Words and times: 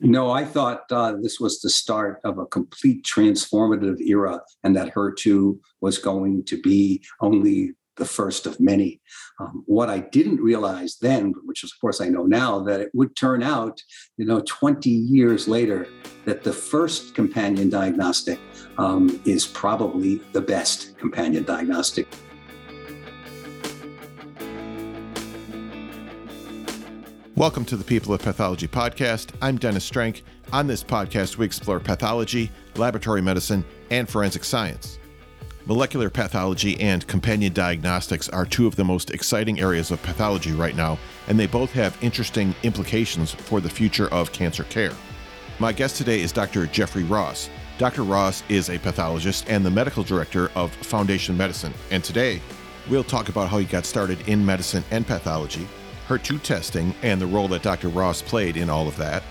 No, 0.00 0.30
I 0.30 0.44
thought 0.44 0.82
uh, 0.92 1.14
this 1.20 1.40
was 1.40 1.60
the 1.60 1.70
start 1.70 2.20
of 2.22 2.38
a 2.38 2.46
complete 2.46 3.04
transformative 3.04 4.00
era 4.00 4.40
and 4.62 4.76
that 4.76 4.94
HER2 4.94 5.58
was 5.80 5.98
going 5.98 6.44
to 6.44 6.60
be 6.60 7.02
only 7.20 7.72
the 7.96 8.04
first 8.04 8.46
of 8.46 8.60
many. 8.60 9.00
Um, 9.40 9.64
what 9.66 9.90
I 9.90 9.98
didn't 9.98 10.40
realize 10.40 10.98
then, 11.00 11.34
which 11.44 11.64
of 11.64 11.70
course 11.80 12.00
I 12.00 12.08
know 12.08 12.24
now, 12.24 12.60
that 12.60 12.80
it 12.80 12.90
would 12.94 13.16
turn 13.16 13.42
out, 13.42 13.82
you 14.16 14.24
know, 14.24 14.40
20 14.46 14.88
years 14.88 15.48
later, 15.48 15.88
that 16.24 16.44
the 16.44 16.52
first 16.52 17.14
companion 17.16 17.68
diagnostic 17.68 18.38
um, 18.78 19.20
is 19.24 19.46
probably 19.46 20.16
the 20.32 20.40
best 20.40 20.96
companion 20.96 21.42
diagnostic. 21.42 22.06
Welcome 27.38 27.66
to 27.66 27.76
the 27.76 27.84
People 27.84 28.12
of 28.12 28.20
Pathology 28.20 28.66
podcast. 28.66 29.30
I'm 29.40 29.58
Dennis 29.58 29.84
Strank. 29.84 30.24
On 30.52 30.66
this 30.66 30.82
podcast, 30.82 31.36
we 31.36 31.46
explore 31.46 31.78
pathology, 31.78 32.50
laboratory 32.74 33.22
medicine, 33.22 33.64
and 33.90 34.08
forensic 34.08 34.42
science. 34.42 34.98
Molecular 35.64 36.10
pathology 36.10 36.80
and 36.80 37.06
companion 37.06 37.52
diagnostics 37.52 38.28
are 38.28 38.44
two 38.44 38.66
of 38.66 38.74
the 38.74 38.82
most 38.82 39.12
exciting 39.12 39.60
areas 39.60 39.92
of 39.92 40.02
pathology 40.02 40.50
right 40.50 40.74
now, 40.74 40.98
and 41.28 41.38
they 41.38 41.46
both 41.46 41.70
have 41.70 41.96
interesting 42.02 42.56
implications 42.64 43.30
for 43.30 43.60
the 43.60 43.70
future 43.70 44.08
of 44.08 44.32
cancer 44.32 44.64
care. 44.64 44.92
My 45.60 45.72
guest 45.72 45.94
today 45.94 46.20
is 46.20 46.32
Dr. 46.32 46.66
Jeffrey 46.66 47.04
Ross. 47.04 47.50
Dr. 47.78 48.02
Ross 48.02 48.42
is 48.48 48.68
a 48.68 48.80
pathologist 48.80 49.48
and 49.48 49.64
the 49.64 49.70
medical 49.70 50.02
director 50.02 50.50
of 50.56 50.72
Foundation 50.72 51.36
Medicine, 51.36 51.72
and 51.92 52.02
today 52.02 52.42
we'll 52.90 53.04
talk 53.04 53.28
about 53.28 53.48
how 53.48 53.58
he 53.58 53.64
got 53.64 53.86
started 53.86 54.28
in 54.28 54.44
medicine 54.44 54.82
and 54.90 55.06
pathology 55.06 55.68
HER2 56.08 56.42
testing 56.42 56.94
and 57.02 57.20
the 57.20 57.26
role 57.26 57.48
that 57.48 57.62
Dr. 57.62 57.88
Ross 57.88 58.22
played 58.22 58.56
in 58.56 58.70
all 58.70 58.88
of 58.88 58.96
that. 58.96 59.22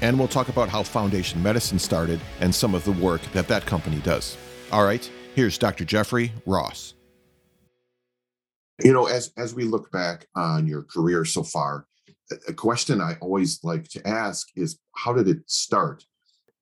And 0.00 0.18
we'll 0.18 0.28
talk 0.28 0.48
about 0.48 0.68
how 0.68 0.84
Foundation 0.84 1.42
Medicine 1.42 1.78
started 1.78 2.20
and 2.38 2.54
some 2.54 2.74
of 2.74 2.84
the 2.84 2.92
work 2.92 3.20
that 3.32 3.48
that 3.48 3.66
company 3.66 3.98
does. 3.98 4.36
All 4.72 4.84
right, 4.84 5.10
here's 5.34 5.58
Dr. 5.58 5.84
Jeffrey 5.84 6.32
Ross. 6.46 6.94
You 8.82 8.92
know, 8.92 9.06
as 9.06 9.32
as 9.36 9.54
we 9.54 9.64
look 9.64 9.90
back 9.92 10.26
on 10.34 10.66
your 10.66 10.84
career 10.84 11.24
so 11.26 11.42
far, 11.42 11.86
a 12.48 12.54
question 12.54 13.00
I 13.00 13.16
always 13.20 13.60
like 13.62 13.88
to 13.90 14.06
ask 14.06 14.48
is 14.56 14.78
how 14.96 15.12
did 15.12 15.28
it 15.28 15.38
start? 15.46 16.04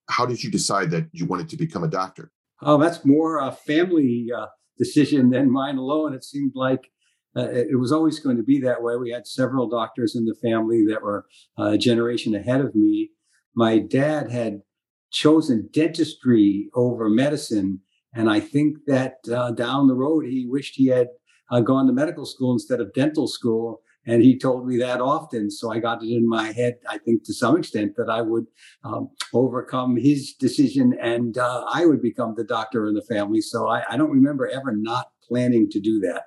How 0.08 0.26
did 0.26 0.42
you 0.42 0.50
decide 0.50 0.90
that 0.92 1.06
you 1.12 1.26
wanted 1.26 1.48
to 1.50 1.56
become 1.56 1.84
a 1.84 1.88
doctor? 1.88 2.32
Oh, 2.62 2.78
that's 2.78 3.04
more 3.04 3.38
a 3.38 3.52
family 3.52 4.30
uh, 4.36 4.46
decision 4.78 5.30
than 5.30 5.50
mine 5.50 5.76
alone. 5.76 6.14
It 6.14 6.24
seemed 6.24 6.52
like 6.54 6.90
uh, 7.36 7.48
it 7.50 7.78
was 7.78 7.92
always 7.92 8.18
going 8.18 8.36
to 8.36 8.42
be 8.42 8.58
that 8.60 8.82
way. 8.82 8.96
We 8.96 9.10
had 9.10 9.26
several 9.26 9.68
doctors 9.68 10.16
in 10.16 10.24
the 10.24 10.34
family 10.42 10.84
that 10.88 11.02
were 11.02 11.26
uh, 11.58 11.72
a 11.72 11.78
generation 11.78 12.34
ahead 12.34 12.60
of 12.60 12.74
me. 12.74 13.10
My 13.54 13.78
dad 13.78 14.30
had 14.30 14.62
chosen 15.10 15.68
dentistry 15.72 16.68
over 16.74 17.08
medicine. 17.08 17.80
And 18.14 18.30
I 18.30 18.40
think 18.40 18.78
that 18.86 19.16
uh, 19.32 19.52
down 19.52 19.86
the 19.86 19.94
road, 19.94 20.24
he 20.24 20.46
wished 20.48 20.74
he 20.76 20.86
had 20.86 21.08
uh, 21.50 21.60
gone 21.60 21.86
to 21.86 21.92
medical 21.92 22.26
school 22.26 22.52
instead 22.52 22.80
of 22.80 22.92
dental 22.94 23.26
school. 23.26 23.80
And 24.06 24.22
he 24.22 24.38
told 24.38 24.66
me 24.66 24.78
that 24.78 25.00
often. 25.00 25.50
So 25.50 25.70
I 25.70 25.80
got 25.80 26.02
it 26.02 26.08
in 26.08 26.26
my 26.26 26.52
head, 26.52 26.76
I 26.88 26.98
think 26.98 27.24
to 27.24 27.34
some 27.34 27.58
extent, 27.58 27.92
that 27.96 28.08
I 28.08 28.22
would 28.22 28.46
um, 28.82 29.10
overcome 29.34 29.96
his 29.96 30.32
decision 30.32 30.94
and 31.00 31.36
uh, 31.36 31.64
I 31.72 31.84
would 31.84 32.00
become 32.00 32.34
the 32.36 32.44
doctor 32.44 32.86
in 32.86 32.94
the 32.94 33.02
family. 33.02 33.42
So 33.42 33.68
I, 33.68 33.82
I 33.90 33.96
don't 33.98 34.10
remember 34.10 34.48
ever 34.48 34.74
not 34.74 35.08
planning 35.28 35.68
to 35.70 35.80
do 35.80 36.00
that. 36.00 36.24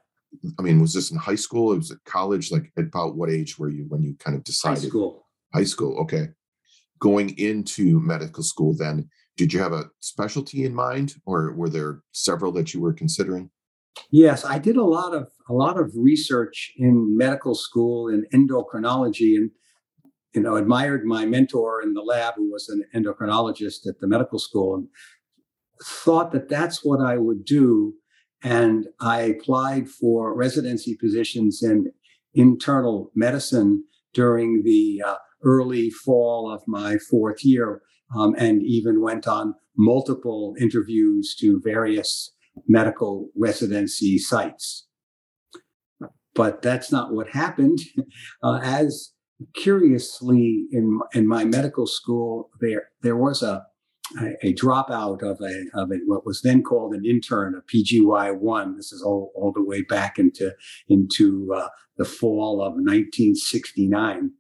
I 0.58 0.62
mean, 0.62 0.82
was 0.82 0.94
this 0.94 1.12
in 1.12 1.18
high 1.18 1.36
school? 1.36 1.74
It 1.74 1.78
was 1.78 1.92
at 1.92 2.04
college. 2.06 2.52
Like 2.52 2.72
at 2.78 2.86
about 2.86 3.16
what 3.16 3.30
age 3.30 3.58
were 3.58 3.70
you 3.70 3.86
when 3.90 4.02
you 4.02 4.16
kind 4.18 4.36
of 4.36 4.44
decided? 4.44 4.84
High 4.84 4.88
school. 4.90 5.28
High 5.54 5.64
school. 5.64 5.98
Okay. 6.00 6.30
Going 7.00 7.38
into 7.38 8.00
medical 8.00 8.44
school, 8.44 8.76
then 8.78 9.10
did 9.38 9.54
you 9.54 9.60
have 9.60 9.74
a 9.74 9.90
specialty 10.02 10.66
in 10.66 10.76
mind, 10.76 11.16
or 11.26 11.54
were 11.56 11.70
there 11.70 12.02
several 12.12 12.52
that 12.54 12.74
you 12.74 12.82
were 12.82 12.94
considering? 12.94 13.50
Yes, 14.12 14.46
I 14.46 14.60
did 14.60 14.78
a 14.78 14.84
lot 14.84 15.14
of 15.14 15.28
a 15.50 15.54
lot 15.54 15.80
of 15.80 15.92
research 15.96 16.72
in 16.78 17.18
medical 17.18 17.56
school 17.56 18.08
in 18.08 18.26
endocrinology, 18.34 19.36
and 19.36 19.50
you 20.34 20.42
know, 20.42 20.56
admired 20.56 21.06
my 21.06 21.26
mentor 21.26 21.82
in 21.82 21.94
the 21.94 22.02
lab, 22.02 22.36
who 22.36 22.52
was 22.52 22.70
an 22.70 22.84
endocrinologist 22.96 23.88
at 23.88 24.00
the 24.00 24.08
medical 24.08 24.40
school, 24.40 24.76
and 24.76 24.88
thought 25.84 26.32
that 26.32 26.48
that's 26.48 26.86
what 26.86 27.02
I 27.02 27.18
would 27.18 27.44
do 27.44 27.96
and 28.44 28.88
I 29.00 29.22
applied 29.22 29.90
for 29.90 30.36
residency 30.36 30.96
positions 30.96 31.62
in 31.62 31.92
internal 32.34 33.12
medicine 33.16 33.84
during 34.14 34.64
the 34.64 35.02
uh, 35.06 35.16
early 35.44 35.90
fall 35.90 36.52
of 36.52 36.62
my 36.68 36.98
fourth 36.98 37.44
year, 37.44 37.82
um, 38.16 38.36
and 38.38 38.62
even 38.64 39.02
went 39.02 39.28
on 39.28 39.56
multiple 39.78 40.56
interviews 40.60 41.36
to 41.40 41.62
various 41.64 42.32
medical 42.68 43.30
residency 43.36 44.18
sites. 44.18 44.88
But 46.34 46.62
that's 46.62 46.92
not 46.92 47.14
what 47.14 47.30
happened. 47.30 47.80
Uh, 48.44 48.60
as 48.64 49.12
curiously 49.56 50.66
in 50.72 51.00
in 51.14 51.28
my 51.28 51.44
medical 51.44 51.86
school, 51.86 52.50
there 52.60 52.90
there 53.02 53.16
was 53.16 53.44
a 53.44 53.66
a, 54.20 54.48
a 54.48 54.54
dropout 54.54 55.22
of 55.22 55.40
a 55.42 55.66
of 55.74 55.92
a, 55.92 55.98
what 56.06 56.26
was 56.26 56.42
then 56.42 56.64
called 56.64 56.94
an 56.94 57.06
intern, 57.06 57.56
a 57.56 57.62
PGY 57.62 58.38
one. 58.38 58.76
This 58.76 58.92
is 58.92 59.02
all, 59.02 59.32
all 59.36 59.52
the 59.52 59.64
way 59.64 59.82
back 59.82 60.18
into 60.18 60.54
into 60.88 61.54
uh, 61.56 61.70
the 61.98 62.06
fall 62.06 62.62
of 62.62 62.74
1969, 62.74 64.32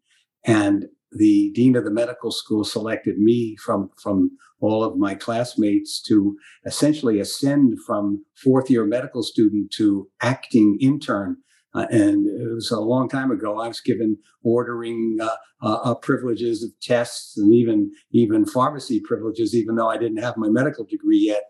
and 0.46 0.86
the 1.12 1.52
dean 1.54 1.76
of 1.76 1.84
the 1.84 1.92
medical 1.92 2.32
school 2.32 2.64
selected 2.64 3.18
me 3.18 3.56
from 3.58 3.90
from 4.02 4.32
all 4.60 4.84
of 4.84 4.98
my 4.98 5.16
classmates 5.16 6.02
to 6.02 6.38
essentially 6.66 7.20
ascend 7.20 7.78
from 7.86 8.24
fourth 8.36 8.70
year 8.70 8.86
medical 8.86 9.24
student 9.24 9.72
to 9.72 10.08
acting 10.22 10.78
intern 10.80 11.38
uh, 11.74 11.86
and 11.90 12.28
it 12.28 12.54
was 12.54 12.72
a 12.72 12.80
long 12.80 13.08
time 13.08 13.32
ago. 13.32 13.60
I 13.60 13.68
was 13.68 13.80
given 13.80 14.18
ordering 14.44 15.18
uh, 15.22 15.30
uh, 15.62 15.80
uh, 15.84 15.96
privileges 15.96 16.64
of 16.64 16.72
tests 16.82 17.38
and 17.38 17.54
even 17.54 17.92
even 18.12 18.46
pharmacy 18.46 19.00
privileges, 19.00 19.56
even 19.56 19.76
though 19.76 19.90
I 19.90 19.98
didn't 19.98 20.22
have 20.22 20.38
my 20.38 20.50
medical 20.50 20.86
degree 20.86 21.24
yet. 21.28 21.44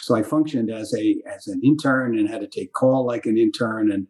So 0.00 0.16
I 0.16 0.22
functioned 0.22 0.70
as 0.70 0.92
a 0.94 1.16
as 1.32 1.46
an 1.46 1.60
intern 1.62 2.18
and 2.18 2.28
had 2.28 2.40
to 2.40 2.48
take 2.48 2.72
call 2.72 3.06
like 3.06 3.26
an 3.26 3.38
intern. 3.38 3.92
And 3.92 4.06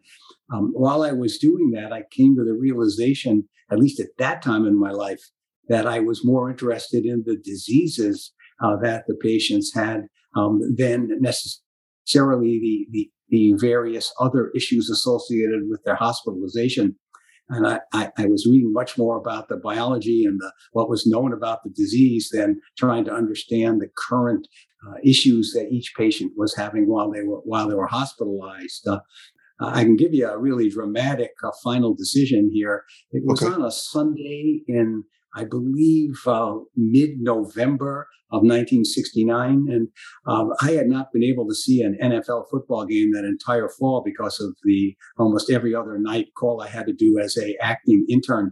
um, 0.51 0.71
while 0.73 1.03
I 1.03 1.11
was 1.11 1.37
doing 1.37 1.71
that, 1.71 1.93
I 1.93 2.03
came 2.09 2.35
to 2.35 2.43
the 2.43 2.53
realization, 2.53 3.47
at 3.71 3.79
least 3.79 3.99
at 3.99 4.17
that 4.17 4.41
time 4.41 4.65
in 4.65 4.79
my 4.79 4.91
life, 4.91 5.21
that 5.67 5.85
I 5.85 5.99
was 5.99 6.25
more 6.25 6.49
interested 6.49 7.05
in 7.05 7.23
the 7.25 7.37
diseases 7.37 8.33
uh, 8.63 8.75
that 8.81 9.05
the 9.07 9.15
patients 9.15 9.73
had 9.75 10.07
um, 10.35 10.61
than 10.77 11.09
necessarily 11.21 12.59
the 12.59 12.87
the 12.91 13.11
the 13.29 13.53
various 13.57 14.13
other 14.19 14.51
issues 14.55 14.89
associated 14.89 15.63
with 15.69 15.83
their 15.83 15.95
hospitalization. 15.95 16.95
And 17.49 17.65
I, 17.65 17.79
I, 17.93 18.11
I, 18.17 18.25
was 18.27 18.45
reading 18.45 18.71
much 18.71 18.95
more 18.95 19.17
about 19.17 19.49
the 19.49 19.57
biology 19.57 20.23
and 20.23 20.39
the, 20.39 20.51
what 20.71 20.87
was 20.87 21.07
known 21.07 21.33
about 21.33 21.63
the 21.63 21.71
disease 21.71 22.29
than 22.31 22.61
trying 22.77 23.05
to 23.05 23.11
understand 23.11 23.81
the 23.81 23.89
current 23.97 24.47
uh, 24.87 24.95
issues 25.03 25.53
that 25.53 25.71
each 25.71 25.93
patient 25.97 26.33
was 26.37 26.55
having 26.55 26.87
while 26.87 27.11
they 27.11 27.23
were 27.23 27.41
while 27.43 27.67
they 27.67 27.73
were 27.73 27.87
hospitalized. 27.87 28.87
Uh, 28.87 28.99
I 29.59 29.83
can 29.83 29.95
give 29.95 30.13
you 30.13 30.27
a 30.27 30.37
really 30.37 30.69
dramatic 30.69 31.31
uh, 31.43 31.49
final 31.63 31.93
decision 31.93 32.49
here. 32.53 32.83
It 33.11 33.23
was 33.25 33.41
okay. 33.41 33.53
on 33.53 33.63
a 33.63 33.71
Sunday 33.71 34.61
in 34.67 35.03
I 35.35 35.45
believe, 35.45 36.15
uh, 36.25 36.55
mid 36.75 37.19
November 37.19 38.07
of 38.31 38.41
1969. 38.41 39.65
And 39.69 39.87
um, 40.27 40.51
I 40.61 40.71
had 40.71 40.87
not 40.87 41.11
been 41.11 41.23
able 41.23 41.47
to 41.47 41.55
see 41.55 41.81
an 41.81 41.97
NFL 42.01 42.45
football 42.51 42.85
game 42.85 43.11
that 43.13 43.25
entire 43.25 43.69
fall 43.69 44.03
because 44.05 44.39
of 44.39 44.55
the 44.63 44.95
almost 45.17 45.49
every 45.49 45.73
other 45.73 45.97
night 45.97 46.27
call 46.37 46.61
I 46.61 46.67
had 46.67 46.85
to 46.87 46.93
do 46.93 47.19
as 47.19 47.37
a 47.37 47.55
acting 47.61 48.05
intern. 48.09 48.51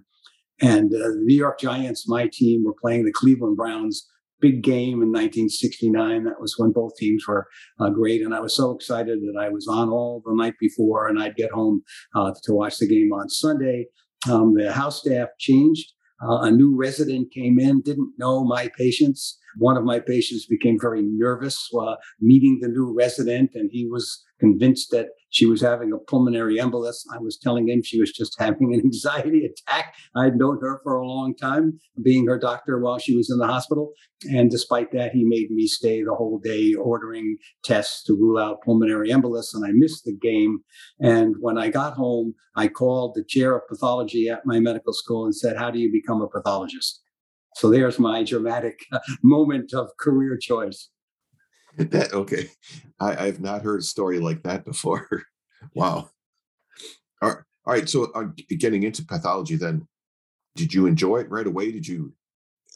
And 0.60 0.94
uh, 0.94 0.98
the 0.98 1.22
New 1.24 1.38
York 1.38 1.60
Giants, 1.60 2.10
my 2.10 2.28
team, 2.32 2.64
were 2.66 2.74
playing 2.82 3.06
the 3.06 3.14
Cleveland 3.14 3.58
Browns. 3.58 4.08
Big 4.40 4.62
game 4.62 5.02
in 5.02 5.12
1969. 5.12 6.26
That 6.26 6.40
was 6.40 6.54
when 6.58 6.72
both 6.72 6.96
teams 6.96 7.24
were 7.28 7.48
uh, 7.80 7.90
great, 7.90 8.22
and 8.22 8.36
I 8.36 8.40
was 8.40 8.56
so 8.56 8.70
excited 8.70 9.18
that 9.22 9.40
I 9.40 9.50
was 9.50 9.68
on 9.68 9.90
all 9.90 10.22
the 10.24 10.36
night 10.36 10.54
before, 10.60 11.08
and 11.08 11.20
I'd 11.20 11.36
get 11.36 11.50
home 11.50 11.82
uh, 12.16 12.34
to 12.44 12.54
watch 12.54 12.78
the 12.78 12.88
game 12.88 13.12
on 13.12 13.30
Sunday. 13.30 13.88
Um, 14.30 14.54
the 14.54 14.72
house 14.72 15.00
staff 15.00 15.30
changed 15.40 15.92
uh, 16.22 16.40
a 16.42 16.52
new 16.52 16.76
resident 16.76 17.32
came 17.32 17.60
in, 17.60 17.82
didn't 17.82 18.14
know 18.18 18.44
my 18.44 18.70
patients. 18.78 19.38
One 19.58 19.78
of 19.78 19.84
my 19.84 20.00
patients 20.00 20.46
became 20.46 20.78
very 20.80 21.02
nervous 21.04 21.70
uh, 21.80 21.96
meeting 22.20 22.60
the 22.62 22.68
new 22.68 22.94
resident, 22.96 23.52
and 23.56 23.70
he 23.72 23.88
was 23.88 24.24
convinced 24.40 24.92
that 24.92 25.08
she 25.30 25.46
was 25.46 25.62
having 25.62 25.92
a 25.92 25.98
pulmonary 25.98 26.58
embolus. 26.58 27.04
I 27.14 27.18
was 27.20 27.38
telling 27.38 27.68
him 27.68 27.84
she 27.84 28.00
was 28.00 28.12
just 28.12 28.36
having 28.40 28.74
an 28.74 28.80
anxiety 28.86 29.46
attack. 29.46 29.94
I'd 30.16 30.36
known 30.36 30.60
her 30.62 30.80
for 30.84 30.96
a 30.96 31.06
long 31.06 31.36
time, 31.36 31.80
being 32.02 32.28
her 32.28 32.40
doctor 32.40 32.80
while 32.80 32.98
she 32.98 33.16
was 33.16 33.30
in 33.30 33.38
the 33.38 33.48
hospital. 33.48 33.92
And 34.30 34.50
despite 34.50 34.92
that, 34.94 35.12
he 35.12 35.24
made 35.26 35.52
me 35.52 35.68
stay 35.68 36.02
the 36.02 36.16
whole 36.16 36.40
day 36.40 36.74
ordering 36.74 37.38
tests 37.64 38.04
to 38.06 38.14
rule 38.14 38.40
out 38.40 38.62
pulmonary 38.64 39.10
embolus. 39.10 39.54
And 39.54 39.66
I 39.66 39.72
missed 39.74 40.06
the 40.06 40.16
game. 40.16 40.60
And 41.00 41.36
when 41.40 41.58
I 41.58 41.70
got 41.70 41.94
home, 41.94 42.34
I 42.56 42.68
called 42.68 43.14
the 43.16 43.24
chair 43.24 43.56
of 43.56 43.68
pathology 43.68 44.30
at 44.30 44.46
my 44.46 44.60
medical 44.60 44.94
school 44.94 45.26
and 45.26 45.36
said, 45.36 45.58
How 45.58 45.70
do 45.70 45.80
you 45.80 45.92
become 45.92 46.22
a 46.22 46.28
pathologist? 46.28 47.02
So 47.56 47.70
there's 47.70 48.00
my 48.00 48.24
dramatic 48.24 48.80
moment 49.24 49.74
of 49.74 49.90
career 50.00 50.38
choice. 50.40 50.90
That 51.78 52.14
okay, 52.14 52.50
I, 53.00 53.28
I've 53.28 53.40
not 53.40 53.62
heard 53.62 53.80
a 53.80 53.84
story 53.84 54.20
like 54.20 54.44
that 54.44 54.66
before. 54.66 55.08
wow. 55.74 56.10
All 57.22 57.30
right, 57.30 57.38
all 57.66 57.74
right. 57.74 57.90
So, 57.90 58.12
uh, 58.14 58.26
getting 58.58 58.84
into 58.84 59.06
pathology, 59.06 59.56
then, 59.56 59.88
did 60.56 60.74
you 60.74 60.86
enjoy 60.88 61.18
it 61.20 61.30
right 61.30 61.48
away? 61.48 61.72
Did 61.72 61.88
you, 61.88 62.14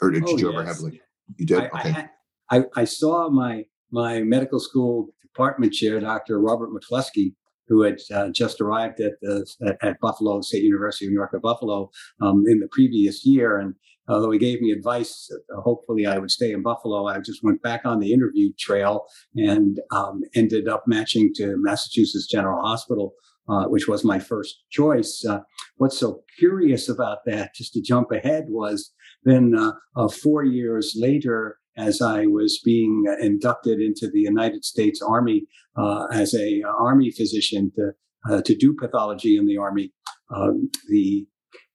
or 0.01 0.11
did 0.11 0.23
Oh, 0.25 0.37
you 0.37 0.51
ever 0.51 0.63
have 0.63 0.79
like 0.79 1.01
you 1.37 1.45
did? 1.45 1.59
I, 1.59 1.63
I, 1.73 1.79
okay, 1.79 1.91
had- 1.91 2.09
I, 2.49 2.63
I 2.75 2.83
saw 2.85 3.29
my 3.29 3.65
my 3.91 4.21
medical 4.21 4.59
school 4.59 5.09
department 5.21 5.73
chair, 5.73 5.99
Dr. 5.99 6.39
Robert 6.39 6.69
McCluskey, 6.69 7.33
who 7.67 7.81
had 7.83 7.99
uh, 8.13 8.29
just 8.29 8.59
arrived 8.61 8.99
at, 8.99 9.13
the, 9.21 9.45
at 9.65 9.77
at 9.81 9.99
Buffalo 9.99 10.41
State 10.41 10.63
University 10.63 11.05
of 11.05 11.11
New 11.11 11.17
York 11.17 11.31
at 11.33 11.41
Buffalo 11.41 11.89
um, 12.21 12.43
in 12.47 12.59
the 12.59 12.67
previous 12.71 13.25
year, 13.25 13.57
and 13.57 13.73
although 14.07 14.31
he 14.31 14.39
gave 14.39 14.61
me 14.61 14.71
advice, 14.71 15.29
uh, 15.31 15.61
hopefully 15.61 16.05
I 16.05 16.17
would 16.17 16.31
stay 16.31 16.51
in 16.51 16.61
Buffalo. 16.61 17.07
I 17.07 17.19
just 17.19 17.43
went 17.43 17.61
back 17.61 17.81
on 17.85 17.99
the 17.99 18.13
interview 18.13 18.51
trail 18.59 19.05
and 19.35 19.79
um, 19.91 20.21
ended 20.35 20.67
up 20.67 20.83
matching 20.87 21.31
to 21.35 21.55
Massachusetts 21.57 22.27
General 22.27 22.61
Hospital. 22.61 23.13
Uh, 23.49 23.65
which 23.65 23.87
was 23.87 24.05
my 24.05 24.19
first 24.19 24.61
choice. 24.69 25.25
Uh, 25.27 25.39
what's 25.75 25.97
so 25.97 26.21
curious 26.37 26.87
about 26.87 27.17
that, 27.25 27.53
just 27.55 27.73
to 27.73 27.81
jump 27.81 28.11
ahead, 28.11 28.45
was 28.47 28.93
then 29.23 29.53
uh, 29.57 29.71
uh, 29.95 30.07
four 30.07 30.43
years 30.43 30.93
later, 30.95 31.57
as 31.77 32.01
I 32.01 32.27
was 32.27 32.61
being 32.63 33.05
inducted 33.19 33.79
into 33.79 34.09
the 34.09 34.21
United 34.21 34.63
States 34.63 35.01
Army 35.01 35.47
uh, 35.75 36.05
as 36.13 36.33
a 36.35 36.61
Army 36.79 37.11
physician 37.11 37.71
to 37.75 37.91
uh, 38.29 38.41
to 38.43 38.55
do 38.55 38.75
pathology 38.79 39.35
in 39.35 39.47
the 39.47 39.57
Army, 39.57 39.91
um, 40.33 40.69
the 40.87 41.25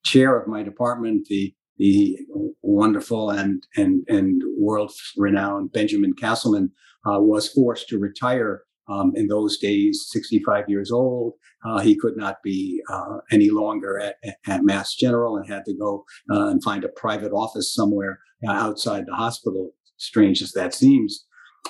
chair 0.04 0.38
of 0.38 0.46
my 0.46 0.62
department, 0.62 1.26
the 1.28 1.52
the 1.78 2.18
wonderful 2.62 3.30
and 3.30 3.62
and 3.76 4.04
and 4.08 4.42
world 4.58 4.92
renowned 5.16 5.72
Benjamin 5.72 6.12
Castleman, 6.14 6.70
uh, 7.06 7.20
was 7.20 7.48
forced 7.48 7.88
to 7.88 7.98
retire. 7.98 8.62
Um, 8.88 9.12
in 9.16 9.26
those 9.26 9.58
days, 9.58 10.06
65 10.12 10.66
years 10.68 10.92
old, 10.92 11.32
uh, 11.64 11.80
he 11.80 11.96
could 11.96 12.16
not 12.16 12.36
be 12.44 12.80
uh, 12.88 13.18
any 13.32 13.50
longer 13.50 13.98
at, 13.98 14.14
at 14.46 14.62
Mass 14.62 14.94
General 14.94 15.36
and 15.36 15.48
had 15.48 15.64
to 15.64 15.74
go 15.74 16.04
uh, 16.30 16.46
and 16.46 16.62
find 16.62 16.84
a 16.84 16.88
private 16.88 17.32
office 17.32 17.74
somewhere 17.74 18.20
uh, 18.46 18.52
outside 18.52 19.06
the 19.06 19.14
hospital, 19.16 19.72
strange 19.96 20.40
as 20.40 20.52
that 20.52 20.72
seems. 20.72 21.26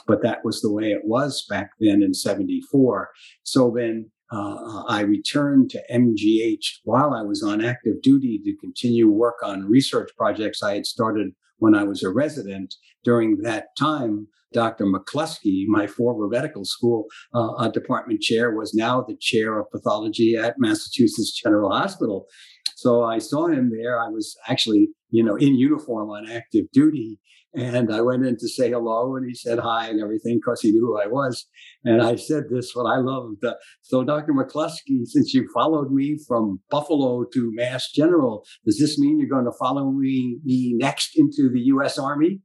But 0.06 0.23
that 0.25 0.44
was 0.44 0.61
the 0.61 0.70
way 0.70 0.93
it 0.93 1.05
was 1.05 1.47
back 1.49 1.70
then 1.81 2.03
in 2.03 2.12
74. 2.12 3.08
So 3.44 3.73
then 3.75 4.11
uh, 4.31 4.82
I 4.88 5.00
returned 5.02 5.70
to 5.70 5.82
MGH 5.93 6.81
while 6.84 7.14
I 7.14 7.23
was 7.23 7.43
on 7.43 7.64
active 7.64 8.02
duty 8.02 8.40
to 8.44 8.56
continue 8.56 9.08
work 9.08 9.37
on 9.43 9.69
research 9.69 10.11
projects 10.17 10.62
I 10.62 10.75
had 10.75 10.87
started 10.87 11.28
when 11.58 11.75
I 11.75 11.84
was 11.84 12.02
a 12.02 12.11
resident. 12.11 12.75
During 13.05 13.38
that 13.43 13.67
time, 13.78 14.26
Dr. 14.52 14.84
McCluskey, 14.84 15.67
my 15.67 15.87
former 15.87 16.28
medical 16.28 16.64
school 16.64 17.06
uh, 17.34 17.52
uh, 17.52 17.69
department 17.69 18.20
chair, 18.20 18.52
was 18.52 18.75
now 18.75 19.02
the 19.02 19.17
chair 19.20 19.58
of 19.58 19.70
pathology 19.70 20.37
at 20.37 20.56
Massachusetts 20.58 21.32
General 21.32 21.70
Hospital. 21.70 22.26
So 22.75 23.05
I 23.05 23.19
saw 23.19 23.49
him 23.49 23.70
there. 23.70 24.00
I 24.00 24.08
was 24.08 24.37
actually, 24.49 24.88
you 25.11 25.25
know, 25.25 25.37
in 25.37 25.56
uniform 25.56 26.11
on 26.11 26.31
active 26.31 26.67
duty. 26.72 27.19
And 27.56 27.93
I 27.93 28.03
went 28.03 28.26
in 28.26 28.37
to 28.37 28.49
say 28.49 28.70
hello, 28.70 29.17
and 29.17 29.26
he 29.26 29.35
said 29.35 29.58
hi 29.58 29.88
and 29.88 30.00
everything 30.00 30.37
because 30.37 30.61
he 30.61 30.73
knew 30.73 30.87
who 30.87 31.00
I 31.00 31.06
was. 31.06 31.47
And 31.85 32.03
I 32.03 32.17
said 32.17 32.44
this, 32.50 32.75
what 32.75 32.85
I 32.85 32.99
loved. 32.99 33.43
Uh, 33.43 33.55
so, 33.81 34.05
Dr. 34.05 34.35
McCluskey, 34.35 35.06
since 35.06 35.32
you 35.32 35.49
followed 35.55 35.91
me 35.91 36.19
from 36.29 36.61
Buffalo 36.70 37.25
to 37.32 37.53
Mass 37.55 37.91
General, 37.91 38.44
does 38.67 38.79
this 38.79 38.99
mean 38.99 39.19
you're 39.19 39.29
going 39.29 39.47
to 39.47 39.58
follow 39.58 39.91
me, 39.91 40.38
me 40.44 40.75
next 40.75 41.19
into 41.19 41.50
the 41.50 41.61
U.S. 41.61 41.99
Army? 41.99 42.41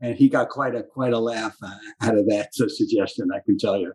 And 0.00 0.16
he 0.16 0.28
got 0.28 0.48
quite 0.48 0.74
a 0.74 0.82
quite 0.82 1.12
a 1.12 1.18
laugh 1.18 1.56
uh, 1.62 1.74
out 2.02 2.18
of 2.18 2.26
that 2.26 2.50
uh, 2.60 2.68
suggestion. 2.68 3.28
I 3.32 3.38
can 3.46 3.56
tell 3.56 3.78
you. 3.78 3.92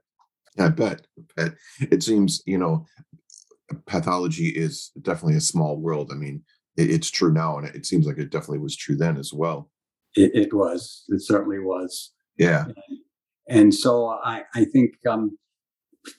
I 0.58 0.70
bet. 0.70 1.06
I 1.18 1.22
bet. 1.36 1.54
It 1.92 2.02
seems 2.02 2.42
you 2.46 2.58
know, 2.58 2.86
pathology 3.86 4.48
is 4.48 4.92
definitely 5.02 5.38
a 5.38 5.42
small 5.42 5.78
world. 5.78 6.12
I 6.12 6.16
mean, 6.16 6.44
it, 6.78 6.90
it's 6.90 7.12
true 7.12 7.32
now, 7.32 7.58
and 7.58 7.68
it 7.68 7.86
seems 7.86 8.08
like 8.08 8.18
it 8.18 8.32
definitely 8.32 8.60
was 8.60 8.76
true 8.76 8.96
then 8.96 9.18
as 9.18 9.32
well. 9.34 9.70
It, 10.16 10.32
it 10.34 10.54
was. 10.54 11.04
It 11.10 11.22
certainly 11.22 11.60
was. 11.60 12.12
Yeah. 12.38 12.66
And 13.48 13.74
so 13.74 14.08
I, 14.24 14.44
I 14.56 14.66
think 14.66 14.92
um, 15.10 15.38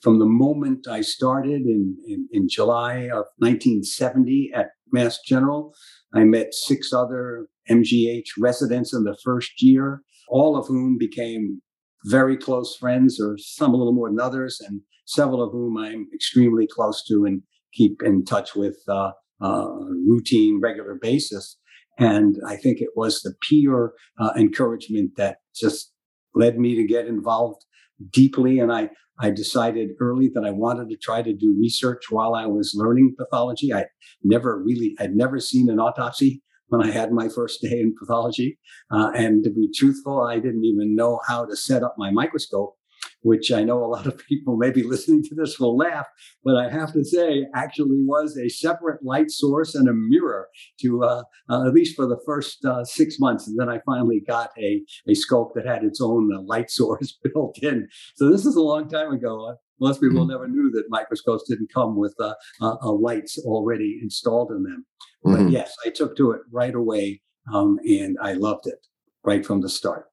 from 0.01 0.19
the 0.19 0.25
moment 0.25 0.87
I 0.87 1.01
started 1.01 1.63
in, 1.63 1.97
in, 2.07 2.27
in 2.31 2.47
July 2.49 3.03
of 3.03 3.25
1970 3.37 4.51
at 4.55 4.67
Mass 4.91 5.19
General, 5.25 5.73
I 6.13 6.23
met 6.23 6.53
six 6.53 6.93
other 6.93 7.47
MGH 7.69 8.25
residents 8.39 8.93
in 8.93 9.03
the 9.03 9.17
first 9.23 9.61
year, 9.61 10.01
all 10.29 10.55
of 10.57 10.67
whom 10.67 10.97
became 10.97 11.61
very 12.05 12.37
close 12.37 12.75
friends, 12.75 13.19
or 13.19 13.37
some 13.37 13.73
a 13.73 13.77
little 13.77 13.93
more 13.93 14.09
than 14.09 14.19
others, 14.19 14.59
and 14.67 14.81
several 15.05 15.41
of 15.41 15.51
whom 15.51 15.77
I'm 15.77 16.07
extremely 16.13 16.67
close 16.67 17.03
to 17.05 17.25
and 17.25 17.41
keep 17.73 18.01
in 18.03 18.25
touch 18.25 18.55
with 18.55 18.77
uh, 18.87 19.11
uh, 19.41 19.67
routine, 20.07 20.59
regular 20.61 20.97
basis. 21.01 21.57
And 21.99 22.37
I 22.47 22.55
think 22.55 22.81
it 22.81 22.89
was 22.95 23.21
the 23.21 23.33
peer 23.47 23.93
uh, 24.19 24.31
encouragement 24.37 25.11
that 25.17 25.37
just 25.55 25.91
led 26.33 26.57
me 26.57 26.75
to 26.75 26.87
get 26.87 27.07
involved 27.07 27.65
deeply. 28.11 28.59
And 28.59 28.71
I, 28.71 28.89
I 29.19 29.29
decided 29.29 29.91
early 29.99 30.29
that 30.33 30.43
I 30.43 30.51
wanted 30.51 30.89
to 30.89 30.97
try 30.97 31.21
to 31.21 31.33
do 31.33 31.55
research 31.59 32.05
while 32.09 32.33
I 32.33 32.47
was 32.47 32.73
learning 32.75 33.15
pathology. 33.17 33.73
I 33.73 33.85
never 34.23 34.61
really, 34.61 34.95
I'd 34.99 35.15
never 35.15 35.39
seen 35.39 35.69
an 35.69 35.79
autopsy 35.79 36.41
when 36.67 36.81
I 36.81 36.91
had 36.91 37.11
my 37.11 37.29
first 37.29 37.61
day 37.61 37.79
in 37.79 37.93
pathology. 37.97 38.57
Uh, 38.91 39.11
and 39.13 39.43
to 39.43 39.51
be 39.51 39.69
truthful, 39.75 40.21
I 40.21 40.39
didn't 40.39 40.65
even 40.65 40.95
know 40.95 41.19
how 41.27 41.45
to 41.45 41.55
set 41.55 41.83
up 41.83 41.95
my 41.97 42.09
microscope, 42.09 42.75
which 43.23 43.51
I 43.51 43.63
know 43.63 43.83
a 43.83 43.87
lot 43.87 44.05
of 44.05 44.17
people 44.29 44.57
maybe 44.57 44.83
listening 44.83 45.23
to 45.23 45.35
this 45.35 45.59
will 45.59 45.75
laugh, 45.75 46.07
but 46.43 46.55
I 46.55 46.69
have 46.69 46.93
to 46.93 47.03
say 47.03 47.45
actually 47.55 47.97
was 48.05 48.37
a 48.37 48.49
separate 48.49 49.03
light 49.03 49.31
source 49.31 49.75
and 49.75 49.89
a 49.89 49.93
mirror 49.93 50.47
to 50.81 51.03
uh, 51.03 51.23
uh, 51.49 51.67
at 51.67 51.73
least 51.73 51.95
for 51.95 52.05
the 52.05 52.19
first 52.25 52.63
uh, 52.65 52.83
six 52.85 53.19
months. 53.19 53.47
And 53.47 53.57
then 53.59 53.69
I 53.69 53.79
finally 53.85 54.21
got 54.27 54.51
a, 54.59 54.83
a 55.07 55.15
scope 55.15 55.53
that 55.55 55.65
had 55.65 55.83
its 55.83 55.99
own 56.01 56.29
uh, 56.33 56.41
light 56.41 56.69
source 56.79 57.17
built 57.33 57.57
in. 57.61 57.87
So 58.15 58.29
this 58.29 58.45
is 58.45 58.55
a 58.55 58.61
long 58.61 58.87
time 58.87 59.11
ago. 59.11 59.55
Most 59.79 60.01
people 60.01 60.25
never 60.25 60.47
knew 60.47 60.71
that 60.71 60.83
microscopes 60.89 61.43
didn't 61.49 61.73
come 61.73 61.97
with 61.97 62.15
uh, 62.19 62.35
uh, 62.61 62.75
uh, 62.81 62.91
lights 62.91 63.37
already 63.39 63.99
installed 64.01 64.51
in 64.51 64.63
them. 64.63 64.85
But 65.23 65.41
Mhm. 65.41 65.51
yes, 65.51 65.75
I 65.85 65.89
took 65.89 66.15
to 66.17 66.31
it 66.31 66.41
right 66.51 66.75
away, 66.75 67.21
um, 67.53 67.79
and 67.85 68.17
I 68.21 68.33
loved 68.33 68.67
it 68.67 68.85
right 69.25 69.45
from 69.45 69.61
the 69.61 69.69
start. 69.69 70.05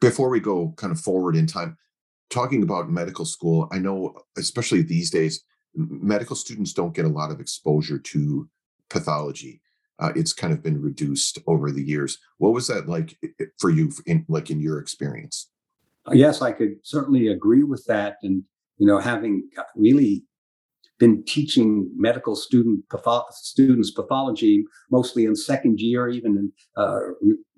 Before 0.00 0.28
we 0.28 0.40
go 0.40 0.74
kind 0.76 0.92
of 0.92 1.00
forward 1.00 1.34
in 1.36 1.46
time, 1.46 1.76
talking 2.30 2.62
about 2.62 2.90
medical 2.90 3.24
school, 3.24 3.68
I 3.72 3.78
know, 3.78 4.14
especially 4.36 4.82
these 4.82 5.10
days, 5.10 5.42
medical 5.74 6.36
students 6.36 6.72
don't 6.72 6.94
get 6.94 7.04
a 7.04 7.10
lot 7.10 7.30
of 7.30 7.40
exposure 7.40 7.98
to 7.98 8.48
pathology. 8.88 9.60
Uh, 9.98 10.12
it's 10.14 10.32
kind 10.32 10.52
of 10.52 10.62
been 10.62 10.80
reduced 10.80 11.38
over 11.46 11.70
the 11.70 11.82
years. 11.82 12.18
What 12.38 12.52
was 12.52 12.66
that 12.68 12.88
like 12.88 13.18
for 13.58 13.70
you, 13.70 13.90
in 14.06 14.24
like 14.28 14.50
in 14.50 14.60
your 14.60 14.78
experience? 14.78 15.48
Yes, 16.12 16.42
I 16.42 16.52
could 16.52 16.76
certainly 16.82 17.28
agree 17.28 17.62
with 17.62 17.84
that. 17.88 18.16
And, 18.22 18.44
you 18.78 18.86
know, 18.86 18.98
having 18.98 19.48
really 19.74 20.24
been 20.98 21.24
teaching 21.24 21.90
medical 21.96 22.36
student 22.36 22.88
patho- 22.88 23.30
students 23.32 23.90
pathology 23.90 24.64
mostly 24.90 25.24
in 25.24 25.36
second 25.36 25.78
year, 25.80 26.08
even 26.08 26.36
in, 26.36 26.52
uh, 26.76 27.00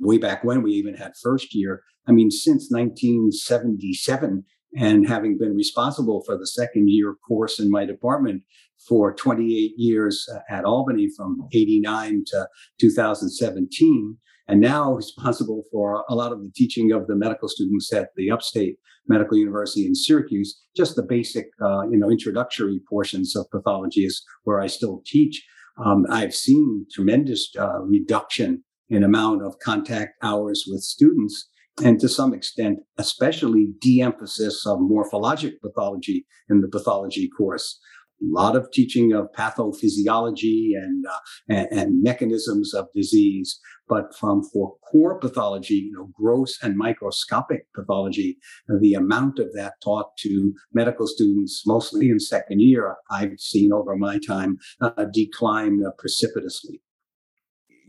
way 0.01 0.19
back 0.19 0.43
when 0.45 0.63
we 0.63 0.73
even 0.73 0.95
had 0.95 1.13
first 1.21 1.55
year. 1.55 1.83
I 2.07 2.13
mean, 2.13 2.31
since 2.31 2.71
1977, 2.71 4.45
and 4.77 5.09
having 5.09 5.39
been 5.39 5.55
responsible 5.55 6.23
for 6.25 6.37
the 6.37 6.47
second 6.47 6.91
year 6.91 7.15
course 7.27 7.59
in 7.59 7.71
my 7.71 7.85
department 7.85 8.43
for 8.87 9.15
28 9.15 9.73
years 9.77 10.29
uh, 10.33 10.39
at 10.49 10.65
Albany 10.65 11.09
from 11.17 11.49
89 11.53 12.25
to 12.29 12.49
2017, 12.81 14.17
and 14.47 14.61
now 14.61 14.93
responsible 14.93 15.65
for 15.71 16.05
a 16.09 16.15
lot 16.15 16.33
of 16.33 16.43
the 16.43 16.51
teaching 16.55 16.93
of 16.93 17.07
the 17.07 17.17
medical 17.17 17.49
students 17.49 17.93
at 17.93 18.11
the 18.17 18.31
upstate 18.31 18.77
medical 19.09 19.37
university 19.39 19.87
in 19.87 19.95
syracuse 19.95 20.61
just 20.77 20.95
the 20.95 21.03
basic 21.03 21.47
uh, 21.63 21.83
you 21.89 21.97
know 21.97 22.11
introductory 22.11 22.81
portions 22.89 23.35
of 23.35 23.47
pathology 23.51 24.03
is 24.03 24.23
where 24.45 24.61
i 24.61 24.67
still 24.67 25.03
teach. 25.07 25.45
Um, 25.85 26.05
i've 26.11 26.35
seen 26.35 26.87
tremendous 26.93 27.51
uh, 27.59 27.81
reduction 27.81 28.65
in 28.91 29.03
amount 29.03 29.43
of 29.43 29.59
contact 29.61 30.13
hours 30.23 30.65
with 30.69 30.83
students 30.83 31.49
and 31.85 32.01
to 32.01 32.09
some 32.09 32.35
extent 32.35 32.79
especially 32.99 33.69
de-emphasis 33.81 34.65
of 34.67 34.79
morphologic 34.79 35.55
pathology 35.63 36.27
in 36.49 36.61
the 36.61 36.69
pathology 36.69 37.29
course 37.37 37.79
a 38.21 38.25
lot 38.25 38.57
of 38.57 38.69
teaching 38.73 39.13
of 39.13 39.29
pathophysiology 39.39 40.71
and, 40.75 41.05
uh, 41.07 41.19
and, 41.49 41.69
and 41.71 42.03
mechanisms 42.03 42.75
of 42.75 42.89
disease 42.93 43.61
but 43.89 44.15
from 44.15 44.43
for 44.43 44.75
core 44.91 45.19
pathology, 45.19 45.75
you 45.75 45.93
know, 45.93 46.11
gross 46.13 46.59
and 46.63 46.77
microscopic 46.77 47.67
pathology, 47.75 48.39
the 48.81 48.95
amount 48.95 49.39
of 49.39 49.53
that 49.55 49.75
taught 49.83 50.17
to 50.19 50.53
medical 50.73 51.07
students, 51.07 51.63
mostly 51.67 52.11
in 52.11 52.21
second 52.21 52.61
year, 52.61 52.97
I've 53.11 53.39
seen 53.39 53.73
over 53.73 53.97
my 53.97 54.19
time 54.27 54.59
uh, 54.81 55.07
decline 55.13 55.83
uh, 55.87 55.91
precipitously. 55.99 56.83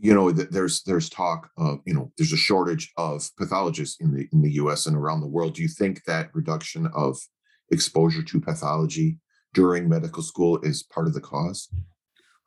You 0.00 0.14
know 0.14 0.30
there's 0.30 0.82
there's 0.82 1.08
talk 1.08 1.50
of 1.58 1.78
you 1.84 1.94
know 1.94 2.10
there's 2.16 2.32
a 2.32 2.36
shortage 2.36 2.90
of 2.96 3.30
pathologists 3.38 4.00
in 4.00 4.12
the 4.14 4.26
in 4.32 4.42
the 4.42 4.52
US 4.52 4.86
and 4.86 4.96
around 4.96 5.20
the 5.20 5.28
world 5.28 5.54
do 5.54 5.62
you 5.62 5.68
think 5.68 6.04
that 6.04 6.30
reduction 6.34 6.88
of 6.94 7.18
exposure 7.70 8.22
to 8.22 8.40
pathology 8.40 9.18
during 9.52 9.88
medical 9.88 10.22
school 10.22 10.58
is 10.62 10.82
part 10.82 11.06
of 11.06 11.14
the 11.14 11.20
cause 11.20 11.68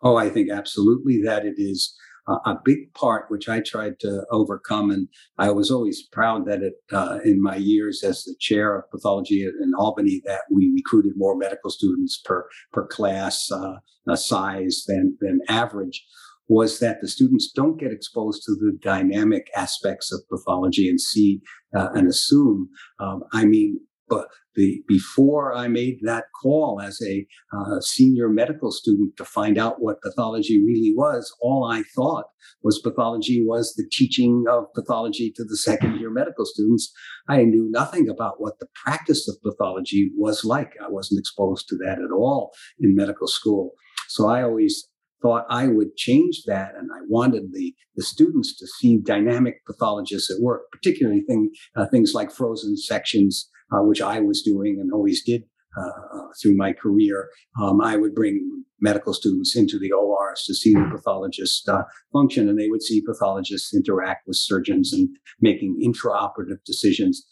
oh 0.01 0.15
i 0.15 0.29
think 0.29 0.49
absolutely 0.49 1.21
that 1.21 1.45
it 1.45 1.55
is 1.57 1.95
a 2.27 2.55
big 2.63 2.93
part 2.93 3.25
which 3.29 3.49
I 3.49 3.59
tried 3.59 3.99
to 3.99 4.25
overcome. 4.31 4.91
And 4.91 5.07
I 5.37 5.51
was 5.51 5.69
always 5.69 6.07
proud 6.11 6.45
that 6.45 6.61
it, 6.61 6.75
uh, 6.91 7.19
in 7.25 7.41
my 7.41 7.57
years 7.57 8.03
as 8.03 8.23
the 8.23 8.35
chair 8.39 8.77
of 8.77 8.89
pathology 8.91 9.43
in 9.43 9.73
Albany, 9.77 10.21
that 10.25 10.41
we 10.49 10.71
recruited 10.73 11.13
more 11.15 11.35
medical 11.35 11.69
students 11.69 12.21
per 12.23 12.47
per 12.71 12.87
class 12.87 13.51
uh, 13.51 14.15
size 14.15 14.85
than 14.87 15.17
than 15.19 15.41
average. 15.49 16.05
Was 16.53 16.79
that 16.79 17.01
the 17.01 17.07
students 17.07 17.51
don't 17.51 17.79
get 17.79 17.91
exposed 17.91 18.43
to 18.45 18.51
the 18.53 18.77
dynamic 18.81 19.45
aspects 19.55 20.11
of 20.13 20.21
pathology 20.29 20.87
and 20.87 21.01
see 21.01 21.41
uh, 21.75 21.89
and 21.95 22.07
assume. 22.07 22.69
Um, 22.99 23.23
I 23.33 23.45
mean, 23.45 23.79
but 24.07 24.27
the, 24.55 24.83
before 24.87 25.55
I 25.55 25.67
made 25.67 25.97
that 26.03 26.25
call 26.39 26.79
as 26.79 27.01
a 27.01 27.25
uh, 27.51 27.79
senior 27.79 28.29
medical 28.29 28.71
student 28.71 29.17
to 29.17 29.25
find 29.25 29.57
out 29.57 29.81
what 29.81 30.01
pathology 30.03 30.63
really 30.63 30.93
was, 30.95 31.35
all 31.41 31.67
I 31.71 31.81
thought 31.95 32.25
was 32.61 32.79
pathology 32.79 33.43
was 33.43 33.73
the 33.73 33.89
teaching 33.91 34.45
of 34.47 34.65
pathology 34.75 35.33
to 35.35 35.43
the 35.43 35.57
second 35.57 35.99
year 35.99 36.11
medical 36.11 36.45
students. 36.45 36.93
I 37.27 37.43
knew 37.43 37.67
nothing 37.71 38.07
about 38.07 38.35
what 38.39 38.59
the 38.59 38.67
practice 38.83 39.27
of 39.27 39.41
pathology 39.41 40.11
was 40.15 40.45
like. 40.45 40.73
I 40.83 40.89
wasn't 40.89 41.19
exposed 41.19 41.67
to 41.69 41.77
that 41.77 41.97
at 41.97 42.11
all 42.15 42.51
in 42.79 42.95
medical 42.95 43.27
school. 43.27 43.71
So 44.09 44.27
I 44.27 44.43
always 44.43 44.87
thought 45.23 45.45
I 45.49 45.67
would 45.67 45.95
change 45.95 46.43
that. 46.45 46.73
And 46.77 46.89
I 46.93 46.99
wanted 47.07 47.53
the, 47.53 47.73
the 47.95 48.03
students 48.03 48.55
to 48.57 48.67
see 48.67 48.99
dynamic 48.99 49.65
pathologists 49.65 50.29
at 50.29 50.41
work, 50.41 50.63
particularly 50.71 51.21
thing, 51.21 51.49
uh, 51.75 51.87
things 51.87 52.13
like 52.13 52.31
frozen 52.31 52.77
sections 52.77 53.49
uh, 53.73 53.83
which 53.83 54.01
I 54.01 54.19
was 54.19 54.41
doing 54.41 54.77
and 54.79 54.91
always 54.91 55.23
did 55.23 55.43
uh, 55.77 55.81
uh, 55.81 56.27
through 56.41 56.55
my 56.55 56.73
career. 56.73 57.29
Um, 57.61 57.81
I 57.81 57.97
would 57.97 58.13
bring 58.13 58.63
medical 58.81 59.13
students 59.13 59.55
into 59.55 59.79
the 59.79 59.91
ORs 59.91 60.43
to 60.45 60.53
see 60.53 60.73
the 60.73 60.89
pathologist 60.93 61.67
uh, 61.69 61.83
function, 62.11 62.49
and 62.49 62.59
they 62.59 62.67
would 62.67 62.83
see 62.83 63.01
pathologists 63.01 63.73
interact 63.73 64.27
with 64.27 64.35
surgeons 64.35 64.93
and 64.93 65.09
making 65.41 65.79
intraoperative 65.83 66.63
decisions 66.65 67.25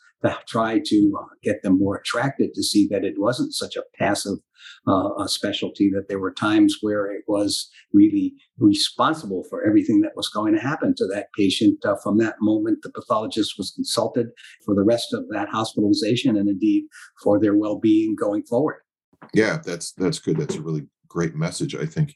try 0.48 0.80
to 0.86 1.14
uh, 1.20 1.26
get 1.44 1.64
them 1.64 1.80
more 1.80 1.98
attracted 1.98 2.54
to 2.54 2.64
see 2.64 2.88
that 2.92 3.04
it 3.04 3.16
wasn't 3.18 3.54
such 3.54 3.76
a 3.76 3.84
passive 3.98 4.38
uh, 4.88 5.10
a 5.20 5.28
specialty, 5.28 5.90
that 5.94 6.08
there 6.08 6.20
were 6.20 6.34
times 6.34 6.78
where 6.82 7.12
it 7.12 7.24
was 7.28 7.70
really 7.94 8.34
responsible 8.58 9.44
for 9.50 9.66
everything 9.66 10.02
that 10.02 10.16
was 10.16 10.30
going 10.30 10.54
to 10.54 10.60
happen 10.60 10.94
to 10.96 11.06
that 11.08 11.28
patient. 11.38 11.84
Uh, 11.86 11.96
from 12.04 12.18
that 12.18 12.36
moment, 12.42 12.80
the 12.82 12.92
pathologist 12.92 13.56
was 13.58 13.72
consulted 13.72 14.28
for 14.66 14.76
the 14.76 14.84
rest 14.84 15.14
of 15.14 15.28
that 15.30 15.50
hospitalization 15.50 16.36
and 16.36 16.50
indeed 16.50 16.84
for 17.24 17.40
their 17.40 17.56
well 17.56 17.80
being 17.80 18.16
going 18.16 18.44
forward. 18.44 18.78
Yeah, 19.34 19.60
that's 19.64 19.94
that's 19.94 20.20
good. 20.20 20.38
That's 20.38 20.56
a 20.56 20.62
really 20.62 20.88
great 21.08 21.36
message, 21.36 21.76
I 21.76 21.86
think. 21.86 22.16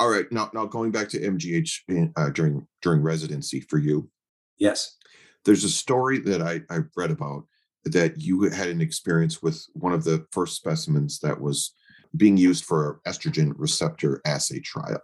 All 0.00 0.10
right, 0.10 0.30
now 0.32 0.50
now 0.52 0.66
going 0.66 0.90
back 0.90 1.08
to 1.10 1.20
MGH 1.20 1.70
in, 1.88 2.12
uh, 2.16 2.30
during 2.30 2.66
during 2.80 3.02
residency 3.02 3.60
for 3.60 3.78
you. 3.78 4.10
Yes, 4.58 4.96
there's 5.44 5.64
a 5.64 5.68
story 5.68 6.18
that 6.20 6.42
I 6.42 6.60
I 6.70 6.80
read 6.96 7.10
about 7.10 7.44
that 7.84 8.20
you 8.20 8.42
had 8.42 8.68
an 8.68 8.80
experience 8.80 9.42
with 9.42 9.64
one 9.74 9.92
of 9.92 10.04
the 10.04 10.24
first 10.30 10.56
specimens 10.56 11.18
that 11.20 11.40
was 11.40 11.74
being 12.16 12.36
used 12.36 12.64
for 12.64 13.00
estrogen 13.06 13.52
receptor 13.56 14.20
assay 14.24 14.60
trial. 14.60 15.00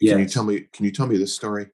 Yes. 0.00 0.12
Can 0.12 0.18
you 0.20 0.28
tell 0.28 0.44
me? 0.44 0.60
Can 0.72 0.84
you 0.84 0.90
tell 0.90 1.06
me 1.06 1.16
this 1.16 1.34
story? 1.34 1.66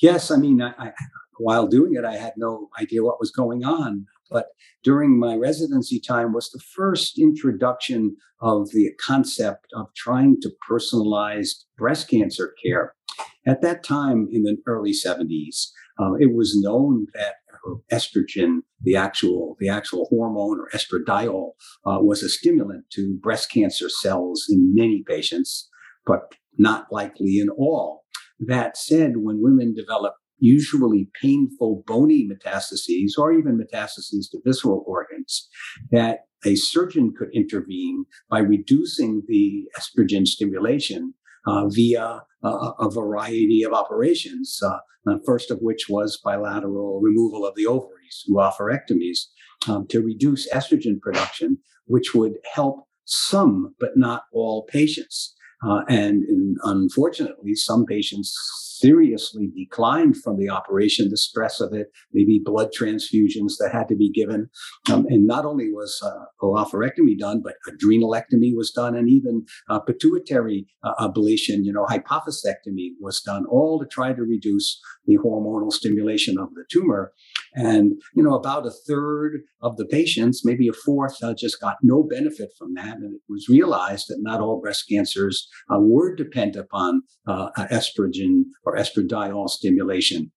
Yes, 0.00 0.30
I 0.30 0.36
mean, 0.36 0.60
I, 0.60 0.72
I, 0.78 0.92
while 1.38 1.66
doing 1.66 1.94
it, 1.94 2.04
I 2.04 2.16
had 2.16 2.32
no 2.36 2.68
idea 2.80 3.04
what 3.04 3.20
was 3.20 3.30
going 3.30 3.64
on. 3.64 4.06
But 4.30 4.46
during 4.82 5.18
my 5.18 5.36
residency 5.36 6.00
time 6.00 6.32
was 6.32 6.50
the 6.50 6.58
first 6.58 7.18
introduction 7.18 8.16
of 8.40 8.70
the 8.70 8.90
concept 9.00 9.66
of 9.74 9.92
trying 9.94 10.40
to 10.40 10.50
personalize 10.68 11.64
breast 11.76 12.08
cancer 12.08 12.54
care. 12.64 12.94
At 13.46 13.60
that 13.62 13.84
time, 13.84 14.28
in 14.32 14.42
the 14.42 14.56
early 14.66 14.92
70s, 14.92 15.70
uh, 16.00 16.14
it 16.14 16.34
was 16.34 16.58
known 16.60 17.06
that 17.14 17.34
estrogen, 17.92 18.58
the 18.80 18.96
actual 18.96 19.56
the 19.60 19.68
actual 19.68 20.06
hormone 20.10 20.60
or 20.60 20.68
estradiol, 20.74 21.50
uh, 21.86 21.98
was 22.00 22.22
a 22.22 22.28
stimulant 22.28 22.84
to 22.90 23.16
breast 23.22 23.50
cancer 23.50 23.88
cells 23.88 24.46
in 24.48 24.74
many 24.74 25.04
patients, 25.06 25.68
but 26.06 26.34
not 26.58 26.86
likely 26.90 27.38
in 27.38 27.48
all. 27.50 28.02
That 28.40 28.76
said, 28.76 29.18
when 29.18 29.40
women 29.40 29.74
develop 29.74 30.14
usually 30.38 31.08
painful 31.20 31.84
bony 31.86 32.28
metastases 32.28 33.12
or 33.16 33.32
even 33.32 33.58
metastases 33.58 34.28
to 34.30 34.40
visceral 34.44 34.84
organs, 34.86 35.48
that 35.92 36.20
a 36.44 36.56
surgeon 36.56 37.14
could 37.16 37.28
intervene 37.32 38.04
by 38.28 38.40
reducing 38.40 39.22
the 39.28 39.68
estrogen 39.78 40.26
stimulation 40.26 41.14
via 41.46 42.22
uh, 42.42 42.72
a 42.78 42.90
variety 42.90 43.62
of 43.62 43.72
operations, 43.72 44.60
uh, 44.62 44.78
first 45.24 45.50
of 45.50 45.58
which 45.60 45.88
was 45.88 46.20
bilateral 46.24 47.00
removal 47.00 47.46
of 47.46 47.54
the 47.54 47.66
ovaries 47.66 48.24
oophorectomies 48.30 49.26
um, 49.68 49.86
to 49.88 50.00
reduce 50.00 50.50
estrogen 50.52 51.00
production, 51.00 51.58
which 51.86 52.14
would 52.14 52.34
help 52.54 52.86
some 53.04 53.74
but 53.80 53.96
not 53.96 54.24
all 54.32 54.64
patients. 54.64 55.34
Uh, 55.66 55.82
and 55.88 56.24
unfortunately, 56.64 57.54
some 57.54 57.84
patients 57.86 58.36
seriously 58.82 59.48
declined 59.56 60.16
from 60.16 60.36
the 60.36 60.48
operation, 60.48 61.08
the 61.08 61.16
stress 61.16 61.60
of 61.60 61.72
it, 61.72 61.86
maybe 62.12 62.40
blood 62.44 62.70
transfusions 62.76 63.52
that 63.58 63.70
had 63.72 63.86
to 63.86 63.94
be 63.94 64.10
given. 64.10 64.50
Um, 64.92 65.06
and 65.08 65.24
not 65.24 65.44
only 65.44 65.70
was 65.70 66.02
uh, 66.04 66.24
oophorectomy 66.42 67.16
done, 67.16 67.42
but 67.44 67.54
adrenalectomy 67.68 68.50
was 68.56 68.72
done, 68.72 68.96
and 68.96 69.08
even 69.08 69.44
uh, 69.70 69.78
pituitary 69.78 70.66
uh, 70.82 70.94
ablation, 70.98 71.58
you 71.62 71.72
know, 71.72 71.86
hypophysectomy 71.86 72.90
was 73.00 73.20
done, 73.20 73.44
all 73.48 73.78
to 73.78 73.86
try 73.86 74.12
to 74.12 74.22
reduce 74.22 74.80
the 75.06 75.16
hormonal 75.18 75.72
stimulation 75.72 76.36
of 76.38 76.48
the 76.54 76.64
tumor. 76.70 77.12
And, 77.54 78.00
you 78.14 78.22
know, 78.22 78.34
about 78.34 78.66
a 78.66 78.72
third 78.88 79.42
of 79.60 79.76
the 79.76 79.84
patients, 79.84 80.42
maybe 80.44 80.68
a 80.68 80.72
fourth, 80.72 81.22
uh, 81.22 81.34
just 81.34 81.60
got 81.60 81.76
no 81.82 82.02
benefit 82.02 82.50
from 82.58 82.74
that. 82.74 82.96
And 82.96 83.14
it 83.14 83.20
was 83.28 83.48
realized 83.48 84.06
that 84.08 84.18
not 84.20 84.40
all 84.40 84.60
breast 84.60 84.86
cancers 84.88 85.48
uh, 85.70 85.78
were 85.78 86.14
dependent 86.14 86.64
upon 86.64 87.02
uh, 87.26 87.48
estrogen 87.70 88.42
or 88.64 88.76
estradiol 88.76 89.48
stimulation. 89.48 90.30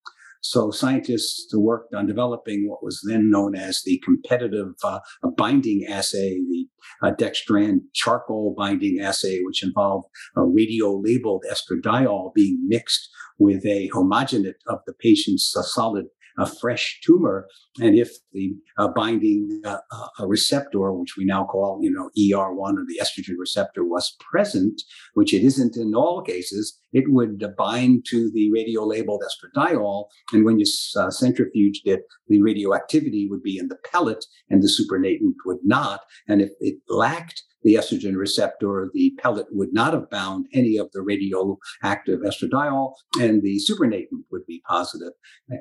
So 0.45 0.69
scientists 0.69 1.51
worked 1.55 1.95
on 1.95 2.05
developing 2.05 2.69
what 2.69 2.83
was 2.83 3.01
then 3.07 3.31
known 3.31 3.55
as 3.55 3.81
the 3.83 3.99
competitive 4.05 4.73
uh, 4.83 4.99
binding 5.35 5.87
assay, 5.89 6.39
the 6.47 6.67
uh, 7.01 7.13
dextran 7.15 7.79
charcoal 7.93 8.53
binding 8.55 8.99
assay, 8.99 9.41
which 9.43 9.63
involved 9.63 10.07
a 10.37 10.43
radio-labeled 10.43 11.45
estradiol 11.51 12.31
being 12.35 12.63
mixed 12.67 13.09
with 13.39 13.65
a 13.65 13.89
homogenate 13.89 14.61
of 14.67 14.81
the 14.85 14.93
patient's 14.93 15.51
uh, 15.57 15.63
solid 15.63 16.05
a 16.37 16.45
fresh 16.45 16.99
tumor. 17.03 17.47
And 17.79 17.97
if 17.97 18.11
the 18.33 18.55
uh, 18.77 18.89
binding 18.89 19.61
uh, 19.65 19.77
uh 20.19 20.27
receptor, 20.27 20.91
which 20.91 21.15
we 21.17 21.25
now 21.25 21.45
call, 21.45 21.79
you 21.81 21.91
know, 21.91 22.09
ER1 22.17 22.77
or 22.77 22.85
the 22.87 22.99
estrogen 23.01 23.35
receptor 23.37 23.83
was 23.83 24.15
present, 24.19 24.81
which 25.13 25.33
it 25.33 25.43
isn't 25.43 25.77
in 25.77 25.95
all 25.95 26.21
cases, 26.21 26.77
it 26.93 27.05
would 27.11 27.43
bind 27.57 28.05
to 28.09 28.31
the 28.33 28.51
radio-labeled 28.51 29.21
estradiol. 29.21 30.05
And 30.31 30.45
when 30.45 30.59
you 30.59 30.65
uh, 30.97 31.07
centrifuged 31.07 31.85
it, 31.85 32.03
the 32.27 32.41
radioactivity 32.41 33.27
would 33.29 33.43
be 33.43 33.57
in 33.57 33.67
the 33.67 33.77
pellet 33.91 34.25
and 34.49 34.61
the 34.61 34.69
supernatant 34.69 35.35
would 35.45 35.59
not. 35.63 36.01
And 36.27 36.41
if 36.41 36.51
it 36.59 36.77
lacked 36.87 37.43
the 37.65 37.73
estrogen 37.73 38.15
receptor, 38.15 38.89
the 38.93 39.11
pellet 39.19 39.47
would 39.51 39.73
not 39.73 39.93
have 39.93 40.09
bound 40.11 40.45
any 40.53 40.77
of 40.77 40.91
the 40.93 41.01
radioactive 41.01 42.19
estradiol, 42.19 42.93
and 43.19 43.41
the 43.41 43.59
supernatant 43.59 44.23
would 44.31 44.45
be 44.45 44.61
positive. 44.69 45.11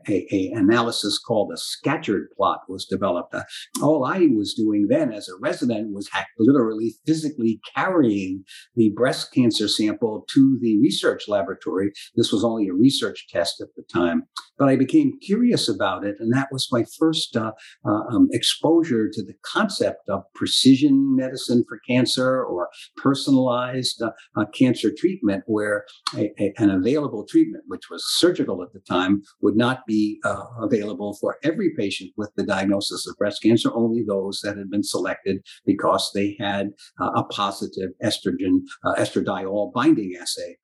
A, 0.09 0.27
a 0.31 0.53
analysis 0.55 1.19
called 1.19 1.51
a 1.53 1.57
Scatchard 1.57 2.27
plot 2.37 2.61
was 2.69 2.85
developed. 2.85 3.35
Uh, 3.35 3.43
all 3.83 4.05
I 4.05 4.29
was 4.37 4.53
doing 4.55 4.87
then 4.91 5.13
as 5.13 5.29
a 5.29 5.41
resident 5.41 5.95
was 5.95 6.11
literally 6.39 6.95
physically 7.07 7.59
carrying 7.75 8.45
the 8.77 8.93
breast 8.95 9.33
cancer 9.33 9.67
sample 9.67 10.27
to 10.35 10.59
the 10.61 10.79
research 10.83 11.27
laboratory. 11.27 11.91
This 12.17 12.31
was 12.31 12.45
only 12.45 12.69
a 12.69 12.75
research 12.75 13.27
test 13.31 13.63
at 13.63 13.69
the 13.77 13.83
time, 13.91 14.25
but 14.59 14.69
I 14.69 14.77
became 14.77 15.19
curious 15.21 15.71
about 15.71 16.05
it, 16.05 16.17
and 16.19 16.35
that 16.35 16.49
was 16.53 16.69
my 16.71 16.85
first 16.99 17.35
uh, 17.35 17.53
uh, 17.87 18.15
um, 18.15 18.29
exposure 18.33 19.09
to 19.11 19.23
the 19.23 19.35
concept 19.43 20.11
of 20.11 20.23
precision 20.35 21.17
medicine 21.17 21.65
for 21.67 21.79
cancer 21.89 21.94
cancer 21.95 22.45
or 22.45 22.69
personalized 22.97 24.03
uh, 24.03 24.45
cancer 24.53 24.91
treatment 24.97 25.43
where 25.47 25.85
a, 26.17 26.31
a, 26.39 26.53
an 26.59 26.71
available 26.71 27.25
treatment, 27.29 27.65
which 27.67 27.89
was 27.91 28.05
surgical 28.17 28.63
at 28.63 28.73
the 28.73 28.81
time, 28.81 29.23
would 29.43 29.57
not 29.57 29.87
be 29.87 30.19
uh, 30.25 30.45
available 30.61 31.17
for 31.21 31.37
every 31.43 31.71
patient 31.77 32.11
with 32.17 32.31
the 32.37 32.45
diagnosis 32.45 33.07
of 33.07 33.17
breast 33.17 33.43
cancer, 33.43 33.71
only 33.75 34.03
those 34.07 34.41
that 34.43 34.57
had 34.57 34.71
been 34.71 34.83
selected 34.83 35.39
because 35.67 36.11
they 36.15 36.37
had 36.41 36.71
uh, 37.01 37.11
a 37.17 37.25
positive 37.25 37.91
estrogen, 38.03 38.61
uh, 38.85 38.95
estradiol 38.95 39.73
binding 39.73 40.13
assay. 40.21 40.57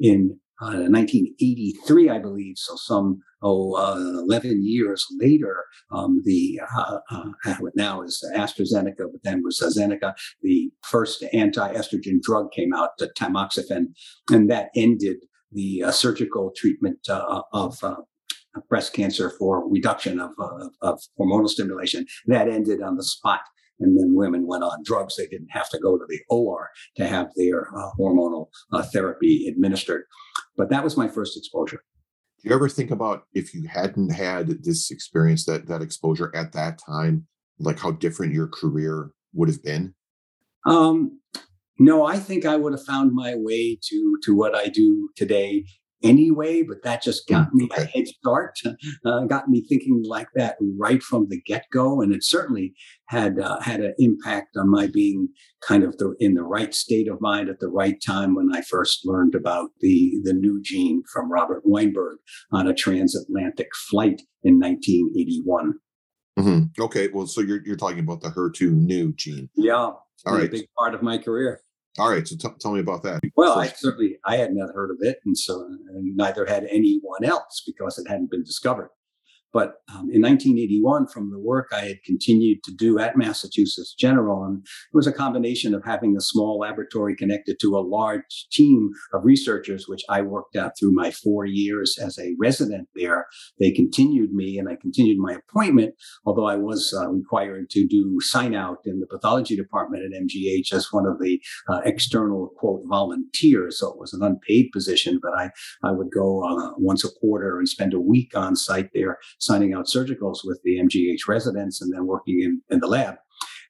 In 0.00 0.40
uh, 0.62 0.86
1983, 0.88 2.08
I 2.08 2.18
believe. 2.18 2.54
So 2.56 2.74
some 2.76 3.20
oh, 3.42 3.74
uh, 3.74 4.22
11 4.22 4.60
years 4.64 5.04
later, 5.18 5.64
um, 5.90 6.22
the 6.24 6.60
uh, 6.76 6.98
now 7.74 8.02
is 8.02 8.24
AstraZeneca, 8.36 9.10
but 9.10 9.22
then 9.24 9.42
was 9.42 9.60
Zeneca, 9.60 10.14
the 10.42 10.70
first 10.84 11.24
anti-estrogen 11.32 12.20
drug 12.22 12.50
came 12.52 12.72
out, 12.72 12.90
the 12.98 13.10
tamoxifen, 13.18 13.86
and 14.30 14.50
that 14.50 14.70
ended 14.76 15.18
the 15.52 15.84
uh, 15.84 15.90
surgical 15.90 16.52
treatment 16.56 16.98
uh, 17.08 17.42
of 17.52 17.82
breast 18.68 18.92
cancer 18.92 19.30
for 19.38 19.68
reduction 19.68 20.20
of, 20.20 20.32
of 20.82 21.00
hormonal 21.18 21.48
stimulation. 21.48 22.06
That 22.26 22.48
ended 22.48 22.82
on 22.82 22.96
the 22.96 23.04
spot 23.04 23.40
and 23.82 23.98
then 23.98 24.14
women 24.14 24.46
went 24.46 24.62
on 24.62 24.82
drugs. 24.84 25.16
They 25.16 25.26
didn't 25.26 25.50
have 25.50 25.68
to 25.70 25.78
go 25.78 25.98
to 25.98 26.04
the 26.08 26.20
OR 26.28 26.70
to 26.96 27.06
have 27.06 27.28
their 27.36 27.68
uh, 27.76 27.90
hormonal 27.98 28.46
uh, 28.72 28.82
therapy 28.82 29.46
administered. 29.48 30.04
But 30.56 30.70
that 30.70 30.84
was 30.84 30.96
my 30.96 31.08
first 31.08 31.36
exposure. 31.36 31.82
Do 32.40 32.48
you 32.48 32.54
ever 32.54 32.68
think 32.68 32.90
about 32.90 33.24
if 33.34 33.54
you 33.54 33.66
hadn't 33.68 34.10
had 34.10 34.62
this 34.64 34.90
experience, 34.90 35.44
that 35.46 35.66
that 35.68 35.82
exposure 35.82 36.34
at 36.34 36.52
that 36.52 36.78
time, 36.78 37.26
like 37.58 37.78
how 37.78 37.92
different 37.92 38.32
your 38.32 38.48
career 38.48 39.10
would 39.32 39.48
have 39.48 39.62
been? 39.62 39.94
Um, 40.66 41.20
no, 41.78 42.04
I 42.06 42.18
think 42.18 42.44
I 42.44 42.56
would 42.56 42.72
have 42.72 42.84
found 42.84 43.12
my 43.12 43.34
way 43.34 43.78
to 43.82 44.18
to 44.24 44.34
what 44.34 44.54
I 44.54 44.68
do 44.68 45.08
today 45.16 45.64
anyway, 46.02 46.62
but 46.62 46.82
that 46.82 47.02
just 47.02 47.28
got 47.28 47.52
me 47.52 47.68
a 47.76 47.84
head 47.84 48.08
start, 48.08 48.58
uh, 49.04 49.24
got 49.24 49.48
me 49.48 49.64
thinking 49.68 50.02
like 50.06 50.28
that 50.34 50.56
right 50.78 51.02
from 51.02 51.26
the 51.28 51.40
get 51.42 51.64
go, 51.72 52.00
and 52.00 52.14
it 52.14 52.24
certainly 52.24 52.74
had 53.06 53.38
uh, 53.38 53.60
had 53.60 53.80
an 53.80 53.94
impact 53.98 54.56
on 54.56 54.70
my 54.70 54.86
being 54.86 55.28
kind 55.66 55.84
of 55.84 55.96
the, 55.98 56.14
in 56.18 56.34
the 56.34 56.42
right 56.42 56.74
state 56.74 57.08
of 57.08 57.20
mind 57.20 57.48
at 57.48 57.60
the 57.60 57.68
right 57.68 57.96
time 58.04 58.34
when 58.34 58.54
I 58.54 58.62
first 58.62 59.00
learned 59.04 59.34
about 59.34 59.70
the 59.80 60.12
the 60.24 60.32
neu 60.32 60.60
gene 60.62 61.02
from 61.12 61.30
Robert 61.30 61.62
Weinberg 61.64 62.18
on 62.52 62.66
a 62.66 62.74
transatlantic 62.74 63.68
flight 63.90 64.22
in 64.42 64.58
1981. 64.58 65.74
Mm-hmm. 66.38 66.82
Okay, 66.82 67.08
well, 67.12 67.26
so 67.26 67.40
you're 67.40 67.60
you're 67.64 67.76
talking 67.76 68.00
about 68.00 68.22
the 68.22 68.30
HER2 68.30 68.72
neu 68.72 69.14
gene. 69.16 69.50
Yeah, 69.54 69.92
all 70.26 70.34
right, 70.34 70.48
a 70.48 70.50
big 70.50 70.66
part 70.78 70.94
of 70.94 71.02
my 71.02 71.18
career. 71.18 71.60
All 71.98 72.10
right, 72.10 72.26
so 72.26 72.36
t- 72.36 72.54
tell 72.58 72.72
me 72.72 72.80
about 72.80 73.02
that. 73.02 73.20
Well, 73.36 73.58
I 73.58 73.68
certainly 73.68 74.16
I 74.24 74.36
had 74.36 74.54
not 74.54 74.74
heard 74.74 74.90
of 74.90 74.96
it, 75.00 75.18
and 75.26 75.36
so 75.36 75.60
and 75.62 76.16
neither 76.16 76.46
had 76.46 76.64
anyone 76.70 77.24
else 77.24 77.62
because 77.66 77.98
it 77.98 78.08
hadn't 78.08 78.30
been 78.30 78.44
discovered. 78.44 78.90
But 79.52 79.74
um, 79.88 80.08
in 80.10 80.22
1981, 80.22 81.08
from 81.08 81.30
the 81.30 81.38
work 81.38 81.68
I 81.72 81.80
had 81.80 82.02
continued 82.04 82.62
to 82.64 82.72
do 82.74 82.98
at 82.98 83.16
Massachusetts 83.16 83.94
General, 83.94 84.44
and 84.44 84.62
it 84.62 84.96
was 84.96 85.06
a 85.06 85.12
combination 85.12 85.74
of 85.74 85.84
having 85.84 86.16
a 86.16 86.20
small 86.20 86.58
laboratory 86.58 87.14
connected 87.14 87.58
to 87.60 87.76
a 87.76 87.86
large 87.86 88.46
team 88.50 88.90
of 89.12 89.24
researchers, 89.24 89.86
which 89.88 90.02
I 90.08 90.22
worked 90.22 90.56
out 90.56 90.72
through 90.78 90.92
my 90.92 91.10
four 91.10 91.44
years 91.44 91.98
as 91.98 92.18
a 92.18 92.34
resident 92.40 92.88
there. 92.94 93.26
They 93.58 93.70
continued 93.70 94.32
me, 94.32 94.58
and 94.58 94.68
I 94.68 94.76
continued 94.76 95.18
my 95.18 95.34
appointment, 95.34 95.94
although 96.24 96.46
I 96.46 96.56
was 96.56 96.94
uh, 96.98 97.08
required 97.08 97.68
to 97.70 97.86
do 97.86 98.18
sign 98.20 98.54
out 98.54 98.78
in 98.84 99.00
the 99.00 99.06
pathology 99.06 99.56
department 99.56 100.04
at 100.04 100.22
MGH 100.22 100.72
as 100.72 100.92
one 100.92 101.06
of 101.06 101.20
the 101.20 101.40
uh, 101.68 101.80
external 101.84 102.52
quote 102.56 102.82
volunteers. 102.86 103.78
So 103.78 103.90
it 103.90 103.98
was 103.98 104.12
an 104.12 104.22
unpaid 104.22 104.70
position, 104.72 105.20
but 105.22 105.32
I 105.34 105.50
I 105.82 105.90
would 105.90 106.10
go 106.10 106.42
uh, 106.44 106.72
once 106.78 107.04
a 107.04 107.10
quarter 107.10 107.58
and 107.58 107.68
spend 107.68 107.92
a 107.92 108.00
week 108.00 108.36
on 108.36 108.56
site 108.56 108.90
there 108.94 109.18
signing 109.42 109.74
out 109.74 109.86
surgicals 109.86 110.38
with 110.44 110.60
the 110.62 110.78
MGH 110.78 111.28
residents 111.28 111.82
and 111.82 111.92
then 111.92 112.06
working 112.06 112.40
in, 112.40 112.62
in 112.70 112.78
the 112.80 112.86
lab. 112.86 113.16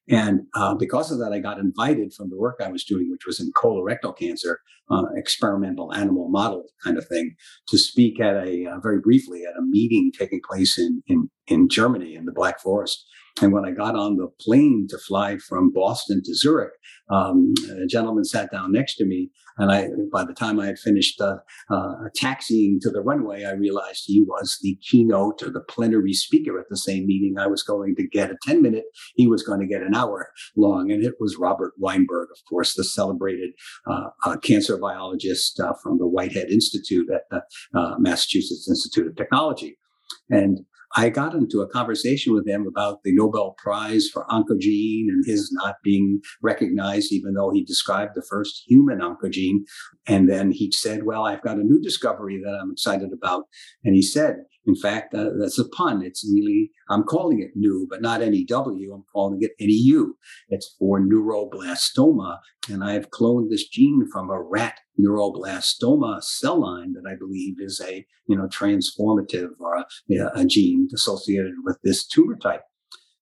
And 0.09 0.43
uh, 0.55 0.75
because 0.75 1.11
of 1.11 1.19
that, 1.21 1.33
I 1.33 1.39
got 1.39 1.59
invited 1.59 2.13
from 2.13 2.29
the 2.29 2.37
work 2.37 2.61
I 2.61 2.71
was 2.71 2.85
doing, 2.85 3.11
which 3.11 3.25
was 3.25 3.41
in 3.41 3.53
colorectal 3.53 4.17
cancer, 4.17 4.61
uh, 4.91 5.05
experimental 5.17 5.95
animal 5.95 6.29
model 6.29 6.65
kind 6.85 6.99
of 6.99 7.07
thing, 7.07 7.35
to 7.69 7.79
speak 7.79 8.21
at 8.21 8.35
a 8.37 8.67
uh, 8.67 8.81
very 8.81 9.01
briefly 9.01 9.45
at 9.49 9.57
a 9.57 9.63
meeting 9.63 10.13
taking 10.17 10.41
place 10.47 10.77
in, 10.79 11.03
in 11.07 11.31
in 11.47 11.69
Germany 11.69 12.15
in 12.17 12.27
the 12.27 12.33
Black 12.33 12.61
Forest. 12.61 13.07
And 13.41 13.53
when 13.53 13.65
I 13.65 13.71
got 13.71 13.97
on 13.97 14.17
the 14.17 14.29
plane 14.41 14.87
to 14.91 14.99
fly 14.99 15.39
from 15.39 15.73
Boston 15.73 16.23
to 16.25 16.35
Zurich, 16.35 16.73
um, 17.11 17.55
a 17.83 17.87
gentleman 17.87 18.25
sat 18.25 18.51
down 18.51 18.73
next 18.73 18.97
to 18.97 19.05
me, 19.05 19.31
and 19.59 19.71
I, 19.71 19.89
by 20.11 20.25
the 20.25 20.35
time 20.35 20.61
I 20.61 20.67
had 20.67 20.79
finished 20.79 21.21
uh, 21.21 21.37
uh, 21.71 21.95
taxiing 22.15 22.79
to 22.81 22.91
the 22.91 23.01
runway, 23.01 23.45
I 23.45 23.53
realized 23.53 24.05
he 24.07 24.23
was 24.23 24.59
the 24.63 24.79
keynote 24.83 25.43
or 25.43 25.51
the 25.51 25.61
plenary 25.61 26.13
speaker 26.13 26.59
at 26.59 26.69
the 26.71 26.77
same 26.77 27.07
meeting. 27.07 27.37
I 27.39 27.47
was 27.47 27.63
going 27.63 27.95
to 27.97 28.07
get 28.07 28.31
a 28.31 28.37
10 28.43 28.63
minute, 28.63 28.85
he 29.15 29.27
was 29.27 29.43
going 29.43 29.61
to 29.61 29.67
get 29.67 29.83
an 29.83 29.95
hour 29.95 30.31
long. 30.57 30.91
And 30.91 31.05
it 31.05 31.15
was 31.21 31.37
Robert 31.39 31.73
Weinberg, 31.79 32.29
of 32.31 32.45
course, 32.49 32.75
the 32.75 32.85
celebrated 32.85 33.51
uh, 33.87 34.09
uh 34.25 34.37
cancer 34.39 34.79
biologist 34.79 35.61
uh, 35.61 35.75
from 35.83 35.99
the 35.99 36.07
Whitehead 36.07 36.51
Institute 36.51 37.09
at 37.11 37.23
the 37.31 37.79
uh, 37.79 37.97
Massachusetts 37.99 38.69
Institute 38.69 39.07
of 39.07 39.17
Technology. 39.17 39.79
And 40.31 40.61
I 40.95 41.09
got 41.09 41.35
into 41.35 41.61
a 41.61 41.69
conversation 41.69 42.35
with 42.35 42.47
him 42.47 42.67
about 42.67 43.03
the 43.03 43.15
Nobel 43.15 43.55
Prize 43.59 44.09
for 44.13 44.27
oncogene 44.27 45.09
and 45.09 45.25
his 45.27 45.51
not 45.53 45.77
being 45.83 46.21
recognized, 46.43 47.13
even 47.13 47.35
though 47.35 47.51
he 47.51 47.65
described 47.65 48.13
the 48.15 48.27
first 48.29 48.63
human 48.67 49.01
oncogene. 49.01 49.61
And 50.07 50.29
then 50.29 50.51
he 50.53 50.71
said, 50.73 51.05
Well, 51.05 51.25
I've 51.25 51.43
got 51.43 51.59
a 51.59 51.65
new 51.65 51.81
discovery 51.81 52.41
that 52.45 52.59
I'm 52.61 52.73
excited 52.73 53.11
about. 53.13 53.45
And 53.85 53.95
he 53.95 54.03
said, 54.03 54.37
in 54.65 54.77
fact, 54.77 55.15
uh, 55.15 55.31
that's 55.41 55.59
a 55.59 55.69
pun. 55.69 56.03
It's 56.05 56.25
really, 56.33 56.71
I'm 56.89 57.03
calling 57.03 57.41
it 57.41 57.51
new, 57.57 57.87
but 57.91 58.01
not 58.01 58.21
NEW. 58.21 58.93
I'm 58.95 59.05
calling 59.13 59.39
it 59.41 59.53
NEU. 59.59 60.15
It's 60.51 60.77
for 60.79 61.01
neuroblastoma. 61.01 62.39
And 62.71 62.85
I 62.85 62.93
have 62.93 63.11
cloned 63.11 63.51
this 63.51 63.67
gene 63.67 64.07
from 64.13 64.31
a 64.31 64.41
rat 64.41 64.79
neuroblastoma 65.01 66.23
cell 66.23 66.61
line 66.61 66.93
that 66.93 67.09
I 67.09 67.17
believe 67.17 67.57
is 67.59 67.81
a, 67.87 68.05
you 68.27 68.37
know, 68.37 68.47
transformative 68.47 69.51
or 69.59 69.77
a, 69.77 69.87
a 70.35 70.45
gene 70.45 70.89
associated 70.95 71.55
with 71.65 71.79
this 71.83 72.07
tumor 72.07 72.37
type. 72.37 72.63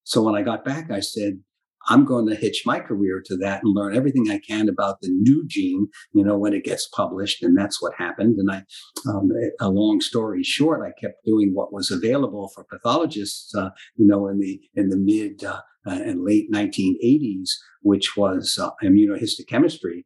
So 0.05 0.23
when 0.23 0.35
I 0.35 0.43
got 0.43 0.65
back, 0.65 0.91
I 0.91 1.01
said, 1.01 1.41
I'm 1.89 2.05
going 2.05 2.27
to 2.29 2.35
hitch 2.35 2.63
my 2.67 2.79
career 2.79 3.23
to 3.25 3.37
that 3.39 3.63
and 3.63 3.75
learn 3.75 3.97
everything 3.97 4.31
I 4.31 4.39
can 4.39 4.69
about 4.69 5.01
the 5.01 5.09
neu 5.09 5.45
gene, 5.47 5.89
you 6.13 6.25
know, 6.25 6.37
when 6.37 6.53
it 6.53 6.65
gets 6.65 6.89
published. 6.89 7.43
And 7.43 7.57
that's 7.57 7.81
what 7.81 7.95
happened. 7.97 8.37
And 8.39 8.51
I, 8.51 8.63
um, 9.09 9.31
a 9.61 9.71
long 9.71 10.01
story 10.01 10.43
short, 10.43 10.87
I 10.87 11.01
kept 11.01 11.25
doing 11.25 11.53
what 11.55 11.73
was 11.73 11.91
available 11.91 12.51
for 12.55 12.65
pathologists, 12.65 13.55
uh, 13.55 13.71
you 13.97 14.07
know, 14.07 14.29
in 14.29 14.39
the, 14.39 14.61
in 14.75 14.91
the 14.91 14.99
mid 14.99 15.43
uh, 15.45 15.61
and 15.87 16.25
late 16.25 16.51
1980s, 16.53 17.49
which 17.83 18.17
was 18.17 18.59
uh, 18.61 18.71
immunohistochemistry, 18.85 20.05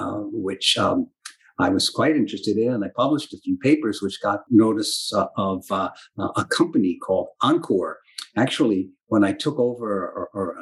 uh, 0.00 0.20
which, 0.32 0.76
um, 0.78 1.08
I 1.58 1.70
was 1.70 1.88
quite 1.88 2.16
interested 2.16 2.58
in, 2.58 2.72
and 2.72 2.84
I 2.84 2.88
published 2.94 3.32
a 3.32 3.38
few 3.38 3.56
papers 3.56 4.02
which 4.02 4.20
got 4.20 4.40
notice 4.50 5.10
uh, 5.14 5.28
of 5.38 5.64
uh, 5.70 5.88
a 6.18 6.44
company 6.44 6.98
called 7.02 7.28
Oncor. 7.42 7.94
actually, 8.36 8.90
when 9.06 9.24
I 9.24 9.32
took 9.32 9.58
over 9.58 9.88
or, 9.88 10.28
or 10.34 10.58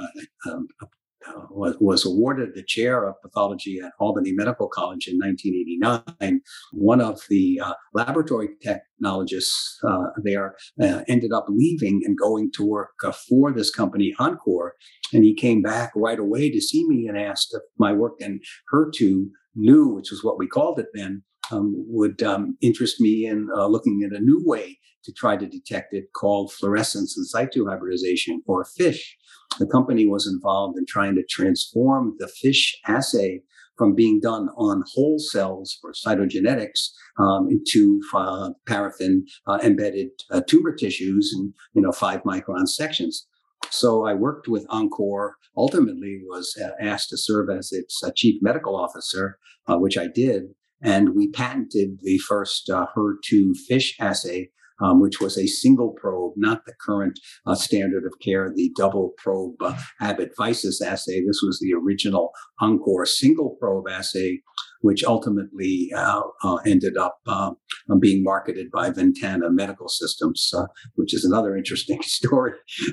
uh, 1.28 1.42
was, 1.50 1.76
was, 1.80 2.04
awarded 2.04 2.54
the 2.54 2.62
chair 2.62 3.06
of 3.06 3.20
pathology 3.22 3.80
at 3.80 3.92
Albany 3.98 4.32
Medical 4.32 4.68
College 4.68 5.08
in 5.08 5.18
1989. 5.18 6.40
One 6.72 7.00
of 7.00 7.20
the 7.28 7.60
uh, 7.62 7.74
laboratory 7.92 8.50
technologists 8.62 9.78
uh, 9.86 10.06
there 10.22 10.56
uh, 10.80 11.02
ended 11.08 11.32
up 11.32 11.46
leaving 11.48 12.02
and 12.04 12.18
going 12.18 12.50
to 12.52 12.66
work 12.66 12.94
uh, 13.04 13.12
for 13.12 13.52
this 13.52 13.70
company, 13.70 14.14
Oncor. 14.18 14.70
And 15.12 15.24
he 15.24 15.34
came 15.34 15.62
back 15.62 15.92
right 15.94 16.18
away 16.18 16.50
to 16.50 16.60
see 16.60 16.86
me 16.88 17.06
and 17.06 17.18
asked 17.18 17.54
if 17.54 17.62
my 17.78 17.92
work 17.92 18.14
in 18.20 18.40
HER2 18.72 19.26
neu, 19.56 19.94
which 19.94 20.10
was 20.10 20.24
what 20.24 20.38
we 20.38 20.46
called 20.46 20.78
it 20.78 20.88
then, 20.94 21.22
um, 21.50 21.74
would 21.88 22.22
um, 22.22 22.56
interest 22.60 23.00
me 23.00 23.26
in 23.26 23.48
uh, 23.56 23.66
looking 23.66 24.02
at 24.04 24.16
a 24.16 24.22
new 24.22 24.42
way 24.44 24.78
to 25.04 25.12
try 25.12 25.36
to 25.36 25.46
detect 25.46 25.92
it 25.92 26.12
called 26.14 26.52
fluorescence 26.52 27.16
in 27.16 27.24
situ 27.24 27.66
hybridization 27.66 28.42
or 28.46 28.64
FISH. 28.64 29.16
The 29.58 29.66
company 29.66 30.06
was 30.06 30.26
involved 30.26 30.78
in 30.78 30.84
trying 30.88 31.14
to 31.16 31.24
transform 31.28 32.16
the 32.18 32.28
FISH 32.28 32.76
assay 32.86 33.42
from 33.76 33.94
being 33.94 34.20
done 34.20 34.48
on 34.56 34.84
whole 34.94 35.18
cells 35.18 35.76
for 35.80 35.92
cytogenetics 35.92 36.90
um, 37.18 37.48
into 37.50 38.00
uh, 38.14 38.50
paraffin 38.66 39.26
uh, 39.46 39.58
embedded 39.62 40.10
uh, 40.30 40.40
tumor 40.46 40.72
tissues 40.72 41.32
and 41.34 41.52
you 41.74 41.82
know 41.82 41.92
five 41.92 42.22
micron 42.22 42.66
sections. 42.66 43.26
So 43.70 44.06
I 44.06 44.14
worked 44.14 44.48
with 44.48 44.66
Oncor. 44.68 45.32
Ultimately, 45.56 46.20
was 46.26 46.56
uh, 46.62 46.70
asked 46.80 47.10
to 47.10 47.16
serve 47.16 47.48
as 47.48 47.72
its 47.72 48.02
uh, 48.02 48.10
chief 48.14 48.40
medical 48.42 48.76
officer, 48.76 49.38
which 49.68 49.96
I 49.96 50.08
did, 50.08 50.44
and 50.82 51.14
we 51.14 51.30
patented 51.30 51.98
the 52.02 52.18
first 52.18 52.68
HER2 52.68 53.56
FISH 53.68 53.96
assay 54.00 54.50
um, 54.80 55.00
which 55.00 55.20
was 55.20 55.38
a 55.38 55.46
single 55.46 55.92
probe, 55.92 56.32
not 56.36 56.64
the 56.66 56.74
current 56.84 57.18
uh, 57.46 57.54
standard 57.54 58.04
of 58.04 58.12
care, 58.20 58.52
the 58.54 58.72
double 58.76 59.12
probe 59.18 59.54
uh, 59.60 59.78
Abbott 60.00 60.32
Vysis 60.38 60.82
assay. 60.84 61.24
This 61.24 61.40
was 61.42 61.60
the 61.60 61.74
original 61.74 62.32
Oncor 62.60 63.06
single 63.06 63.56
probe 63.60 63.88
assay, 63.88 64.40
which 64.84 65.02
ultimately 65.02 65.90
uh, 65.96 66.20
uh, 66.42 66.56
ended 66.66 66.98
up 66.98 67.16
um, 67.26 67.56
being 68.00 68.22
marketed 68.22 68.70
by 68.70 68.90
Ventana 68.90 69.50
Medical 69.50 69.88
Systems, 69.88 70.50
uh, 70.54 70.66
which 70.96 71.14
is 71.14 71.24
another 71.24 71.56
interesting 71.56 72.02
story. 72.02 72.52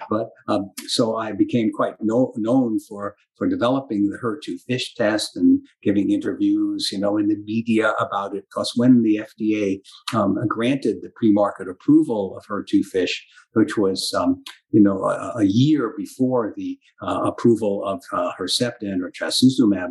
But 0.10 0.30
um, 0.48 0.72
so 0.88 1.18
I 1.18 1.34
became 1.34 1.70
quite 1.76 1.96
no, 2.00 2.32
known 2.38 2.80
for 2.88 3.16
for 3.38 3.50
developing 3.50 4.08
the 4.08 4.20
HER2 4.24 4.62
FISH 4.70 4.94
test 4.96 5.36
and 5.36 5.60
giving 5.84 6.12
interviews, 6.12 6.90
you 6.92 7.00
know, 7.00 7.18
in 7.18 7.28
the 7.28 7.38
media 7.44 7.92
about 8.00 8.36
it. 8.36 8.46
Because 8.50 8.72
when 8.76 9.02
the 9.02 9.20
FDA 9.28 9.80
um, 10.14 10.38
granted 10.48 10.98
the 11.02 11.10
pre-market 11.16 11.68
approval 11.68 12.38
of 12.38 12.46
HER2 12.46 12.86
FISH, 12.86 13.28
which 13.54 13.78
was, 13.78 14.14
um, 14.18 14.44
you 14.72 14.82
know, 14.82 15.04
a, 15.04 15.34
a, 15.40 15.44
year 15.44 15.94
before 15.98 16.54
the 16.56 16.80
uh, 17.02 17.22
approval 17.26 17.84
of 17.86 18.02
uh, 18.14 18.32
Herceptin 18.40 19.02
or 19.02 19.12
trastuzumab, 19.12 19.90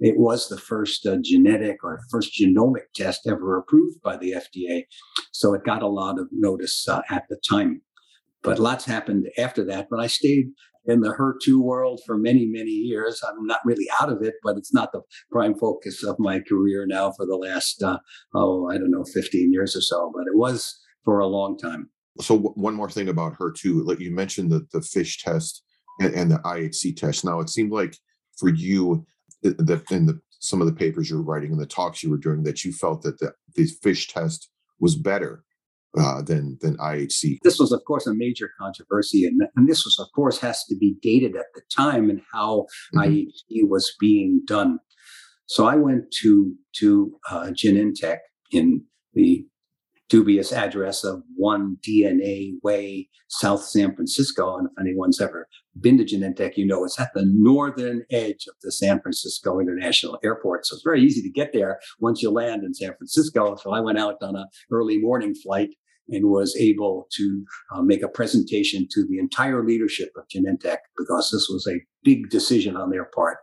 it 0.00 0.18
was 0.18 0.48
the 0.48 0.58
first 0.58 1.06
uh, 1.06 1.16
genetic 1.22 1.84
or 1.84 2.00
first 2.10 2.38
genomic 2.40 2.86
test 2.94 3.26
ever 3.26 3.58
approved 3.58 4.00
by 4.02 4.16
the 4.16 4.32
FDA. 4.32 4.84
So 5.32 5.54
it 5.54 5.64
got 5.64 5.82
a 5.82 5.88
lot 5.88 6.18
of 6.18 6.28
notice 6.32 6.88
uh, 6.88 7.02
at 7.10 7.24
the 7.28 7.40
time. 7.48 7.82
But 8.42 8.58
lots 8.58 8.84
happened 8.84 9.28
after 9.38 9.64
that. 9.66 9.86
But 9.90 10.00
I 10.00 10.08
stayed 10.08 10.46
in 10.84 11.00
the 11.00 11.14
HER2 11.14 11.62
world 11.62 12.00
for 12.04 12.18
many, 12.18 12.46
many 12.46 12.70
years. 12.70 13.22
I'm 13.22 13.46
not 13.46 13.60
really 13.64 13.86
out 14.00 14.10
of 14.10 14.22
it, 14.22 14.34
but 14.42 14.56
it's 14.56 14.74
not 14.74 14.90
the 14.92 15.02
prime 15.30 15.54
focus 15.54 16.02
of 16.02 16.16
my 16.18 16.40
career 16.40 16.86
now 16.86 17.12
for 17.12 17.24
the 17.24 17.36
last, 17.36 17.82
uh, 17.82 17.98
oh, 18.34 18.68
I 18.68 18.78
don't 18.78 18.90
know, 18.90 19.04
15 19.04 19.52
years 19.52 19.76
or 19.76 19.80
so, 19.80 20.12
but 20.14 20.26
it 20.26 20.36
was 20.36 20.76
for 21.04 21.20
a 21.20 21.26
long 21.26 21.56
time. 21.56 21.90
So, 22.20 22.36
w- 22.36 22.54
one 22.54 22.74
more 22.74 22.90
thing 22.90 23.08
about 23.08 23.38
HER2. 23.38 23.86
like 23.86 24.00
you 24.00 24.10
mentioned 24.10 24.50
the, 24.50 24.66
the 24.72 24.82
FISH 24.82 25.22
test 25.22 25.62
and, 26.00 26.14
and 26.14 26.30
the 26.30 26.38
IHC 26.38 26.96
test. 26.96 27.24
Now, 27.24 27.40
it 27.40 27.50
seemed 27.50 27.72
like 27.72 27.96
for 28.38 28.48
you, 28.48 29.06
that 29.42 29.90
in 29.90 30.06
the 30.06 30.20
some 30.40 30.60
of 30.60 30.66
the 30.66 30.72
papers 30.72 31.08
you 31.08 31.16
were 31.16 31.22
writing 31.22 31.52
and 31.52 31.60
the 31.60 31.66
talks 31.66 32.02
you 32.02 32.10
were 32.10 32.18
doing, 32.18 32.42
that 32.42 32.64
you 32.64 32.72
felt 32.72 33.02
that 33.02 33.18
the, 33.20 33.32
the 33.54 33.66
FISH 33.82 34.08
test 34.08 34.50
was 34.80 34.96
better 34.96 35.44
uh, 35.98 36.22
than 36.22 36.58
than 36.60 36.76
IHC. 36.78 37.38
This 37.42 37.58
was, 37.58 37.72
of 37.72 37.82
course, 37.86 38.06
a 38.06 38.14
major 38.14 38.50
controversy, 38.58 39.26
and, 39.26 39.42
and 39.56 39.68
this 39.68 39.84
was, 39.84 39.98
of 39.98 40.08
course, 40.14 40.38
has 40.40 40.64
to 40.64 40.76
be 40.76 40.96
dated 41.02 41.36
at 41.36 41.46
the 41.54 41.62
time 41.74 42.10
and 42.10 42.20
how 42.32 42.66
mm-hmm. 42.94 43.00
IHC 43.00 43.68
was 43.68 43.94
being 44.00 44.42
done. 44.46 44.78
So 45.46 45.66
I 45.66 45.76
went 45.76 46.10
to 46.22 46.54
to 46.76 47.18
uh, 47.30 47.50
Genentech 47.52 48.18
in 48.50 48.84
the 49.14 49.46
dubious 50.12 50.52
address 50.52 51.04
of 51.04 51.22
One 51.36 51.78
DNA 51.80 52.52
Way, 52.62 53.08
South 53.28 53.64
San 53.64 53.94
Francisco. 53.94 54.58
And 54.58 54.68
if 54.68 54.78
anyone's 54.78 55.22
ever 55.22 55.48
been 55.80 55.96
to 55.96 56.04
Genentech, 56.04 56.58
you 56.58 56.66
know 56.66 56.84
it's 56.84 57.00
at 57.00 57.14
the 57.14 57.24
northern 57.24 58.04
edge 58.10 58.46
of 58.46 58.54
the 58.60 58.70
San 58.70 59.00
Francisco 59.00 59.58
International 59.58 60.18
Airport. 60.22 60.66
So 60.66 60.74
it's 60.74 60.84
very 60.84 61.00
easy 61.00 61.22
to 61.22 61.30
get 61.30 61.54
there 61.54 61.80
once 61.98 62.20
you 62.20 62.30
land 62.30 62.62
in 62.62 62.74
San 62.74 62.94
Francisco. 62.94 63.56
So 63.56 63.72
I 63.72 63.80
went 63.80 63.98
out 63.98 64.16
on 64.20 64.36
an 64.36 64.44
early 64.70 64.98
morning 64.98 65.34
flight 65.34 65.70
and 66.10 66.26
was 66.26 66.54
able 66.60 67.06
to 67.12 67.44
uh, 67.74 67.80
make 67.80 68.02
a 68.02 68.08
presentation 68.08 68.86
to 68.90 69.06
the 69.08 69.18
entire 69.18 69.64
leadership 69.64 70.10
of 70.18 70.24
Genentech 70.28 70.78
because 70.98 71.30
this 71.32 71.48
was 71.50 71.66
a 71.66 71.80
big 72.04 72.28
decision 72.28 72.76
on 72.76 72.90
their 72.90 73.06
part. 73.14 73.38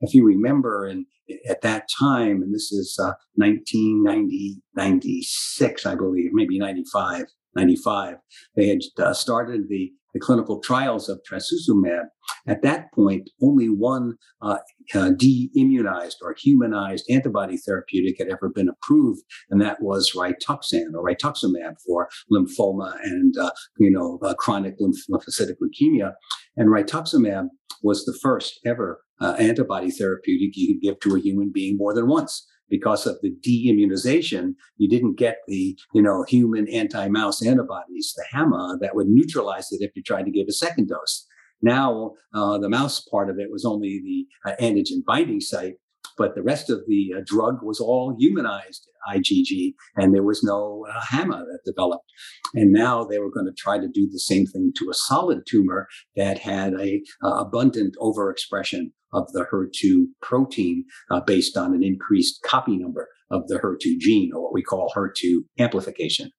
If 0.00 0.14
you 0.14 0.24
remember, 0.24 0.86
and 0.86 1.04
at 1.48 1.60
that 1.62 1.88
time, 1.98 2.42
and 2.42 2.54
this 2.54 2.72
is 2.72 2.98
uh, 3.02 3.12
1990, 3.34 4.62
96, 4.74 5.86
I 5.86 5.94
believe, 5.94 6.30
maybe 6.32 6.58
95, 6.58 7.26
95, 7.54 8.16
they 8.54 8.68
had 8.68 8.80
uh, 8.98 9.12
started 9.12 9.68
the 9.68 9.92
the 10.16 10.24
clinical 10.24 10.60
trials 10.60 11.10
of 11.10 11.20
trastuzumab, 11.30 12.04
at 12.48 12.62
that 12.62 12.90
point, 12.94 13.28
only 13.42 13.66
one 13.66 14.14
uh, 14.40 14.58
uh, 14.94 15.10
de-immunized 15.10 16.16
or 16.22 16.34
humanized 16.38 17.04
antibody 17.10 17.58
therapeutic 17.58 18.16
had 18.18 18.28
ever 18.28 18.48
been 18.48 18.70
approved, 18.70 19.20
and 19.50 19.60
that 19.60 19.82
was 19.82 20.12
Rituxan 20.16 20.94
or 20.94 21.04
rituximab 21.04 21.74
for 21.86 22.08
lymphoma 22.32 22.96
and 23.02 23.36
uh, 23.36 23.50
you 23.78 23.90
know 23.90 24.18
uh, 24.22 24.32
chronic 24.34 24.76
lymphocytic 24.80 25.56
leukemia. 25.62 26.12
And 26.56 26.70
rituximab 26.70 27.48
was 27.82 28.06
the 28.06 28.18
first 28.22 28.58
ever 28.64 29.02
uh, 29.20 29.36
antibody 29.38 29.90
therapeutic 29.90 30.56
you 30.56 30.74
could 30.74 30.82
give 30.82 31.00
to 31.00 31.16
a 31.16 31.20
human 31.20 31.50
being 31.52 31.76
more 31.76 31.94
than 31.94 32.08
once 32.08 32.46
because 32.68 33.06
of 33.06 33.16
the 33.22 33.30
de-immunization, 33.42 34.56
you 34.76 34.88
didn't 34.88 35.18
get 35.18 35.38
the, 35.46 35.78
you 35.94 36.02
know, 36.02 36.24
human 36.28 36.68
anti-mouse 36.68 37.44
antibodies, 37.44 38.14
the 38.16 38.24
HAMA, 38.32 38.78
that 38.80 38.94
would 38.94 39.08
neutralize 39.08 39.70
it 39.72 39.82
if 39.82 39.92
you 39.94 40.02
tried 40.02 40.24
to 40.24 40.30
give 40.30 40.46
a 40.48 40.52
second 40.52 40.88
dose. 40.88 41.26
Now, 41.62 42.12
uh, 42.34 42.58
the 42.58 42.68
mouse 42.68 43.00
part 43.00 43.30
of 43.30 43.38
it 43.38 43.50
was 43.50 43.64
only 43.64 44.00
the 44.04 44.50
uh, 44.50 44.56
antigen 44.60 45.04
binding 45.06 45.40
site, 45.40 45.76
but 46.16 46.34
the 46.34 46.42
rest 46.42 46.70
of 46.70 46.80
the 46.86 47.12
uh, 47.16 47.20
drug 47.24 47.62
was 47.62 47.80
all 47.80 48.16
humanized 48.18 48.88
IgG, 49.08 49.74
and 49.96 50.14
there 50.14 50.22
was 50.22 50.42
no 50.42 50.86
uh, 50.88 51.00
HAMA 51.00 51.44
that 51.46 51.60
developed. 51.64 52.10
And 52.54 52.72
now 52.72 53.04
they 53.04 53.18
were 53.18 53.30
going 53.30 53.46
to 53.46 53.54
try 53.56 53.78
to 53.78 53.88
do 53.88 54.08
the 54.10 54.18
same 54.18 54.46
thing 54.46 54.72
to 54.78 54.90
a 54.90 54.94
solid 54.94 55.42
tumor 55.46 55.86
that 56.16 56.38
had 56.38 56.74
a 56.74 57.02
uh, 57.22 57.40
abundant 57.40 57.96
overexpression 58.00 58.92
of 59.12 59.30
the 59.32 59.46
HER2 59.52 60.06
protein 60.20 60.84
uh, 61.10 61.20
based 61.20 61.56
on 61.56 61.74
an 61.74 61.82
increased 61.82 62.42
copy 62.42 62.76
number 62.76 63.08
of 63.30 63.46
the 63.48 63.58
HER2 63.58 63.98
gene, 63.98 64.30
or 64.34 64.42
what 64.42 64.52
we 64.54 64.62
call 64.62 64.92
HER2 64.96 65.38
amplification. 65.58 66.30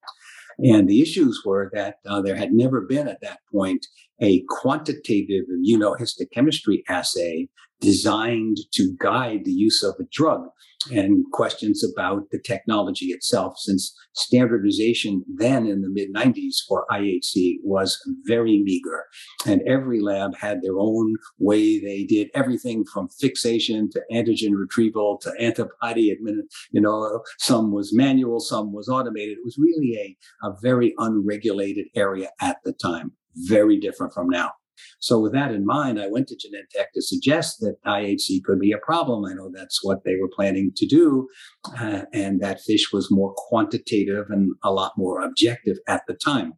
And 0.60 0.88
the 0.88 1.02
issues 1.02 1.44
were 1.46 1.70
that 1.74 1.96
uh, 2.08 2.22
there 2.22 2.36
had 2.36 2.52
never 2.52 2.82
been 2.82 3.08
at 3.08 3.22
that 3.22 3.40
point 3.52 3.86
a 4.22 4.44
quantitative 4.50 5.46
immunohistochemistry 5.52 6.82
assay 6.90 7.48
designed 7.80 8.58
to 8.74 8.96
guide 9.00 9.46
the 9.46 9.52
use 9.52 9.84
of 9.84 9.96
a 10.00 10.06
drug 10.12 10.48
and 10.92 11.26
questions 11.32 11.84
about 11.84 12.30
the 12.32 12.40
technology 12.40 13.08
itself, 13.08 13.58
since 13.58 13.96
standardization 14.14 15.24
then 15.28 15.66
in 15.66 15.82
the 15.82 15.90
mid 15.90 16.14
90s 16.14 16.58
for 16.68 16.86
IHC 16.92 17.56
was 17.64 18.00
very 18.26 18.62
meager. 18.64 19.06
And 19.46 19.62
every 19.68 20.00
lab 20.00 20.36
had 20.38 20.62
their 20.62 20.78
own 20.78 21.16
way 21.40 21.80
they 21.80 22.04
did 22.04 22.30
everything 22.34 22.86
from 22.86 23.10
fixation 23.20 23.90
to 23.92 24.02
antigen 24.12 24.52
retrieval 24.54 25.18
to 25.24 25.34
antibody 25.40 26.16
admin. 26.16 26.42
You 26.72 26.82
know, 26.82 27.22
some 27.40 27.72
was 27.72 27.94
manual, 27.94 28.40
some 28.40 28.72
was 28.72 28.88
automated. 28.88 29.38
It 29.38 29.46
was 29.46 29.58
really 29.58 29.96
a, 30.44 30.48
a 30.48 30.56
very 30.62 30.94
unregulated 30.98 31.88
area 31.96 32.30
at 32.42 32.58
the 32.64 32.74
time, 32.74 33.12
very 33.36 33.80
different 33.80 34.14
from 34.14 34.30
now. 34.30 34.52
So, 35.00 35.20
with 35.20 35.34
that 35.34 35.52
in 35.52 35.66
mind, 35.66 36.00
I 36.00 36.08
went 36.08 36.28
to 36.28 36.36
Genentech 36.36 36.88
to 36.94 37.02
suggest 37.02 37.60
that 37.60 37.78
IHC 37.86 38.44
could 38.44 38.60
be 38.60 38.72
a 38.72 38.78
problem. 38.78 39.26
I 39.26 39.34
know 39.34 39.50
that's 39.54 39.84
what 39.84 40.04
they 40.04 40.16
were 40.16 40.30
planning 40.34 40.72
to 40.76 40.88
do, 40.88 41.28
uh, 41.80 42.04
and 42.14 42.42
that 42.42 42.62
fish 42.62 42.92
was 42.92 43.12
more 43.12 43.34
quantitative 43.36 44.26
and 44.30 44.54
a 44.64 44.72
lot 44.72 44.94
more 44.98 45.22
objective 45.22 45.78
at 45.88 46.04
the 46.08 46.14
time. 46.14 46.54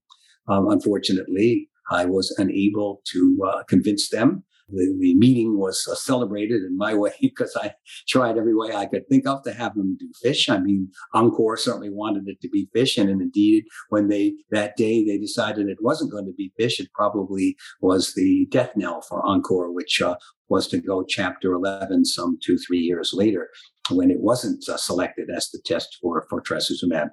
Um, 0.48 0.70
unfortunately, 0.70 1.70
I 1.92 2.06
was 2.06 2.34
unable 2.38 3.02
to 3.12 3.38
uh, 3.48 3.64
convince 3.68 4.10
them 4.10 4.44
the, 4.72 4.96
the 5.00 5.16
meeting 5.16 5.58
was 5.58 5.88
uh, 5.90 5.96
celebrated 5.96 6.64
in 6.64 6.78
my 6.78 6.94
way 7.04 7.14
because 7.22 7.56
I 7.60 7.74
tried 8.08 8.38
every 8.38 8.56
way 8.56 8.74
I 8.74 8.86
could 8.86 9.08
think 9.10 9.28
of 9.28 9.44
to 9.44 9.54
have 9.54 9.76
them 9.76 9.98
do 10.00 10.10
fish. 10.22 10.50
I 10.50 10.60
mean, 10.60 10.90
Oncor 11.14 11.58
certainly 11.58 11.90
wanted 11.90 12.24
it 12.28 12.42
to 12.42 12.50
be 12.50 12.70
fish, 12.74 12.98
and 12.98 13.10
indeed, 13.10 13.66
when 13.90 14.08
they 14.08 14.34
that 14.52 14.76
day 14.76 15.04
they 15.04 15.18
decided 15.18 15.68
it 15.68 15.78
wasn't 15.82 16.12
going 16.12 16.26
to 16.26 16.34
be 16.34 16.54
fish, 16.58 16.80
it 16.80 16.92
probably 16.94 17.56
was 17.82 18.14
the 18.14 18.48
death 18.52 18.72
knell 18.76 19.02
for 19.02 19.22
Oncor, 19.24 19.74
which 19.74 20.02
uh, 20.02 20.16
was 20.50 20.68
to 20.68 20.80
go 20.80 21.04
chapter 21.04 21.54
11 21.54 22.06
some 22.06 22.38
two 22.44 22.58
three 22.58 22.80
years 22.80 23.12
later 23.14 23.50
when 23.92 24.12
it 24.12 24.20
wasn't 24.20 24.68
uh, 24.68 24.78
selected 24.78 25.30
as 25.36 25.50
the 25.50 25.62
test 25.66 25.98
for 26.02 26.26
for 26.30 26.42
trastuzumab. 26.42 27.10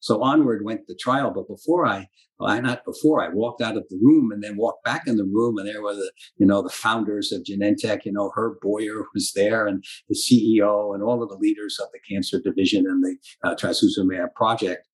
So 0.00 0.22
onward 0.22 0.64
went 0.64 0.86
the 0.86 0.94
trial. 0.94 1.32
But 1.34 1.48
before 1.48 1.86
I, 1.86 2.08
well, 2.38 2.50
I 2.50 2.60
not 2.60 2.84
before 2.84 3.22
I 3.22 3.28
walked 3.28 3.60
out 3.60 3.76
of 3.76 3.84
the 3.88 3.98
room 4.00 4.30
and 4.30 4.42
then 4.42 4.56
walked 4.56 4.84
back 4.84 5.06
in 5.06 5.16
the 5.16 5.24
room, 5.24 5.58
and 5.58 5.66
there 5.66 5.82
were 5.82 5.94
the, 5.94 6.10
you 6.36 6.46
know, 6.46 6.62
the 6.62 6.70
founders 6.70 7.32
of 7.32 7.42
Genentech. 7.42 8.04
You 8.04 8.12
know, 8.12 8.30
Herb 8.34 8.60
Boyer 8.60 9.04
was 9.14 9.32
there, 9.34 9.66
and 9.66 9.84
the 10.08 10.14
CEO, 10.14 10.94
and 10.94 11.02
all 11.02 11.22
of 11.22 11.28
the 11.28 11.36
leaders 11.36 11.78
of 11.80 11.88
the 11.92 12.00
cancer 12.08 12.40
division 12.40 12.86
and 12.86 13.02
the 13.02 13.16
uh, 13.42 13.54
trastuzumab 13.54 14.34
project. 14.34 14.86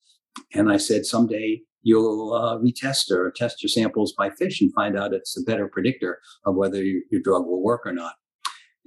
And 0.54 0.70
I 0.70 0.78
said, 0.78 1.06
someday 1.06 1.60
you'll 1.82 2.32
uh, 2.32 2.56
retest 2.56 3.10
or 3.10 3.30
test 3.30 3.62
your 3.62 3.68
samples 3.68 4.14
by 4.16 4.30
fish 4.30 4.60
and 4.60 4.72
find 4.74 4.98
out 4.98 5.12
it's 5.12 5.38
a 5.38 5.42
better 5.42 5.68
predictor 5.68 6.18
of 6.44 6.56
whether 6.56 6.82
your, 6.82 7.02
your 7.10 7.20
drug 7.20 7.46
will 7.46 7.62
work 7.62 7.82
or 7.84 7.92
not. 7.92 8.14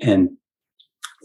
And 0.02 0.32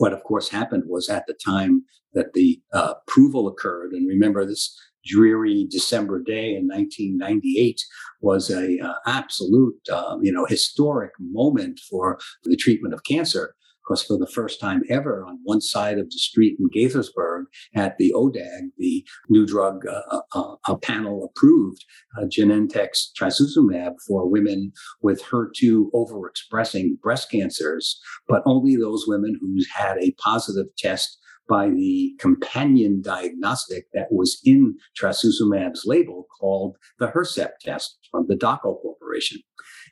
what, 0.03 0.13
of 0.13 0.25
course, 0.25 0.49
happened 0.49 0.83
was 0.89 1.09
at 1.09 1.29
the 1.29 1.35
time 1.35 1.85
that 2.13 2.33
the 2.35 2.61
uh, 2.73 2.95
approval 3.07 3.47
occurred, 3.47 3.93
and 3.93 4.09
remember 4.09 4.45
this 4.45 4.77
dreary 5.07 5.65
December 5.71 6.21
day 6.21 6.57
in 6.57 6.67
1998 6.67 7.81
was 8.21 8.51
a 8.51 8.81
uh, 8.81 8.95
absolute, 9.07 9.79
um, 9.93 10.19
you 10.21 10.33
know, 10.33 10.45
historic 10.45 11.13
moment 11.21 11.79
for 11.89 12.19
the 12.43 12.57
treatment 12.57 12.93
of 12.93 13.05
cancer 13.05 13.55
because 13.83 14.03
for 14.03 14.17
the 14.17 14.27
first 14.27 14.61
time 14.61 14.83
ever 14.89 15.25
on 15.27 15.39
one 15.43 15.61
side 15.61 15.99
of 15.99 16.07
the 16.07 16.19
street 16.19 16.57
in 16.59 16.69
Gaithersburg 16.71 17.45
at 17.75 17.99
the 17.99 18.13
ODAC, 18.15 18.71
the 18.79 19.05
new 19.29 19.47
drug 19.47 19.87
uh, 19.87 20.21
uh, 20.35 20.55
uh, 20.67 20.77
panel 20.77 21.25
approved 21.25 21.85
uh, 22.19 22.25
Genentech's 22.27 23.13
trastuzumab 23.19 23.95
for 24.07 24.29
women 24.29 24.73
with 25.01 25.23
HER2 25.23 25.91
overexpressing 25.95 27.01
breast 27.01 27.31
cancers, 27.31 28.01
but 28.29 28.43
only 28.47 28.77
those 28.77 29.05
women 29.07 29.39
who 29.41 29.57
had 29.75 29.99
a 29.99 30.13
positive 30.13 30.67
test 30.79 31.19
by 31.49 31.69
the 31.69 32.15
companion 32.19 33.03
diagnostic 33.03 33.87
that 33.93 34.07
was 34.11 34.41
in 34.45 34.77
trastuzumab's 34.99 35.85
label 35.85 36.27
called 36.41 36.77
the 36.99 37.09
Hercept 37.09 37.59
test 37.61 37.99
from 38.11 38.27
the 38.29 38.37
Dako 38.37 38.81
Corporation. 38.81 39.41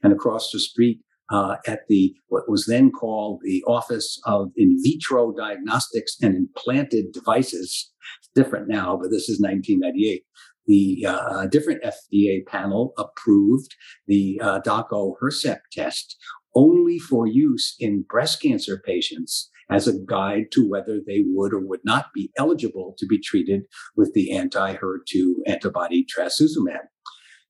And 0.02 0.12
across 0.12 0.50
the 0.50 0.60
street 0.60 1.00
uh, 1.30 1.56
at 1.66 1.80
the 1.88 2.14
what 2.28 2.48
was 2.48 2.66
then 2.66 2.90
called 2.90 3.40
the 3.42 3.62
Office 3.66 4.20
of 4.24 4.50
In 4.56 4.76
Vitro 4.82 5.32
Diagnostics 5.32 6.16
and 6.20 6.34
Implanted 6.34 7.12
Devices. 7.12 7.92
It's 8.20 8.30
different 8.34 8.68
now, 8.68 8.98
but 9.00 9.10
this 9.10 9.28
is 9.28 9.40
1998. 9.40 10.22
The 10.66 11.06
uh, 11.06 11.46
different 11.46 11.82
FDA 11.82 12.46
panel 12.46 12.92
approved 12.98 13.74
the 14.06 14.40
uh, 14.42 14.60
Dako 14.60 15.14
Hercept 15.22 15.62
test 15.72 16.16
only 16.54 16.98
for 16.98 17.26
use 17.26 17.74
in 17.78 18.04
breast 18.08 18.42
cancer 18.42 18.80
patients 18.84 19.50
as 19.70 19.86
a 19.86 19.98
guide 20.06 20.46
to 20.52 20.68
whether 20.68 21.00
they 21.06 21.22
would 21.26 21.54
or 21.54 21.60
would 21.60 21.80
not 21.84 22.06
be 22.12 22.30
eligible 22.36 22.94
to 22.98 23.06
be 23.06 23.20
treated 23.20 23.62
with 23.96 24.12
the 24.14 24.32
anti-HER2 24.32 25.34
antibody 25.46 26.04
trastuzumab. 26.04 26.88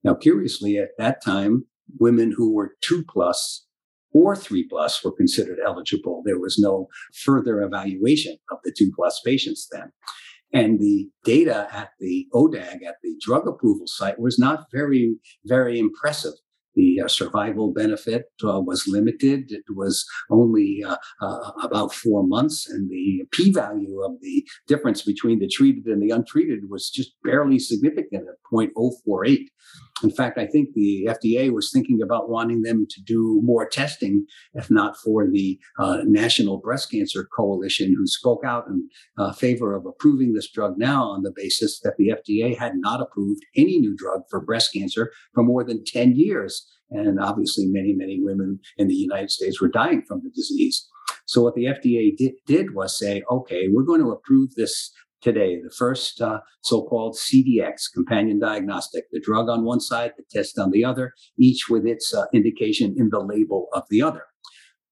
Now, 0.04 0.14
curiously, 0.14 0.76
at 0.76 0.90
that 0.98 1.22
time, 1.24 1.64
women 1.98 2.32
who 2.36 2.54
were 2.54 2.76
two 2.82 3.04
plus 3.08 3.66
or 4.12 4.36
three 4.36 4.66
plus 4.68 5.02
were 5.04 5.12
considered 5.12 5.58
eligible. 5.64 6.22
There 6.24 6.38
was 6.38 6.58
no 6.58 6.88
further 7.24 7.62
evaluation 7.62 8.36
of 8.50 8.58
the 8.64 8.72
two 8.76 8.90
plus 8.94 9.20
patients 9.24 9.68
then. 9.70 9.92
And 10.52 10.80
the 10.80 11.08
data 11.24 11.68
at 11.72 11.90
the 12.00 12.26
ODAC, 12.34 12.84
at 12.84 12.96
the 13.02 13.14
drug 13.20 13.46
approval 13.46 13.86
site, 13.86 14.18
was 14.18 14.38
not 14.38 14.66
very, 14.72 15.16
very 15.44 15.78
impressive. 15.78 16.32
The 16.76 17.02
uh, 17.04 17.08
survival 17.08 17.72
benefit 17.72 18.26
uh, 18.44 18.60
was 18.60 18.86
limited. 18.86 19.50
It 19.50 19.64
was 19.74 20.04
only 20.30 20.84
uh, 20.86 20.96
uh 21.20 21.50
about 21.62 21.92
four 21.92 22.24
months, 22.26 22.68
and 22.68 22.88
the 22.88 23.24
p 23.32 23.50
value 23.52 24.00
of 24.02 24.12
the 24.20 24.46
difference 24.68 25.02
between 25.02 25.40
the 25.40 25.48
treated 25.48 25.86
and 25.86 26.00
the 26.00 26.10
untreated 26.14 26.70
was 26.70 26.88
just 26.88 27.12
barely 27.24 27.58
significant 27.58 28.28
at 28.28 28.36
0.048. 28.52 29.46
In 30.02 30.10
fact, 30.10 30.38
I 30.38 30.46
think 30.46 30.70
the 30.74 31.06
FDA 31.08 31.52
was 31.52 31.70
thinking 31.72 32.00
about 32.02 32.30
wanting 32.30 32.62
them 32.62 32.86
to 32.88 33.02
do 33.02 33.40
more 33.42 33.68
testing, 33.68 34.26
if 34.54 34.70
not 34.70 34.96
for 34.96 35.28
the 35.30 35.58
uh, 35.78 35.98
National 36.04 36.58
Breast 36.58 36.90
Cancer 36.90 37.28
Coalition, 37.36 37.94
who 37.96 38.06
spoke 38.06 38.44
out 38.44 38.66
in 38.68 38.88
uh, 39.18 39.32
favor 39.32 39.74
of 39.74 39.86
approving 39.86 40.32
this 40.32 40.50
drug 40.50 40.78
now 40.78 41.04
on 41.04 41.22
the 41.22 41.32
basis 41.34 41.80
that 41.80 41.96
the 41.98 42.08
FDA 42.08 42.56
had 42.56 42.72
not 42.76 43.00
approved 43.00 43.42
any 43.56 43.78
new 43.78 43.94
drug 43.94 44.22
for 44.30 44.40
breast 44.40 44.72
cancer 44.72 45.12
for 45.34 45.42
more 45.42 45.64
than 45.64 45.84
10 45.84 46.16
years. 46.16 46.66
And 46.90 47.20
obviously, 47.20 47.66
many, 47.66 47.92
many 47.92 48.20
women 48.20 48.58
in 48.76 48.88
the 48.88 48.94
United 48.94 49.30
States 49.30 49.60
were 49.60 49.68
dying 49.68 50.02
from 50.08 50.22
the 50.24 50.30
disease. 50.30 50.88
So, 51.26 51.42
what 51.42 51.54
the 51.54 51.66
FDA 51.66 52.16
did, 52.16 52.32
did 52.46 52.74
was 52.74 52.98
say, 52.98 53.22
okay, 53.30 53.68
we're 53.70 53.84
going 53.84 54.00
to 54.00 54.10
approve 54.10 54.54
this 54.56 54.90
today, 55.20 55.60
the 55.62 55.70
first 55.70 56.20
uh, 56.20 56.40
so 56.62 56.82
called 56.84 57.16
CDX, 57.16 57.92
companion 57.92 58.38
diagnostic, 58.38 59.04
the 59.10 59.20
drug 59.20 59.48
on 59.48 59.64
one 59.64 59.80
side, 59.80 60.12
the 60.16 60.24
test 60.30 60.58
on 60.58 60.70
the 60.70 60.84
other, 60.84 61.12
each 61.38 61.68
with 61.68 61.86
its 61.86 62.14
uh, 62.14 62.24
indication 62.32 62.94
in 62.96 63.10
the 63.10 63.20
label 63.20 63.68
of 63.72 63.84
the 63.90 64.02
other. 64.02 64.24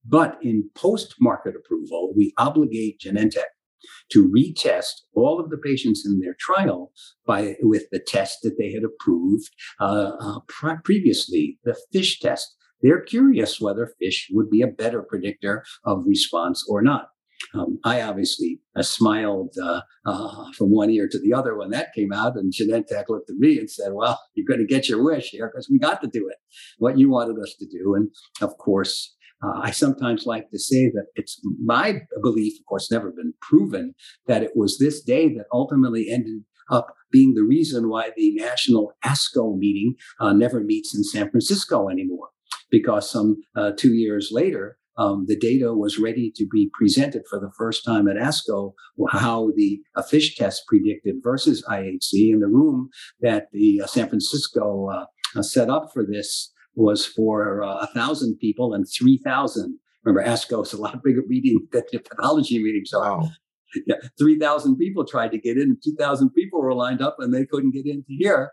But 0.04 0.38
in 0.42 0.70
post 0.74 1.16
market 1.20 1.54
approval, 1.56 2.12
we 2.16 2.32
obligate 2.38 3.00
Genentech 3.00 3.52
to 4.10 4.28
retest 4.28 5.02
all 5.14 5.38
of 5.40 5.50
the 5.50 5.58
patients 5.58 6.04
in 6.06 6.20
their 6.20 6.34
trial 6.38 6.92
by 7.26 7.56
with 7.60 7.84
the 7.90 8.00
test 8.00 8.38
that 8.42 8.56
they 8.58 8.72
had 8.72 8.82
approved 8.84 9.50
uh, 9.80 10.12
uh, 10.20 10.40
pre- 10.48 10.76
previously, 10.84 11.58
the 11.64 11.76
FISH 11.92 12.20
test. 12.20 12.56
They're 12.80 13.02
curious 13.02 13.60
whether 13.60 13.92
FISH 14.00 14.28
would 14.32 14.50
be 14.50 14.62
a 14.62 14.68
better 14.68 15.02
predictor 15.02 15.64
of 15.84 16.04
response 16.06 16.64
or 16.68 16.80
not. 16.80 17.08
Um, 17.54 17.78
I 17.84 18.02
obviously 18.02 18.60
uh, 18.76 18.82
smiled 18.82 19.54
uh, 19.62 19.80
uh, 20.04 20.52
from 20.56 20.70
one 20.70 20.90
ear 20.90 21.08
to 21.10 21.18
the 21.18 21.32
other 21.32 21.56
when 21.56 21.70
that 21.70 21.94
came 21.94 22.12
out, 22.12 22.36
and 22.36 22.52
Genentech 22.52 23.08
looked 23.08 23.30
at 23.30 23.36
me 23.36 23.58
and 23.58 23.70
said, 23.70 23.92
"Well, 23.92 24.20
you're 24.34 24.46
going 24.46 24.60
to 24.60 24.74
get 24.74 24.88
your 24.88 25.02
wish 25.02 25.30
here 25.30 25.50
because 25.52 25.68
we 25.70 25.78
got 25.78 26.00
to 26.02 26.08
do 26.08 26.28
it, 26.28 26.36
what 26.78 26.98
you 26.98 27.10
wanted 27.10 27.40
us 27.40 27.54
to 27.58 27.66
do." 27.66 27.94
And 27.94 28.10
of 28.42 28.56
course, 28.58 29.14
uh, 29.42 29.60
I 29.62 29.70
sometimes 29.70 30.26
like 30.26 30.50
to 30.50 30.58
say 30.58 30.90
that 30.90 31.06
it's 31.14 31.40
my 31.62 32.00
belief, 32.22 32.54
of 32.58 32.66
course, 32.66 32.90
never 32.90 33.10
been 33.10 33.34
proven, 33.40 33.94
that 34.26 34.42
it 34.42 34.52
was 34.54 34.78
this 34.78 35.02
day 35.02 35.28
that 35.34 35.46
ultimately 35.52 36.10
ended 36.10 36.42
up 36.70 36.94
being 37.10 37.34
the 37.34 37.44
reason 37.44 37.88
why 37.88 38.10
the 38.16 38.34
national 38.34 38.92
ASCO 39.04 39.56
meeting 39.56 39.94
uh, 40.20 40.32
never 40.32 40.60
meets 40.60 40.94
in 40.94 41.02
San 41.04 41.30
Francisco 41.30 41.88
anymore. 41.88 42.28
Because 42.70 43.10
some 43.10 43.36
uh, 43.56 43.72
two 43.76 43.94
years 43.94 44.30
later, 44.30 44.77
um, 44.98 45.26
the 45.28 45.36
data 45.36 45.72
was 45.72 45.98
ready 45.98 46.30
to 46.34 46.46
be 46.46 46.70
presented 46.74 47.22
for 47.30 47.38
the 47.38 47.52
first 47.56 47.84
time 47.84 48.08
at 48.08 48.16
ASCO, 48.16 48.74
how 49.10 49.52
the 49.56 49.80
uh, 49.94 50.02
FISH 50.02 50.36
test 50.36 50.64
predicted 50.66 51.16
versus 51.22 51.64
IHC. 51.70 52.32
And 52.32 52.42
the 52.42 52.48
room 52.48 52.90
that 53.20 53.46
the 53.52 53.82
uh, 53.82 53.86
San 53.86 54.08
Francisco 54.08 54.88
uh, 54.88 55.06
uh 55.36 55.42
set 55.42 55.70
up 55.70 55.90
for 55.92 56.04
this 56.04 56.52
was 56.74 57.06
for 57.06 57.62
uh, 57.62 57.76
a 57.76 57.86
thousand 57.88 58.38
people 58.38 58.74
and 58.74 58.86
3,000. 58.88 59.78
Remember, 60.04 60.28
ASCO 60.28 60.64
is 60.64 60.72
a 60.72 60.80
lot 60.80 61.02
bigger 61.04 61.22
meeting 61.26 61.66
than 61.72 61.82
the 61.92 61.98
pathology 61.98 62.62
meetings 62.62 62.92
are. 62.92 63.20
Wow. 63.20 63.30
Yeah, 63.86 63.96
3,000 64.18 64.76
people 64.76 65.04
tried 65.04 65.30
to 65.32 65.38
get 65.38 65.58
in, 65.58 65.64
and 65.64 65.76
2,000 65.84 66.30
people 66.30 66.62
were 66.62 66.72
lined 66.72 67.02
up, 67.02 67.16
and 67.18 67.34
they 67.34 67.44
couldn't 67.44 67.72
get 67.72 67.84
into 67.84 68.06
here. 68.08 68.50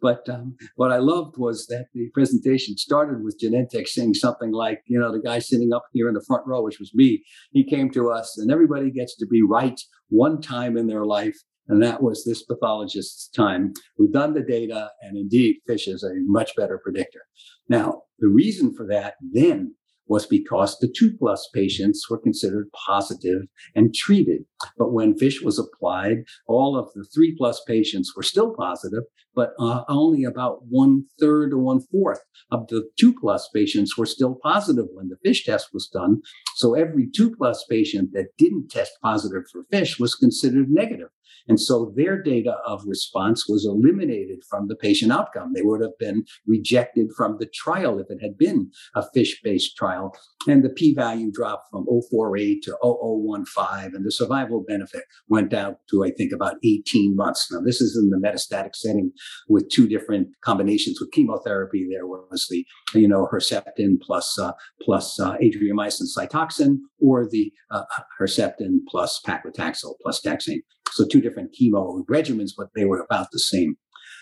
But 0.00 0.28
um, 0.28 0.56
what 0.76 0.92
I 0.92 0.98
loved 0.98 1.36
was 1.38 1.66
that 1.66 1.86
the 1.92 2.08
presentation 2.14 2.76
started 2.76 3.22
with 3.24 3.40
Genentech 3.42 3.88
saying 3.88 4.14
something 4.14 4.52
like, 4.52 4.82
you 4.86 4.98
know, 4.98 5.12
the 5.12 5.20
guy 5.20 5.40
sitting 5.40 5.72
up 5.72 5.86
here 5.92 6.08
in 6.08 6.14
the 6.14 6.24
front 6.26 6.46
row, 6.46 6.62
which 6.62 6.78
was 6.78 6.94
me, 6.94 7.24
he 7.50 7.64
came 7.64 7.90
to 7.90 8.10
us, 8.10 8.38
and 8.38 8.50
everybody 8.50 8.90
gets 8.90 9.16
to 9.16 9.26
be 9.26 9.42
right 9.42 9.80
one 10.08 10.40
time 10.40 10.76
in 10.76 10.86
their 10.86 11.04
life. 11.04 11.36
And 11.68 11.82
that 11.82 12.02
was 12.02 12.24
this 12.24 12.44
pathologist's 12.44 13.28
time. 13.28 13.74
We've 13.98 14.12
done 14.12 14.32
the 14.32 14.42
data, 14.42 14.90
and 15.02 15.18
indeed, 15.18 15.56
FISH 15.66 15.88
is 15.88 16.02
a 16.02 16.12
much 16.24 16.56
better 16.56 16.80
predictor. 16.82 17.20
Now, 17.68 18.02
the 18.18 18.28
reason 18.28 18.74
for 18.74 18.86
that 18.86 19.14
then 19.20 19.74
was 20.08 20.26
because 20.26 20.78
the 20.78 20.88
two 20.88 21.12
plus 21.18 21.48
patients 21.54 22.06
were 22.08 22.18
considered 22.18 22.70
positive 22.86 23.42
and 23.74 23.94
treated. 23.94 24.42
But 24.76 24.92
when 24.92 25.16
fish 25.16 25.42
was 25.42 25.58
applied, 25.58 26.24
all 26.46 26.76
of 26.76 26.88
the 26.94 27.06
three 27.14 27.34
plus 27.36 27.62
patients 27.66 28.14
were 28.16 28.22
still 28.22 28.54
positive, 28.54 29.04
but 29.34 29.52
uh, 29.60 29.84
only 29.88 30.24
about 30.24 30.60
one 30.68 31.04
third 31.20 31.52
or 31.52 31.58
one 31.58 31.80
fourth 31.92 32.20
of 32.50 32.66
the 32.68 32.88
two 32.98 33.14
plus 33.14 33.48
patients 33.54 33.96
were 33.96 34.06
still 34.06 34.38
positive 34.42 34.86
when 34.92 35.08
the 35.08 35.16
fish 35.24 35.44
test 35.44 35.68
was 35.72 35.86
done. 35.86 36.20
So 36.56 36.74
every 36.74 37.08
two 37.14 37.34
plus 37.36 37.64
patient 37.68 38.10
that 38.14 38.36
didn't 38.36 38.70
test 38.70 38.92
positive 39.02 39.42
for 39.52 39.64
fish 39.70 39.98
was 39.98 40.14
considered 40.14 40.70
negative. 40.70 41.08
And 41.48 41.60
so 41.60 41.92
their 41.96 42.20
data 42.22 42.56
of 42.66 42.82
response 42.86 43.48
was 43.48 43.66
eliminated 43.66 44.40
from 44.48 44.68
the 44.68 44.76
patient 44.76 45.12
outcome. 45.12 45.52
They 45.54 45.62
would 45.62 45.80
have 45.80 45.98
been 45.98 46.24
rejected 46.46 47.08
from 47.16 47.36
the 47.38 47.46
trial 47.46 47.98
if 47.98 48.06
it 48.10 48.22
had 48.22 48.36
been 48.36 48.70
a 48.94 49.04
fish 49.14 49.40
based 49.42 49.76
trial. 49.76 50.14
And 50.46 50.64
the 50.64 50.70
p 50.70 50.94
value 50.94 51.30
dropped 51.30 51.70
from 51.70 51.86
048 52.10 52.62
to 52.62 52.76
0015, 52.82 53.94
and 53.94 54.04
the 54.04 54.12
survival 54.12 54.64
benefit 54.66 55.02
went 55.28 55.50
down 55.50 55.76
to, 55.90 56.04
I 56.04 56.10
think, 56.10 56.32
about 56.32 56.56
18 56.64 57.16
months. 57.16 57.48
Now, 57.50 57.60
this 57.60 57.80
is 57.80 57.96
in 57.96 58.10
the 58.10 58.16
metastatic 58.16 58.74
setting 58.74 59.12
with 59.48 59.68
two 59.68 59.88
different 59.88 60.28
combinations 60.42 61.00
with 61.00 61.10
chemotherapy. 61.10 61.86
There 61.90 62.06
was 62.06 62.46
the, 62.50 62.64
you 62.94 63.08
know, 63.08 63.28
Herceptin 63.32 64.00
plus, 64.00 64.38
uh, 64.38 64.52
plus 64.80 65.18
uh, 65.20 65.36
adriamycin 65.36 66.06
Cytoxan, 66.16 66.78
or 67.00 67.28
the 67.28 67.52
uh, 67.70 67.84
Herceptin 68.20 68.78
plus 68.88 69.20
paclitaxel 69.26 69.94
plus 70.02 70.20
taxane. 70.20 70.62
So 70.92 71.06
two 71.06 71.20
different 71.20 71.54
chemo 71.60 72.04
regimens, 72.06 72.52
but 72.56 72.68
they 72.74 72.84
were 72.84 73.00
about 73.00 73.28
the 73.32 73.38
same. 73.38 73.76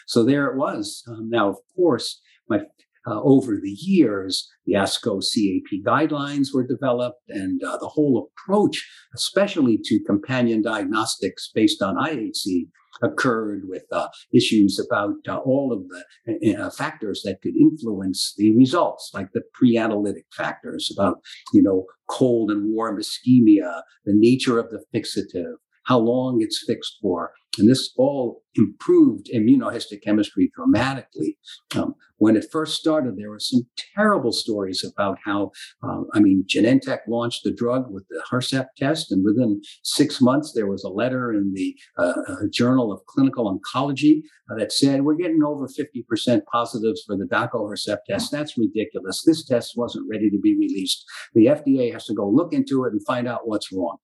So 0.07 0.25
there 0.25 0.47
it 0.47 0.57
was. 0.57 1.03
Um, 1.09 1.29
now, 1.29 1.49
of 1.49 1.57
course, 1.75 2.21
my, 2.49 2.61
uh, 3.07 3.23
over 3.23 3.57
the 3.63 3.71
years, 3.71 4.49
the 4.65 4.75
ASCO 4.75 5.21
CAP 5.21 5.85
guidelines 5.85 6.49
were 6.55 6.67
developed, 6.67 7.23
and 7.29 7.63
uh, 7.63 7.77
the 7.79 7.89
whole 7.89 8.29
approach, 8.29 8.89
especially 9.15 9.79
to 9.85 10.01
companion 10.07 10.63
diagnostics 10.63 11.51
based 11.55 11.83
on 11.83 11.97
IHC, 11.97 12.69
occurred 13.03 13.63
with 13.69 13.85
uh, 13.93 14.09
issues 14.33 14.79
about 14.79 15.17
uh, 15.29 15.37
all 15.39 15.73
of 15.73 15.85
the 16.27 16.57
uh, 16.57 16.71
factors 16.71 17.23
that 17.25 17.43
could 17.43 17.55
influence 17.57 18.35
the 18.37 18.57
results, 18.57 19.11
like 19.13 19.29
the 19.33 19.43
pre-analytic 19.55 20.25
factors 20.33 20.91
about, 20.97 21.19
you 21.53 21.63
know, 21.63 21.85
cold 22.09 22.51
and 22.51 22.75
warm 22.75 22.99
ischemia, 22.99 23.83
the 24.05 24.15
nature 24.15 24.59
of 24.59 24.71
the 24.71 24.83
fixative, 24.95 25.55
how 25.87 25.99
long 25.99 26.39
it's 26.41 26.65
fixed 26.67 26.99
for. 27.01 27.33
And 27.59 27.69
this 27.69 27.93
all 27.97 28.43
improved 28.55 29.31
immunohistochemistry 29.35 30.51
dramatically. 30.55 31.39
Um, 31.75 31.95
when 32.19 32.37
it 32.37 32.47
first 32.51 32.79
started, 32.79 33.17
there 33.17 33.31
were 33.31 33.39
some 33.39 33.67
terrible 33.95 34.33
stories 34.33 34.85
about 34.85 35.19
how, 35.25 35.53
uh, 35.83 36.03
I 36.15 36.21
mean, 36.21 36.45
Genentech 36.49 37.01
launched 37.09 37.45
the 37.45 37.53
drug 37.53 37.91
with 37.91 38.07
the 38.09 38.23
Hercept 38.31 38.69
test, 38.79 39.13
and 39.13 39.25
within 39.25 39.61
six 39.83 40.21
months, 40.21 40.53
there 40.55 40.67
was 40.67 40.83
a 40.83 40.89
letter 40.89 41.33
in 41.33 41.53
the 41.55 41.77
uh, 41.99 42.15
uh 42.29 42.37
Journal 42.51 42.93
of 42.93 43.05
Clinical 43.07 43.45
Oncology 43.53 44.21
uh, 44.51 44.55
that 44.59 44.73
said, 44.73 45.03
We're 45.03 45.15
getting 45.15 45.43
over 45.45 45.69
50% 45.69 46.41
positives 46.51 47.05
for 47.07 47.17
the 47.17 47.27
Dako 47.27 47.71
Hercept 47.71 48.05
test. 48.09 48.33
That's 48.33 48.57
ridiculous. 48.57 49.23
This 49.25 49.45
test 49.45 49.75
wasn't 49.77 50.07
ready 50.11 50.31
to 50.31 50.39
be 50.39 50.57
released. 50.59 51.05
The 51.35 51.47
FDA 51.47 51.93
has 51.93 52.07
to 52.07 52.15
go 52.15 52.29
look 52.29 52.53
into 52.53 52.85
it 52.85 52.93
and 52.93 53.05
find 53.07 53.29
out 53.29 53.47
what's 53.47 53.71
wrong. 53.73 53.99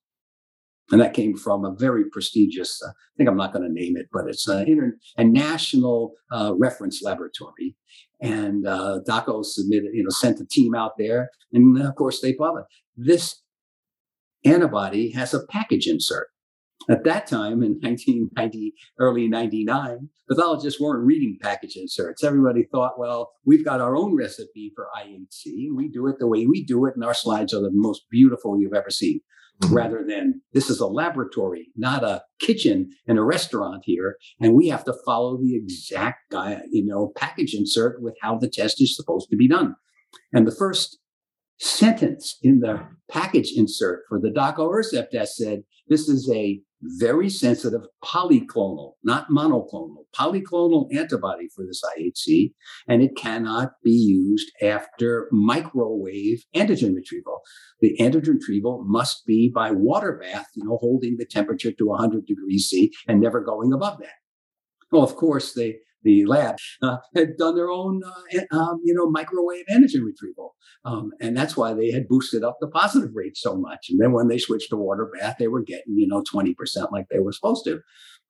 And 0.93 1.01
that 1.01 1.15
came 1.15 1.37
from 1.37 1.65
a 1.65 1.75
very 1.75 2.05
prestigious, 2.13 2.81
uh, 2.87 2.91
I 2.91 3.15
think 3.17 3.29
I'm 3.29 3.37
not 3.37 3.53
going 3.53 3.67
to 3.67 3.73
name 3.73 3.97
it, 3.97 4.09
but 4.13 4.29
it's 4.29 4.47
a, 4.47 4.63
inter- 4.65 4.99
a 5.17 5.25
national 5.25 6.13
uh, 6.31 6.53
reference 6.59 7.03
laboratory. 7.03 7.75
And 8.21 8.67
uh, 8.67 9.01
Dako 9.09 9.43
submitted, 9.45 9.91
you 9.95 10.05
know, 10.05 10.11
sent 10.11 10.39
a 10.39 10.47
team 10.47 10.75
out 10.75 10.93
there. 10.99 11.31
And 11.53 11.81
of 11.83 11.95
course, 11.97 12.21
they 12.21 12.35
published. 12.35 12.69
This 12.95 13.41
antibody 14.45 15.13
has 15.13 15.33
a 15.33 15.47
package 15.47 15.87
insert. 15.87 16.29
At 16.89 17.05
that 17.05 17.27
time 17.27 17.63
in 17.63 17.79
1990, 17.81 18.75
early 18.99 19.29
99, 19.29 20.09
pathologists 20.29 20.81
weren't 20.81 21.07
reading 21.07 21.39
package 21.41 21.77
inserts. 21.77 22.25
Everybody 22.25 22.65
thought, 22.71 22.99
well, 22.99 23.33
we've 23.47 23.65
got 23.65 23.81
our 23.81 23.97
own 23.97 24.17
recipe 24.17 24.73
for 24.75 24.89
IHC 24.97 25.67
and 25.67 25.77
we 25.77 25.89
do 25.89 26.07
it 26.09 26.17
the 26.19 26.27
way 26.27 26.47
we 26.47 26.65
do 26.65 26.87
it. 26.87 26.95
And 26.95 27.05
our 27.05 27.15
slides 27.15 27.55
are 27.55 27.61
the 27.61 27.71
most 27.73 28.03
beautiful 28.11 28.61
you've 28.61 28.75
ever 28.75 28.91
seen. 28.91 29.21
Mm-hmm. 29.63 29.75
Rather 29.75 30.05
than 30.07 30.41
this 30.53 30.71
is 30.71 30.81
a 30.81 30.87
laboratory, 30.87 31.69
not 31.77 32.03
a 32.03 32.23
kitchen 32.41 32.91
in 33.07 33.19
a 33.19 33.25
restaurant 33.25 33.83
here, 33.85 34.17
and 34.41 34.55
we 34.55 34.69
have 34.69 34.85
to 34.85 34.95
follow 35.05 35.37
the 35.37 35.55
exact 35.55 36.31
guy, 36.31 36.63
you 36.71 36.85
know, 36.85 37.13
package 37.17 37.55
insert 37.55 38.03
with 38.03 38.15
how 38.23 38.39
the 38.39 38.49
test 38.49 38.81
is 38.81 38.97
supposed 38.97 39.29
to 39.31 39.37
be 39.37 39.47
done. 39.47 39.77
And 40.33 40.47
the 40.47 40.57
first 40.57 40.99
sentence 41.59 42.39
in 42.43 42.61
the 42.61 42.81
package 43.09 43.53
insert 43.55 44.03
for 44.09 44.19
the 44.19 44.31
Dako 44.31 44.73
test 45.13 45.37
said, 45.37 45.63
this 45.89 46.09
is 46.09 46.29
a 46.35 46.61
very 46.83 47.31
sensitive 47.31 47.83
polyclonal, 48.05 48.93
not 49.05 49.29
monoclonal, 49.31 50.05
polyclonal 50.17 50.89
antibody 50.95 51.49
for 51.55 51.65
this 51.65 51.83
IHC, 51.97 52.53
and 52.89 53.03
it 53.03 53.17
cannot 53.17 53.73
be 53.85 53.91
used 53.91 54.51
after 54.61 55.29
microwave 55.31 56.45
antigen 56.55 56.95
retrieval. 56.95 57.41
The 57.81 57.97
antigen 58.01 58.35
retrieval 58.35 58.85
must 58.87 59.25
be 59.27 59.51
by 59.55 59.71
water 59.71 60.19
bath, 60.21 60.47
you 60.55 60.65
know, 60.65 60.79
holding 60.81 61.17
the 61.17 61.27
temperature 61.27 61.73
to 61.73 61.87
100 61.87 62.27
degrees 62.27 62.67
C 62.69 62.93
and 63.07 63.21
never 63.21 63.41
going 63.41 63.73
above 63.73 63.99
that. 64.01 64.15
Well, 64.91 65.03
of 65.03 65.17
course, 65.17 65.55
they 65.55 65.77
the 66.03 66.25
lab 66.27 66.57
uh, 66.83 66.97
had 67.15 67.37
done 67.39 67.55
their 67.55 67.71
own, 67.71 68.03
uh, 68.05 68.57
um, 68.57 68.81
you 68.85 68.95
know, 68.95 69.11
microwave 69.11 69.65
antigen 69.71 70.05
retrieval, 70.05 70.55
um, 70.85 71.11
and 71.21 71.37
that's 71.37 71.57
why 71.57 71.75
they 71.75 71.91
had 71.91 72.09
boosted 72.09 72.45
up 72.45 72.57
the 72.61 72.69
positive 72.69 73.11
rate 73.15 73.37
so 73.37 73.57
much. 73.57 73.87
And 73.91 74.01
then 74.01 74.13
when 74.13 74.29
they 74.29 74.39
switched 74.39 74.71
to 74.71 74.77
water 74.77 75.11
bath, 75.19 75.37
they 75.39 75.49
were 75.49 75.63
getting, 75.63 75.95
you 75.97 76.07
know, 76.07 76.23
twenty 76.23 76.55
percent 76.55 76.93
like 76.93 77.07
they 77.11 77.21
were 77.21 77.33
supposed 77.33 77.65
to. 77.65 77.81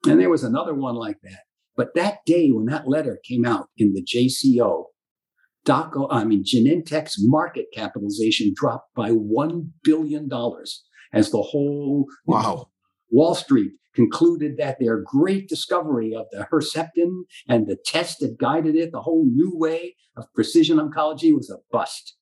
And 0.06 0.20
there 0.20 0.30
was 0.30 0.42
another 0.42 0.74
one 0.74 0.96
like 0.96 1.18
that. 1.22 1.42
But 1.76 1.94
that 1.94 2.18
day 2.26 2.48
when 2.50 2.66
that 2.66 2.88
letter 2.88 3.18
came 3.24 3.44
out 3.46 3.68
in 3.76 3.94
the 3.94 4.02
JCO, 4.02 4.86
Dako, 5.64 6.08
I 6.10 6.24
mean, 6.24 6.44
Genentech's 6.44 7.16
market 7.18 7.66
capitalization 7.72 8.52
dropped 8.54 8.94
by 8.94 9.10
one 9.10 9.72
billion 9.84 10.28
dollars 10.28 10.82
as 11.12 11.30
the 11.30 11.42
whole 11.42 12.06
wow 12.26 12.68
Wall 13.10 13.34
Street 13.34 13.72
concluded 13.94 14.56
that 14.58 14.78
their 14.78 15.00
great 15.00 15.48
discovery 15.48 16.14
of 16.14 16.26
the 16.32 16.46
Herceptin 16.52 17.22
and 17.48 17.66
the 17.66 17.76
test 17.84 18.20
that 18.20 18.38
guided 18.38 18.74
it, 18.76 18.92
the 18.92 19.02
whole 19.02 19.24
new 19.26 19.52
way 19.54 19.96
of 20.16 20.32
precision 20.34 20.78
oncology, 20.78 21.34
was 21.34 21.50
a 21.50 21.58
bust. 21.70 22.16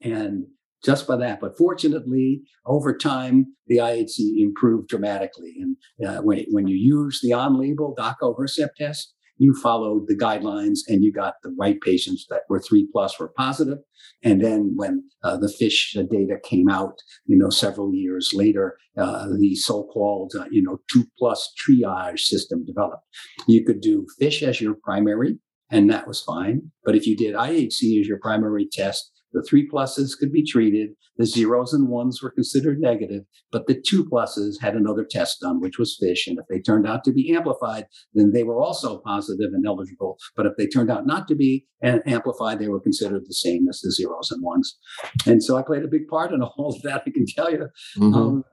And 0.00 0.46
just 0.84 1.06
by 1.06 1.16
that. 1.16 1.40
But 1.40 1.56
fortunately, 1.56 2.42
over 2.66 2.96
time, 2.96 3.54
the 3.66 3.78
IHC 3.78 4.42
improved 4.42 4.88
dramatically. 4.88 5.54
And 5.60 5.76
uh, 6.06 6.22
when, 6.22 6.44
when 6.50 6.66
you 6.66 6.76
use 6.76 7.20
the 7.22 7.32
on 7.32 7.58
label 7.58 7.94
Dako 7.96 8.36
Hercept 8.36 8.74
test, 8.76 9.14
you 9.38 9.54
followed 9.62 10.04
the 10.06 10.16
guidelines 10.16 10.80
and 10.88 11.02
you 11.02 11.12
got 11.12 11.34
the 11.42 11.54
right 11.58 11.80
patients 11.80 12.26
that 12.30 12.42
were 12.48 12.60
three 12.60 12.88
plus 12.92 13.18
were 13.18 13.32
positive. 13.36 13.78
And 14.22 14.42
then 14.42 14.72
when 14.76 15.04
uh, 15.24 15.36
the 15.36 15.48
FISH 15.48 15.96
data 16.10 16.36
came 16.42 16.68
out, 16.68 16.98
you 17.26 17.36
know, 17.36 17.50
several 17.50 17.94
years 17.94 18.30
later, 18.34 18.76
uh, 18.96 19.26
the 19.38 19.54
so-called, 19.56 20.32
uh, 20.38 20.44
you 20.50 20.62
know, 20.62 20.78
two 20.92 21.06
plus 21.18 21.52
triage 21.60 22.20
system 22.20 22.64
developed. 22.64 23.04
You 23.48 23.64
could 23.64 23.80
do 23.80 24.06
FISH 24.18 24.42
as 24.42 24.60
your 24.60 24.74
primary, 24.82 25.38
and 25.70 25.90
that 25.90 26.06
was 26.06 26.22
fine. 26.22 26.70
But 26.84 26.94
if 26.94 27.06
you 27.06 27.16
did 27.16 27.34
IHC 27.34 28.00
as 28.00 28.06
your 28.06 28.18
primary 28.20 28.68
test, 28.70 29.10
the 29.32 29.42
three 29.42 29.68
pluses 29.68 30.18
could 30.18 30.32
be 30.32 30.44
treated. 30.44 30.90
The 31.18 31.26
zeros 31.26 31.72
and 31.72 31.88
ones 31.88 32.22
were 32.22 32.30
considered 32.30 32.80
negative, 32.80 33.24
but 33.50 33.66
the 33.66 33.80
two 33.86 34.04
pluses 34.04 34.60
had 34.60 34.74
another 34.74 35.06
test 35.08 35.40
done, 35.40 35.60
which 35.60 35.78
was 35.78 35.96
FISH. 36.00 36.26
And 36.26 36.38
if 36.38 36.46
they 36.48 36.60
turned 36.60 36.86
out 36.86 37.04
to 37.04 37.12
be 37.12 37.34
amplified, 37.34 37.86
then 38.14 38.32
they 38.32 38.44
were 38.44 38.60
also 38.60 38.98
positive 38.98 39.50
and 39.52 39.66
eligible. 39.66 40.16
But 40.36 40.46
if 40.46 40.52
they 40.56 40.66
turned 40.66 40.90
out 40.90 41.06
not 41.06 41.28
to 41.28 41.34
be 41.34 41.66
amplified, 41.82 42.58
they 42.58 42.68
were 42.68 42.80
considered 42.80 43.24
the 43.26 43.34
same 43.34 43.68
as 43.68 43.80
the 43.80 43.92
zeros 43.92 44.30
and 44.30 44.42
ones. 44.42 44.78
And 45.26 45.42
so 45.42 45.56
I 45.56 45.62
played 45.62 45.84
a 45.84 45.88
big 45.88 46.08
part 46.08 46.32
in 46.32 46.42
all 46.42 46.74
of 46.74 46.82
that, 46.82 47.02
I 47.06 47.10
can 47.10 47.26
tell 47.26 47.50
you. 47.50 47.68
Mm-hmm. 47.98 48.14
Um, 48.14 48.44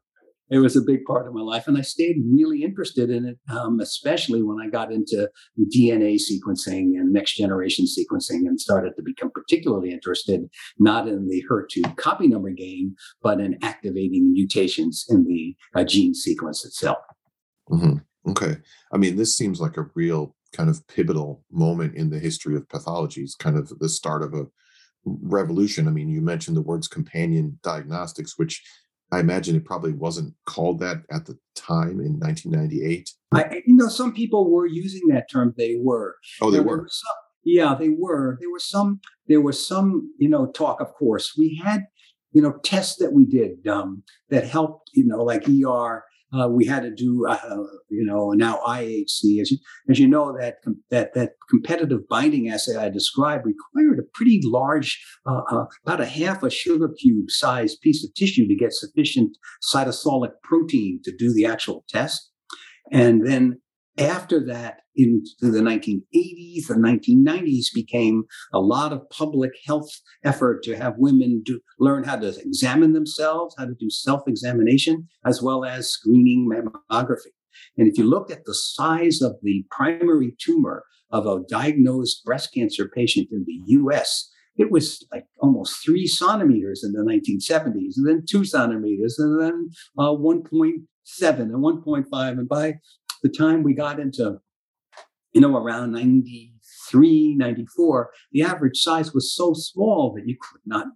it 0.50 0.60
was 0.60 0.76
a 0.76 0.82
big 0.82 1.06
part 1.06 1.28
of 1.28 1.34
my 1.34 1.42
life. 1.42 1.68
And 1.68 1.78
I 1.78 1.82
stayed 1.82 2.18
really 2.26 2.64
interested 2.64 3.10
in 3.10 3.26
it, 3.26 3.38
um, 3.50 3.80
especially 3.80 4.42
when 4.42 4.58
I 4.60 4.70
got 4.70 4.92
into 4.92 5.30
DNA 5.76 6.20
sequencing 6.20 6.98
and 6.98 7.14
next 7.14 7.36
generation 7.36 7.86
sequencing 7.86 8.48
and 8.48 8.60
started 8.60 8.96
to 8.96 9.04
become 9.04 9.32
particularly 9.32 9.92
interested 9.92 10.50
not 10.80 11.08
in 11.08 11.28
the 11.28 11.44
HER2 11.50 11.96
copy 11.98 12.28
number 12.28 12.50
game, 12.50 12.96
but 13.22 13.40
in 13.40 13.58
activating 13.62 14.32
mutations 14.32 15.06
in 15.10 15.26
the 15.26 15.56
uh, 15.76 15.84
gene 15.84 16.14
sequence 16.14 16.66
itself. 16.66 16.98
Mm-hmm. 17.70 17.98
Okay. 18.32 18.58
I 18.92 18.98
mean, 18.98 19.16
this 19.16 19.38
seems 19.38 19.62
like 19.62 19.78
a 19.78 19.90
real 19.94 20.36
kind 20.54 20.70
of 20.70 20.86
pivotal 20.88 21.44
moment 21.52 21.96
in 21.96 22.10
the 22.10 22.20
history 22.20 22.56
of 22.56 22.68
pathology. 22.70 23.22
It's 23.22 23.36
kind 23.36 23.56
of 23.56 23.70
the 23.80 23.90
start 23.90 24.24
of 24.24 24.34
a 24.34 24.48
revolution. 25.06 25.88
I 25.88 25.92
mean, 25.92 26.10
you 26.10 26.22
mentioned 26.22 26.58
the 26.58 26.62
words 26.62 26.88
companion 26.88 27.60
diagnostics, 27.64 28.38
which 28.38 28.64
I 29.12 29.20
imagine 29.20 29.56
it 29.56 29.66
probably 29.66 29.94
wasn't 29.94 30.36
called 30.46 30.80
that 30.80 30.98
at 31.12 31.26
the 31.26 31.38
time 31.56 32.00
in 32.00 32.20
1998. 32.20 33.10
I, 33.32 33.62
you 33.66 33.76
know, 33.76 33.88
some 33.88 34.14
people 34.14 34.52
were 34.52 34.68
using 34.68 35.08
that 35.10 35.30
term. 35.32 35.54
They 35.58 35.78
were. 35.80 36.16
Oh, 36.42 36.52
they 36.52 36.60
were. 36.60 36.88
some, 36.90 37.16
yeah, 37.44 37.76
they 37.78 37.90
were. 37.90 38.38
There 38.40 38.52
was 38.52 38.70
some. 38.70 39.00
There 39.28 39.42
was 39.42 39.66
some. 39.66 40.14
You 40.20 40.30
know, 40.30 40.48
talk. 40.52 40.82
Of 40.82 40.94
course, 40.94 41.34
we 41.38 41.62
had. 41.64 41.86
You 42.32 42.44
know, 42.44 42.60
tests 42.64 42.98
that 42.98 43.12
we 43.12 43.26
did 43.26 43.68
um, 43.68 44.04
that 44.30 44.46
helped. 44.46 44.92
You 44.94 45.08
know, 45.08 45.24
like 45.24 45.48
ER 45.50 46.04
uh, 46.34 46.48
we 46.48 46.66
had 46.66 46.84
to 46.84 46.92
do, 46.92 47.26
uh, 47.28 47.64
you 47.90 48.06
know, 48.06 48.32
now 48.32 48.60
IHC. 48.66 49.42
As 49.42 49.52
you, 49.52 49.58
as 49.90 50.00
you 50.00 50.08
know, 50.08 50.38
that 50.38 50.58
that 50.92 51.14
that 51.14 51.32
competitive 51.50 52.08
binding 52.08 52.50
assay 52.50 52.76
I 52.76 52.90
described 52.90 53.46
required 53.46 54.00
a 54.00 54.08
pretty 54.14 54.42
large, 54.44 55.04
uh, 55.26 55.42
uh, 55.52 55.66
about 55.86 56.02
a 56.02 56.06
half 56.06 56.44
a 56.44 56.50
sugar 56.50 56.90
cube 56.90 57.30
sized 57.30 57.82
piece 57.82 58.04
of 58.04 58.14
tissue 58.14 58.48
to 58.48 58.56
get 58.56 58.74
sufficient 58.74 59.38
cytosolic 59.74 60.32
protein 60.44 61.02
to 61.04 61.16
do 61.16 61.34
the 61.34 61.46
actual 61.46 61.84
test. 61.90 62.32
And 62.92 63.26
then 63.26 63.60
after 64.00 64.46
that, 64.46 64.82
into 64.96 65.32
the 65.40 65.60
1980s, 65.60 66.68
the 66.68 66.76
1990s 66.76 67.68
became 67.74 68.24
a 68.54 68.60
lot 68.60 68.92
of 68.92 69.10
public 69.10 69.52
health 69.66 69.90
effort 70.26 70.62
to 70.64 70.76
have 70.76 70.96
women 70.98 71.42
do, 71.46 71.60
learn 71.80 72.04
how 72.04 72.18
to 72.18 72.38
examine 72.40 72.94
themselves, 72.94 73.56
how 73.58 73.66
to 73.66 73.76
do 73.80 73.90
self 73.90 74.24
examination, 74.28 75.08
as 75.26 75.42
well 75.42 75.64
as 75.64 75.90
screening 75.90 76.50
mammography. 76.50 77.32
And 77.78 77.88
if 77.88 77.98
you 77.98 78.04
look 78.04 78.32
at 78.32 78.46
the 78.46 78.54
size 78.54 79.22
of 79.22 79.38
the 79.42 79.66
primary 79.72 80.36
tumor 80.40 80.84
of 81.12 81.26
a 81.26 81.44
diagnosed 81.50 82.24
breast 82.24 82.54
cancer 82.54 82.90
patient 82.94 83.30
in 83.32 83.46
the 83.46 83.62
US, 83.80 84.30
it 84.58 84.72
was 84.72 85.06
like 85.14 85.26
almost 85.42 85.84
three 85.84 86.06
centimeters 86.06 86.84
in 86.84 86.92
the 86.92 87.02
1970s, 87.02 87.94
and 87.96 88.06
then 88.06 88.26
two 88.30 88.44
centimeters, 88.44 89.18
and 89.18 89.42
then 89.42 89.70
uh, 89.98 90.12
1.7 90.12 91.40
and 91.40 91.52
1.5. 91.52 92.32
And 92.32 92.50
by 92.50 92.76
the 93.22 93.30
time 93.30 93.64
we 93.64 93.74
got 93.74 94.00
into 94.00 94.40
you 95.34 95.42
know, 95.42 95.56
around 95.56 95.92
93, 95.92 97.36
94, 97.38 98.10
the 98.32 98.42
average 98.42 98.78
size 98.78 99.14
was 99.14 99.34
so 99.36 99.54
small 99.54 100.14
that 100.16 100.28
you 100.28 100.38
could 100.40 100.62
not 100.66 100.88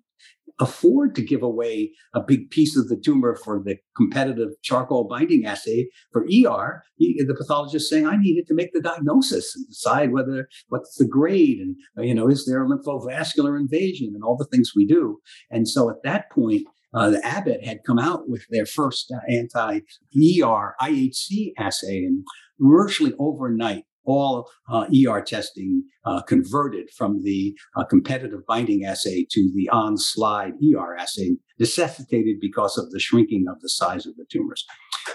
afford 0.60 1.16
to 1.16 1.22
give 1.24 1.42
away 1.42 1.92
a 2.14 2.22
big 2.22 2.50
piece 2.52 2.78
of 2.78 2.88
the 2.88 2.96
tumor 2.96 3.36
for 3.36 3.62
the 3.64 3.76
competitive 3.98 4.50
charcoal 4.62 5.08
binding 5.08 5.46
assay 5.46 5.88
for 6.12 6.24
ER. 6.24 6.84
the 7.00 7.36
pathologist 7.36 7.90
saying, 7.90 8.06
I 8.06 8.18
needed 8.18 8.46
to 8.48 8.54
make 8.54 8.72
the 8.72 8.82
diagnosis 8.82 9.56
and 9.56 9.68
decide 9.68 10.12
whether 10.12 10.48
what's 10.70 10.96
the 10.98 11.08
grade 11.08 11.60
and, 11.60 11.76
you 12.06 12.14
know, 12.14 12.28
is 12.28 12.46
there 12.46 12.64
a 12.64 12.68
lymphovascular 12.68 13.60
invasion 13.60 14.12
and 14.14 14.24
all 14.24 14.38
the 14.38 14.46
things 14.46 14.74
we 14.76 14.86
do. 14.86 15.20
And 15.50 15.68
so 15.68 15.90
at 15.90 16.04
that 16.04 16.30
point, 16.32 16.68
uh, 16.93 17.10
the 17.10 17.25
Abbott 17.25 17.65
had 17.65 17.84
come 17.86 17.99
out 17.99 18.29
with 18.29 18.45
their 18.49 18.65
first 18.65 19.12
uh, 19.12 19.19
anti-ER 19.32 20.75
IHC 20.82 21.53
assay, 21.58 22.04
and 22.04 22.23
virtually 22.60 23.13
overnight, 23.19 23.85
all 24.06 24.50
uh, 24.69 24.85
ER 25.08 25.21
testing 25.21 25.83
uh, 26.06 26.21
converted 26.23 26.89
from 26.98 27.23
the 27.23 27.56
uh, 27.77 27.85
competitive 27.85 28.46
binding 28.48 28.83
assay 28.83 29.25
to 29.31 29.52
the 29.56 29.69
on 29.69 29.98
slide 29.98 30.54
ER 30.75 30.96
assay, 30.98 31.37
necessitated 31.60 32.37
because 32.41 32.77
of 32.77 32.91
the 32.91 33.00
shrinking 33.00 33.46
of 33.50 33.62
the 33.62 33.69
size 33.69 34.06
of 34.06 34.15
the 34.17 34.25
tumors. 34.29 34.65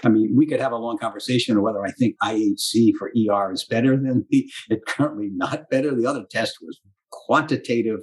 I 0.03 0.09
mean, 0.09 0.33
we 0.35 0.45
could 0.45 0.59
have 0.59 0.71
a 0.71 0.77
long 0.77 0.97
conversation 0.97 1.57
on 1.57 1.63
whether 1.63 1.83
I 1.85 1.91
think 1.91 2.15
IHC 2.23 2.93
for 2.97 3.09
ER 3.09 3.51
is 3.51 3.65
better 3.65 3.95
than 3.95 4.25
the, 4.29 4.49
it 4.69 4.81
currently 4.87 5.29
not 5.31 5.69
better. 5.69 5.93
The 5.93 6.05
other 6.05 6.25
test 6.29 6.57
was 6.61 6.79
quantitative, 7.11 7.99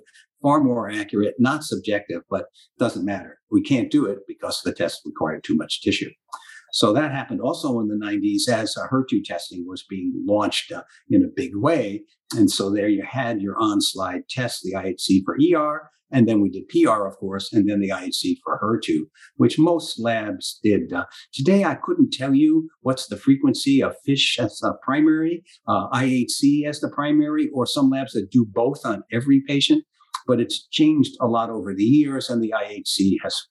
far 0.46 0.62
more 0.62 0.88
accurate, 0.88 1.34
not 1.40 1.64
subjective, 1.64 2.22
but 2.30 2.44
doesn't 2.78 3.04
matter. 3.04 3.40
We 3.50 3.62
can't 3.62 3.90
do 3.90 4.06
it 4.06 4.18
because 4.28 4.60
the 4.62 4.72
test 4.72 5.00
required 5.04 5.42
too 5.42 5.56
much 5.56 5.82
tissue. 5.82 6.10
So 6.70 6.92
that 6.92 7.10
happened 7.10 7.40
also 7.40 7.80
in 7.80 7.88
the 7.88 7.96
90s 7.96 8.48
as 8.48 8.76
uh, 8.76 8.86
HER2 8.92 9.24
testing 9.24 9.64
was 9.66 9.84
being 9.90 10.12
launched 10.24 10.70
uh, 10.70 10.84
in 11.10 11.24
a 11.24 11.34
big 11.34 11.56
way. 11.56 12.04
And 12.36 12.48
so 12.48 12.70
there 12.70 12.86
you 12.86 13.02
had 13.04 13.40
your 13.40 13.56
on 13.58 13.80
slide 13.80 14.28
test, 14.30 14.62
the 14.62 14.74
IHC 14.74 15.22
for 15.24 15.36
ER, 15.36 15.90
and 16.12 16.28
then 16.28 16.40
we 16.40 16.48
did 16.48 16.68
PR, 16.68 17.08
of 17.08 17.16
course, 17.16 17.52
and 17.52 17.68
then 17.68 17.80
the 17.80 17.88
IHC 17.88 18.36
for 18.44 18.60
HER2, 18.62 19.00
which 19.38 19.58
most 19.58 19.98
labs 19.98 20.60
did. 20.62 20.92
Uh, 20.92 21.06
today, 21.34 21.64
I 21.64 21.74
couldn't 21.74 22.12
tell 22.12 22.36
you 22.36 22.68
what's 22.82 23.08
the 23.08 23.16
frequency 23.16 23.82
of 23.82 23.96
FISH 24.04 24.38
as 24.38 24.60
a 24.62 24.74
primary, 24.84 25.42
uh, 25.66 25.88
IHC 25.88 26.68
as 26.68 26.78
the 26.78 26.88
primary, 26.94 27.50
or 27.52 27.66
some 27.66 27.90
labs 27.90 28.12
that 28.12 28.30
do 28.30 28.46
both 28.48 28.86
on 28.86 29.02
every 29.12 29.42
patient 29.44 29.82
but 30.26 30.40
it's 30.40 30.66
changed 30.68 31.16
a 31.20 31.26
lot 31.26 31.50
over 31.50 31.74
the 31.74 31.84
years, 31.84 32.28
and 32.30 32.42
the 32.42 32.52
IHC 32.56 33.16
has 33.22 33.42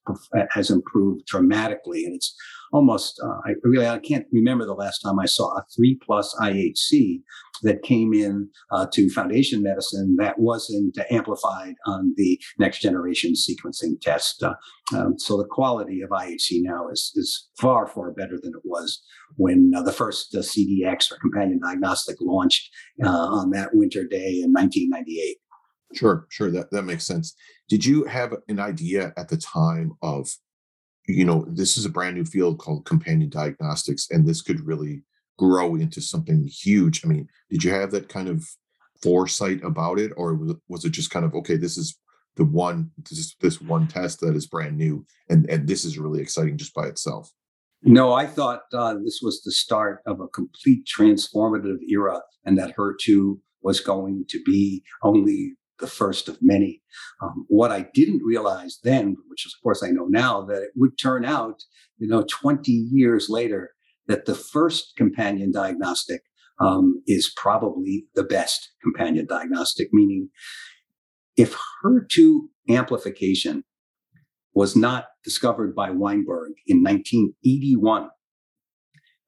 has 0.51 0.69
improved 0.69 1.25
dramatically. 1.25 2.05
And 2.05 2.15
it's 2.15 2.35
almost 2.71 3.19
uh, 3.23 3.39
I 3.45 3.53
really 3.63 3.87
I 3.87 3.99
can't 3.99 4.25
remember 4.31 4.65
the 4.65 4.73
last 4.73 4.99
time 4.99 5.19
I 5.19 5.25
saw 5.25 5.55
a 5.55 5.63
three 5.75 5.97
plus 6.05 6.35
IHC 6.41 7.21
that 7.63 7.83
came 7.83 8.13
in 8.13 8.49
uh, 8.71 8.85
to 8.93 9.09
Foundation 9.09 9.63
Medicine 9.63 10.15
that 10.19 10.37
wasn't 10.37 10.97
amplified 11.09 11.75
on 11.85 12.13
the 12.17 12.39
next 12.59 12.79
generation 12.79 13.33
sequencing 13.33 13.99
test. 14.01 14.43
Uh, 14.43 14.53
um, 14.95 15.17
so 15.17 15.37
the 15.37 15.47
quality 15.49 16.01
of 16.01 16.09
IHC 16.09 16.61
now 16.61 16.89
is 16.89 17.11
is 17.15 17.49
far 17.59 17.87
far 17.87 18.11
better 18.11 18.37
than 18.41 18.53
it 18.53 18.61
was 18.63 19.01
when 19.37 19.71
uh, 19.75 19.81
the 19.81 19.91
first 19.91 20.35
uh, 20.35 20.39
CDX 20.39 21.11
or 21.11 21.17
companion 21.17 21.59
diagnostic 21.63 22.17
launched 22.21 22.69
uh, 23.03 23.09
on 23.09 23.51
that 23.51 23.69
winter 23.73 24.05
day 24.05 24.41
in 24.43 24.51
1998. 24.51 25.37
Sure, 25.93 26.25
sure. 26.29 26.51
That 26.51 26.71
that 26.71 26.83
makes 26.83 27.05
sense. 27.05 27.35
Did 27.69 27.85
you 27.85 28.03
have 28.05 28.33
an 28.47 28.59
idea 28.59 29.13
at 29.17 29.29
the 29.29 29.37
time 29.37 29.93
of, 30.01 30.29
you 31.07 31.25
know, 31.25 31.45
this 31.47 31.77
is 31.77 31.85
a 31.85 31.89
brand 31.89 32.15
new 32.15 32.25
field 32.25 32.59
called 32.59 32.85
companion 32.85 33.29
diagnostics, 33.29 34.07
and 34.09 34.27
this 34.27 34.41
could 34.41 34.65
really 34.65 35.03
grow 35.37 35.75
into 35.75 36.01
something 36.01 36.43
huge? 36.45 37.05
I 37.05 37.07
mean, 37.07 37.27
did 37.49 37.63
you 37.63 37.71
have 37.71 37.91
that 37.91 38.09
kind 38.09 38.29
of 38.29 38.45
foresight 39.01 39.63
about 39.63 39.99
it, 39.99 40.11
or 40.17 40.39
was 40.67 40.85
it 40.85 40.91
just 40.91 41.11
kind 41.11 41.25
of 41.25 41.33
okay? 41.35 41.57
This 41.57 41.77
is 41.77 41.97
the 42.35 42.45
one 42.45 42.91
this 43.09 43.35
this 43.35 43.61
one 43.61 43.87
test 43.87 44.19
that 44.21 44.35
is 44.35 44.47
brand 44.47 44.77
new, 44.77 45.05
and 45.29 45.49
and 45.49 45.67
this 45.67 45.85
is 45.85 45.97
really 45.97 46.21
exciting 46.21 46.57
just 46.57 46.73
by 46.73 46.87
itself. 46.87 47.31
No, 47.83 48.13
I 48.13 48.25
thought 48.25 48.63
uh, 48.73 48.95
this 48.95 49.19
was 49.21 49.41
the 49.43 49.51
start 49.51 50.01
of 50.07 50.19
a 50.19 50.27
complete 50.27 50.85
transformative 50.85 51.77
era, 51.87 52.19
and 52.43 52.57
that 52.57 52.75
HER2 52.75 53.37
was 53.61 53.79
going 53.79 54.25
to 54.29 54.41
be 54.43 54.83
only 55.03 55.53
the 55.79 55.87
first 55.87 56.29
of 56.29 56.37
many. 56.41 56.81
Um, 57.21 57.45
what 57.47 57.71
I 57.71 57.87
didn't 57.93 58.23
realize 58.23 58.79
then, 58.83 59.15
which 59.27 59.45
of 59.45 59.51
course 59.61 59.83
I 59.83 59.89
know 59.89 60.05
now, 60.05 60.43
that 60.45 60.61
it 60.61 60.71
would 60.75 60.97
turn 60.97 61.25
out, 61.25 61.63
you 61.97 62.07
know, 62.07 62.25
20 62.29 62.71
years 62.71 63.27
later, 63.29 63.71
that 64.07 64.25
the 64.25 64.35
first 64.35 64.93
companion 64.95 65.51
diagnostic 65.51 66.21
um, 66.59 67.01
is 67.07 67.33
probably 67.35 68.05
the 68.15 68.23
best 68.23 68.71
companion 68.81 69.25
diagnostic, 69.25 69.89
meaning 69.91 70.29
if 71.35 71.57
HER2 71.83 72.41
amplification 72.69 73.63
was 74.53 74.75
not 74.75 75.07
discovered 75.23 75.75
by 75.75 75.91
Weinberg 75.91 76.53
in 76.65 76.81
1981, 76.81 78.09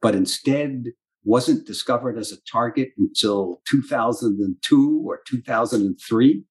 but 0.01 0.15
instead 0.15 0.85
wasn't 1.27 1.67
discovered 1.67 2.17
as 2.17 2.31
a 2.31 2.41
target 2.49 2.89
until 2.97 3.61
2002 3.67 5.03
or 5.05 5.19
2003. 5.27 6.43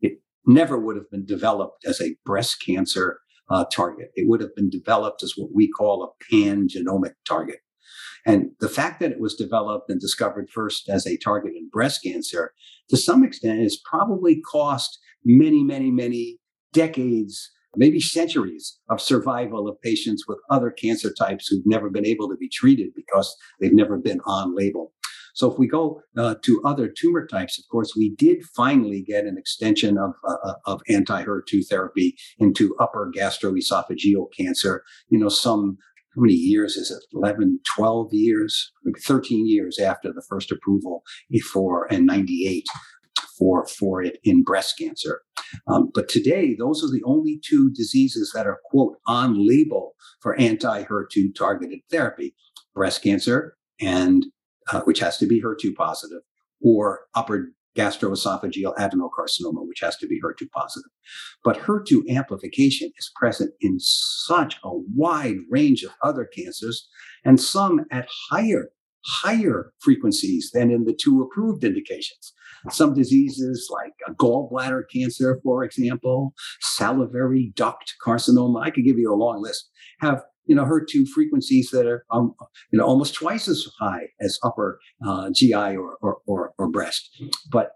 It 0.00 0.12
never 0.44 0.76
would 0.76 0.96
have 0.96 1.08
been 1.08 1.24
developed 1.24 1.86
as 1.86 2.00
a 2.00 2.16
breast 2.26 2.60
cancer 2.64 3.20
uh, 3.48 3.64
target. 3.72 4.08
It 4.16 4.28
would 4.28 4.40
have 4.40 4.54
been 4.56 4.70
developed 4.70 5.22
as 5.22 5.34
what 5.36 5.50
we 5.54 5.70
call 5.70 6.02
a 6.02 6.24
pan 6.30 6.66
genomic 6.66 7.12
target. 7.26 7.60
And 8.26 8.50
the 8.58 8.68
fact 8.68 8.98
that 9.00 9.12
it 9.12 9.20
was 9.20 9.36
developed 9.36 9.88
and 9.88 10.00
discovered 10.00 10.50
first 10.50 10.88
as 10.88 11.06
a 11.06 11.16
target 11.16 11.52
in 11.56 11.68
breast 11.72 12.02
cancer, 12.02 12.52
to 12.90 12.96
some 12.96 13.22
extent, 13.22 13.60
has 13.60 13.80
probably 13.88 14.40
cost 14.40 14.98
many, 15.24 15.62
many, 15.62 15.92
many 15.92 16.38
decades 16.72 17.52
maybe 17.76 18.00
centuries 18.00 18.78
of 18.88 19.00
survival 19.00 19.68
of 19.68 19.80
patients 19.82 20.24
with 20.26 20.38
other 20.50 20.70
cancer 20.70 21.12
types 21.12 21.48
who've 21.48 21.66
never 21.66 21.90
been 21.90 22.06
able 22.06 22.28
to 22.28 22.36
be 22.36 22.48
treated 22.48 22.88
because 22.94 23.34
they've 23.60 23.74
never 23.74 23.98
been 23.98 24.20
on 24.26 24.56
label. 24.56 24.92
So 25.34 25.48
if 25.52 25.56
we 25.56 25.68
go 25.68 26.00
uh, 26.16 26.34
to 26.42 26.60
other 26.64 26.88
tumor 26.88 27.24
types, 27.24 27.60
of 27.60 27.64
course, 27.70 27.94
we 27.96 28.12
did 28.16 28.42
finally 28.56 29.02
get 29.02 29.24
an 29.24 29.38
extension 29.38 29.96
of, 29.96 30.10
uh, 30.26 30.34
uh 30.44 30.54
of 30.66 30.80
anti-HER2 30.88 31.64
therapy 31.70 32.16
into 32.40 32.74
upper 32.80 33.12
gastroesophageal 33.16 34.26
cancer. 34.36 34.82
You 35.10 35.18
know, 35.20 35.28
some 35.28 35.78
how 36.16 36.22
many 36.22 36.34
years 36.34 36.76
is 36.76 36.90
it 36.90 37.04
11 37.12 37.60
12 37.76 38.08
years 38.12 38.72
13 39.06 39.46
years 39.46 39.78
after 39.78 40.12
the 40.12 40.24
first 40.28 40.50
approval 40.50 41.02
before 41.30 41.86
and 41.92 42.06
98 42.06 42.66
for, 43.38 43.66
for 43.66 44.02
it 44.02 44.18
in 44.24 44.42
breast 44.42 44.78
cancer. 44.78 45.22
Um, 45.66 45.90
but 45.94 46.08
today, 46.08 46.54
those 46.58 46.82
are 46.84 46.90
the 46.90 47.02
only 47.04 47.40
two 47.44 47.70
diseases 47.70 48.32
that 48.34 48.46
are, 48.46 48.58
quote, 48.64 48.96
on 49.06 49.46
label 49.46 49.94
for 50.20 50.38
anti 50.38 50.84
HER2 50.84 51.34
targeted 51.36 51.80
therapy 51.90 52.34
breast 52.74 53.02
cancer, 53.02 53.56
and 53.80 54.26
uh, 54.72 54.80
which 54.82 55.00
has 55.00 55.16
to 55.18 55.26
be 55.26 55.40
HER2 55.40 55.74
positive, 55.74 56.20
or 56.62 57.00
upper 57.14 57.52
gastroesophageal 57.76 58.76
adenocarcinoma, 58.76 59.66
which 59.66 59.80
has 59.80 59.96
to 59.96 60.06
be 60.06 60.20
HER2 60.20 60.50
positive. 60.50 60.90
But 61.44 61.58
HER2 61.58 62.08
amplification 62.10 62.90
is 62.98 63.10
present 63.14 63.52
in 63.60 63.78
such 63.78 64.56
a 64.64 64.70
wide 64.94 65.36
range 65.48 65.84
of 65.84 65.92
other 66.02 66.24
cancers, 66.24 66.88
and 67.24 67.40
some 67.40 67.84
at 67.90 68.08
higher 68.30 68.70
higher 69.06 69.72
frequencies 69.80 70.50
than 70.52 70.70
in 70.70 70.84
the 70.84 70.92
two 70.92 71.22
approved 71.22 71.64
indications. 71.64 72.32
Some 72.70 72.94
diseases 72.94 73.70
like 73.72 73.92
gallbladder 74.16 74.82
cancer, 74.92 75.40
for 75.42 75.64
example, 75.64 76.34
salivary 76.60 77.52
duct 77.54 77.94
carcinoma, 78.04 78.62
I 78.62 78.70
could 78.70 78.84
give 78.84 78.98
you 78.98 79.12
a 79.12 79.16
long 79.16 79.42
list, 79.42 79.70
have 80.00 80.22
you 80.46 80.54
know 80.54 80.64
HER2 80.64 81.06
frequencies 81.08 81.70
that 81.70 81.86
are 81.86 82.04
um, 82.10 82.34
you 82.72 82.78
know 82.78 82.84
almost 82.84 83.14
twice 83.14 83.46
as 83.48 83.66
high 83.78 84.08
as 84.20 84.38
upper 84.42 84.80
uh, 85.06 85.30
GI 85.32 85.54
or, 85.76 85.96
or, 86.00 86.18
or, 86.26 86.52
or 86.58 86.70
breast. 86.70 87.10
But 87.50 87.72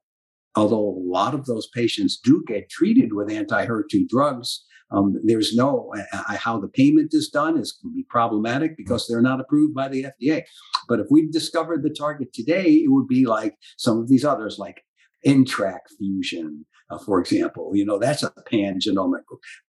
although 0.56 0.88
a 0.88 0.98
lot 0.98 1.34
of 1.34 1.46
those 1.46 1.68
patients 1.74 2.18
do 2.18 2.42
get 2.46 2.68
treated 2.68 3.12
with 3.12 3.30
anti-HER2 3.30 4.08
drugs, 4.08 4.64
um, 4.92 5.16
there's 5.24 5.54
no 5.54 5.92
uh, 6.12 6.36
how 6.36 6.60
the 6.60 6.68
payment 6.68 7.10
is 7.12 7.28
done 7.28 7.58
is 7.58 7.72
can 7.72 7.92
be 7.94 8.04
problematic 8.08 8.76
because 8.76 9.06
they're 9.08 9.22
not 9.22 9.40
approved 9.40 9.74
by 9.74 9.88
the 9.88 10.04
FDA. 10.04 10.42
But 10.88 11.00
if 11.00 11.06
we 11.10 11.30
discovered 11.30 11.82
the 11.82 11.90
target 11.90 12.32
today, 12.32 12.64
it 12.64 12.90
would 12.90 13.08
be 13.08 13.26
like 13.26 13.54
some 13.76 13.98
of 13.98 14.08
these 14.08 14.24
others, 14.24 14.58
like 14.58 14.82
NTRK 15.26 15.78
fusion, 15.98 16.66
uh, 16.90 16.98
for 16.98 17.20
example. 17.20 17.72
You 17.74 17.84
know, 17.84 17.98
that's 17.98 18.22
a 18.22 18.32
pan 18.50 18.78
genomic 18.80 19.22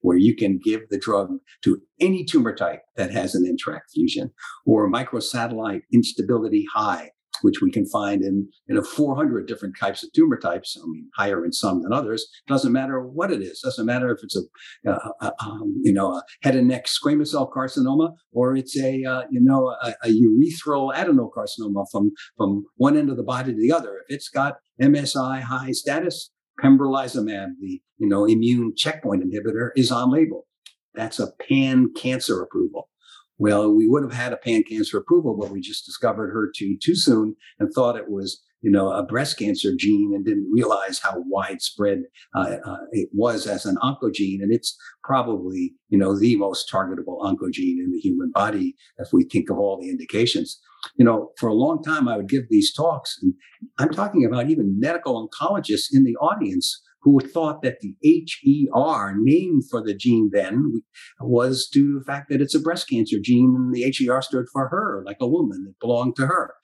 where 0.01 0.17
you 0.17 0.35
can 0.35 0.59
give 0.63 0.89
the 0.89 0.99
drug 0.99 1.31
to 1.63 1.81
any 2.01 2.25
tumor 2.25 2.55
type 2.55 2.83
that 2.97 3.11
has 3.11 3.35
an 3.35 3.45
NTRK 3.45 3.81
fusion 3.93 4.31
or 4.65 4.91
microsatellite 4.91 5.83
instability 5.93 6.67
high 6.75 7.11
which 7.43 7.61
we 7.63 7.71
can 7.71 7.87
find 7.87 8.23
in 8.23 8.49
you 8.67 8.75
know 8.75 8.83
400 8.83 9.47
different 9.47 9.77
types 9.79 10.03
of 10.03 10.13
tumor 10.13 10.39
types. 10.39 10.77
I 10.83 10.87
mean, 10.87 11.09
higher 11.17 11.45
in 11.45 11.53
some 11.53 11.83
than 11.83 11.93
others. 11.93 12.27
Doesn't 12.47 12.73
matter 12.73 13.01
what 13.01 13.33
it 13.33 13.43
is. 13.43 13.61
Doesn't 13.61 13.87
matter 13.87 14.11
if 14.11 14.23
it's 14.23 14.37
a, 14.37 14.91
uh, 14.91 15.31
um, 15.41 15.75
you 15.83 15.93
know 15.93 16.13
a 16.13 16.23
head 16.43 16.57
and 16.57 16.69
neck 16.69 16.87
squamous 16.87 17.29
cell 17.29 17.51
carcinoma 17.55 18.15
or 18.33 18.57
it's 18.57 18.79
a 18.79 19.05
uh, 19.05 19.23
you 19.31 19.41
know 19.41 19.69
a, 19.83 19.95
a, 20.03 20.09
urethral 20.09 20.95
adenocarcinoma 20.95 21.87
from 21.91 22.13
from 22.37 22.65
one 22.77 22.97
end 22.97 23.11
of 23.11 23.17
the 23.17 23.23
body 23.23 23.53
to 23.53 23.59
the 23.59 23.73
other. 23.73 24.03
If 24.09 24.17
it's 24.17 24.29
got 24.29 24.57
MSI 24.81 25.43
high 25.43 25.73
status, 25.73 26.31
pembrolizumab, 26.63 27.49
the 27.61 27.81
you 27.99 28.09
know 28.09 28.25
immune 28.25 28.73
checkpoint 28.77 29.25
inhibitor, 29.25 29.71
is 29.77 29.91
on 29.91 30.11
label. 30.11 30.47
That's 30.95 31.19
a 31.19 31.33
pan 31.49 31.93
cancer 31.97 32.43
approval. 32.43 32.89
Well, 33.41 33.75
we 33.75 33.89
would 33.89 34.03
have 34.03 34.13
had 34.13 34.35
a 34.35 34.37
pan 34.37 34.65
cancer 34.65 34.99
approval, 34.99 35.35
but 35.35 35.51
we 35.51 35.63
just 35.63 35.87
discovered 35.87 36.35
HER2 36.35 36.79
too 36.79 36.95
soon 36.95 37.37
and 37.59 37.73
thought 37.73 37.97
it 37.97 38.11
was, 38.11 38.43
you 38.61 38.71
know, 38.71 38.93
a 38.93 39.03
breast 39.03 39.39
cancer 39.39 39.71
gene 39.75 40.13
and 40.15 40.27
didn't 40.27 40.51
realize 40.53 40.99
how 40.99 41.15
widespread 41.27 42.03
uh, 42.37 42.57
uh, 42.63 42.77
it 42.93 43.09
was 43.15 43.47
as 43.47 43.65
an 43.65 43.77
oncogene. 43.83 44.43
And 44.43 44.53
it's 44.53 44.77
probably, 45.03 45.73
you 45.89 45.97
know, 45.97 46.19
the 46.19 46.37
most 46.37 46.71
targetable 46.71 47.19
oncogene 47.23 47.79
in 47.79 47.91
the 47.93 47.99
human 47.99 48.31
body 48.31 48.77
if 48.99 49.09
we 49.11 49.25
think 49.25 49.49
of 49.49 49.59
all 49.59 49.81
the 49.81 49.89
indications. 49.89 50.61
You 50.97 51.07
know, 51.07 51.31
for 51.39 51.49
a 51.49 51.55
long 51.55 51.83
time, 51.83 52.09
I 52.09 52.19
would 52.19 52.29
give 52.29 52.45
these 52.51 52.75
talks, 52.75 53.19
and 53.23 53.33
I'm 53.79 53.91
talking 53.91 54.27
about 54.27 54.51
even 54.51 54.79
medical 54.79 55.27
oncologists 55.27 55.89
in 55.93 56.05
the 56.05 56.17
audience 56.17 56.83
who 57.03 57.19
thought 57.21 57.63
that 57.63 57.79
the 57.81 57.95
HER 58.03 59.15
name 59.17 59.61
for 59.71 59.83
the 59.83 59.95
gene 59.95 60.31
then 60.33 60.83
was 61.21 61.67
due 61.67 61.95
to 61.95 61.99
the 61.99 62.05
fact 62.05 62.29
that 62.31 62.41
it's 62.41 62.55
a 62.55 62.61
breast 62.61 62.89
cancer 62.89 63.17
gene 63.23 63.55
and 63.57 63.75
the 63.75 63.83
HER 64.07 64.21
stood 64.23 64.47
for 64.53 64.69
her, 64.69 65.03
like 65.07 65.17
a 65.21 65.27
woman, 65.29 65.67
it 65.69 65.77
belonged 65.81 66.17
to 66.17 66.27
her. 66.27 66.55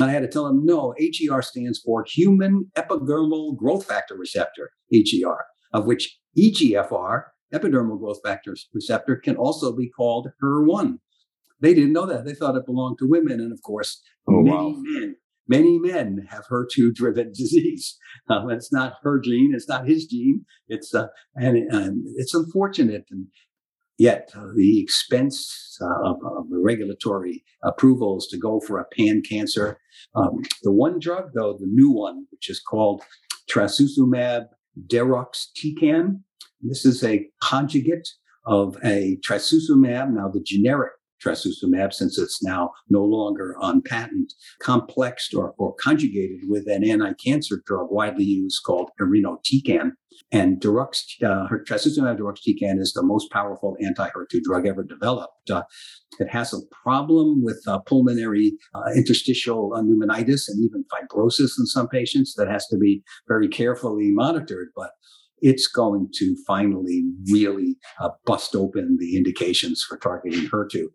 And 0.00 0.10
I 0.10 0.12
had 0.12 0.22
to 0.22 0.28
tell 0.28 0.46
him, 0.46 0.64
no, 0.64 0.94
HER 0.98 1.42
stands 1.42 1.78
for 1.78 2.04
human 2.06 2.70
epidermal 2.76 3.56
growth 3.56 3.86
factor 3.86 4.16
receptor, 4.16 4.70
HER, 4.92 5.44
of 5.72 5.86
which 5.86 6.18
EGFR, 6.36 7.24
epidermal 7.52 7.98
growth 8.00 8.18
factor 8.24 8.54
receptor, 8.72 9.16
can 9.16 9.36
also 9.36 9.74
be 9.76 9.88
called 9.90 10.28
HER1. 10.42 10.98
They 11.60 11.74
didn't 11.74 11.92
know 11.92 12.06
that. 12.06 12.24
They 12.24 12.34
thought 12.34 12.56
it 12.56 12.66
belonged 12.66 12.98
to 12.98 13.08
women. 13.08 13.38
And 13.40 13.52
of 13.52 13.60
course, 13.62 14.02
Oh, 14.26 14.40
many 14.42 14.50
wow. 14.56 14.74
men, 14.76 15.16
many 15.48 15.78
men 15.78 16.26
have 16.30 16.46
HER2 16.50 16.94
driven 16.94 17.32
disease. 17.34 17.98
Um, 18.28 18.50
it's 18.50 18.72
not 18.72 18.94
her 19.02 19.20
gene. 19.20 19.52
It's 19.54 19.68
not 19.68 19.86
his 19.86 20.06
gene. 20.06 20.44
It's, 20.68 20.94
uh, 20.94 21.08
and, 21.34 21.56
and 21.56 22.04
it's 22.16 22.34
unfortunate. 22.34 23.04
And 23.10 23.26
yet 23.98 24.30
uh, 24.36 24.48
the 24.54 24.80
expense 24.80 25.78
uh, 25.80 26.10
of, 26.10 26.16
of 26.24 26.48
the 26.50 26.58
regulatory 26.58 27.44
approvals 27.62 28.26
to 28.28 28.38
go 28.38 28.60
for 28.60 28.78
a 28.78 28.86
pan 28.96 29.22
cancer. 29.28 29.78
Um, 30.14 30.42
the 30.62 30.72
one 30.72 30.98
drug, 30.98 31.30
though, 31.34 31.56
the 31.58 31.68
new 31.68 31.90
one, 31.90 32.26
which 32.30 32.48
is 32.48 32.60
called 32.60 33.02
trastuzumab 33.52 34.46
deruxtecan. 34.86 36.20
This 36.62 36.84
is 36.84 37.04
a 37.04 37.26
conjugate 37.42 38.08
of 38.46 38.76
a 38.84 39.18
trastuzumab, 39.26 40.12
now 40.12 40.28
the 40.28 40.42
generic 40.44 40.92
trastuzumab, 41.24 41.92
since 41.92 42.18
it's 42.18 42.42
now 42.42 42.72
no 42.88 43.04
longer 43.04 43.56
on 43.60 43.82
patent, 43.82 44.32
complexed 44.60 45.34
or, 45.34 45.54
or 45.58 45.74
conjugated 45.74 46.40
with 46.48 46.68
an 46.68 46.84
anti-cancer 46.84 47.62
drug 47.66 47.88
widely 47.90 48.24
used 48.24 48.62
called 48.64 48.90
irinotecan. 49.00 49.92
And 50.30 50.60
Derux, 50.60 51.02
uh, 51.22 51.48
trastuzumab 51.68 52.18
deruxtecan 52.18 52.80
is 52.80 52.92
the 52.92 53.02
most 53.02 53.30
powerful 53.30 53.76
anti-HER2 53.82 54.42
drug 54.42 54.66
ever 54.66 54.84
developed. 54.84 55.50
Uh, 55.50 55.64
it 56.20 56.28
has 56.28 56.52
a 56.52 56.60
problem 56.82 57.42
with 57.42 57.62
uh, 57.66 57.80
pulmonary 57.80 58.52
uh, 58.74 58.92
interstitial 58.94 59.70
pneumonitis 59.70 60.48
and 60.48 60.64
even 60.64 60.84
fibrosis 60.84 61.58
in 61.58 61.66
some 61.66 61.88
patients 61.88 62.34
that 62.34 62.48
has 62.48 62.66
to 62.68 62.78
be 62.78 63.02
very 63.26 63.48
carefully 63.48 64.10
monitored. 64.12 64.68
But 64.76 64.90
it's 65.40 65.66
going 65.66 66.08
to 66.14 66.36
finally 66.46 67.04
really 67.30 67.76
uh, 68.00 68.10
bust 68.24 68.54
open 68.54 68.96
the 68.98 69.16
indications 69.16 69.84
for 69.86 69.98
targeting 69.98 70.48
HER2. 70.48 70.86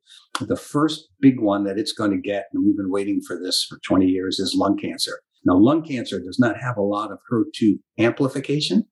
The 0.42 0.56
first 0.56 1.10
big 1.20 1.40
one 1.40 1.66
that 1.66 1.78
it's 1.78 1.94
going 1.94 2.12
to 2.12 2.18
get, 2.18 2.46
and 2.54 2.66
we've 2.66 2.78
been 2.78 2.92
waiting 2.92 3.22
for 3.26 3.40
this 3.40 3.66
for 3.68 3.80
20 3.86 4.06
years, 4.06 4.40
is 4.40 4.56
lung 4.56 4.78
cancer. 4.78 5.20
Now, 5.46 5.58
lung 5.58 5.84
cancer 5.84 6.20
does 6.20 6.40
not 6.40 6.60
have 6.60 6.78
a 6.78 6.82
lot 6.82 7.12
of 7.12 7.20
HER2 7.32 7.80
amplification, 7.98 8.86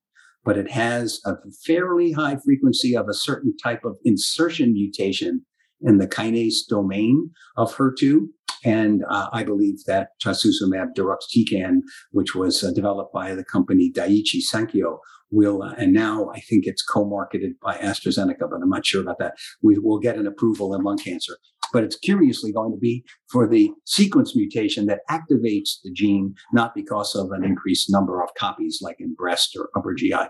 but 0.44 0.56
it 0.56 0.70
has 0.70 1.20
a 1.26 1.34
fairly 1.66 2.12
high 2.12 2.36
frequency 2.44 2.96
of 2.96 3.08
a 3.08 3.14
certain 3.14 3.54
type 3.62 3.84
of 3.84 3.96
insertion 4.04 4.72
mutation 4.72 5.44
in 5.80 5.98
the 5.98 6.08
kinase 6.08 6.66
domain 6.68 7.30
of 7.56 7.76
HER2. 7.76 8.26
And 8.64 9.04
uh, 9.08 9.28
I 9.32 9.44
believe 9.44 9.84
that 9.86 10.08
trastuzumab 10.22 10.94
deruxtecan, 10.96 11.80
which 12.12 12.34
was 12.34 12.62
uh, 12.64 12.72
developed 12.72 13.12
by 13.12 13.34
the 13.34 13.44
company 13.44 13.92
Daiichi 13.94 14.40
Sankyo, 14.52 14.98
will, 15.30 15.62
uh, 15.62 15.74
and 15.76 15.92
now 15.92 16.30
I 16.34 16.40
think 16.40 16.66
it's 16.66 16.82
co-marketed 16.82 17.52
by 17.60 17.76
AstraZeneca, 17.76 18.50
but 18.50 18.60
I'm 18.62 18.70
not 18.70 18.86
sure 18.86 19.02
about 19.02 19.18
that. 19.18 19.34
We 19.62 19.78
will 19.78 19.98
get 19.98 20.16
an 20.16 20.26
approval 20.26 20.74
in 20.74 20.82
lung 20.82 20.98
cancer. 20.98 21.36
But 21.70 21.84
it's 21.84 21.98
curiously 21.98 22.50
going 22.50 22.72
to 22.72 22.78
be 22.78 23.04
for 23.30 23.46
the 23.46 23.70
sequence 23.84 24.34
mutation 24.34 24.86
that 24.86 25.00
activates 25.10 25.76
the 25.84 25.92
gene, 25.92 26.34
not 26.52 26.74
because 26.74 27.14
of 27.14 27.30
an 27.30 27.44
increased 27.44 27.90
number 27.90 28.22
of 28.22 28.30
copies 28.38 28.78
like 28.80 28.96
in 28.98 29.14
breast 29.14 29.54
or 29.54 29.68
upper 29.76 29.94
GI. 29.94 30.28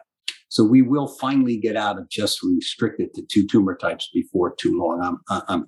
So 0.49 0.65
we 0.65 0.83
will 0.83 1.07
finally 1.21 1.59
get 1.59 1.77
out 1.77 1.99
of 1.99 2.09
just 2.11 2.43
restricted 2.43 3.15
to 3.15 3.23
two 3.23 3.47
tumor 3.47 3.77
types 3.77 4.09
before 4.13 4.55
too 4.59 4.77
long. 4.77 5.21
I'm, 5.29 5.43
I'm 5.49 5.67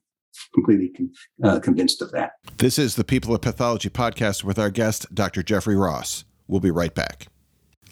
completely 0.55 0.89
con- 0.89 1.11
uh, 1.43 1.61
convinced 1.61 2.03
of 2.03 2.11
that. 2.12 2.33
This 2.59 2.78
is 2.78 2.97
the 2.97 3.05
People 3.05 3.35
of 3.35 3.41
Pathology 3.41 3.91
podcast 3.91 4.45
with 4.45 4.59
our 4.59 4.70
guest, 4.70 5.12
Dr. 5.14 5.43
Jeffrey 5.43 5.76
Ross. 5.76 6.24
We'll 6.47 6.61
be 6.61 6.70
right 6.70 6.95
back. 6.95 7.26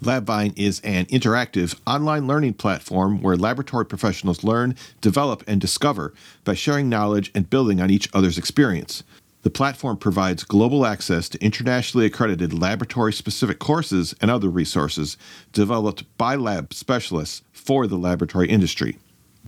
LabVine 0.02 0.56
is 0.56 0.80
an 0.84 1.06
interactive 1.06 1.78
online 1.84 2.28
learning 2.28 2.54
platform 2.54 3.20
where 3.20 3.36
laboratory 3.36 3.84
professionals 3.84 4.44
learn, 4.44 4.76
develop, 5.00 5.42
and 5.48 5.60
discover 5.60 6.14
by 6.44 6.54
sharing 6.54 6.88
knowledge 6.88 7.32
and 7.34 7.50
building 7.50 7.80
on 7.80 7.90
each 7.90 8.08
other's 8.14 8.38
experience. 8.38 9.02
The 9.42 9.50
platform 9.50 9.96
provides 9.96 10.44
global 10.44 10.86
access 10.86 11.28
to 11.30 11.44
internationally 11.44 12.06
accredited 12.06 12.52
laboratory 12.52 13.12
specific 13.12 13.58
courses 13.58 14.14
and 14.20 14.30
other 14.30 14.48
resources 14.48 15.16
developed 15.52 16.04
by 16.16 16.36
lab 16.36 16.74
specialists 16.74 17.42
for 17.52 17.86
the 17.86 17.98
laboratory 17.98 18.48
industry. 18.48 18.98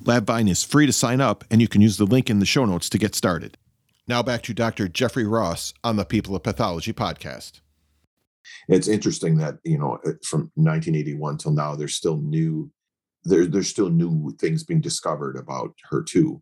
LabVine 0.05 0.49
is 0.49 0.65
free 0.65 0.87
to 0.87 0.93
sign 0.93 1.21
up, 1.21 1.45
and 1.51 1.61
you 1.61 1.69
can 1.69 1.81
use 1.83 1.97
the 1.97 2.07
link 2.07 2.31
in 2.31 2.39
the 2.39 2.47
show 2.47 2.65
notes 2.65 2.89
to 2.91 2.99
get 2.99 3.15
started. 3.15 3.57
Now 4.09 4.23
back 4.23 4.43
to 4.45 4.55
Dr. 4.55 4.89
Jeffrey 4.89 5.27
Ross 5.27 5.73
on 5.85 5.97
the 5.97 6.05
People 6.05 6.35
of 6.35 6.43
Pathology 6.43 6.93
podcast. 6.93 7.61
It's 8.69 8.89
interesting 8.89 9.37
that 9.39 9.59
you 9.65 9.79
know 9.79 9.99
from 10.25 10.51
1981 10.55 11.39
till 11.39 11.53
now, 11.53 11.77
there's 11.77 11.95
still 11.95 12.17
new 12.21 12.71
there, 13.25 13.45
there's 13.47 13.69
still 13.69 13.91
new 13.91 14.35
things 14.41 14.65
being 14.65 14.81
discovered 14.81 15.37
about 15.37 15.75
HER2, 15.93 16.41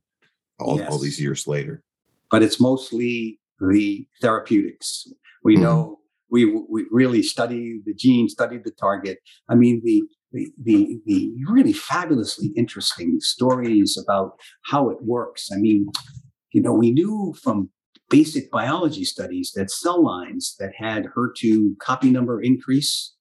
all, 0.61 0.79
Yes. 0.79 0.91
all 0.93 0.99
these 0.99 1.21
years 1.21 1.47
later. 1.47 1.83
but 2.31 2.43
it's 2.43 2.61
mostly 2.61 3.41
the 3.59 4.07
therapeutics. 4.21 5.11
We 5.43 5.57
Mhm. 5.57 5.61
know 5.63 5.99
we 6.31 6.45
we 6.45 6.87
really 6.91 7.23
study 7.23 7.81
the 7.87 7.95
gene, 7.95 8.29
study 8.29 8.59
the 8.59 8.71
target. 8.71 9.19
I 9.49 9.55
mean 9.57 9.81
the 9.85 10.03
the, 10.33 11.01
the 11.07 11.33
really 11.49 11.73
fabulously 11.73 12.53
interesting 12.57 13.19
stories 13.21 13.99
about 14.03 14.33
how 14.67 14.91
it 14.91 14.99
works. 15.03 15.49
I 15.53 15.57
mean, 15.57 15.87
you 16.53 16.63
know, 16.63 16.73
we 16.73 16.91
knew 16.91 17.35
from 17.43 17.71
basic 18.11 18.51
biology 18.51 19.05
studies 19.05 19.53
that 19.55 19.71
cell 19.71 20.03
lines 20.03 20.57
that 20.59 20.73
had 20.77 21.07
HER2 21.17 21.79
copy 21.81 22.11
number 22.11 22.41
increase 22.41 23.15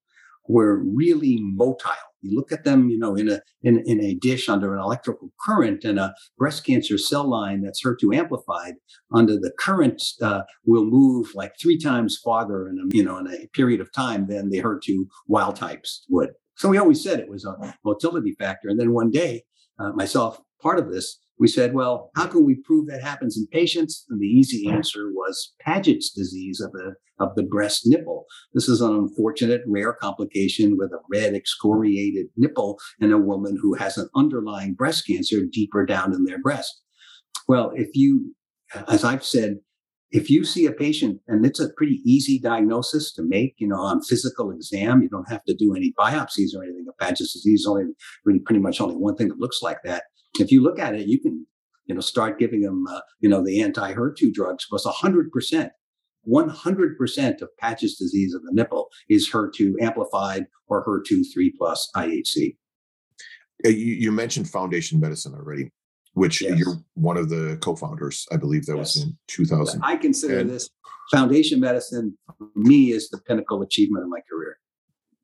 were 0.48 0.82
really 0.82 1.40
motile. 1.58 1.94
You 2.22 2.36
look 2.36 2.52
at 2.52 2.64
them, 2.64 2.90
you 2.90 2.98
know, 2.98 3.16
in 3.16 3.30
a 3.30 3.42
in, 3.62 3.84
in 3.86 4.02
a 4.02 4.16
dish 4.16 4.50
under 4.50 4.74
an 4.76 4.82
electrical 4.82 5.32
current, 5.46 5.84
and 5.84 6.00
a 6.00 6.16
breast 6.38 6.66
cancer 6.66 6.98
cell 6.98 7.30
line 7.30 7.62
that's 7.62 7.84
HER2 7.84 8.16
amplified 8.16 8.76
under 9.14 9.34
the 9.34 9.52
current 9.60 10.02
uh, 10.22 10.42
will 10.66 10.86
move 10.86 11.36
like 11.36 11.54
three 11.62 11.78
times 11.78 12.20
farther 12.24 12.68
in 12.68 12.80
a 12.80 12.96
you 12.96 13.04
know 13.04 13.18
in 13.18 13.28
a 13.28 13.48
period 13.54 13.82
of 13.82 13.92
time 13.92 14.28
than 14.28 14.50
the 14.50 14.62
HER2 14.62 15.06
wild 15.28 15.58
types 15.58 16.06
would. 16.10 16.32
So 16.58 16.70
we 16.70 16.78
always 16.78 17.04
said 17.04 17.20
it 17.20 17.30
was 17.30 17.46
a 17.46 17.56
motility 17.86 18.36
factor, 18.38 18.68
and 18.68 18.80
then 18.80 18.94
one 18.94 19.12
day, 19.12 19.44
uh, 19.80 19.92
myself 19.92 20.40
part 20.62 20.80
of 20.80 20.92
this, 20.92 21.20
we 21.40 21.48
said, 21.48 21.74
well, 21.74 22.10
how 22.16 22.26
can 22.26 22.46
we 22.46 22.56
prove 22.56 22.88
that 22.88 23.04
happens 23.04 23.38
in 23.38 23.46
patients? 23.48 24.06
And 24.10 24.20
the 24.20 24.26
easy 24.26 24.68
answer 24.68 25.12
was 25.12 25.54
Paget's 25.60 26.12
disease 26.12 26.60
of 26.60 26.72
the 26.72 26.96
of 27.20 27.30
the 27.36 27.44
breast 27.44 27.84
nipple. 27.86 28.26
This 28.54 28.70
is 28.70 28.80
an 28.80 28.94
unfortunate 28.94 29.62
rare 29.68 29.94
complication 29.94 30.78
with 30.78 30.92
a 30.92 31.00
red 31.12 31.34
excoriated 31.34 32.28
nipple 32.38 32.78
in 33.00 33.12
a 33.12 33.18
woman 33.18 33.58
who 33.60 33.74
has 33.74 33.98
an 33.98 34.08
underlying 34.16 34.76
breast 34.76 35.08
cancer 35.08 35.42
deeper 35.52 35.84
down 35.84 36.14
in 36.14 36.26
their 36.26 36.40
breast. 36.40 36.80
Well, 37.48 37.72
if 37.76 37.90
you, 37.96 38.36
as 38.88 39.04
I've 39.04 39.24
said, 39.24 39.58
if 40.12 40.30
you 40.30 40.46
see 40.46 40.66
a 40.66 40.72
patient 40.72 41.20
and 41.28 41.46
it's 41.46 41.60
a 41.60 41.70
pretty 41.76 42.02
easy 42.06 42.40
diagnosis 42.40 43.12
to 43.14 43.24
make, 43.24 43.56
you 43.58 43.68
know, 43.68 43.80
on 43.80 44.02
physical 44.02 44.52
exam, 44.52 45.02
you 45.02 45.10
don't 45.10 45.30
have 45.30 45.44
to 45.46 45.54
do 45.54 45.76
any 45.76 45.94
biopsies 46.00 46.56
or 46.56 46.64
anything. 46.64 46.86
Paget's 47.00 47.34
disease 47.34 47.62
is 47.62 47.68
only 47.68 47.86
really 48.26 48.40
pretty 48.40 48.60
much 48.60 48.82
only 48.82 48.96
one 48.96 49.16
thing 49.16 49.28
that 49.28 49.40
looks 49.40 49.62
like 49.62 49.78
that. 49.84 50.04
If 50.40 50.52
you 50.52 50.62
look 50.62 50.80
at 50.80 50.96
it, 50.96 51.08
you 51.08 51.20
can, 51.20 51.46
you 51.86 51.96
know, 51.96 52.02
start 52.02 52.40
giving 52.40 52.62
them, 52.62 52.86
uh, 52.88 53.02
you 53.20 53.30
know, 53.30 53.44
the 53.44 53.62
anti-HER2 53.62 54.34
drugs 54.34 54.66
because 54.66 54.86
100%, 54.86 55.70
100% 56.28 57.42
of 57.42 57.50
Paget's 57.60 57.98
disease 57.98 58.34
of 58.34 58.42
the 58.44 58.52
nipple 58.52 58.90
is 59.10 59.30
HER2 59.32 59.74
amplified 59.82 60.48
or 60.68 60.86
HER2 60.86 61.24
3 61.34 61.54
plus 61.58 61.90
IHC. 61.96 62.58
Uh, 63.66 63.70
You, 63.70 63.94
you 63.94 64.12
mentioned 64.12 64.50
Foundation 64.50 65.00
Medicine 65.00 65.34
already, 65.34 65.72
which 66.18 66.42
Yes. 66.42 66.58
you're 66.58 66.76
one 66.96 67.16
of 67.16 67.30
the 67.30 67.58
co-founders. 67.62 68.26
I 68.32 68.38
believe 68.38 68.66
that 68.66 68.76
was 68.78 68.98
in 69.02 69.16
2000. 69.28 69.82
I 69.84 69.96
consider 69.98 70.40
And- 70.40 70.50
this 70.50 70.70
foundation 71.12 71.60
medicine 71.60 72.18
for 72.26 72.48
me 72.56 72.92
is 72.92 73.10
the 73.10 73.20
pinnacle 73.20 73.62
achievement 73.62 74.04
of 74.04 74.10
my 74.10 74.22
career. 74.30 74.58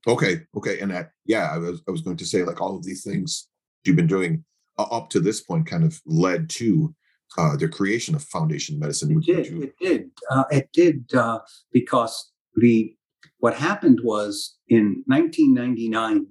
Okay, 0.08 0.42
okay, 0.56 0.80
and 0.80 0.92
that 0.92 1.12
yeah, 1.26 1.46
I 1.52 1.58
was 1.58 1.82
I 1.88 1.92
was 1.92 2.02
going 2.02 2.18
to 2.18 2.26
say 2.26 2.44
like 2.44 2.62
all 2.62 2.76
of 2.78 2.84
these 2.84 3.04
things 3.04 3.48
you've 3.84 3.96
been 3.96 4.08
doing 4.18 4.46
up 4.78 5.10
to 5.10 5.20
this 5.20 5.40
point 5.42 5.66
kind 5.66 5.84
of 5.84 6.00
led 6.06 6.50
to 6.62 6.94
uh, 7.38 7.56
the 7.58 7.68
creation 7.68 8.14
of 8.16 8.24
Foundation 8.24 8.78
Medicine. 8.78 9.10
It 9.18 9.26
did. 9.26 9.48
you- 9.48 9.62
It 9.64 9.74
did. 9.82 10.02
Uh, 10.30 10.44
it 10.52 10.70
did 10.74 10.98
uh, 11.16 11.40
because 11.72 12.14
the 12.56 12.96
what 13.40 13.56
happened 13.56 14.00
was 14.04 14.58
in 14.68 15.04
1999, 15.08 16.28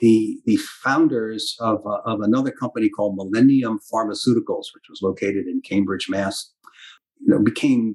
the 0.00 0.38
the 0.46 0.56
founders 0.56 1.56
of 1.60 1.86
uh, 1.86 2.00
of 2.04 2.20
another 2.20 2.50
company 2.50 2.88
called 2.88 3.16
Millennium 3.16 3.78
Pharmaceuticals, 3.92 4.66
which 4.74 4.88
was 4.88 5.00
located 5.02 5.46
in 5.46 5.60
Cambridge, 5.62 6.08
Mass, 6.08 6.52
you 7.20 7.28
know, 7.28 7.42
became 7.42 7.94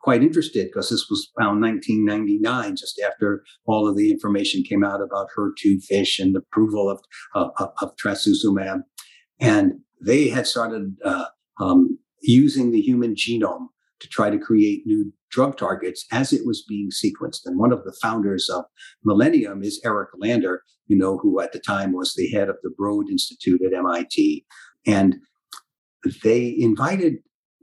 quite 0.00 0.22
interested 0.22 0.66
because 0.66 0.88
this 0.88 1.08
was 1.10 1.32
around 1.38 1.60
1999, 1.60 2.76
just 2.76 3.00
after 3.00 3.42
all 3.66 3.88
of 3.88 3.96
the 3.96 4.10
information 4.10 4.62
came 4.62 4.84
out 4.84 5.00
about 5.02 5.26
HER2 5.36 5.82
FISH 5.82 6.20
and 6.20 6.36
approval 6.36 6.88
of 6.88 7.00
uh, 7.34 7.48
of, 7.80 7.96
trastuzumab, 7.96 8.82
and 9.40 9.72
they 10.00 10.28
had 10.28 10.46
started 10.46 10.96
uh, 11.04 11.26
um, 11.60 11.98
using 12.22 12.70
the 12.70 12.80
human 12.80 13.14
genome 13.14 13.66
to 14.00 14.08
try 14.08 14.30
to 14.30 14.38
create 14.38 14.82
new 14.86 15.12
drug 15.36 15.58
targets 15.58 16.06
as 16.10 16.32
it 16.32 16.46
was 16.46 16.64
being 16.66 16.88
sequenced. 16.88 17.42
And 17.44 17.58
one 17.58 17.72
of 17.72 17.84
the 17.84 17.94
founders 18.00 18.48
of 18.48 18.64
Millennium 19.04 19.62
is 19.62 19.78
Eric 19.84 20.08
Lander, 20.18 20.62
you 20.86 20.96
know, 20.96 21.18
who 21.18 21.40
at 21.40 21.52
the 21.52 21.58
time 21.58 21.92
was 21.92 22.14
the 22.14 22.28
head 22.30 22.48
of 22.48 22.56
the 22.62 22.70
Broad 22.70 23.10
Institute 23.10 23.60
at 23.62 23.74
MIT. 23.74 24.46
And 24.86 25.16
they 26.24 26.56
invited 26.58 27.16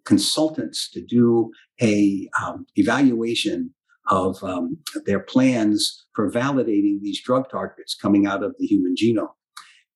consultants 0.06 0.88
to 0.92 1.04
do 1.04 1.50
a 1.82 2.30
um, 2.44 2.68
evaluation 2.76 3.74
of 4.10 4.44
um, 4.44 4.78
their 5.08 5.22
plans 5.22 6.06
for 6.14 6.32
validating 6.32 7.00
these 7.02 7.24
drug 7.24 7.50
targets 7.50 7.96
coming 7.96 8.28
out 8.28 8.44
of 8.44 8.54
the 8.60 8.68
human 8.68 8.94
genome. 9.02 9.34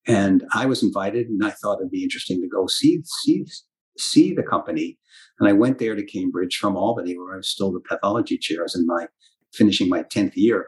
And 0.07 0.45
I 0.53 0.65
was 0.65 0.81
invited, 0.81 1.27
and 1.27 1.45
I 1.45 1.51
thought 1.51 1.79
it'd 1.79 1.91
be 1.91 2.01
interesting 2.01 2.41
to 2.41 2.47
go 2.47 2.65
see 2.65 3.01
see 3.21 3.45
see 3.99 4.33
the 4.33 4.43
company. 4.43 4.97
And 5.39 5.47
I 5.47 5.53
went 5.53 5.79
there 5.79 5.95
to 5.95 6.03
Cambridge 6.03 6.57
from 6.57 6.75
Albany, 6.75 7.17
where 7.17 7.33
I 7.33 7.37
was 7.37 7.49
still 7.49 7.71
the 7.71 7.79
pathology 7.79 8.37
chair. 8.37 8.61
I 8.61 8.63
was 8.63 8.75
in 8.75 8.85
my 8.85 9.07
finishing 9.53 9.89
my 9.89 10.03
tenth 10.03 10.35
year, 10.35 10.67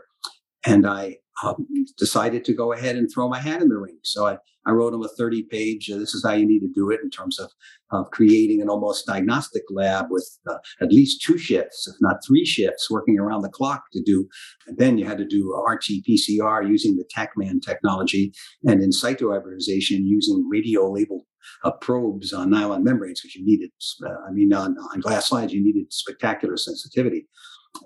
and 0.65 0.87
I 0.87 1.17
um, 1.43 1.67
decided 1.97 2.43
to 2.45 2.53
go 2.53 2.73
ahead 2.73 2.95
and 2.95 3.09
throw 3.11 3.29
my 3.29 3.39
hat 3.39 3.61
in 3.61 3.69
the 3.69 3.77
ring. 3.77 3.97
So 4.03 4.27
I, 4.27 4.37
I 4.65 4.71
wrote 4.71 4.93
him 4.93 5.01
a 5.01 5.07
30 5.07 5.43
page, 5.43 5.89
uh, 5.89 5.97
this 5.97 6.13
is 6.13 6.23
how 6.25 6.33
you 6.33 6.45
need 6.45 6.59
to 6.59 6.71
do 6.73 6.91
it 6.91 6.99
in 7.01 7.09
terms 7.09 7.39
of, 7.39 7.49
of 7.91 8.11
creating 8.11 8.61
an 8.61 8.69
almost 8.69 9.05
diagnostic 9.05 9.63
lab 9.69 10.07
with 10.09 10.29
uh, 10.49 10.57
at 10.81 10.91
least 10.91 11.21
two 11.21 11.37
shifts, 11.37 11.87
if 11.87 11.95
not 12.01 12.17
three 12.27 12.45
shifts, 12.45 12.89
working 12.89 13.17
around 13.17 13.41
the 13.41 13.49
clock 13.49 13.83
to 13.93 14.01
do. 14.03 14.27
And 14.67 14.77
then 14.77 14.97
you 14.97 15.05
had 15.05 15.17
to 15.17 15.25
do 15.25 15.55
RT 15.67 16.03
PCR 16.07 16.67
using 16.67 16.97
the 16.97 17.05
TaqMan 17.15 17.61
technology 17.61 18.33
and 18.65 18.81
in 18.83 18.91
situ 18.91 19.31
hybridization 19.31 20.05
using 20.05 20.47
radio 20.49 20.91
labeled 20.91 21.23
uh, 21.63 21.71
probes 21.71 22.33
on 22.33 22.49
nylon 22.49 22.83
membranes 22.83 23.21
because 23.21 23.35
you 23.35 23.45
needed, 23.45 23.71
uh, 24.05 24.27
I 24.27 24.31
mean, 24.31 24.53
on, 24.53 24.77
on 24.93 24.99
glass 24.99 25.29
slides, 25.29 25.53
you 25.53 25.63
needed 25.63 25.91
spectacular 25.91 26.57
sensitivity. 26.57 27.27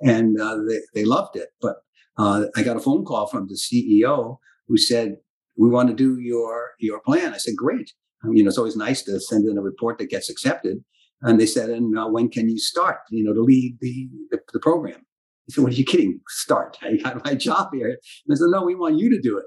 And 0.02 0.40
uh, 0.40 0.58
they, 0.68 0.80
they 0.94 1.06
loved 1.06 1.36
it. 1.36 1.50
But 1.62 1.78
uh, 2.18 2.46
I 2.56 2.64
got 2.64 2.78
a 2.78 2.80
phone 2.80 3.06
call 3.06 3.28
from 3.28 3.48
the 3.48 3.56
CEO 3.56 4.38
who 4.68 4.78
said, 4.78 5.18
"We 5.58 5.70
want 5.70 5.90
to 5.90 5.96
do 5.96 6.20
your 6.20 6.72
your 6.80 7.02
plan." 7.02 7.34
I 7.34 7.38
said, 7.38 7.56
"Great." 7.58 7.92
Um, 8.24 8.34
you 8.34 8.44
know, 8.44 8.48
it's 8.48 8.58
always 8.58 8.76
nice 8.76 9.02
to 9.04 9.20
send 9.20 9.48
in 9.48 9.58
a 9.58 9.62
report 9.62 9.98
that 9.98 10.10
gets 10.10 10.30
accepted. 10.30 10.84
And 11.22 11.40
they 11.40 11.46
said, 11.46 11.70
"And 11.70 11.98
uh, 11.98 12.08
when 12.08 12.30
can 12.30 12.50
you 12.50 12.60
start? 12.60 13.00
You 13.10 13.24
know, 13.24 13.34
to 13.34 13.42
lead 13.42 13.78
the 13.82 14.10
the, 14.32 14.40
the 14.54 14.60
program." 14.60 15.00
I 15.00 15.54
said, 15.54 15.64
"What 15.64 15.74
are 15.74 15.76
you 15.76 15.86
kidding? 15.86 16.20
Start? 16.28 16.78
I 16.82 16.98
got 16.98 17.26
my 17.26 17.36
job 17.48 17.70
here." 17.74 17.88
And 17.88 18.32
I 18.32 18.36
said, 18.36 18.48
"No, 18.50 18.64
we 18.64 18.76
want 18.76 19.00
you 19.00 19.10
to 19.10 19.22
do 19.22 19.38
it." 19.38 19.46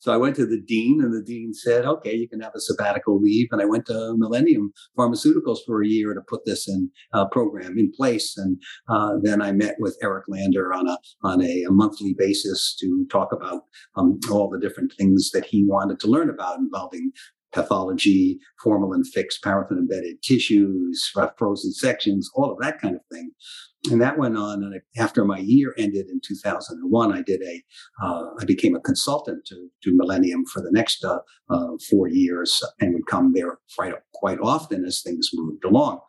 So 0.00 0.12
I 0.12 0.16
went 0.16 0.34
to 0.36 0.46
the 0.46 0.60
dean, 0.60 1.00
and 1.02 1.12
the 1.12 1.22
dean 1.22 1.52
said, 1.52 1.84
"Okay, 1.84 2.14
you 2.14 2.28
can 2.28 2.40
have 2.40 2.54
a 2.54 2.60
sabbatical 2.60 3.20
leave." 3.20 3.48
And 3.52 3.60
I 3.60 3.66
went 3.66 3.86
to 3.86 4.14
Millennium 4.16 4.72
Pharmaceuticals 4.98 5.58
for 5.66 5.82
a 5.82 5.86
year 5.86 6.14
to 6.14 6.22
put 6.26 6.44
this 6.46 6.66
in 6.66 6.90
uh, 7.12 7.26
program 7.28 7.78
in 7.78 7.92
place. 7.92 8.36
And 8.36 8.60
uh, 8.88 9.16
then 9.22 9.42
I 9.42 9.52
met 9.52 9.76
with 9.78 9.98
Eric 10.02 10.24
Lander 10.28 10.72
on 10.72 10.88
a 10.88 10.98
on 11.22 11.42
a, 11.42 11.64
a 11.64 11.70
monthly 11.70 12.14
basis 12.16 12.74
to 12.80 13.06
talk 13.10 13.32
about 13.32 13.64
um, 13.96 14.18
all 14.30 14.48
the 14.48 14.58
different 14.58 14.92
things 14.98 15.30
that 15.32 15.44
he 15.44 15.64
wanted 15.64 16.00
to 16.00 16.08
learn 16.08 16.30
about 16.30 16.58
involving 16.58 17.12
pathology, 17.52 18.38
formalin 18.64 19.04
fixed 19.04 19.42
paraffin 19.42 19.76
embedded 19.76 20.22
tissues, 20.22 21.10
frozen 21.36 21.72
sections, 21.72 22.30
all 22.34 22.52
of 22.52 22.58
that 22.60 22.80
kind 22.80 22.94
of 22.94 23.02
thing 23.12 23.32
and 23.88 24.00
that 24.02 24.18
went 24.18 24.36
on. 24.36 24.62
And 24.62 24.80
after 24.98 25.24
my 25.24 25.38
year 25.38 25.74
ended 25.78 26.08
in 26.10 26.20
2001, 26.22 27.12
I 27.12 27.22
did 27.22 27.42
a, 27.42 27.62
uh, 28.04 28.24
I 28.38 28.44
became 28.44 28.74
a 28.76 28.80
consultant 28.80 29.46
to, 29.46 29.68
to 29.84 29.96
Millennium 29.96 30.44
for 30.44 30.60
the 30.60 30.70
next 30.70 31.04
uh, 31.04 31.18
uh, 31.48 31.68
four 31.88 32.08
years 32.08 32.62
and 32.80 32.92
would 32.94 33.06
come 33.06 33.32
there 33.34 33.58
quite, 33.76 33.94
quite 34.12 34.38
often 34.40 34.84
as 34.84 35.00
things 35.00 35.30
moved 35.32 35.64
along. 35.64 36.00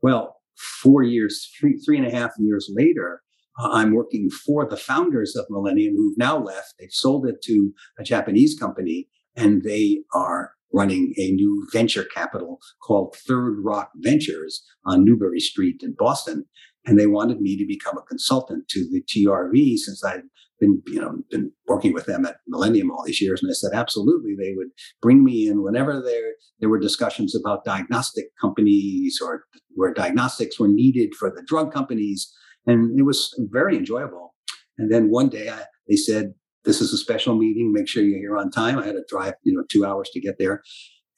Well, 0.00 0.36
four 0.56 1.02
years, 1.02 1.50
three, 1.58 1.76
three 1.78 1.98
and 1.98 2.06
a 2.06 2.14
half 2.14 2.30
years 2.38 2.70
later, 2.72 3.22
uh, 3.58 3.70
I'm 3.72 3.92
working 3.92 4.30
for 4.30 4.68
the 4.68 4.76
founders 4.76 5.34
of 5.34 5.46
Millennium 5.50 5.94
who've 5.96 6.18
now 6.18 6.38
left. 6.38 6.74
They've 6.78 6.88
sold 6.92 7.26
it 7.26 7.42
to 7.44 7.72
a 7.98 8.04
Japanese 8.04 8.56
company 8.58 9.08
and 9.34 9.62
they 9.64 10.02
are 10.14 10.52
running 10.72 11.14
a 11.16 11.30
new 11.30 11.66
venture 11.72 12.04
capital 12.04 12.58
called 12.82 13.16
Third 13.16 13.58
Rock 13.62 13.90
Ventures 13.96 14.62
on 14.84 15.04
Newbury 15.04 15.40
Street 15.40 15.80
in 15.82 15.94
Boston 15.98 16.44
and 16.86 16.98
they 16.98 17.06
wanted 17.06 17.40
me 17.40 17.56
to 17.56 17.66
become 17.66 17.98
a 17.98 18.02
consultant 18.02 18.68
to 18.68 18.88
the 18.90 19.02
TRV 19.02 19.76
since 19.76 20.04
I'd 20.04 20.22
been, 20.60 20.82
you 20.86 21.00
know, 21.00 21.18
been 21.30 21.52
working 21.66 21.92
with 21.92 22.06
them 22.06 22.24
at 22.24 22.36
Millennium 22.46 22.90
all 22.90 23.04
these 23.04 23.20
years. 23.20 23.42
And 23.42 23.50
I 23.50 23.54
said, 23.54 23.72
absolutely, 23.74 24.34
they 24.38 24.54
would 24.56 24.68
bring 25.02 25.24
me 25.24 25.48
in 25.48 25.62
whenever 25.62 26.00
there 26.00 26.32
there 26.60 26.70
were 26.70 26.78
discussions 26.78 27.34
about 27.34 27.64
diagnostic 27.64 28.26
companies 28.40 29.18
or 29.22 29.44
where 29.74 29.92
diagnostics 29.92 30.58
were 30.58 30.68
needed 30.68 31.14
for 31.14 31.30
the 31.30 31.42
drug 31.46 31.72
companies, 31.72 32.32
and 32.66 32.98
it 32.98 33.02
was 33.02 33.34
very 33.50 33.76
enjoyable. 33.76 34.34
And 34.78 34.90
then 34.90 35.10
one 35.10 35.28
day 35.28 35.50
I, 35.50 35.64
they 35.88 35.96
said, 35.96 36.32
"This 36.64 36.80
is 36.80 36.92
a 36.92 36.98
special 36.98 37.34
meeting. 37.34 37.72
Make 37.72 37.88
sure 37.88 38.02
you're 38.02 38.18
here 38.18 38.38
on 38.38 38.50
time." 38.50 38.78
I 38.78 38.86
had 38.86 38.92
to 38.92 39.04
drive, 39.08 39.34
you 39.42 39.52
know, 39.54 39.64
two 39.70 39.84
hours 39.84 40.08
to 40.14 40.20
get 40.20 40.36
there. 40.38 40.62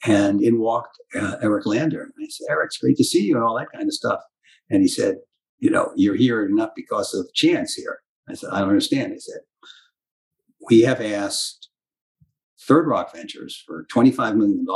And 0.06 0.40
in 0.40 0.60
walked 0.60 0.96
uh, 1.14 1.36
Eric 1.42 1.66
Lander. 1.66 2.02
And 2.02 2.12
I 2.20 2.28
said, 2.30 2.46
Eric, 2.50 2.66
it's 2.66 2.78
great 2.78 2.96
to 2.96 3.04
see 3.04 3.24
you 3.24 3.34
and 3.34 3.44
all 3.44 3.58
that 3.58 3.72
kind 3.74 3.88
of 3.88 3.92
stuff. 3.92 4.20
And 4.70 4.80
he 4.82 4.88
said, 4.88 5.16
you 5.58 5.70
know, 5.70 5.92
you're 5.96 6.16
here 6.16 6.48
not 6.48 6.72
because 6.76 7.14
of 7.14 7.32
chance 7.34 7.74
here. 7.74 8.00
I 8.28 8.34
said, 8.34 8.50
I 8.52 8.60
don't 8.60 8.68
understand. 8.68 9.12
He 9.12 9.20
said, 9.20 9.40
we 10.68 10.82
have 10.82 11.00
asked 11.00 11.68
Third 12.60 12.86
Rock 12.86 13.14
Ventures 13.14 13.62
for 13.66 13.86
$25 13.92 14.36
million 14.36 14.66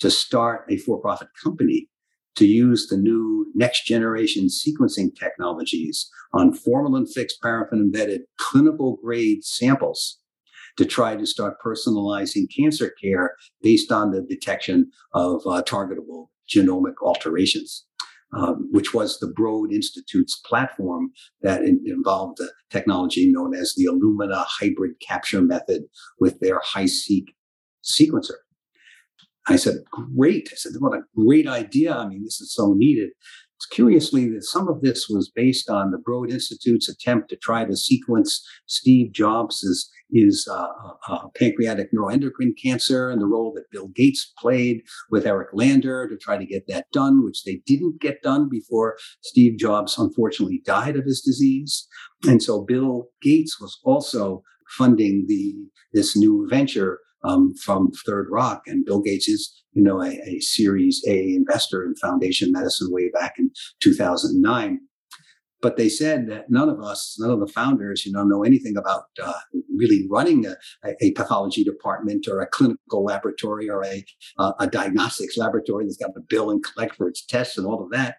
to 0.00 0.10
start 0.10 0.66
a 0.70 0.76
for 0.76 1.00
profit 1.00 1.28
company 1.42 1.88
to 2.36 2.46
use 2.46 2.88
the 2.88 2.96
new 2.96 3.46
next 3.54 3.84
generation 3.84 4.48
sequencing 4.48 5.14
technologies 5.18 6.10
on 6.32 6.52
formalin 6.52 7.06
fixed 7.06 7.40
paraffin 7.40 7.78
embedded 7.78 8.22
clinical 8.38 8.98
grade 9.02 9.44
samples 9.44 10.18
to 10.76 10.84
try 10.84 11.14
to 11.14 11.24
start 11.24 11.56
personalizing 11.64 12.46
cancer 12.54 12.92
care 13.00 13.36
based 13.62 13.92
on 13.92 14.10
the 14.10 14.20
detection 14.22 14.90
of 15.12 15.42
uh, 15.46 15.62
targetable 15.62 16.26
genomic 16.52 16.94
alterations 17.02 17.86
um, 18.36 18.68
which 18.72 18.92
was 18.92 19.18
the 19.18 19.26
Broad 19.26 19.72
Institute's 19.72 20.40
platform 20.46 21.10
that 21.42 21.62
in, 21.62 21.82
involved 21.86 22.38
the 22.38 22.50
technology 22.70 23.30
known 23.30 23.54
as 23.54 23.74
the 23.76 23.86
Illumina 23.86 24.44
hybrid 24.48 24.92
capture 25.06 25.40
method 25.40 25.82
with 26.20 26.40
their 26.40 26.60
HiSeq 26.60 27.24
sequencer. 27.84 28.36
I 29.46 29.56
said, 29.56 29.76
great. 29.90 30.48
I 30.50 30.56
said, 30.56 30.72
what 30.78 30.96
a 30.96 31.02
great 31.14 31.46
idea. 31.46 31.94
I 31.94 32.08
mean, 32.08 32.24
this 32.24 32.40
is 32.40 32.54
so 32.54 32.72
needed. 32.74 33.10
Curiously 33.70 34.28
that 34.30 34.44
some 34.44 34.68
of 34.68 34.82
this 34.82 35.08
was 35.08 35.30
based 35.34 35.70
on 35.70 35.90
the 35.90 35.98
Broad 35.98 36.30
Institute's 36.30 36.88
attempt 36.88 37.30
to 37.30 37.36
try 37.36 37.64
to 37.64 37.76
sequence 37.76 38.46
Steve 38.66 39.12
Jobs' 39.12 39.90
his 40.12 40.46
uh, 40.50 40.68
uh, 41.08 41.28
pancreatic 41.36 41.88
neuroendocrine 41.92 42.52
cancer 42.62 43.10
and 43.10 43.20
the 43.20 43.26
role 43.26 43.52
that 43.54 43.70
Bill 43.70 43.88
Gates 43.88 44.32
played 44.38 44.82
with 45.10 45.26
Eric 45.26 45.48
Lander 45.52 46.08
to 46.08 46.16
try 46.16 46.36
to 46.36 46.46
get 46.46 46.66
that 46.68 46.86
done, 46.92 47.24
which 47.24 47.44
they 47.44 47.62
didn't 47.66 48.00
get 48.00 48.22
done 48.22 48.48
before 48.48 48.96
Steve 49.22 49.58
Jobs 49.58 49.98
unfortunately 49.98 50.62
died 50.64 50.96
of 50.96 51.04
his 51.04 51.20
disease. 51.20 51.88
And 52.24 52.42
so 52.42 52.62
Bill 52.62 53.08
Gates 53.22 53.60
was 53.60 53.78
also 53.84 54.42
funding 54.76 55.24
the 55.28 55.54
this 55.92 56.16
new 56.16 56.46
venture 56.48 57.00
um, 57.24 57.54
from 57.54 57.90
Third 58.06 58.28
Rock, 58.30 58.62
and 58.66 58.84
Bill 58.84 59.00
Gates 59.00 59.28
is, 59.28 59.64
you 59.72 59.82
know, 59.82 60.00
a, 60.00 60.10
a 60.26 60.40
Series 60.40 61.02
A 61.08 61.34
investor 61.34 61.84
in 61.84 61.96
Foundation 61.96 62.52
Medicine 62.52 62.88
way 62.90 63.10
back 63.10 63.34
in 63.38 63.50
2009. 63.82 64.80
But 65.62 65.78
they 65.78 65.88
said 65.88 66.28
that 66.28 66.50
none 66.50 66.68
of 66.68 66.78
us, 66.82 67.16
none 67.18 67.30
of 67.30 67.40
the 67.40 67.46
founders, 67.46 68.04
you 68.04 68.12
know, 68.12 68.22
know 68.22 68.44
anything 68.44 68.76
about 68.76 69.04
uh, 69.22 69.32
really 69.74 70.06
running 70.10 70.44
a, 70.44 70.56
a, 71.00 71.12
pathology 71.12 71.64
department 71.64 72.28
or 72.28 72.42
a 72.42 72.46
clinical 72.46 73.02
laboratory 73.02 73.70
or 73.70 73.82
a, 73.82 74.04
uh, 74.38 74.52
a 74.60 74.66
diagnostics 74.66 75.38
laboratory 75.38 75.86
that's 75.86 75.96
got 75.96 76.12
to 76.12 76.20
bill 76.28 76.50
and 76.50 76.62
collect 76.62 76.96
for 76.96 77.08
its 77.08 77.24
tests 77.24 77.56
and 77.56 77.66
all 77.66 77.82
of 77.82 77.90
that. 77.92 78.16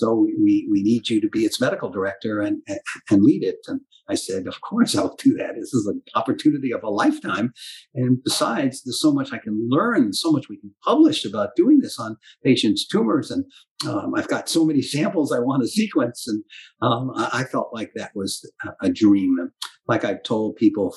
So 0.00 0.14
we, 0.14 0.66
we 0.70 0.82
need 0.82 1.10
you 1.10 1.20
to 1.20 1.28
be 1.28 1.44
its 1.44 1.60
medical 1.60 1.90
director 1.90 2.40
and, 2.40 2.62
and 3.10 3.22
lead 3.22 3.44
it. 3.44 3.58
And 3.66 3.82
I 4.08 4.14
said, 4.14 4.46
of 4.46 4.58
course 4.62 4.96
I'll 4.96 5.14
do 5.16 5.34
that. 5.34 5.56
This 5.56 5.74
is 5.74 5.86
an 5.86 6.00
opportunity 6.14 6.72
of 6.72 6.82
a 6.82 6.88
lifetime. 6.88 7.52
And 7.94 8.16
besides, 8.24 8.82
there's 8.82 9.00
so 9.00 9.12
much 9.12 9.30
I 9.30 9.36
can 9.36 9.68
learn, 9.68 10.14
so 10.14 10.32
much 10.32 10.48
we 10.48 10.56
can 10.56 10.70
publish 10.82 11.26
about 11.26 11.54
doing 11.54 11.80
this 11.80 11.98
on 11.98 12.16
patients' 12.42 12.86
tumors. 12.86 13.30
And 13.30 13.44
um, 13.86 14.14
I've 14.16 14.28
got 14.28 14.48
so 14.48 14.64
many 14.64 14.80
samples 14.80 15.32
I 15.32 15.38
want 15.38 15.62
to 15.62 15.68
sequence. 15.68 16.26
And 16.26 16.42
um, 16.80 17.10
I, 17.14 17.40
I, 17.40 17.44
felt 17.44 17.68
like 17.74 17.90
that 17.96 18.12
was 18.14 18.50
a, 18.64 18.86
a 18.86 18.90
dream. 18.90 19.36
And 19.38 19.50
like 19.86 20.02
I've 20.02 20.22
told 20.22 20.56
people 20.56 20.96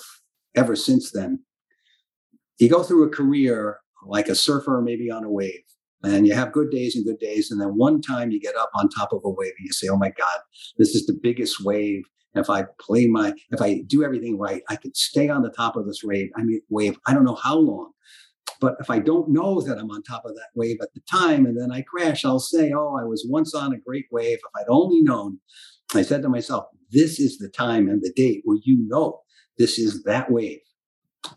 ever 0.56 0.78
since 0.78 1.12
then, 1.12 1.40
you 2.58 2.70
go 2.70 2.84
through 2.84 3.04
a 3.04 3.10
career 3.10 3.80
like 4.06 4.30
a 4.30 4.36
surfer, 4.36 4.82
maybe 4.82 5.12
on 5.12 5.26
a 5.26 5.30
wave 5.30 5.64
and 6.04 6.28
you 6.28 6.34
have 6.34 6.52
good 6.52 6.70
days 6.70 6.96
and 6.96 7.06
good 7.06 7.20
days. 7.20 7.50
And 7.50 7.60
then 7.62 7.70
one 7.70 8.02
time 8.02 8.32
you 8.32 8.40
get 8.40 8.56
up 8.56 8.72
on 8.76 8.90
top 8.90 9.14
of 9.14 9.22
a 9.24 9.30
wave 9.30 9.54
and 9.58 9.66
you 9.66 9.72
say, 9.72 9.88
Oh 9.88 9.98
my 9.98 10.10
God, 10.10 10.40
this 10.78 10.90
is 10.96 11.06
the 11.06 11.18
biggest 11.22 11.64
wave. 11.64 12.04
And 12.36 12.44
if 12.44 12.50
I 12.50 12.66
play 12.80 13.08
my, 13.08 13.34
if 13.52 13.62
I 13.62 13.84
do 13.88 14.04
everything 14.04 14.38
right, 14.38 14.64
I 14.70 14.76
could 14.76 14.98
stay 14.98 15.30
on 15.30 15.44
the 15.44 15.52
top 15.52 15.76
of 15.76 15.86
this 15.86 16.02
wave. 16.04 16.30
I 16.36 16.44
mean, 16.44 16.62
wave, 16.70 16.98
I 17.08 17.14
don't 17.14 17.26
know 17.26 17.38
how 17.42 17.56
long. 17.56 17.92
But 18.60 18.76
if 18.80 18.90
I 18.90 19.00
don't 19.00 19.30
know 19.30 19.62
that 19.62 19.78
I'm 19.78 19.92
on 19.92 20.04
top 20.04 20.26
of 20.26 20.36
that 20.36 20.50
wave 20.56 20.78
at 20.82 20.94
the 20.94 21.02
time 21.10 21.46
and 21.46 21.60
then 21.60 21.72
I 21.72 21.84
crash, 21.84 22.26
I'll 22.26 22.40
say, 22.40 22.72
Oh, 22.72 22.98
I 23.00 23.06
was 23.06 23.26
once 23.30 23.54
on 23.54 23.74
a 23.74 23.78
great 23.78 24.06
wave. 24.12 24.38
If 24.38 24.52
I'd 24.56 24.70
only 24.70 25.02
known, 25.02 25.40
I 25.94 26.02
said 26.02 26.22
to 26.24 26.30
myself, 26.30 26.66
This 26.92 27.20
is 27.20 27.38
the 27.38 27.50
time 27.50 27.88
and 27.88 28.02
the 28.02 28.14
date 28.16 28.42
where 28.44 28.60
you 28.64 28.86
know 28.88 29.22
this 29.58 29.78
is 29.78 30.04
that 30.04 30.32
wave. 30.32 30.60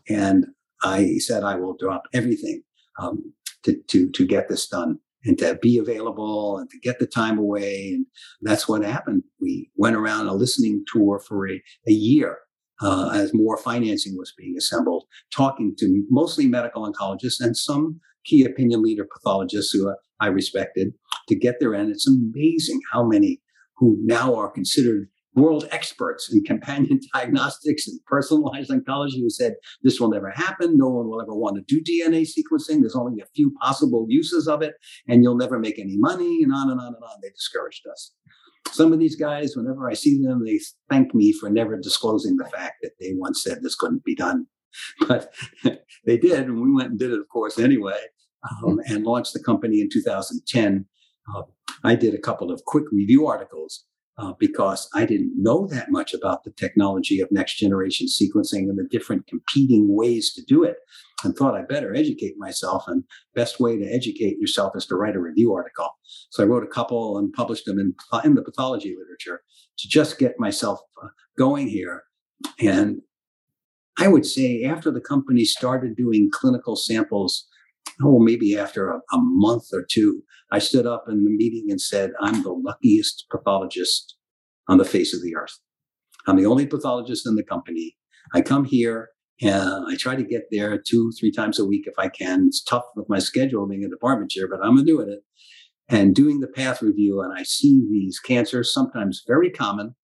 And 0.09 0.47
I 0.83 1.17
said, 1.19 1.43
I 1.43 1.55
will 1.55 1.75
drop 1.77 2.03
everything. 2.13 2.63
Um, 2.99 3.33
to 3.67 3.73
to 3.91 4.09
to 4.09 4.25
get 4.25 4.49
this 4.49 4.67
done. 4.67 4.99
and 5.27 5.37
to 5.39 5.55
be 5.61 5.77
available 5.77 6.57
and 6.57 6.69
to 6.69 6.79
get 6.79 6.99
the 6.99 7.07
time 7.07 7.37
away. 7.37 7.91
And 7.93 8.05
that's 8.41 8.67
what 8.67 8.83
happened. 8.83 9.23
We 9.41 9.69
went 9.75 9.95
around 9.95 10.27
a 10.27 10.33
listening 10.33 10.83
tour 10.91 11.19
for 11.19 11.49
a, 11.49 11.61
a 11.87 11.91
year 11.91 12.37
uh, 12.81 13.11
as 13.13 13.33
more 13.33 13.57
financing 13.57 14.15
was 14.17 14.33
being 14.37 14.55
assembled, 14.57 15.05
talking 15.35 15.75
to 15.79 16.05
mostly 16.09 16.47
medical 16.47 16.89
oncologists 16.89 17.39
and 17.39 17.57
some 17.57 17.99
key 18.25 18.45
opinion 18.45 18.81
leader 18.83 19.07
pathologists 19.11 19.71
who 19.73 19.93
I 20.19 20.27
respected 20.27 20.93
to 21.27 21.35
get 21.35 21.55
there. 21.59 21.73
And 21.73 21.89
it's 21.91 22.07
amazing 22.07 22.79
how 22.91 23.03
many 23.05 23.41
who 23.77 23.97
now 24.03 24.35
are 24.35 24.49
considered 24.49 25.09
world 25.37 25.67
experts 25.71 26.33
in 26.33 26.43
companion 26.43 26.99
diagnostics 27.13 27.87
and 27.87 27.99
personalized 28.05 28.71
oncology 28.71 29.19
who 29.19 29.29
said 29.29 29.53
this 29.83 29.99
will 29.99 30.09
never 30.09 30.31
happen. 30.31 30.75
No 30.75 30.89
one 30.89 31.07
will 31.07 31.21
ever 31.21 31.35
want 31.35 31.55
to 31.55 31.63
do 31.67 31.81
DNA 31.81 32.23
sequencing. 32.23 32.81
There's 32.81 32.95
only 32.95 33.21
a 33.21 33.27
few 33.35 33.53
possible 33.61 34.05
uses 34.09 34.47
of 34.47 34.61
it, 34.61 34.73
and 35.07 35.23
you'll 35.23 35.37
never 35.37 35.59
make 35.59 35.79
any 35.79 35.97
money, 35.97 36.43
and 36.43 36.53
on 36.53 36.69
and 36.69 36.79
on 36.79 36.87
and 36.87 37.03
on. 37.03 37.19
They 37.21 37.29
discouraged 37.29 37.85
us. 37.91 38.13
Some 38.71 38.91
of 38.91 38.99
these 38.99 39.15
guys, 39.15 39.55
whenever 39.55 39.89
I 39.89 39.93
see 39.93 40.21
them, 40.21 40.43
they 40.43 40.59
thank 40.89 41.15
me 41.15 41.31
for 41.31 41.49
never 41.49 41.79
disclosing 41.79 42.35
the 42.35 42.45
fact 42.45 42.75
that 42.81 42.91
they 42.99 43.13
once 43.15 43.41
said 43.41 43.59
this 43.61 43.75
couldn't 43.75 44.03
be 44.03 44.15
done. 44.15 44.47
But 45.07 45.33
they 46.05 46.17
did, 46.17 46.41
and 46.41 46.61
we 46.61 46.73
went 46.73 46.89
and 46.89 46.99
did 46.99 47.11
it, 47.11 47.19
of 47.19 47.27
course, 47.29 47.57
anyway, 47.57 47.99
um, 48.63 48.79
and 48.87 49.05
launched 49.05 49.33
the 49.33 49.41
company 49.41 49.79
in 49.79 49.89
2010. 49.91 50.85
Uh, 51.33 51.43
I 51.83 51.95
did 51.95 52.13
a 52.13 52.19
couple 52.19 52.51
of 52.51 52.61
quick 52.65 52.85
review 52.91 53.25
articles 53.25 53.85
uh, 54.17 54.33
because 54.39 54.89
I 54.93 55.05
didn't 55.05 55.33
know 55.35 55.67
that 55.67 55.91
much 55.91 56.13
about 56.13 56.43
the 56.43 56.51
technology 56.51 57.19
of 57.21 57.31
next 57.31 57.57
generation 57.57 58.07
sequencing 58.07 58.69
and 58.69 58.77
the 58.77 58.87
different 58.89 59.27
competing 59.27 59.95
ways 59.95 60.33
to 60.33 60.43
do 60.43 60.63
it 60.63 60.77
and 61.23 61.35
thought 61.35 61.55
I 61.55 61.61
better 61.61 61.95
educate 61.95 62.35
myself. 62.37 62.85
And 62.87 63.03
best 63.35 63.59
way 63.59 63.77
to 63.77 63.85
educate 63.85 64.39
yourself 64.39 64.75
is 64.75 64.85
to 64.87 64.95
write 64.95 65.15
a 65.15 65.19
review 65.19 65.53
article. 65.53 65.89
So 66.29 66.43
I 66.43 66.47
wrote 66.47 66.63
a 66.63 66.67
couple 66.67 67.17
and 67.17 67.31
published 67.33 67.65
them 67.65 67.79
in, 67.79 67.93
in 68.23 68.35
the 68.35 68.43
pathology 68.43 68.95
literature 68.97 69.41
to 69.77 69.87
just 69.87 70.17
get 70.17 70.39
myself 70.39 70.79
uh, 71.03 71.09
going 71.37 71.67
here. 71.67 72.03
And 72.59 73.01
I 73.99 74.07
would 74.07 74.25
say 74.25 74.63
after 74.63 74.91
the 74.91 75.01
company 75.01 75.43
started 75.43 75.95
doing 75.95 76.29
clinical 76.31 76.75
samples, 76.75 77.47
oh, 78.03 78.19
maybe 78.19 78.57
after 78.57 78.89
a, 78.89 78.97
a 78.97 79.17
month 79.19 79.65
or 79.73 79.85
two, 79.89 80.23
I 80.51 80.59
stood 80.59 80.85
up 80.85 81.05
in 81.07 81.23
the 81.23 81.29
meeting 81.29 81.67
and 81.69 81.81
said, 81.81 82.11
I'm 82.21 82.43
the 82.43 82.51
luckiest 82.51 83.25
pathologist 83.31 84.15
on 84.67 84.77
the 84.77 84.85
face 84.85 85.13
of 85.13 85.21
the 85.21 85.35
earth. 85.35 85.59
I'm 86.27 86.37
the 86.37 86.45
only 86.45 86.65
pathologist 86.65 87.25
in 87.25 87.35
the 87.35 87.43
company. 87.43 87.95
I 88.33 88.41
come 88.41 88.65
here 88.65 89.09
and 89.41 89.85
I 89.87 89.95
try 89.95 90.15
to 90.15 90.23
get 90.23 90.43
there 90.51 90.77
two, 90.77 91.11
three 91.19 91.31
times 91.31 91.59
a 91.59 91.65
week 91.65 91.85
if 91.87 91.93
I 91.97 92.09
can. 92.09 92.45
It's 92.47 92.63
tough 92.63 92.83
with 92.95 93.07
my 93.09 93.19
schedule 93.19 93.67
being 93.67 93.83
a 93.83 93.89
department 93.89 94.31
chair, 94.31 94.47
but 94.49 94.59
I'm 94.63 94.83
doing 94.83 95.09
it 95.09 95.19
and 95.89 96.15
doing 96.15 96.39
the 96.39 96.47
path 96.47 96.81
review. 96.81 97.21
And 97.21 97.37
I 97.37 97.43
see 97.43 97.85
these 97.89 98.19
cancers, 98.19 98.73
sometimes 98.73 99.23
very 99.27 99.49
common 99.49 99.95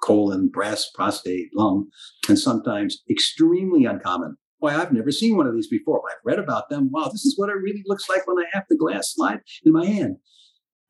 colon, 0.00 0.48
breast, 0.48 0.94
prostate, 0.94 1.48
lung, 1.54 1.86
and 2.28 2.38
sometimes 2.38 3.02
extremely 3.10 3.84
uncommon. 3.84 4.36
Boy, 4.60 4.68
I've 4.68 4.92
never 4.92 5.10
seen 5.10 5.36
one 5.36 5.46
of 5.46 5.54
these 5.54 5.68
before. 5.68 6.02
I've 6.10 6.18
read 6.24 6.38
about 6.38 6.68
them. 6.68 6.90
Wow, 6.92 7.08
this 7.08 7.24
is 7.24 7.38
what 7.38 7.48
it 7.48 7.54
really 7.54 7.82
looks 7.86 8.08
like 8.08 8.26
when 8.26 8.38
I 8.38 8.46
have 8.52 8.64
the 8.68 8.76
glass 8.76 9.14
slide 9.14 9.40
in 9.64 9.72
my 9.72 9.86
hand. 9.86 10.16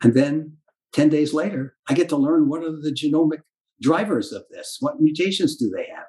And 0.03 0.15
then 0.15 0.57
10 0.93 1.09
days 1.09 1.33
later, 1.33 1.77
I 1.89 1.95
get 1.95 2.09
to 2.09 2.17
learn 2.17 2.49
what 2.49 2.65
are 2.65 2.73
the 2.73 2.93
genomic 2.93 3.41
drivers 3.81 4.33
of 4.33 4.43
this? 4.51 4.79
What 4.81 5.01
mutations 5.01 5.57
do 5.57 5.71
they 5.75 5.87
have? 5.95 6.07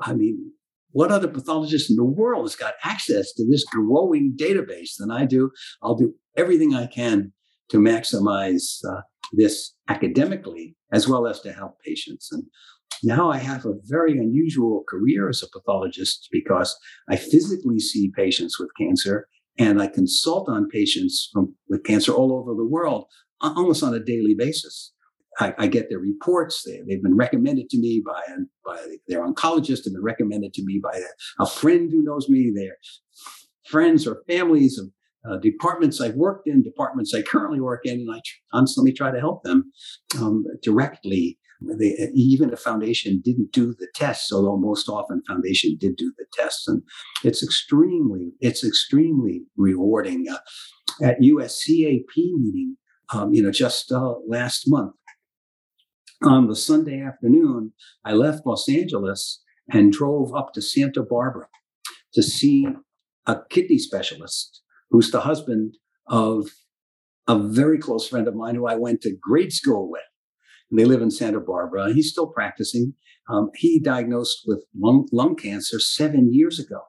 I 0.00 0.14
mean, 0.14 0.52
what 0.90 1.10
other 1.10 1.28
pathologist 1.28 1.90
in 1.90 1.96
the 1.96 2.04
world 2.04 2.44
has 2.44 2.56
got 2.56 2.74
access 2.84 3.32
to 3.34 3.46
this 3.48 3.64
growing 3.64 4.36
database 4.38 4.92
than 4.98 5.10
I 5.10 5.24
do? 5.26 5.50
I'll 5.82 5.96
do 5.96 6.14
everything 6.36 6.74
I 6.74 6.86
can 6.86 7.32
to 7.70 7.78
maximize 7.78 8.78
uh, 8.88 9.00
this 9.32 9.74
academically 9.88 10.76
as 10.92 11.08
well 11.08 11.26
as 11.26 11.40
to 11.40 11.52
help 11.52 11.80
patients. 11.84 12.30
And 12.30 12.44
now 13.04 13.30
I 13.30 13.38
have 13.38 13.64
a 13.64 13.74
very 13.84 14.12
unusual 14.12 14.84
career 14.88 15.28
as 15.28 15.42
a 15.42 15.48
pathologist 15.48 16.28
because 16.32 16.76
I 17.08 17.16
physically 17.16 17.78
see 17.78 18.12
patients 18.16 18.58
with 18.58 18.70
cancer 18.78 19.28
and 19.58 19.80
I 19.80 19.86
consult 19.86 20.48
on 20.48 20.68
patients 20.68 21.30
from, 21.32 21.54
with 21.68 21.84
cancer 21.84 22.12
all 22.12 22.32
over 22.32 22.54
the 22.54 22.66
world 22.66 23.06
almost 23.40 23.82
on 23.82 23.94
a 23.94 24.00
daily 24.00 24.34
basis. 24.36 24.92
I, 25.38 25.54
I 25.58 25.66
get 25.66 25.88
their 25.88 25.98
reports. 25.98 26.62
They, 26.64 26.76
have 26.76 27.02
been 27.02 27.16
recommended 27.16 27.68
to 27.70 27.78
me 27.78 28.02
by, 28.04 28.22
by 28.64 28.96
their 29.08 29.26
oncologist, 29.26 29.84
and 29.84 29.94
been 29.94 30.02
recommended 30.02 30.54
to 30.54 30.64
me 30.64 30.80
by 30.82 30.96
a, 30.96 31.42
a 31.42 31.46
friend 31.46 31.90
who 31.90 32.04
knows 32.04 32.28
me. 32.28 32.52
Their 32.54 32.76
friends 33.66 34.06
or 34.06 34.22
families 34.28 34.78
of 34.78 34.90
uh, 35.28 35.38
departments 35.38 36.00
I've 36.00 36.14
worked 36.14 36.46
in, 36.46 36.62
departments 36.62 37.14
I 37.14 37.22
currently 37.22 37.60
work 37.60 37.80
in, 37.84 38.00
and 38.00 38.10
I 38.14 38.20
constantly 38.52 38.92
try 38.92 39.10
to 39.10 39.18
help 39.18 39.42
them 39.42 39.72
um, 40.18 40.44
directly 40.62 41.38
they, 41.78 42.10
even 42.14 42.52
a 42.52 42.56
foundation 42.56 43.20
didn't 43.24 43.52
do 43.52 43.74
the 43.78 43.88
tests, 43.94 44.32
although 44.32 44.56
most 44.56 44.88
often 44.88 45.22
foundation 45.26 45.76
did 45.78 45.96
do 45.96 46.12
the 46.18 46.26
tests, 46.32 46.66
and 46.68 46.82
it's 47.22 47.42
extremely 47.42 48.32
it's 48.40 48.64
extremely 48.64 49.42
rewarding. 49.56 50.26
Uh, 50.30 50.38
at 51.02 51.20
USCAP 51.20 52.04
meeting, 52.16 52.76
um, 53.12 53.34
you 53.34 53.42
know, 53.42 53.50
just 53.50 53.90
uh, 53.90 54.14
last 54.28 54.64
month, 54.66 54.94
on 56.22 56.46
the 56.46 56.56
Sunday 56.56 57.00
afternoon, 57.00 57.72
I 58.04 58.12
left 58.12 58.46
Los 58.46 58.68
Angeles 58.68 59.42
and 59.72 59.92
drove 59.92 60.34
up 60.34 60.52
to 60.54 60.62
Santa 60.62 61.02
Barbara 61.02 61.48
to 62.14 62.22
see 62.22 62.66
a 63.26 63.36
kidney 63.50 63.78
specialist 63.78 64.62
who's 64.90 65.10
the 65.10 65.20
husband 65.20 65.76
of 66.06 66.48
a 67.26 67.38
very 67.38 67.78
close 67.78 68.06
friend 68.06 68.28
of 68.28 68.34
mine 68.34 68.54
who 68.54 68.66
I 68.66 68.76
went 68.76 69.00
to 69.02 69.16
grade 69.20 69.52
school 69.52 69.90
with 69.90 70.02
and 70.70 70.78
they 70.78 70.84
live 70.84 71.02
in 71.02 71.10
Santa 71.10 71.40
Barbara. 71.40 71.92
He's 71.92 72.10
still 72.10 72.26
practicing. 72.26 72.94
Um, 73.28 73.50
he 73.54 73.80
diagnosed 73.80 74.42
with 74.46 74.64
lung, 74.78 75.08
lung 75.12 75.36
cancer 75.36 75.80
seven 75.80 76.32
years 76.32 76.58
ago, 76.58 76.80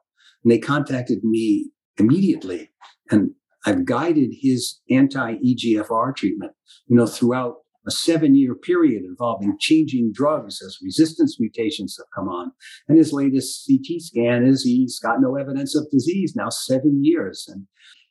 and 0.44 0.52
they 0.52 0.58
contacted 0.58 1.24
me 1.24 1.70
immediately. 1.98 2.70
And 3.10 3.30
I've 3.64 3.84
guided 3.84 4.30
his 4.40 4.80
anti-EGFR 4.90 6.14
treatment, 6.14 6.52
you 6.86 6.96
know, 6.96 7.06
throughout 7.06 7.56
a 7.86 7.90
seven-year 7.90 8.54
period 8.54 9.04
involving 9.04 9.56
changing 9.60 10.10
drugs 10.12 10.60
as 10.60 10.78
resistance 10.82 11.38
mutations 11.38 11.96
have 11.98 12.06
come 12.14 12.28
on. 12.28 12.50
And 12.88 12.98
his 12.98 13.12
latest 13.12 13.66
CT 13.66 14.00
scan 14.00 14.44
is 14.44 14.64
he's 14.64 14.98
got 14.98 15.20
no 15.20 15.36
evidence 15.36 15.74
of 15.76 15.90
disease 15.90 16.34
now 16.36 16.48
seven 16.48 17.00
years. 17.02 17.46
And 17.48 17.66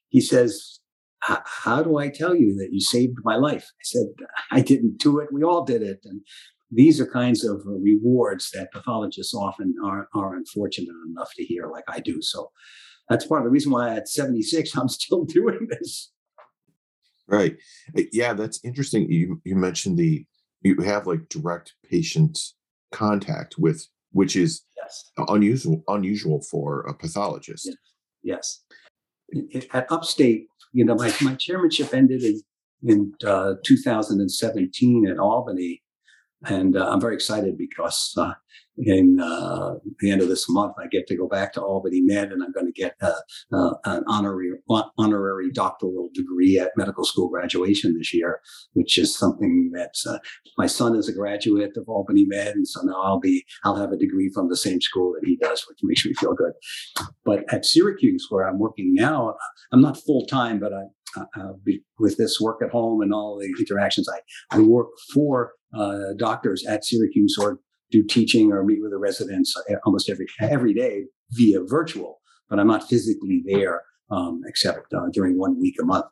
he 0.10 0.22
says 0.22 0.80
how 1.22 1.82
do 1.82 1.98
I 1.98 2.10
tell 2.10 2.36
you 2.36 2.56
that 2.56 2.70
you 2.72 2.80
saved 2.80 3.18
my 3.24 3.36
life? 3.36 3.64
I 3.64 3.84
said, 3.84 4.08
I 4.52 4.62
didn't 4.62 4.98
do 4.98 5.20
it. 5.20 5.30
We 5.32 5.44
all 5.44 5.64
did 5.64 5.82
it. 5.82 6.00
And 6.06 6.22
these 6.72 7.00
are 7.00 7.08
kinds 7.08 7.44
of 7.44 7.62
rewards 7.66 8.52
that 8.52 8.72
pathologists 8.72 9.34
often 9.34 9.76
are, 9.84 10.08
are 10.14 10.36
unfortunate 10.36 10.96
enough 11.10 11.32
to 11.36 11.44
hear, 11.44 11.68
like 11.68 11.86
I 11.88 12.00
do. 12.00 12.22
So 12.22 12.52
that's 13.10 13.26
part 13.26 13.42
of 13.42 13.46
the 13.46 13.52
reason 13.52 13.72
why 13.72 13.96
at 13.96 14.08
76, 14.08 14.76
I'm 14.76 14.90
still 14.90 15.26
doing 15.26 15.68
this. 15.70 16.12
Right. 17.28 17.58
Uh, 17.98 18.04
yeah, 18.12 18.34
that's 18.34 18.60
interesting. 18.64 19.12
You, 19.12 19.42
you 19.44 19.56
mentioned 19.56 19.98
the, 19.98 20.26
you 20.62 20.82
have 20.82 21.08
like 21.08 21.30
direct 21.30 21.74
patient 21.90 22.38
contact 22.92 23.56
with, 23.58 23.88
which 24.12 24.36
is 24.36 24.64
yes. 24.78 25.12
unusual, 25.18 25.84
unusual 25.88 26.42
for 26.50 26.82
a 26.82 26.94
pathologist. 26.94 27.70
Yes. 28.24 28.62
yes. 29.32 29.66
At 29.74 29.92
Upstate, 29.92 30.48
you 30.76 30.84
know, 30.84 30.94
my, 30.94 31.12
my 31.22 31.36
chairmanship 31.36 31.94
ended 31.94 32.22
in, 32.22 32.42
in 32.84 33.14
uh, 33.26 33.54
2017 33.66 35.08
at 35.08 35.18
Albany. 35.18 35.82
And 36.48 36.78
uh, 36.78 36.90
I'm 36.90 37.02
very 37.02 37.16
excited 37.16 37.58
because 37.58 38.14
uh, 38.18 38.34
in 38.78 39.20
uh, 39.22 39.76
the 40.00 40.12
end 40.12 40.22
of 40.22 40.28
this 40.28 40.50
month, 40.50 40.74
I 40.78 40.88
get 40.88 41.08
to 41.08 41.16
go 41.16 41.28
back 41.28 41.54
to 41.54 41.62
Albany 41.62 42.02
Med, 42.02 42.32
and 42.32 42.44
I'm 42.44 42.52
going 42.52 42.66
to 42.66 42.72
get 42.72 42.96
uh, 43.02 43.14
uh, 43.54 43.74
an 43.86 44.04
honorary 44.08 44.52
honorary 44.98 45.52
doctoral 45.52 46.10
degree 46.14 46.60
at 46.60 46.72
medical 46.76 47.06
school 47.06 47.30
graduation 47.30 47.98
this 47.98 48.14
year, 48.14 48.42
which 48.74 48.98
is 48.98 49.18
something 49.18 49.72
that 49.74 49.94
uh, 50.08 50.20
my 50.58 50.68
son 50.68 50.96
is 50.96 51.08
a 51.08 51.14
graduate 51.14 51.78
of 51.78 51.88
Albany 51.88 52.26
Med, 52.26 52.56
and 52.56 52.68
so 52.68 52.82
now 52.84 53.02
I'll 53.02 53.20
be 53.20 53.46
I'll 53.64 53.78
have 53.78 53.92
a 53.92 53.98
degree 53.98 54.30
from 54.34 54.50
the 54.50 54.58
same 54.58 54.82
school 54.82 55.14
that 55.14 55.28
he 55.28 55.38
does, 55.38 55.66
which 55.70 55.80
makes 55.84 56.06
me 56.06 56.14
feel 56.14 56.34
good. 56.34 56.54
But 57.24 57.52
at 57.54 57.66
Syracuse, 57.66 58.28
where 58.30 58.48
I'm 58.48 58.60
working 58.60 58.94
now, 58.94 59.36
I'm 59.72 59.82
not 59.82 59.98
full 59.98 60.26
time, 60.26 60.60
but 60.60 60.74
I. 60.74 60.84
Uh, 61.40 61.54
with 61.98 62.18
this 62.18 62.42
work 62.42 62.62
at 62.62 62.72
home 62.72 63.02
and 63.02 63.14
all 63.14 63.40
the 63.40 63.48
interactions, 63.58 64.06
I, 64.10 64.20
I 64.58 64.60
work 64.60 64.88
for 65.14 65.54
uh, 65.76 66.14
doctors 66.18 66.66
at 66.66 66.86
Syracuse 66.86 67.38
or 67.40 67.60
do 67.92 68.04
teaching 68.04 68.52
or 68.52 68.64
meet 68.64 68.82
with 68.82 68.92
the 68.92 68.98
residents 68.98 69.56
almost 69.86 70.10
every 70.10 70.26
every 70.42 70.74
day 70.74 71.04
via 71.32 71.60
virtual, 71.66 72.20
but 72.50 72.60
I'm 72.60 72.68
not 72.68 72.88
physically 72.88 73.44
there 73.46 73.84
um, 74.12 74.42
except 74.48 74.94
uh, 74.94 75.08
during 75.12 75.38
one 75.38 75.60
week 75.60 75.76
a 75.82 75.86
month. 75.86 76.06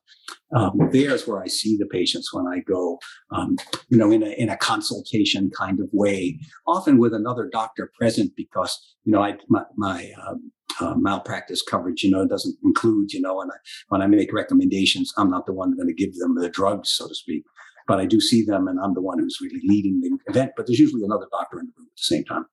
Um, 0.55 0.89
there's 0.91 1.27
where 1.27 1.41
I 1.41 1.47
see 1.47 1.77
the 1.77 1.85
patients 1.85 2.33
when 2.33 2.47
I 2.47 2.59
go, 2.59 2.99
um, 3.31 3.57
you 3.89 3.97
know, 3.97 4.11
in 4.11 4.23
a 4.23 4.29
in 4.29 4.49
a 4.49 4.57
consultation 4.57 5.51
kind 5.57 5.79
of 5.79 5.89
way, 5.91 6.39
often 6.67 6.97
with 6.97 7.13
another 7.13 7.49
doctor 7.51 7.91
present 7.99 8.31
because 8.35 8.95
you 9.03 9.11
know 9.11 9.21
I 9.21 9.37
my, 9.49 9.63
my 9.75 10.11
um, 10.27 10.51
uh, 10.79 10.95
malpractice 10.95 11.61
coverage. 11.61 12.03
You 12.03 12.11
know, 12.11 12.27
doesn't 12.27 12.57
include. 12.63 13.13
You 13.13 13.21
know, 13.21 13.41
and 13.41 13.51
I 13.51 13.55
when 13.89 14.01
I 14.01 14.07
make 14.07 14.33
recommendations, 14.33 15.11
I'm 15.17 15.29
not 15.29 15.45
the 15.45 15.53
one 15.53 15.75
going 15.75 15.87
to 15.87 15.93
give 15.93 16.15
them 16.15 16.35
the 16.35 16.49
drugs, 16.49 16.91
so 16.91 17.07
to 17.07 17.15
speak. 17.15 17.43
But 17.87 17.99
I 17.99 18.05
do 18.05 18.21
see 18.21 18.43
them, 18.43 18.67
and 18.67 18.79
I'm 18.79 18.93
the 18.93 19.01
one 19.01 19.19
who's 19.19 19.39
really 19.41 19.61
leading 19.63 19.99
the 20.01 20.17
event. 20.31 20.51
But 20.55 20.67
there's 20.67 20.79
usually 20.79 21.03
another 21.03 21.27
doctor 21.31 21.59
in 21.59 21.65
the 21.65 21.73
room 21.77 21.87
at 21.91 21.97
the 21.97 22.03
same 22.03 22.23
time. 22.23 22.45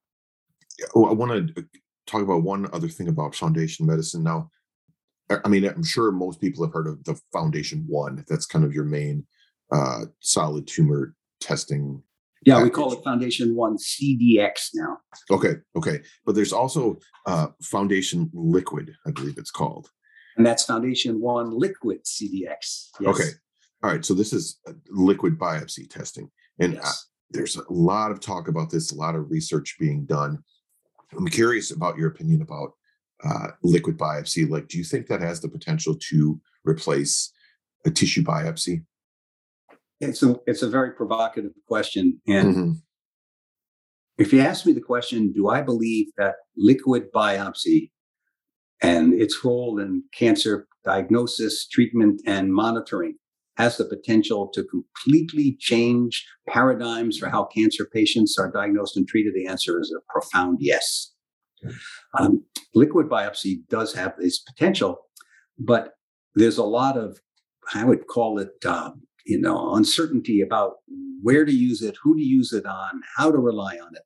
Well, 0.95 1.11
I 1.11 1.13
want 1.13 1.55
to 1.55 1.65
talk 2.07 2.23
about 2.23 2.43
one 2.43 2.69
other 2.73 2.89
thing 2.89 3.09
about 3.09 3.35
foundation 3.35 3.87
medicine. 3.87 4.23
Now, 4.23 4.51
I 5.45 5.49
mean, 5.49 5.65
I'm 5.65 5.85
sure 5.85 6.11
most 6.11 6.41
people 6.41 6.65
have 6.65 6.73
heard 6.73 6.89
of 6.89 7.05
the 7.05 7.21
Foundation 7.33 7.85
One. 7.87 8.25
That's 8.29 8.47
kind 8.47 8.65
of 8.65 8.73
your 8.73 8.85
main 8.85 9.27
uh, 9.71 10.07
solid 10.21 10.67
tumor 10.67 11.15
testing. 11.41 12.03
Yeah, 12.45 12.55
package. 12.55 12.65
we 12.65 12.71
call 12.71 12.93
it 12.93 13.05
Foundation 13.05 13.55
One 13.55 13.77
CDX 13.77 14.71
now. 14.75 14.99
Okay, 15.31 15.55
okay, 15.77 16.01
but 16.25 16.35
there's 16.35 16.53
also 16.53 16.99
uh, 17.27 17.49
Foundation 17.63 18.31
Liquid, 18.33 18.93
I 19.07 19.11
believe 19.13 19.39
it's 19.39 19.51
called, 19.51 19.91
and 20.37 20.45
that's 20.45 20.65
Foundation 20.65 21.21
One 21.21 21.51
Liquid 21.57 22.05
CDX. 22.05 22.89
Yes. 23.01 23.07
Okay, 23.07 23.29
all 23.83 23.91
right. 23.91 24.05
So 24.05 24.15
this 24.15 24.33
is 24.33 24.59
liquid 24.91 25.39
biopsy 25.39 25.89
testing, 25.89 26.31
and 26.59 26.77
uh, 26.77 26.83
yes. 26.83 27.07
there's 27.31 27.57
a 27.57 27.63
lot 27.71 28.11
of 28.11 28.21
talk 28.21 28.49
about 28.49 28.71
this, 28.71 28.93
a 28.93 28.97
lot 28.97 29.15
of 29.15 29.31
research 29.31 29.77
being 29.79 30.05
done. 30.05 30.39
I'm 31.17 31.27
curious 31.29 31.71
about 31.71 31.97
your 31.97 32.09
opinion 32.09 32.43
about 32.43 32.73
uh, 33.25 33.49
liquid 33.63 33.99
biopsy. 33.99 34.49
Like, 34.49 34.69
do 34.69 34.79
you 34.79 34.85
think 34.85 35.07
that 35.07 35.21
has 35.21 35.41
the 35.41 35.49
potential 35.49 35.97
to 36.11 36.41
replace 36.65 37.33
a 37.85 37.91
tissue 37.91 38.23
biopsy? 38.23 38.85
It's 40.01 40.23
a 40.23 40.37
it's 40.47 40.63
a 40.63 40.69
very 40.69 40.93
provocative 40.93 41.53
question, 41.67 42.21
and 42.27 42.55
mm-hmm. 42.55 42.73
if 44.19 44.33
you 44.33 44.41
ask 44.41 44.67
me 44.67 44.73
the 44.73 44.81
question, 44.81 45.33
do 45.33 45.49
I 45.49 45.63
believe 45.63 46.09
that 46.19 46.35
liquid 46.57 47.11
biopsy 47.15 47.91
and 48.83 49.15
its 49.15 49.43
role 49.45 49.79
in 49.79 50.03
cancer 50.15 50.67
diagnosis, 50.85 51.67
treatment, 51.67 52.23
and 52.27 52.53
monitoring 52.53 53.17
has 53.61 53.77
the 53.77 53.85
potential 53.85 54.49
to 54.55 54.65
completely 54.65 55.57
change 55.61 56.27
paradigms 56.49 57.19
for 57.19 57.29
how 57.29 57.45
cancer 57.45 57.85
patients 57.99 58.39
are 58.39 58.51
diagnosed 58.51 58.97
and 58.97 59.07
treated? 59.07 59.35
The 59.35 59.47
answer 59.47 59.81
is 59.81 59.95
a 59.95 60.01
profound 60.13 60.59
yes. 60.61 61.13
Um, 62.19 62.45
liquid 62.75 63.07
biopsy 63.09 63.55
does 63.69 63.93
have 63.95 64.15
this 64.19 64.39
potential, 64.39 64.93
but 65.59 65.85
there's 66.35 66.59
a 66.59 66.65
lot 66.65 66.97
of, 66.97 67.19
I 67.75 67.85
would 67.85 68.07
call 68.07 68.39
it, 68.39 68.55
uh, 68.65 68.93
you 69.27 69.39
know, 69.39 69.75
uncertainty 69.75 70.41
about 70.41 70.73
where 71.23 71.45
to 71.45 71.53
use 71.53 71.83
it, 71.83 71.97
who 72.03 72.17
to 72.17 72.23
use 72.23 72.53
it 72.55 72.65
on, 72.65 73.03
how 73.17 73.31
to 73.31 73.39
rely 73.39 73.75
on 73.77 73.95
it. 73.95 74.03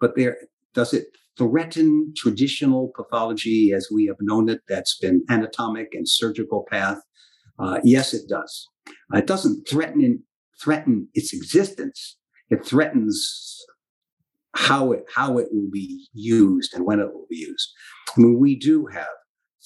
But 0.00 0.16
there, 0.16 0.38
does 0.72 0.94
it 0.94 1.08
threaten 1.36 2.14
traditional 2.16 2.90
pathology 2.96 3.72
as 3.76 3.88
we 3.92 4.06
have 4.06 4.16
known 4.20 4.48
it? 4.48 4.60
That's 4.68 4.96
been 4.96 5.24
anatomic 5.28 5.88
and 5.92 6.08
surgical 6.08 6.64
path. 6.70 7.00
Uh, 7.58 7.80
yes, 7.84 8.14
it 8.14 8.28
does. 8.28 8.68
It 9.14 9.26
doesn't 9.26 9.68
threaten 9.68 10.24
threaten 10.62 11.08
its 11.14 11.32
existence. 11.32 12.16
It 12.50 12.64
threatens 12.64 13.64
how 14.54 14.92
it 14.92 15.04
how 15.14 15.38
it 15.38 15.48
will 15.50 15.70
be 15.70 16.08
used 16.12 16.74
and 16.74 16.84
when 16.84 17.00
it 17.00 17.12
will 17.12 17.26
be 17.30 17.36
used. 17.36 17.70
I 18.16 18.20
mean, 18.20 18.38
we 18.38 18.56
do 18.56 18.86
have 18.86 19.06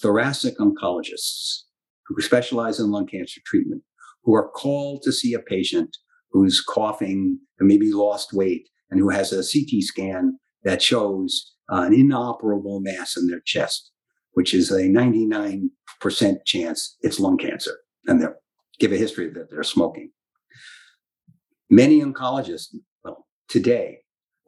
thoracic 0.00 0.58
oncologists 0.58 1.62
who 2.06 2.20
specialize 2.20 2.80
in 2.80 2.90
lung 2.90 3.06
cancer 3.06 3.40
treatment 3.46 3.82
who 4.24 4.34
are 4.34 4.48
called 4.50 5.02
to 5.02 5.12
see 5.12 5.34
a 5.34 5.38
patient 5.38 5.96
who's 6.30 6.60
coughing 6.60 7.38
and 7.58 7.68
maybe 7.68 7.92
lost 7.92 8.32
weight 8.32 8.68
and 8.90 9.00
who 9.00 9.10
has 9.10 9.32
a 9.32 9.36
CT 9.36 9.82
scan 9.82 10.38
that 10.64 10.82
shows 10.82 11.52
uh, 11.72 11.82
an 11.82 11.92
inoperable 11.92 12.80
mass 12.80 13.16
in 13.16 13.26
their 13.26 13.40
chest, 13.44 13.90
which 14.32 14.54
is 14.54 14.70
a 14.70 14.82
99% 14.82 15.68
chance 16.44 16.96
it's 17.00 17.20
lung 17.20 17.38
cancer. 17.38 17.78
And 18.06 18.20
they 18.20 18.26
give 18.78 18.92
a 18.92 18.96
history 18.96 19.30
that 19.30 19.50
they're 19.50 19.62
smoking. 19.62 20.10
Many 21.70 22.02
oncologists, 22.02 22.74
well, 23.04 23.26
today 23.48 23.98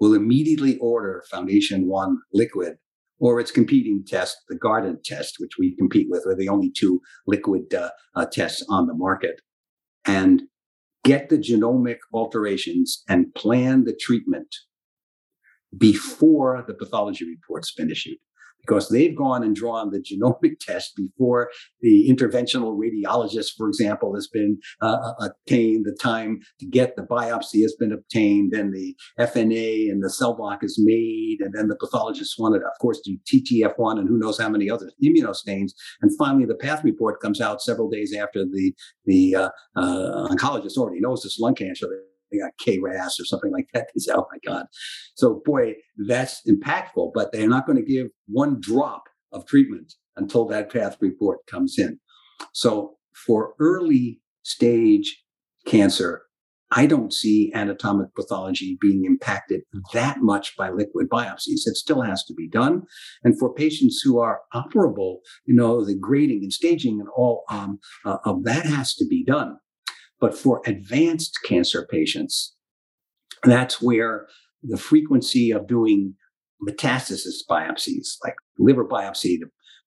will 0.00 0.14
immediately 0.14 0.76
order 0.78 1.24
Foundation 1.30 1.88
One 1.88 2.18
liquid 2.32 2.76
or 3.18 3.40
its 3.40 3.50
competing 3.50 4.04
test, 4.06 4.36
the 4.48 4.58
Guardant 4.58 5.02
test, 5.04 5.36
which 5.38 5.52
we 5.58 5.76
compete 5.76 6.08
with. 6.10 6.24
We're 6.26 6.34
the 6.34 6.48
only 6.48 6.70
two 6.70 7.00
liquid 7.26 7.72
uh, 7.72 7.90
uh, 8.14 8.26
tests 8.26 8.64
on 8.68 8.86
the 8.86 8.94
market. 8.94 9.40
And 10.04 10.42
get 11.04 11.28
the 11.28 11.38
genomic 11.38 11.98
alterations 12.12 13.02
and 13.08 13.34
plan 13.34 13.84
the 13.84 13.94
treatment 13.94 14.54
before 15.76 16.64
the 16.66 16.74
pathology 16.74 17.26
report's 17.26 17.72
been 17.72 17.90
issued 17.90 18.18
because 18.66 18.88
they've 18.88 19.16
gone 19.16 19.42
and 19.42 19.54
drawn 19.54 19.90
the 19.90 19.98
genomic 19.98 20.58
test 20.60 20.94
before 20.96 21.50
the 21.80 22.08
interventional 22.08 22.78
radiologist, 22.78 23.52
for 23.56 23.68
example, 23.68 24.14
has 24.14 24.28
been 24.28 24.58
uh, 24.80 24.98
uh 25.20 25.28
obtained, 25.28 25.84
the 25.84 25.96
time 26.00 26.40
to 26.60 26.66
get 26.66 26.96
the 26.96 27.02
biopsy 27.02 27.62
has 27.62 27.74
been 27.78 27.92
obtained, 27.92 28.52
then 28.52 28.70
the 28.70 28.94
FNA 29.18 29.90
and 29.90 30.02
the 30.02 30.10
cell 30.10 30.34
block 30.34 30.62
is 30.62 30.80
made, 30.82 31.38
and 31.40 31.54
then 31.54 31.68
the 31.68 31.76
pathologist 31.76 32.34
wanted, 32.38 32.62
of 32.62 32.78
course, 32.80 33.00
do 33.04 33.16
TTF1 33.32 33.98
and 33.98 34.08
who 34.08 34.18
knows 34.18 34.38
how 34.38 34.48
many 34.48 34.70
other 34.70 34.90
immunostains. 35.04 35.72
And 36.02 36.10
finally, 36.18 36.46
the 36.46 36.54
path 36.54 36.82
report 36.84 37.20
comes 37.20 37.40
out 37.40 37.62
several 37.62 37.88
days 37.88 38.14
after 38.14 38.44
the, 38.44 38.74
the 39.04 39.36
uh, 39.36 39.48
uh, 39.76 40.28
oncologist 40.28 40.76
already 40.76 41.00
knows 41.00 41.24
it's 41.24 41.38
lung 41.38 41.54
cancer 41.54 41.88
they 42.40 42.72
KRAS 42.76 43.20
or 43.20 43.24
something 43.24 43.52
like 43.52 43.68
that. 43.74 43.88
They 43.94 44.00
say, 44.00 44.12
oh 44.14 44.26
my 44.30 44.38
God. 44.44 44.66
So, 45.14 45.42
boy, 45.44 45.74
that's 46.06 46.40
impactful, 46.48 47.12
but 47.14 47.32
they're 47.32 47.48
not 47.48 47.66
going 47.66 47.78
to 47.78 47.84
give 47.84 48.08
one 48.26 48.58
drop 48.60 49.04
of 49.32 49.46
treatment 49.46 49.94
until 50.16 50.46
that 50.46 50.72
path 50.72 50.96
report 51.00 51.46
comes 51.46 51.78
in. 51.78 51.98
So, 52.52 52.96
for 53.26 53.54
early 53.60 54.20
stage 54.42 55.22
cancer, 55.66 56.22
I 56.76 56.86
don't 56.86 57.12
see 57.12 57.52
anatomic 57.54 58.14
pathology 58.16 58.76
being 58.80 59.04
impacted 59.04 59.62
that 59.92 60.18
much 60.22 60.56
by 60.56 60.70
liquid 60.70 61.08
biopsies. 61.08 61.66
It 61.66 61.76
still 61.76 62.02
has 62.02 62.24
to 62.24 62.34
be 62.34 62.48
done. 62.48 62.82
And 63.22 63.38
for 63.38 63.54
patients 63.54 64.00
who 64.02 64.18
are 64.18 64.40
operable, 64.52 65.18
you 65.44 65.54
know, 65.54 65.84
the 65.84 65.94
grading 65.94 66.40
and 66.42 66.52
staging 66.52 66.98
and 66.98 67.08
all 67.16 67.44
um, 67.48 67.78
uh, 68.04 68.16
of 68.24 68.42
that 68.44 68.66
has 68.66 68.94
to 68.96 69.06
be 69.06 69.24
done. 69.24 69.56
But 70.20 70.36
for 70.36 70.62
advanced 70.66 71.38
cancer 71.44 71.86
patients, 71.90 72.54
that's 73.42 73.82
where 73.82 74.26
the 74.62 74.78
frequency 74.78 75.50
of 75.50 75.66
doing 75.66 76.14
metastasis 76.66 77.42
biopsies, 77.48 78.16
like 78.24 78.34
liver 78.58 78.84
biopsy 78.84 79.38
to 79.38 79.46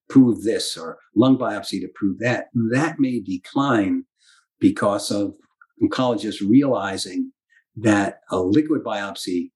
prove 0.10 0.44
this 0.44 0.78
or 0.78 0.98
lung 1.16 1.38
biopsy 1.38 1.82
to 1.82 1.90
prove 1.96 2.20
that, 2.20 2.48
that 2.72 3.00
may 3.00 3.20
decline 3.20 4.04
because 4.60 5.12
of 5.12 5.34
oncologists 5.84 6.42
realizing 6.48 7.32
that 7.76 8.20
a 8.32 8.40
liquid 8.40 8.84
biopsy 8.84 9.52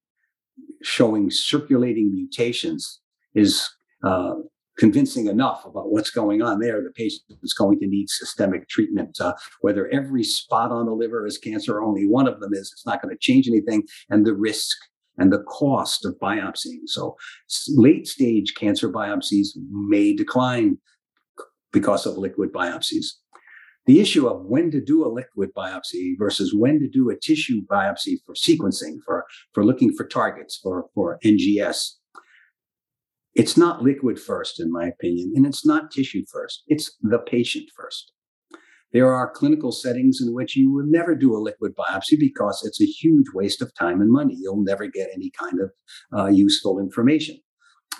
showing 0.83 1.29
circulating 1.29 2.13
mutations 2.13 2.99
is 3.33 3.69
uh, 4.03 4.33
convincing 4.77 5.27
enough 5.27 5.65
about 5.65 5.91
what's 5.91 6.09
going 6.09 6.41
on 6.41 6.59
there, 6.59 6.81
the 6.81 6.91
patient 6.91 7.23
is 7.43 7.53
going 7.53 7.79
to 7.79 7.87
need 7.87 8.09
systemic 8.09 8.67
treatment. 8.69 9.19
Uh, 9.19 9.33
whether 9.61 9.87
every 9.89 10.23
spot 10.23 10.71
on 10.71 10.85
the 10.85 10.93
liver 10.93 11.25
is 11.25 11.37
cancer, 11.37 11.77
or 11.77 11.83
only 11.83 12.07
one 12.07 12.27
of 12.27 12.39
them 12.39 12.53
is, 12.53 12.71
it's 12.71 12.85
not 12.85 13.01
going 13.01 13.13
to 13.13 13.19
change 13.19 13.47
anything. 13.47 13.83
And 14.09 14.25
the 14.25 14.33
risk 14.33 14.77
and 15.17 15.31
the 15.31 15.43
cost 15.43 16.05
of 16.05 16.15
biopsying. 16.21 16.87
So 16.87 17.15
late 17.75 18.07
stage 18.07 18.53
cancer 18.55 18.91
biopsies 18.91 19.49
may 19.69 20.15
decline 20.15 20.77
because 21.71 22.05
of 22.05 22.17
liquid 22.17 22.51
biopsies. 22.51 23.05
The 23.87 23.99
issue 23.99 24.27
of 24.27 24.45
when 24.45 24.69
to 24.71 24.79
do 24.79 25.05
a 25.05 25.09
liquid 25.09 25.49
biopsy 25.57 26.13
versus 26.17 26.53
when 26.55 26.79
to 26.79 26.87
do 26.87 27.09
a 27.09 27.15
tissue 27.15 27.65
biopsy 27.65 28.17
for 28.25 28.35
sequencing, 28.35 28.97
for, 29.05 29.25
for 29.53 29.65
looking 29.65 29.93
for 29.93 30.05
targets, 30.05 30.59
for, 30.61 30.85
for 30.93 31.17
NGS, 31.25 31.95
it's 33.33 33.57
not 33.57 33.81
liquid 33.81 34.19
first, 34.19 34.59
in 34.59 34.71
my 34.71 34.85
opinion, 34.85 35.33
and 35.35 35.45
it's 35.45 35.65
not 35.65 35.91
tissue 35.91 36.23
first. 36.31 36.63
It's 36.67 36.97
the 37.01 37.19
patient 37.19 37.69
first. 37.75 38.11
There 38.93 39.13
are 39.13 39.31
clinical 39.31 39.71
settings 39.71 40.19
in 40.21 40.33
which 40.33 40.57
you 40.57 40.73
will 40.73 40.85
never 40.85 41.15
do 41.15 41.33
a 41.35 41.39
liquid 41.39 41.73
biopsy 41.75 42.19
because 42.19 42.61
it's 42.65 42.81
a 42.81 42.85
huge 42.85 43.27
waste 43.33 43.61
of 43.61 43.73
time 43.73 44.01
and 44.01 44.11
money. 44.11 44.35
You'll 44.37 44.63
never 44.63 44.87
get 44.87 45.09
any 45.13 45.31
kind 45.39 45.59
of 45.61 45.71
uh, 46.17 46.27
useful 46.27 46.77
information. 46.77 47.37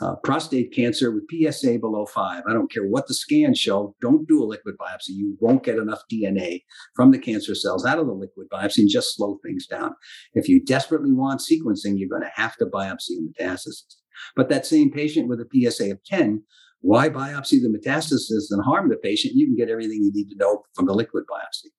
Uh, 0.01 0.15
prostate 0.23 0.73
cancer 0.73 1.11
with 1.11 1.25
PSA 1.29 1.77
below 1.77 2.07
five. 2.07 2.43
I 2.49 2.53
don't 2.53 2.71
care 2.71 2.87
what 2.87 3.07
the 3.07 3.13
scans 3.13 3.59
show. 3.59 3.95
Don't 4.01 4.27
do 4.27 4.43
a 4.43 4.45
liquid 4.45 4.75
biopsy. 4.79 5.09
You 5.09 5.37
won't 5.39 5.63
get 5.63 5.77
enough 5.77 6.01
DNA 6.11 6.63
from 6.95 7.11
the 7.11 7.19
cancer 7.19 7.53
cells 7.53 7.85
out 7.85 7.99
of 7.99 8.07
the 8.07 8.13
liquid 8.13 8.47
biopsy 8.51 8.79
and 8.79 8.89
just 8.89 9.15
slow 9.15 9.37
things 9.45 9.67
down. 9.67 9.93
If 10.33 10.49
you 10.49 10.63
desperately 10.63 11.13
want 11.13 11.41
sequencing, 11.41 11.93
you're 11.97 12.09
going 12.09 12.23
to 12.23 12.41
have 12.41 12.57
to 12.57 12.65
biopsy 12.65 13.11
a 13.19 13.43
metastasis. 13.43 14.00
But 14.35 14.49
that 14.49 14.65
same 14.65 14.91
patient 14.91 15.27
with 15.27 15.39
a 15.39 15.47
PSA 15.51 15.91
of 15.91 16.03
10, 16.05 16.43
why 16.81 17.09
biopsy 17.09 17.61
the 17.61 17.69
metastasis 17.69 18.45
and 18.49 18.63
harm 18.63 18.89
the 18.89 18.97
patient? 18.97 19.35
You 19.35 19.45
can 19.45 19.55
get 19.55 19.69
everything 19.69 20.03
you 20.03 20.11
need 20.13 20.29
to 20.29 20.37
know 20.37 20.63
from 20.75 20.87
the 20.87 20.93
liquid 20.93 21.25
biopsy. 21.31 21.69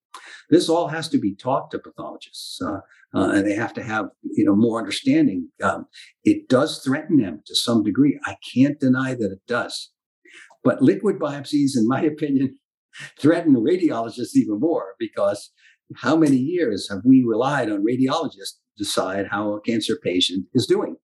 This 0.51 0.69
all 0.69 0.89
has 0.89 1.09
to 1.09 1.19
be 1.19 1.35
taught 1.35 1.71
to 1.71 1.79
pathologists, 1.79 2.61
uh, 2.61 2.81
uh, 3.15 3.31
and 3.31 3.47
they 3.47 3.55
have 3.55 3.73
to 3.75 3.83
have 3.83 4.07
you 4.23 4.45
know 4.45 4.55
more 4.55 4.79
understanding. 4.79 5.49
Um, 5.63 5.87
it 6.25 6.49
does 6.49 6.81
threaten 6.85 7.17
them 7.17 7.43
to 7.47 7.55
some 7.55 7.83
degree. 7.83 8.21
I 8.25 8.37
can't 8.55 8.79
deny 8.79 9.15
that 9.15 9.33
it 9.33 9.41
does. 9.49 9.91
But 10.63 10.83
liquid 10.83 11.19
biopsies, 11.19 11.77
in 11.77 11.89
my 11.89 12.03
opinion, 12.15 12.59
threaten 13.19 13.55
radiologists 13.55 14.37
even 14.37 14.61
more 14.61 14.95
because 14.99 15.51
how 15.97 16.17
many 16.17 16.37
years 16.37 16.89
have 16.91 17.01
we 17.05 17.25
relied 17.27 17.71
on 17.71 17.85
radiologists 17.85 18.55
to 18.55 18.85
decide 18.85 19.27
how 19.31 19.55
a 19.55 19.61
cancer 19.61 19.99
patient 20.03 20.47
is 20.55 20.67
doing? 20.67 20.97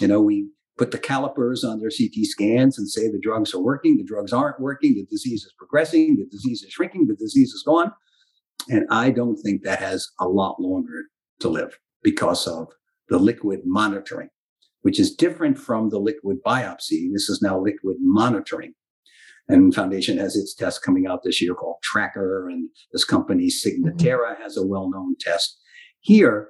You 0.00 0.08
know, 0.08 0.20
we 0.20 0.48
put 0.78 0.90
the 0.90 0.98
calipers 0.98 1.64
on 1.64 1.80
their 1.80 1.90
CT 1.90 2.24
scans 2.24 2.78
and 2.78 2.88
say 2.88 3.08
the 3.08 3.20
drugs 3.20 3.54
are 3.54 3.62
working, 3.62 3.96
the 3.96 4.04
drugs 4.04 4.32
aren't 4.32 4.60
working, 4.60 4.94
the 4.94 5.06
disease 5.06 5.44
is 5.44 5.54
progressing, 5.58 6.16
the 6.16 6.26
disease 6.26 6.62
is 6.62 6.72
shrinking, 6.72 7.06
the 7.06 7.16
disease 7.16 7.52
is 7.52 7.62
gone. 7.62 7.92
And 8.68 8.86
I 8.90 9.10
don't 9.10 9.36
think 9.36 9.62
that 9.62 9.78
has 9.78 10.08
a 10.20 10.28
lot 10.28 10.60
longer 10.60 11.04
to 11.40 11.48
live 11.48 11.78
because 12.02 12.46
of 12.46 12.68
the 13.08 13.18
liquid 13.18 13.60
monitoring, 13.64 14.28
which 14.82 14.98
is 15.00 15.14
different 15.14 15.58
from 15.58 15.90
the 15.90 15.98
liquid 15.98 16.38
biopsy. 16.44 17.10
This 17.12 17.28
is 17.28 17.40
now 17.42 17.58
liquid 17.58 17.96
monitoring. 18.00 18.74
And 19.48 19.74
Foundation 19.74 20.18
has 20.18 20.36
its 20.36 20.54
test 20.54 20.82
coming 20.82 21.06
out 21.06 21.22
this 21.22 21.40
year 21.40 21.54
called 21.54 21.76
Tracker, 21.82 22.48
and 22.48 22.68
this 22.92 23.04
company 23.04 23.46
Signatera 23.46 24.32
mm-hmm. 24.32 24.42
has 24.42 24.56
a 24.56 24.66
well-known 24.66 25.14
test. 25.20 25.60
Here, 26.00 26.48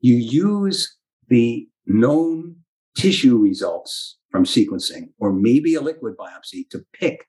you 0.00 0.16
use 0.16 0.96
the 1.28 1.68
known 1.86 2.56
tissue 2.96 3.36
results 3.36 4.18
from 4.30 4.44
sequencing, 4.44 5.10
or 5.18 5.32
maybe 5.32 5.74
a 5.74 5.80
liquid 5.80 6.14
biopsy, 6.16 6.68
to 6.70 6.84
pick 6.92 7.26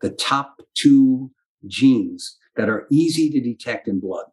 the 0.00 0.10
top 0.10 0.60
two 0.74 1.30
genes 1.66 2.38
that 2.56 2.68
are 2.68 2.86
easy 2.90 3.30
to 3.30 3.40
detect 3.40 3.88
in 3.88 4.00
blood. 4.00 4.26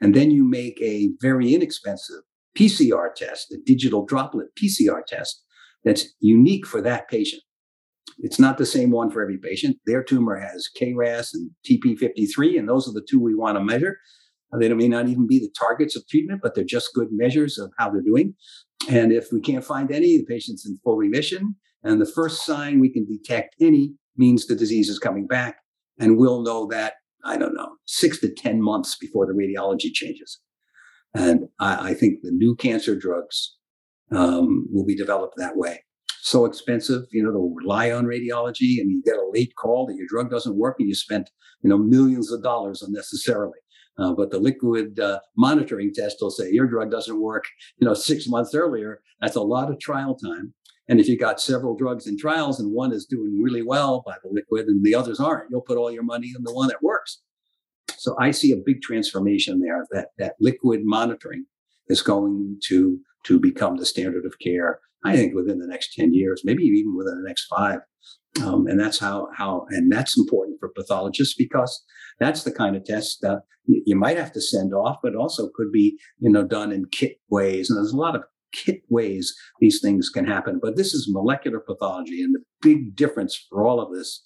And 0.00 0.14
then 0.14 0.30
you 0.30 0.44
make 0.44 0.80
a 0.80 1.10
very 1.20 1.54
inexpensive 1.54 2.22
PCR 2.58 3.14
test, 3.14 3.52
a 3.52 3.58
digital 3.64 4.04
droplet 4.04 4.48
PCR 4.60 5.04
test 5.06 5.42
that's 5.84 6.06
unique 6.20 6.66
for 6.66 6.80
that 6.82 7.08
patient. 7.08 7.42
It's 8.18 8.38
not 8.38 8.58
the 8.58 8.66
same 8.66 8.90
one 8.90 9.10
for 9.10 9.22
every 9.22 9.38
patient. 9.38 9.78
Their 9.86 10.02
tumor 10.02 10.38
has 10.38 10.68
KRAS 10.80 11.30
and 11.34 11.50
TP53, 11.68 12.58
and 12.58 12.68
those 12.68 12.88
are 12.88 12.92
the 12.92 13.06
two 13.08 13.20
we 13.20 13.34
want 13.34 13.56
to 13.56 13.64
measure. 13.64 13.98
They 14.58 14.68
may 14.74 14.88
not 14.88 15.08
even 15.08 15.26
be 15.26 15.38
the 15.38 15.52
targets 15.58 15.96
of 15.96 16.06
treatment, 16.06 16.40
but 16.42 16.54
they're 16.54 16.64
just 16.64 16.92
good 16.94 17.08
measures 17.10 17.58
of 17.58 17.72
how 17.78 17.90
they're 17.90 18.02
doing. 18.02 18.34
And 18.88 19.12
if 19.12 19.32
we 19.32 19.40
can't 19.40 19.64
find 19.64 19.90
any, 19.90 20.18
the 20.18 20.24
patient's 20.24 20.66
in 20.66 20.78
full 20.82 20.96
remission. 20.96 21.56
And 21.82 22.00
the 22.00 22.06
first 22.06 22.44
sign 22.44 22.80
we 22.80 22.92
can 22.92 23.06
detect 23.06 23.56
any 23.60 23.94
means 24.16 24.46
the 24.46 24.54
disease 24.54 24.88
is 24.88 24.98
coming 24.98 25.26
back. 25.26 25.56
And 25.98 26.16
we'll 26.16 26.42
know 26.42 26.66
that, 26.68 26.94
I 27.24 27.36
don't 27.36 27.54
know, 27.54 27.76
six 27.86 28.20
to 28.20 28.32
10 28.32 28.62
months 28.62 28.96
before 28.96 29.26
the 29.26 29.32
radiology 29.32 29.92
changes. 29.92 30.40
And 31.14 31.48
I, 31.60 31.90
I 31.90 31.94
think 31.94 32.20
the 32.22 32.30
new 32.30 32.54
cancer 32.56 32.96
drugs 32.98 33.56
um, 34.10 34.66
will 34.70 34.86
be 34.86 34.96
developed 34.96 35.34
that 35.36 35.56
way. 35.56 35.82
So 36.20 36.44
expensive, 36.44 37.02
you 37.10 37.22
know, 37.22 37.32
to 37.32 37.54
rely 37.56 37.90
on 37.90 38.06
radiology 38.06 38.80
and 38.80 38.90
you 38.90 39.02
get 39.04 39.16
a 39.16 39.28
late 39.32 39.54
call 39.56 39.86
that 39.86 39.96
your 39.96 40.06
drug 40.08 40.30
doesn't 40.30 40.56
work 40.56 40.76
and 40.78 40.88
you 40.88 40.94
spent, 40.94 41.30
you 41.62 41.70
know, 41.70 41.78
millions 41.78 42.30
of 42.30 42.42
dollars 42.42 42.80
unnecessarily. 42.80 43.58
Uh, 44.02 44.12
but 44.12 44.30
the 44.30 44.38
liquid 44.38 44.98
uh, 44.98 45.20
monitoring 45.36 45.92
test 45.94 46.16
will 46.20 46.30
say 46.30 46.50
your 46.50 46.66
drug 46.66 46.90
doesn't 46.90 47.20
work, 47.20 47.44
you 47.78 47.86
know, 47.86 47.94
six 47.94 48.26
months 48.26 48.54
earlier. 48.54 49.00
That's 49.20 49.36
a 49.36 49.42
lot 49.42 49.70
of 49.70 49.78
trial 49.78 50.16
time. 50.16 50.54
And 50.88 50.98
if 50.98 51.06
you 51.06 51.16
got 51.16 51.40
several 51.40 51.76
drugs 51.76 52.06
in 52.06 52.18
trials 52.18 52.58
and 52.58 52.72
one 52.72 52.92
is 52.92 53.06
doing 53.06 53.40
really 53.40 53.62
well 53.62 54.02
by 54.04 54.16
the 54.22 54.30
liquid 54.30 54.66
and 54.66 54.84
the 54.84 54.94
others 54.94 55.20
aren't, 55.20 55.50
you'll 55.50 55.60
put 55.60 55.78
all 55.78 55.92
your 55.92 56.02
money 56.02 56.32
in 56.36 56.42
the 56.42 56.52
one 56.52 56.68
that 56.68 56.82
works. 56.82 57.20
So 57.96 58.16
I 58.18 58.32
see 58.32 58.50
a 58.50 58.56
big 58.56 58.82
transformation 58.82 59.60
there 59.60 59.86
that 59.92 60.08
that 60.18 60.34
liquid 60.40 60.80
monitoring 60.82 61.46
is 61.86 62.02
going 62.02 62.58
to 62.64 62.98
to 63.24 63.38
become 63.38 63.76
the 63.76 63.86
standard 63.86 64.26
of 64.26 64.38
care. 64.40 64.80
I 65.04 65.16
think 65.16 65.34
within 65.34 65.58
the 65.58 65.66
next 65.66 65.94
10 65.94 66.12
years, 66.12 66.42
maybe 66.44 66.64
even 66.64 66.96
within 66.96 67.20
the 67.22 67.28
next 67.28 67.46
five. 67.46 67.80
Um, 68.40 68.66
and 68.66 68.80
that's 68.80 68.98
how 68.98 69.28
how 69.36 69.66
and 69.70 69.92
that's 69.92 70.16
important 70.16 70.58
for 70.58 70.70
pathologists 70.70 71.34
because 71.34 71.84
that's 72.18 72.44
the 72.44 72.52
kind 72.52 72.76
of 72.76 72.84
test 72.84 73.18
that 73.20 73.40
you 73.66 73.94
might 73.94 74.16
have 74.16 74.32
to 74.32 74.40
send 74.40 74.72
off, 74.72 74.98
but 75.02 75.14
also 75.14 75.50
could 75.54 75.70
be 75.70 75.98
you 76.18 76.30
know 76.30 76.42
done 76.42 76.72
in 76.72 76.86
kit 76.86 77.18
ways. 77.28 77.68
And 77.68 77.76
there's 77.76 77.92
a 77.92 77.96
lot 77.96 78.16
of 78.16 78.22
kit 78.52 78.82
ways 78.88 79.34
these 79.60 79.80
things 79.80 80.08
can 80.08 80.24
happen. 80.24 80.60
But 80.62 80.76
this 80.76 80.94
is 80.94 81.10
molecular 81.10 81.60
pathology, 81.60 82.22
and 82.22 82.34
the 82.34 82.42
big 82.62 82.96
difference 82.96 83.46
for 83.50 83.66
all 83.66 83.80
of 83.80 83.92
this 83.92 84.22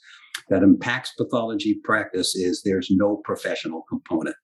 that 0.50 0.62
impacts 0.62 1.12
pathology 1.14 1.80
practice 1.82 2.36
is 2.36 2.62
there's 2.62 2.88
no 2.90 3.20
professional 3.24 3.82
component. 3.88 4.36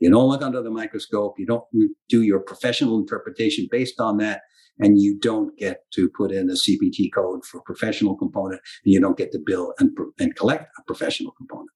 You 0.00 0.10
don't 0.10 0.28
look 0.28 0.42
under 0.42 0.62
the 0.62 0.70
microscope. 0.70 1.34
You 1.38 1.46
don't 1.46 1.64
do 2.08 2.22
your 2.22 2.40
professional 2.40 2.98
interpretation 2.98 3.68
based 3.70 4.00
on 4.00 4.16
that 4.18 4.40
and 4.78 5.00
you 5.00 5.18
don't 5.18 5.56
get 5.58 5.82
to 5.92 6.10
put 6.16 6.32
in 6.32 6.50
a 6.50 6.54
CPT 6.54 7.12
code 7.14 7.44
for 7.44 7.60
professional 7.62 8.16
component, 8.16 8.60
and 8.84 8.92
you 8.92 9.00
don't 9.00 9.16
get 9.16 9.32
to 9.32 9.38
bill 9.44 9.72
and, 9.78 9.90
and 10.18 10.34
collect 10.36 10.68
a 10.78 10.82
professional 10.86 11.32
component. 11.32 11.70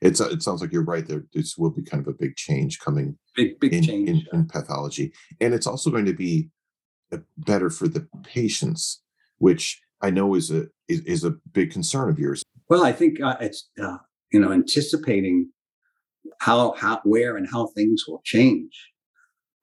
It's 0.00 0.20
it 0.20 0.42
sounds 0.42 0.60
like 0.60 0.72
you're 0.72 0.84
right. 0.84 1.06
There 1.06 1.24
this 1.32 1.56
will 1.56 1.70
be 1.70 1.82
kind 1.82 2.00
of 2.00 2.12
a 2.12 2.16
big 2.16 2.36
change 2.36 2.80
coming. 2.80 3.18
Big 3.36 3.60
big 3.60 3.72
in, 3.72 3.82
change 3.82 4.08
in, 4.08 4.22
in 4.32 4.46
pathology, 4.46 5.12
and 5.40 5.54
it's 5.54 5.66
also 5.66 5.90
going 5.90 6.06
to 6.06 6.12
be 6.12 6.50
uh, 7.12 7.18
better 7.36 7.70
for 7.70 7.86
the 7.86 8.08
patients, 8.24 9.00
which 9.38 9.80
I 10.00 10.10
know 10.10 10.34
is 10.34 10.50
a 10.50 10.66
is, 10.88 11.00
is 11.00 11.24
a 11.24 11.34
big 11.52 11.70
concern 11.70 12.08
of 12.08 12.18
yours. 12.18 12.42
Well, 12.68 12.84
I 12.84 12.92
think 12.92 13.20
uh, 13.20 13.36
it's 13.40 13.70
uh, 13.80 13.98
you 14.32 14.40
know 14.40 14.52
anticipating 14.52 15.50
how 16.40 16.72
how 16.72 17.00
where 17.04 17.36
and 17.36 17.46
how 17.50 17.68
things 17.68 18.04
will 18.08 18.20
change 18.24 18.91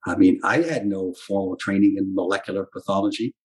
I 0.06 0.16
mean, 0.16 0.40
I 0.44 0.62
had 0.62 0.86
no 0.86 1.14
formal 1.28 1.58
training 1.58 1.96
in 1.98 2.16
molecular 2.16 2.68
pathology. 2.72 3.36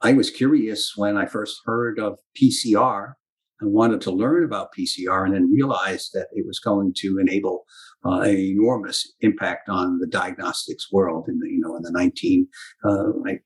I 0.00 0.12
was 0.14 0.30
curious 0.30 0.94
when 0.96 1.16
I 1.16 1.26
first 1.26 1.60
heard 1.64 1.98
of 2.00 2.18
PCR 2.40 3.14
and 3.60 3.72
wanted 3.72 4.00
to 4.02 4.10
learn 4.10 4.44
about 4.44 4.74
PCR 4.76 5.24
and 5.24 5.34
then 5.34 5.52
realized 5.52 6.10
that 6.14 6.26
it 6.32 6.44
was 6.46 6.58
going 6.58 6.92
to 6.96 7.18
enable 7.18 7.64
uh, 8.04 8.20
an 8.20 8.36
enormous 8.36 9.12
impact 9.20 9.68
on 9.68 9.98
the 9.98 10.08
diagnostics 10.08 10.90
world 10.92 11.28
in 11.28 11.38
the, 11.38 11.48
you 11.48 11.60
know, 11.60 11.76
in 11.76 11.82
the 11.82 11.92
19, 11.92 12.48
uh, 12.84 13.04
like 13.24 13.44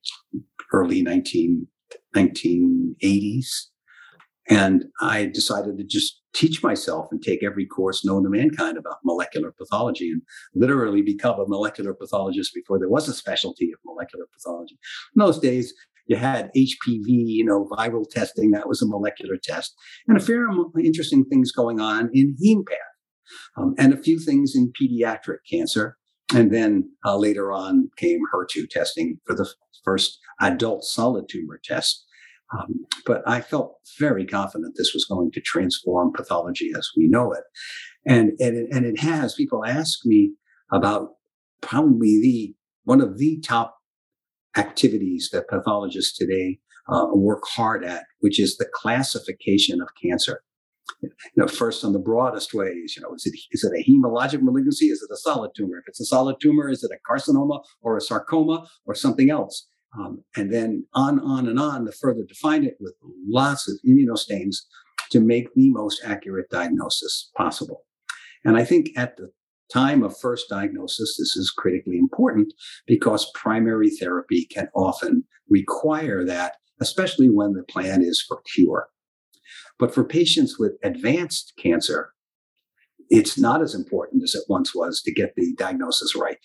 early 0.72 1.02
19, 1.02 1.66
1980s. 2.16 3.46
And 4.48 4.84
I 5.00 5.26
decided 5.26 5.76
to 5.78 5.84
just 5.84 6.20
teach 6.34 6.62
myself 6.62 7.08
and 7.10 7.22
take 7.22 7.42
every 7.42 7.66
course 7.66 8.04
known 8.04 8.22
to 8.22 8.28
mankind 8.28 8.76
about 8.76 8.98
molecular 9.04 9.52
pathology 9.52 10.10
and 10.10 10.22
literally 10.54 11.02
become 11.02 11.40
a 11.40 11.48
molecular 11.48 11.94
pathologist 11.94 12.52
before 12.54 12.78
there 12.78 12.88
was 12.88 13.08
a 13.08 13.14
specialty 13.14 13.72
of 13.72 13.80
molecular 13.84 14.26
pathology. 14.32 14.78
In 15.16 15.20
those 15.20 15.38
days, 15.38 15.74
you 16.06 16.16
had 16.16 16.50
HPV, 16.56 17.06
you 17.06 17.44
know, 17.44 17.68
viral 17.72 18.08
testing. 18.08 18.52
That 18.52 18.68
was 18.68 18.80
a 18.80 18.86
molecular 18.86 19.36
test, 19.42 19.74
and 20.06 20.16
a 20.16 20.20
fair 20.20 20.46
amount 20.46 20.72
of 20.74 20.84
interesting 20.84 21.24
things 21.24 21.50
going 21.50 21.80
on 21.80 22.10
in 22.12 22.36
HemePath, 22.44 23.56
um, 23.56 23.74
and 23.76 23.92
a 23.92 23.96
few 23.96 24.20
things 24.20 24.54
in 24.54 24.72
pediatric 24.80 25.38
cancer. 25.50 25.96
And 26.34 26.52
then 26.52 26.90
uh, 27.04 27.16
later 27.16 27.52
on 27.52 27.90
came 27.96 28.20
HER2 28.32 28.68
testing 28.68 29.18
for 29.26 29.34
the 29.34 29.48
first 29.84 30.18
adult 30.40 30.84
solid 30.84 31.28
tumor 31.28 31.60
test 31.62 32.05
um, 32.52 32.86
but 33.04 33.22
I 33.26 33.40
felt 33.40 33.76
very 33.98 34.24
confident 34.24 34.74
this 34.76 34.94
was 34.94 35.04
going 35.04 35.32
to 35.32 35.40
transform 35.40 36.12
pathology 36.12 36.70
as 36.76 36.88
we 36.96 37.08
know 37.08 37.32
it. 37.32 37.44
And, 38.06 38.32
and, 38.38 38.56
it, 38.56 38.68
and 38.72 38.86
it 38.86 39.00
has. 39.00 39.34
People 39.34 39.64
ask 39.64 40.00
me 40.04 40.34
about 40.72 41.10
probably 41.60 42.20
the 42.20 42.54
one 42.84 43.00
of 43.00 43.18
the 43.18 43.40
top 43.40 43.76
activities 44.56 45.30
that 45.32 45.48
pathologists 45.48 46.16
today 46.16 46.60
uh, 46.88 47.06
work 47.12 47.42
hard 47.46 47.84
at, 47.84 48.04
which 48.20 48.38
is 48.40 48.56
the 48.56 48.68
classification 48.72 49.80
of 49.82 49.88
cancer. 50.00 50.42
You 51.02 51.10
know, 51.34 51.48
first 51.48 51.84
on 51.84 51.92
the 51.92 51.98
broadest 51.98 52.54
ways, 52.54 52.94
you 52.96 53.02
know, 53.02 53.12
is 53.14 53.26
it 53.26 53.36
is 53.50 53.64
it 53.64 53.72
a 53.72 53.90
hematologic 53.90 54.40
malignancy? 54.40 54.86
Is 54.86 55.02
it 55.02 55.12
a 55.12 55.16
solid 55.16 55.50
tumor? 55.56 55.78
If 55.78 55.88
it's 55.88 56.00
a 56.00 56.04
solid 56.04 56.36
tumor, 56.40 56.70
is 56.70 56.84
it 56.84 56.92
a 56.92 57.12
carcinoma 57.12 57.64
or 57.82 57.96
a 57.96 58.00
sarcoma 58.00 58.68
or 58.86 58.94
something 58.94 59.28
else? 59.28 59.66
Um, 59.98 60.22
and 60.36 60.52
then 60.52 60.86
on, 60.94 61.20
on, 61.20 61.48
and 61.48 61.58
on 61.58 61.86
to 61.86 61.92
further 61.92 62.22
define 62.26 62.64
it 62.64 62.76
with 62.80 62.94
lots 63.26 63.68
of 63.68 63.78
immunostains 63.86 64.56
to 65.10 65.20
make 65.20 65.52
the 65.54 65.70
most 65.70 66.02
accurate 66.04 66.50
diagnosis 66.50 67.30
possible. 67.36 67.84
And 68.44 68.56
I 68.56 68.64
think 68.64 68.90
at 68.96 69.16
the 69.16 69.30
time 69.72 70.02
of 70.02 70.16
first 70.18 70.48
diagnosis, 70.48 71.16
this 71.18 71.36
is 71.36 71.50
critically 71.50 71.98
important 71.98 72.52
because 72.86 73.30
primary 73.34 73.90
therapy 73.90 74.46
can 74.46 74.68
often 74.74 75.24
require 75.48 76.24
that, 76.24 76.56
especially 76.80 77.28
when 77.28 77.54
the 77.54 77.64
plan 77.64 78.02
is 78.02 78.22
for 78.26 78.40
cure. 78.54 78.88
But 79.78 79.94
for 79.94 80.04
patients 80.04 80.58
with 80.58 80.72
advanced 80.82 81.52
cancer, 81.58 82.12
it's 83.08 83.38
not 83.38 83.62
as 83.62 83.74
important 83.74 84.24
as 84.24 84.34
it 84.34 84.44
once 84.48 84.74
was 84.74 85.00
to 85.02 85.12
get 85.12 85.34
the 85.36 85.54
diagnosis 85.56 86.16
right 86.16 86.38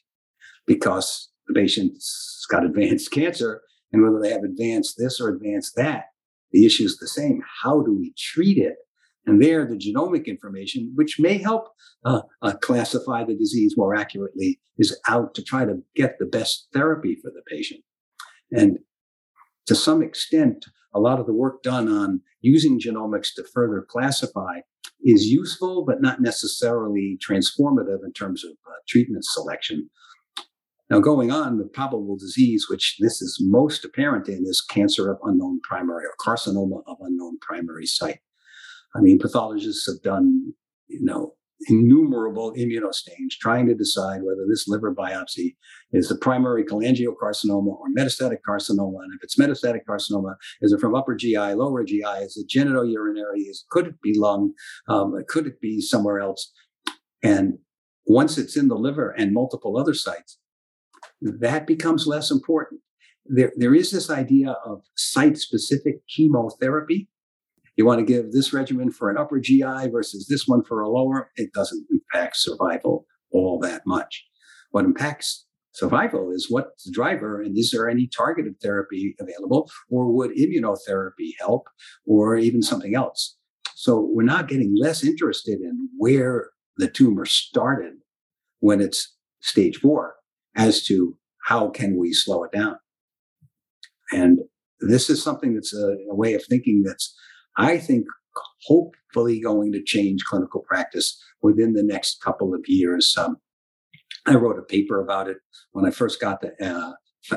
because 0.67 1.30
the 1.51 1.59
patient's 1.59 2.45
got 2.49 2.65
advanced 2.65 3.11
cancer, 3.11 3.61
and 3.91 4.03
whether 4.03 4.19
they 4.21 4.31
have 4.31 4.43
advanced 4.43 4.95
this 4.97 5.19
or 5.19 5.29
advanced 5.29 5.73
that, 5.75 6.05
the 6.51 6.65
issue 6.65 6.83
is 6.83 6.97
the 6.97 7.07
same. 7.07 7.41
How 7.63 7.81
do 7.81 7.93
we 7.97 8.13
treat 8.17 8.57
it? 8.57 8.75
And 9.25 9.41
there, 9.41 9.65
the 9.65 9.75
genomic 9.75 10.25
information, 10.25 10.91
which 10.95 11.19
may 11.19 11.37
help 11.37 11.67
uh, 12.03 12.21
uh, 12.41 12.53
classify 12.61 13.23
the 13.23 13.35
disease 13.35 13.75
more 13.77 13.95
accurately, 13.95 14.59
is 14.77 14.99
out 15.07 15.35
to 15.35 15.43
try 15.43 15.63
to 15.63 15.77
get 15.95 16.15
the 16.17 16.25
best 16.25 16.67
therapy 16.73 17.15
for 17.21 17.29
the 17.29 17.43
patient. 17.47 17.81
And 18.51 18.79
to 19.67 19.75
some 19.75 20.01
extent, 20.01 20.65
a 20.93 20.99
lot 20.99 21.19
of 21.19 21.27
the 21.27 21.33
work 21.33 21.61
done 21.61 21.87
on 21.87 22.21
using 22.41 22.79
genomics 22.79 23.33
to 23.35 23.43
further 23.53 23.85
classify 23.87 24.61
is 25.03 25.27
useful, 25.27 25.85
but 25.85 26.01
not 26.01 26.21
necessarily 26.21 27.17
transformative 27.25 28.03
in 28.03 28.13
terms 28.13 28.43
of 28.43 28.51
uh, 28.51 28.73
treatment 28.87 29.23
selection. 29.23 29.89
Now, 30.91 30.99
going 30.99 31.31
on, 31.31 31.57
the 31.57 31.63
probable 31.63 32.17
disease, 32.17 32.65
which 32.69 32.97
this 32.99 33.21
is 33.21 33.39
most 33.41 33.85
apparent 33.85 34.27
in, 34.27 34.43
is 34.45 34.59
cancer 34.59 35.09
of 35.09 35.19
unknown 35.23 35.61
primary 35.63 36.03
or 36.03 36.13
carcinoma 36.19 36.83
of 36.85 36.97
unknown 36.99 37.39
primary 37.39 37.85
site. 37.85 38.19
I 38.93 38.99
mean, 38.99 39.17
pathologists 39.17 39.87
have 39.87 40.01
done, 40.03 40.51
you 40.87 41.01
know, 41.01 41.35
innumerable 41.69 42.53
immunostains 42.55 43.37
trying 43.39 43.67
to 43.67 43.73
decide 43.73 44.23
whether 44.23 44.45
this 44.49 44.67
liver 44.67 44.93
biopsy 44.93 45.55
is 45.93 46.09
the 46.09 46.17
primary 46.17 46.65
cholangiocarcinoma 46.65 47.67
or 47.67 47.85
metastatic 47.97 48.39
carcinoma. 48.45 49.01
And 49.01 49.13
if 49.15 49.23
it's 49.23 49.39
metastatic 49.39 49.85
carcinoma, 49.87 50.35
is 50.61 50.73
it 50.73 50.81
from 50.81 50.93
upper 50.93 51.15
GI, 51.15 51.53
lower 51.53 51.85
GI? 51.85 52.19
Is 52.19 52.35
it 52.35 52.53
genitourinary? 52.53 53.47
Is 53.47 53.63
it 53.65 53.69
could 53.69 53.87
it 53.87 54.01
be 54.01 54.13
lung? 54.17 54.51
Um, 54.89 55.13
could 55.29 55.47
it 55.47 55.61
be 55.61 55.79
somewhere 55.79 56.19
else? 56.19 56.51
And 57.23 57.59
once 58.05 58.37
it's 58.37 58.57
in 58.57 58.67
the 58.67 58.75
liver 58.75 59.11
and 59.11 59.31
multiple 59.31 59.77
other 59.77 59.93
sites, 59.93 60.37
that 61.21 61.67
becomes 61.67 62.07
less 62.07 62.31
important. 62.31 62.81
There, 63.25 63.51
there 63.55 63.75
is 63.75 63.91
this 63.91 64.09
idea 64.09 64.55
of 64.65 64.81
site-specific 64.95 66.07
chemotherapy 66.07 67.07
you 67.77 67.85
want 67.85 67.99
to 67.99 68.05
give 68.05 68.31
this 68.31 68.53
regimen 68.53 68.91
for 68.91 69.09
an 69.09 69.17
upper 69.17 69.39
GI 69.39 69.89
versus 69.91 70.27
this 70.27 70.47
one 70.47 70.63
for 70.63 70.81
a 70.81 70.89
lower, 70.89 71.31
it 71.35 71.53
doesn't 71.53 71.87
impact 71.89 72.37
survival 72.37 73.05
all 73.31 73.59
that 73.61 73.81
much. 73.85 74.25
What 74.71 74.85
impacts 74.85 75.45
survival 75.73 76.31
is 76.31 76.47
what's 76.49 76.83
the 76.83 76.91
driver 76.91 77.41
and 77.41 77.57
is 77.57 77.71
there 77.71 77.89
any 77.89 78.07
targeted 78.07 78.59
therapy 78.61 79.15
available 79.19 79.69
or 79.89 80.11
would 80.11 80.31
immunotherapy 80.31 81.31
help 81.39 81.67
or 82.05 82.35
even 82.35 82.61
something 82.61 82.93
else? 82.93 83.37
So 83.75 83.99
we're 84.13 84.23
not 84.23 84.47
getting 84.47 84.75
less 84.77 85.03
interested 85.03 85.61
in 85.61 85.89
where 85.97 86.49
the 86.77 86.89
tumor 86.89 87.25
started 87.25 87.93
when 88.59 88.81
it's 88.81 89.15
stage 89.39 89.77
four 89.77 90.15
as 90.55 90.83
to 90.83 91.15
how 91.45 91.69
can 91.69 91.97
we 91.97 92.13
slow 92.13 92.43
it 92.43 92.51
down. 92.51 92.75
And 94.11 94.39
this 94.79 95.09
is 95.09 95.23
something 95.23 95.53
that's 95.53 95.73
a, 95.73 95.95
a 96.09 96.15
way 96.15 96.33
of 96.33 96.43
thinking 96.47 96.83
that's 96.85 97.15
I 97.57 97.77
think 97.77 98.05
hopefully 98.65 99.39
going 99.41 99.71
to 99.73 99.83
change 99.83 100.23
clinical 100.23 100.63
practice 100.67 101.21
within 101.41 101.73
the 101.73 101.83
next 101.83 102.21
couple 102.21 102.53
of 102.53 102.61
years. 102.67 103.15
Um, 103.17 103.37
I 104.25 104.35
wrote 104.35 104.59
a 104.59 104.63
paper 104.63 105.01
about 105.01 105.27
it 105.27 105.37
when 105.71 105.85
I 105.85 105.91
first 105.91 106.21
got 106.21 106.41
the 106.41 106.51
uh, 106.65 106.93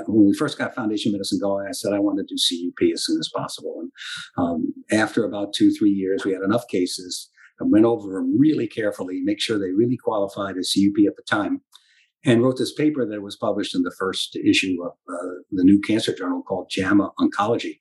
when 0.06 0.26
we 0.26 0.34
first 0.34 0.58
got 0.58 0.74
Foundation 0.74 1.12
Medicine 1.12 1.38
going. 1.40 1.66
I 1.68 1.72
said 1.72 1.92
I 1.92 1.98
want 1.98 2.18
to 2.18 2.24
do 2.24 2.36
CUP 2.36 2.92
as 2.92 3.04
soon 3.04 3.18
as 3.18 3.30
possible, 3.34 3.76
and 3.80 3.90
um, 4.36 4.72
after 4.92 5.24
about 5.24 5.52
two 5.52 5.70
three 5.72 5.90
years, 5.90 6.24
we 6.24 6.32
had 6.32 6.42
enough 6.42 6.66
cases. 6.68 7.30
I 7.60 7.64
went 7.64 7.84
over 7.84 8.14
them 8.14 8.36
really 8.38 8.66
carefully, 8.66 9.20
make 9.22 9.40
sure 9.40 9.58
they 9.58 9.72
really 9.72 9.96
qualified 9.96 10.56
as 10.58 10.74
CUP 10.74 11.06
at 11.06 11.16
the 11.16 11.22
time, 11.28 11.60
and 12.24 12.42
wrote 12.42 12.56
this 12.58 12.72
paper 12.72 13.06
that 13.06 13.22
was 13.22 13.36
published 13.36 13.74
in 13.74 13.82
the 13.82 13.94
first 13.98 14.36
issue 14.36 14.76
of 14.82 14.92
uh, 15.08 15.34
the 15.52 15.64
new 15.64 15.80
cancer 15.80 16.14
journal 16.14 16.42
called 16.42 16.70
JAMA 16.70 17.12
Oncology. 17.18 17.80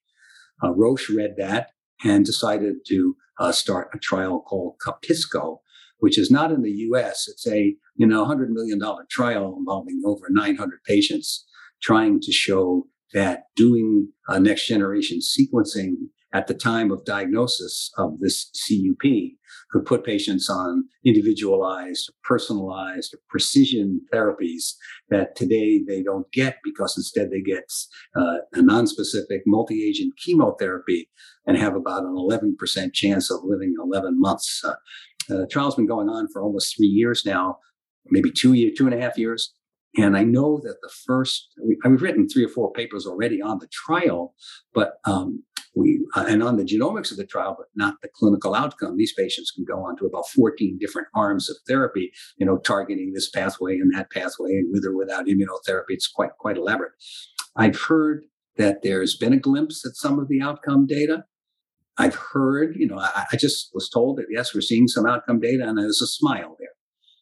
Uh, 0.63 0.71
Roche 0.71 1.09
read 1.09 1.35
that 1.37 1.71
and 2.03 2.25
decided 2.25 2.75
to 2.87 3.15
uh, 3.39 3.51
start 3.51 3.89
a 3.93 3.99
trial 3.99 4.41
called 4.41 4.75
CUPISCO, 4.85 5.59
which 5.99 6.17
is 6.17 6.29
not 6.29 6.51
in 6.51 6.61
the 6.61 6.71
U.S. 6.71 7.27
It's 7.27 7.47
a 7.47 7.75
you 7.95 8.07
know 8.07 8.25
$100 8.25 8.49
million 8.49 8.79
trial 9.09 9.55
involving 9.57 10.01
over 10.05 10.27
900 10.29 10.83
patients, 10.85 11.45
trying 11.81 12.19
to 12.21 12.31
show 12.31 12.87
that 13.13 13.43
doing 13.55 14.09
next 14.39 14.67
generation 14.67 15.19
sequencing 15.19 15.93
at 16.33 16.47
the 16.47 16.53
time 16.53 16.91
of 16.91 17.05
diagnosis 17.05 17.91
of 17.97 18.19
this 18.19 18.49
CUP 18.67 19.11
could 19.73 19.85
put 19.85 20.05
patients 20.05 20.49
on 20.49 20.85
individualized, 21.03 22.13
personalized, 22.23 23.15
precision 23.27 23.99
therapies 24.13 24.73
that 25.09 25.35
today 25.35 25.81
they 25.85 26.03
don't 26.03 26.31
get 26.31 26.57
because 26.63 26.95
instead 26.95 27.31
they 27.31 27.41
get 27.41 27.63
uh, 28.15 28.37
a 28.53 28.61
non-specific 28.61 29.41
multi-agent 29.47 30.13
chemotherapy 30.23 31.09
and 31.47 31.57
have 31.57 31.75
about 31.75 32.03
an 32.03 32.15
11% 32.15 32.93
chance 32.93 33.31
of 33.31 33.39
living 33.43 33.73
11 33.83 34.19
months. 34.19 34.61
Uh, 34.63 34.73
the 35.27 35.47
trial's 35.47 35.75
been 35.75 35.87
going 35.87 36.07
on 36.07 36.27
for 36.31 36.43
almost 36.43 36.75
three 36.77 36.87
years 36.87 37.25
now, 37.25 37.57
maybe 38.05 38.31
two 38.31 38.53
year, 38.53 38.71
two 38.77 38.85
and 38.85 38.93
a 38.93 39.01
half 39.01 39.17
years. 39.17 39.53
And 39.95 40.17
I 40.17 40.23
know 40.23 40.59
that 40.63 40.77
the 40.81 40.91
first, 41.05 41.53
I've 41.85 42.01
written 42.01 42.27
three 42.27 42.45
or 42.45 42.49
four 42.49 42.71
papers 42.73 43.05
already 43.05 43.41
on 43.41 43.59
the 43.59 43.67
trial, 43.67 44.33
but 44.73 44.93
um, 45.05 45.43
we 45.75 46.05
uh, 46.15 46.25
and 46.27 46.43
on 46.43 46.57
the 46.57 46.63
genomics 46.63 47.11
of 47.11 47.17
the 47.17 47.25
trial, 47.25 47.55
but 47.57 47.67
not 47.75 47.95
the 48.01 48.09
clinical 48.13 48.55
outcome. 48.55 48.97
These 48.97 49.13
patients 49.13 49.51
can 49.51 49.65
go 49.65 49.83
on 49.83 49.95
to 49.97 50.05
about 50.05 50.27
14 50.29 50.77
different 50.79 51.07
arms 51.15 51.49
of 51.49 51.57
therapy, 51.67 52.11
you 52.37 52.45
know, 52.45 52.57
targeting 52.57 53.13
this 53.13 53.29
pathway 53.29 53.77
and 53.77 53.93
that 53.93 54.11
pathway, 54.11 54.51
and 54.51 54.71
with 54.71 54.85
or 54.85 54.95
without 54.95 55.25
immunotherapy. 55.25 55.89
It's 55.89 56.07
quite 56.07 56.31
quite 56.39 56.57
elaborate. 56.57 56.93
I've 57.55 57.79
heard 57.79 58.25
that 58.57 58.83
there's 58.83 59.15
been 59.15 59.33
a 59.33 59.39
glimpse 59.39 59.85
at 59.85 59.95
some 59.95 60.19
of 60.19 60.27
the 60.27 60.41
outcome 60.41 60.85
data. 60.85 61.25
I've 61.97 62.15
heard, 62.15 62.75
you 62.75 62.87
know, 62.87 62.99
I, 62.99 63.25
I 63.31 63.37
just 63.37 63.69
was 63.73 63.89
told 63.89 64.17
that 64.17 64.25
yes, 64.29 64.53
we're 64.53 64.61
seeing 64.61 64.87
some 64.87 65.05
outcome 65.05 65.39
data, 65.39 65.67
and 65.67 65.77
there's 65.77 66.01
a 66.01 66.07
smile 66.07 66.55
there. 66.59 66.69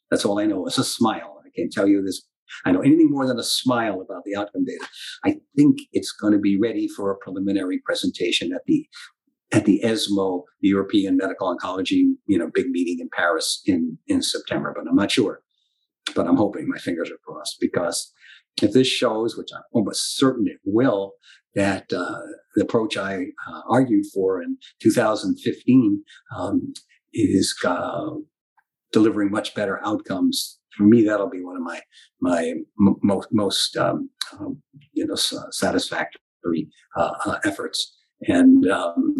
That's 0.10 0.26
all 0.26 0.40
I 0.40 0.46
know. 0.46 0.66
It's 0.68 0.78
a 0.78 0.84
smile. 0.84 1.42
I 1.46 1.50
can't 1.56 1.72
tell 1.72 1.88
you 1.88 2.02
this 2.02 2.22
I 2.66 2.72
know 2.72 2.82
anything 2.82 3.10
more 3.10 3.28
than 3.28 3.40
a 3.40 3.44
smile 3.44 4.02
about 4.02 4.24
the 4.26 4.36
outcome 4.36 4.66
data. 4.66 4.86
I 5.26 5.38
think 5.56 5.80
it's 5.92 6.12
going 6.12 6.34
to 6.34 6.40
be 6.40 6.58
ready 6.60 6.88
for 6.88 7.12
a 7.12 7.18
preliminary 7.18 7.80
presentation 7.86 8.54
at 8.54 8.62
the 8.66 8.88
at 9.54 9.66
the 9.66 9.84
ESMO, 9.84 10.46
the 10.62 10.70
European 10.70 11.18
Medical 11.18 11.54
Oncology, 11.54 12.14
you 12.26 12.38
know, 12.38 12.50
big 12.54 12.68
meeting 12.70 13.00
in 13.00 13.10
Paris 13.12 13.62
in 13.66 13.98
in 14.08 14.22
September. 14.22 14.74
But 14.76 14.90
I'm 14.90 14.96
not 14.96 15.12
sure. 15.12 15.42
But 16.16 16.28
I'm 16.28 16.38
hoping 16.38 16.68
my 16.68 16.78
fingers 16.78 17.10
are 17.10 17.20
crossed 17.26 17.58
because 17.60 18.12
if 18.62 18.74
this 18.74 18.88
shows, 18.88 19.38
which 19.38 19.50
I'm 19.56 19.64
almost 19.72 20.18
certain 20.18 20.48
it 20.48 20.58
will, 20.66 21.14
that 21.56 21.92
uh, 21.94 22.20
the 22.56 22.64
approach 22.64 22.98
I 22.98 23.26
uh, 23.48 23.62
argued 23.70 24.06
for 24.14 24.42
in 24.42 24.58
2015 24.82 26.04
um, 26.36 26.74
is 27.14 27.56
uh, 27.66 28.12
delivering 28.92 29.32
much 29.32 29.54
better 29.54 29.80
outcomes 29.86 30.60
for 30.78 30.84
me, 30.84 31.04
that'll 31.04 31.30
be 31.30 31.44
one 31.44 31.58
of 31.58 31.64
my 31.64 31.82
my 32.20 32.54
m- 32.80 32.96
most 33.04 33.30
most 33.32 33.78
um, 33.78 34.10
um, 34.40 34.62
you 34.94 35.06
know 35.06 35.16
satisfactory 35.16 36.70
uh, 36.96 37.14
uh, 37.26 37.40
efforts. 37.44 37.98
And 38.28 38.68
um, 38.70 39.16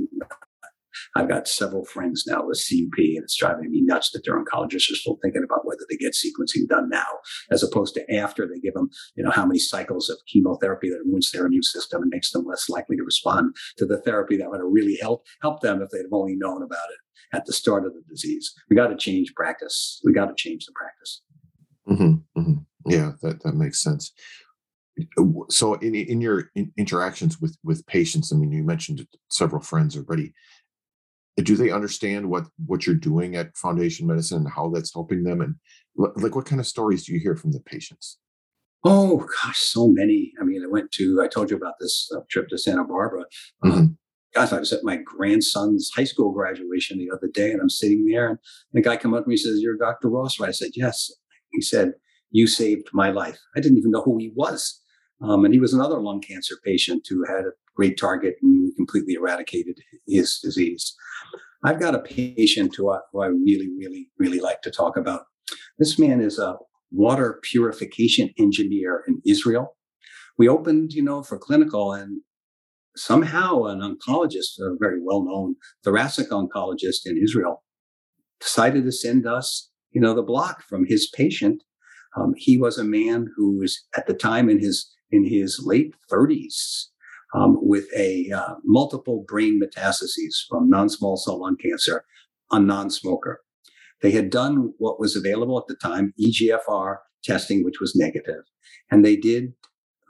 I've 1.16 1.28
got 1.28 1.48
several 1.48 1.86
friends 1.86 2.26
now 2.28 2.46
with 2.46 2.64
CUP, 2.70 2.98
and 2.98 3.24
it's 3.24 3.36
driving 3.36 3.72
me 3.72 3.82
nuts 3.82 4.12
that 4.12 4.24
their 4.26 4.42
oncologists 4.42 4.92
are 4.92 4.96
still 4.96 5.18
thinking 5.22 5.44
about 5.44 5.66
whether 5.66 5.82
they 5.90 5.98
get 5.98 6.14
sequencing 6.14 6.68
done 6.68 6.90
now, 6.90 7.08
as 7.50 7.64
opposed 7.64 7.96
to 7.96 8.16
after 8.16 8.48
they 8.48 8.60
give 8.60 8.74
them, 8.76 8.90
you 9.16 9.24
know, 9.24 9.32
how 9.32 9.46
many 9.46 9.60
cycles 9.60 10.10
of 10.10 10.18
chemotherapy 10.32 10.90
that 10.90 11.04
ruins 11.06 11.32
their 11.32 11.46
immune 11.46 11.64
system 11.64 12.02
and 12.04 12.12
makes 12.14 12.32
them 12.32 12.46
less 12.46 12.70
likely 12.70 12.96
to 12.96 13.04
respond 13.04 13.56
to 13.78 13.86
the 13.86 14.02
therapy 14.02 14.38
that 14.38 14.50
would 14.50 14.60
have 14.60 14.70
really 14.70 14.98
helped 15.02 15.28
help 15.42 15.62
them 15.62 15.82
if 15.82 15.90
they'd 15.90 16.00
have 16.00 16.14
only 16.14 16.36
known 16.36 16.62
about 16.64 16.90
it 16.92 17.36
at 17.36 17.46
the 17.46 17.54
start 17.54 17.86
of 17.86 17.94
the 17.94 18.02
disease. 18.10 18.54
We 18.70 18.76
got 18.76 18.88
to 18.88 18.96
change 18.96 19.34
practice. 19.36 20.02
We 20.04 20.14
got 20.14 20.26
to 20.26 20.36
change 20.36 20.66
the 20.66 20.74
practice. 20.74 21.22
Mm-hmm, 21.92 22.40
mm-hmm. 22.40 22.92
Yeah, 22.92 23.12
that 23.22 23.44
that 23.44 23.54
makes 23.54 23.82
sense. 23.82 24.12
Uh, 25.18 25.24
so, 25.50 25.76
in 25.76 25.96
in 25.96 26.22
your 26.22 26.50
in 26.56 26.72
interactions 26.78 27.40
with 27.40 27.58
with 27.64 27.86
patients, 27.86 28.32
I 28.32 28.38
mean, 28.38 28.52
you 28.52 28.64
mentioned 28.64 29.06
several 29.30 29.62
friends 29.62 29.98
already. 29.98 30.34
Do 31.38 31.56
they 31.56 31.72
understand 31.72 32.30
what 32.30 32.46
what 32.66 32.86
you're 32.86 32.96
doing 32.96 33.36
at 33.36 33.58
Foundation 33.58 34.08
Medicine 34.08 34.40
and 34.40 34.52
how 34.52 34.70
that's 34.70 34.94
helping 34.94 35.24
them? 35.24 35.42
And 35.42 35.56
like, 35.96 36.36
what 36.36 36.46
kind 36.46 36.60
of 36.60 36.68
stories 36.68 37.06
do 37.06 37.14
you 37.14 37.20
hear 37.20 37.36
from 37.36 37.52
the 37.52 37.62
patients? 37.62 38.18
Oh 38.84 39.28
gosh, 39.44 39.60
so 39.60 39.88
many. 39.88 40.34
I 40.42 40.44
mean, 40.44 40.64
I 40.64 40.68
went 40.68 40.92
to. 40.94 41.22
I 41.24 41.28
told 41.28 41.52
you 41.52 41.58
about 41.58 41.76
this 41.80 42.10
uh, 42.16 42.22
trip 42.30 42.50
to 42.50 42.58
Santa 42.58 42.84
Barbara. 42.84 43.26
Um, 43.64 43.72
mm-hmm. 43.72 43.86
gosh, 44.36 44.52
I 44.52 44.60
was 44.60 44.74
at 44.74 44.84
my 44.84 44.98
grandson's 44.98 45.92
high 45.96 46.04
school 46.04 46.32
graduation 46.32 46.98
the 46.98 47.12
other 47.16 47.28
day, 47.32 47.52
and 47.52 47.62
I'm 47.62 47.70
sitting 47.70 48.06
there, 48.06 48.30
and 48.30 48.40
the 48.74 48.82
guy 48.82 48.98
come 48.98 49.14
up 49.14 49.24
to 49.24 49.30
me 49.30 49.36
and 49.36 49.40
says, 49.40 49.62
"You're 49.62 49.78
Dr. 49.78 50.10
Ross." 50.10 50.40
Right? 50.40 50.50
I 50.50 50.54
said, 50.54 50.72
"Yes." 50.74 51.12
He 51.52 51.62
said, 51.62 51.94
You 52.32 52.48
saved 52.48 52.90
my 52.94 53.10
life. 53.10 53.40
I 53.56 53.60
didn't 53.60 53.78
even 53.78 53.92
know 53.92 54.04
who 54.04 54.18
he 54.18 54.32
was. 54.36 54.80
Um, 55.22 55.46
and 55.46 55.54
he 55.54 55.60
was 55.60 55.74
another 55.74 56.02
lung 56.02 56.22
cancer 56.22 56.56
patient 56.64 57.06
who 57.08 57.24
had 57.28 57.46
a 57.46 57.52
great 57.76 58.00
target 58.00 58.36
and 58.42 58.76
completely 58.76 59.14
eradicated 59.14 59.78
his 60.08 60.40
disease. 60.42 60.96
I've 61.64 61.80
got 61.80 61.96
a 61.96 62.00
patient 62.00 62.76
who 62.76 62.92
I, 62.92 63.00
who 63.12 63.22
I 63.22 63.28
really, 63.28 63.70
really, 63.78 64.10
really 64.18 64.40
like 64.40 64.62
to 64.64 64.72
talk 64.72 64.98
about. 64.98 65.26
This 65.78 66.00
man 66.00 66.22
is 66.22 66.40
a 66.40 66.56
water 66.92 67.40
purification 67.44 68.32
engineer 68.38 69.04
in 69.08 69.22
Israel. 69.26 69.78
We 70.38 70.48
opened, 70.48 70.94
you 70.94 71.04
know, 71.04 71.22
for 71.22 71.38
clinical, 71.38 71.94
and 71.94 72.22
somehow 72.96 73.64
an 73.66 73.80
oncologist, 73.80 74.60
a 74.60 74.76
very 74.80 75.00
well 75.02 75.24
known 75.24 75.56
thoracic 75.84 76.30
oncologist 76.30 77.06
in 77.06 77.18
Israel, 77.22 77.64
decided 78.40 78.84
to 78.86 78.92
send 78.92 79.28
us 79.28 79.71
you 79.92 80.02
know, 80.02 80.14
the 80.14 80.24
block 80.24 80.64
from 80.64 80.86
his 80.86 81.10
patient. 81.10 81.64
Um, 82.18 82.34
he 82.36 82.58
was 82.58 82.78
a 82.78 82.84
man 82.84 83.28
who 83.36 83.58
was 83.58 83.86
at 83.96 84.08
the 84.08 84.14
time 84.14 84.50
in 84.50 84.60
his 84.60 84.92
in 85.12 85.26
his 85.26 85.62
late 85.66 85.94
30s, 86.12 86.86
um, 87.34 87.58
with 87.62 87.86
a 87.96 88.32
uh, 88.32 88.56
multiple 88.64 89.26
brain 89.28 89.60
metastases 89.62 90.46
from 90.50 90.70
non-small 90.70 91.18
cell 91.18 91.42
lung 91.42 91.58
cancer, 91.58 92.06
a 92.52 92.60
non-smoker. 92.60 93.42
They 94.02 94.12
had 94.12 94.30
done 94.30 94.74
what 94.78 95.00
was 95.00 95.16
available 95.16 95.58
at 95.60 95.68
the 95.68 95.76
time, 95.76 96.14
EGFR 96.20 96.98
testing, 97.24 97.64
which 97.64 97.80
was 97.82 97.96
negative, 97.96 98.44
and 98.90 99.04
they 99.04 99.16
did 99.16 99.54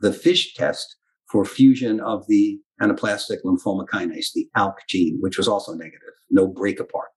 the 0.01 0.13
FISH 0.13 0.53
test 0.53 0.95
for 1.31 1.45
fusion 1.45 1.99
of 1.99 2.25
the 2.27 2.59
anaplastic 2.81 3.37
lymphoma 3.45 3.85
kinase, 3.87 4.33
the 4.33 4.47
ALK 4.57 4.75
gene, 4.87 5.17
which 5.19 5.37
was 5.37 5.47
also 5.47 5.73
negative, 5.73 6.13
no 6.29 6.47
break 6.47 6.79
apart. 6.79 7.09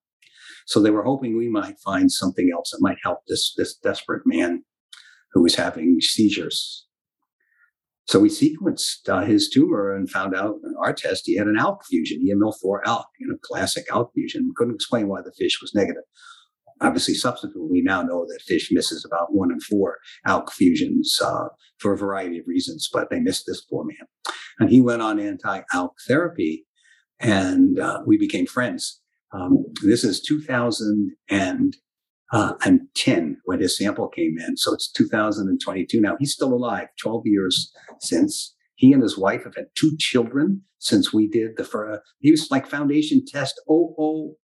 So 0.65 0.81
they 0.81 0.91
were 0.91 1.05
hoping 1.05 1.37
we 1.37 1.49
might 1.49 1.79
find 1.79 2.11
something 2.11 2.51
else 2.53 2.71
that 2.71 2.81
might 2.81 2.99
help 3.03 3.21
this, 3.29 3.55
this 3.57 3.77
desperate 3.77 4.23
man 4.25 4.65
who 5.33 5.43
was 5.43 5.57
having 5.57 6.01
seizures. 6.01 6.87
So 8.07 8.21
we 8.21 8.29
sequenced 8.29 9.09
uh, 9.09 9.23
his 9.23 9.49
tumor 9.49 9.95
and 9.95 10.11
found 10.11 10.35
out 10.35 10.57
in 10.63 10.75
our 10.79 10.93
test 10.93 11.23
he 11.25 11.37
had 11.37 11.47
an 11.47 11.57
ALK 11.59 11.85
fusion, 11.87 12.23
EML4 12.27 12.83
ALK, 12.85 13.05
you 13.19 13.27
know, 13.27 13.37
classic 13.43 13.87
ALK 13.89 14.13
fusion. 14.15 14.53
Couldn't 14.57 14.75
explain 14.75 15.09
why 15.09 15.23
the 15.23 15.33
FISH 15.39 15.61
was 15.63 15.75
negative. 15.75 16.03
Obviously, 16.81 17.15
subsequently, 17.15 17.71
we 17.71 17.83
now 17.83 18.03
know 18.03 18.27
that 18.27 18.43
FISH 18.43 18.71
misses 18.73 19.05
about 19.05 19.33
one 19.33 19.51
in 19.51 19.61
four 19.61 19.99
ALK 20.27 20.51
fusions 20.53 21.19
uh, 21.25 21.47
for 21.79 21.93
a 21.93 21.99
variety 21.99 22.39
of 22.39 22.47
reasons, 22.47 22.91
but 22.93 23.09
they 23.11 23.21
missed 23.21 23.45
this 23.47 23.65
poor 23.65 23.85
man. 23.85 24.07
And 24.59 24.71
he 24.71 24.83
went 24.83 25.01
on 25.01 25.19
anti 25.19 25.63
ALK 25.73 25.93
therapy, 26.07 26.67
and 27.21 27.79
uh, 27.79 28.03
we 28.07 28.19
became 28.19 28.47
friends. 28.47 29.01
Um, 29.35 29.65
this 29.83 30.05
is 30.05 30.21
2010 30.21 31.71
uh, 32.33 32.53
when 33.45 33.61
his 33.61 33.77
sample 33.77 34.09
came 34.09 34.37
in. 34.39 34.57
So 34.57 34.73
it's 34.73 34.91
2022 34.93 36.01
now. 36.01 36.17
He's 36.19 36.33
still 36.33 36.55
alive, 36.55 36.89
12 37.01 37.23
years 37.27 37.73
since. 38.01 38.55
He 38.77 38.93
and 38.93 39.03
his 39.03 39.17
wife 39.17 39.45
have 39.45 39.55
had 39.55 39.67
two 39.77 39.97
children 39.99 40.63
since 40.85 41.15
we 41.15 41.27
did 41.27 41.57
the 41.57 41.65
first, 41.65 42.03
he 42.19 42.31
was 42.31 42.51
like 42.51 42.67
foundation 42.67 43.25
test 43.27 43.59
004, 43.67 44.37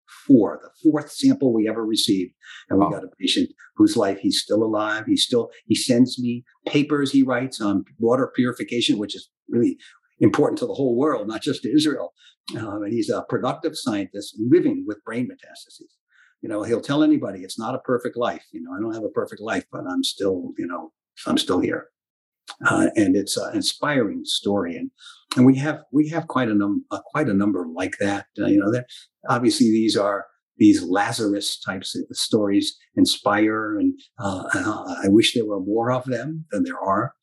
the 0.63 0.71
fourth 0.83 1.13
sample 1.13 1.53
we 1.53 1.69
ever 1.69 1.85
received. 1.85 2.33
And 2.71 2.79
we 2.79 2.87
wow. 2.87 2.93
got 2.93 3.05
a 3.05 3.11
patient 3.21 3.51
whose 3.77 3.95
life 3.95 4.21
he's 4.21 4.41
still 4.41 4.63
alive. 4.63 5.05
He 5.07 5.17
still, 5.17 5.51
he 5.67 5.75
sends 5.75 6.19
me 6.19 6.45
papers 6.67 7.13
he 7.13 7.23
writes 7.23 7.61
on 7.61 7.85
water 7.99 8.33
purification, 8.35 8.97
which 8.97 9.15
is 9.15 9.29
really 9.51 9.77
important 10.21 10.59
to 10.59 10.67
the 10.67 10.75
whole 10.75 10.97
world, 10.97 11.27
not 11.27 11.43
just 11.43 11.63
to 11.63 11.75
Israel. 11.75 12.13
Um, 12.57 12.83
and 12.83 12.93
he's 12.93 13.11
a 13.11 13.25
productive 13.29 13.73
scientist 13.75 14.37
living 14.39 14.85
with 14.87 15.03
brain 15.05 15.27
metastases. 15.27 15.93
You 16.43 16.49
know, 16.49 16.63
he'll 16.63 16.81
tell 16.81 17.03
anybody 17.03 17.41
it's 17.41 17.59
not 17.59 17.75
a 17.75 17.81
perfect 17.81 18.17
life. 18.17 18.45
You 18.53 18.63
know, 18.63 18.73
I 18.73 18.81
don't 18.81 18.95
have 18.95 19.05
a 19.05 19.11
perfect 19.11 19.43
life, 19.43 19.65
but 19.71 19.83
I'm 19.89 20.03
still, 20.03 20.53
you 20.59 20.67
know, 20.67 20.93
I'm 21.27 21.39
still 21.39 21.61
here. 21.61 21.89
Uh, 22.67 22.89
and 22.97 23.17
it's 23.17 23.37
an 23.37 23.55
inspiring 23.55 24.23
story, 24.25 24.77
and 24.77 24.91
and 25.37 25.47
we 25.47 25.57
have 25.57 25.83
we 25.93 26.09
have 26.09 26.27
quite 26.27 26.49
a 26.49 26.55
number 26.55 26.83
uh, 26.91 27.01
quite 27.07 27.29
a 27.29 27.35
number 27.35 27.65
like 27.73 27.97
that. 28.01 28.27
Uh, 28.39 28.47
you 28.47 28.59
know, 28.59 28.83
obviously 29.29 29.67
these 29.67 29.97
are 29.97 30.27
these 30.57 30.83
Lazarus 30.83 31.61
types 31.61 31.95
of 31.95 32.05
stories 32.11 32.77
inspire, 32.97 33.79
and 33.79 33.99
uh, 34.19 34.45
I 35.03 35.09
wish 35.09 35.35
there 35.35 35.47
were 35.47 35.61
more 35.61 35.93
of 35.93 36.05
them 36.05 36.47
than 36.51 36.65
there 36.65 36.81
are. 36.81 37.15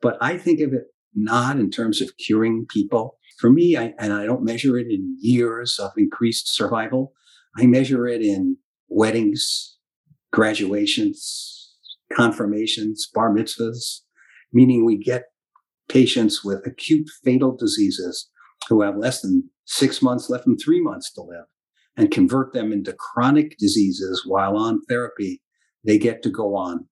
But 0.00 0.16
I 0.20 0.38
think 0.38 0.60
of 0.60 0.72
it 0.72 0.84
not 1.14 1.58
in 1.58 1.70
terms 1.70 2.00
of 2.00 2.16
curing 2.16 2.66
people. 2.68 3.18
For 3.38 3.50
me, 3.50 3.76
I, 3.76 3.94
and 3.98 4.12
I 4.12 4.26
don't 4.26 4.44
measure 4.44 4.78
it 4.78 4.86
in 4.88 5.16
years 5.20 5.78
of 5.78 5.92
increased 5.96 6.54
survival. 6.54 7.12
I 7.56 7.66
measure 7.66 8.06
it 8.06 8.22
in 8.22 8.56
weddings, 8.88 9.76
graduations, 10.32 11.74
confirmations, 12.12 13.08
bar 13.12 13.34
mitzvahs, 13.34 14.00
meaning 14.52 14.84
we 14.84 14.96
get 14.96 15.24
patients 15.88 16.44
with 16.44 16.66
acute 16.66 17.08
fatal 17.24 17.56
diseases 17.56 18.30
who 18.68 18.82
have 18.82 18.96
less 18.96 19.20
than 19.20 19.50
six 19.64 20.02
months, 20.02 20.30
less 20.30 20.44
than 20.44 20.56
three 20.56 20.80
months 20.80 21.12
to 21.12 21.22
live, 21.22 21.44
and 21.96 22.10
convert 22.10 22.52
them 22.52 22.72
into 22.72 22.92
chronic 22.92 23.56
diseases 23.58 24.22
while 24.26 24.56
on 24.56 24.80
therapy. 24.88 25.40
They 25.84 25.98
get 25.98 26.22
to 26.22 26.30
go 26.30 26.56
on. 26.56 26.86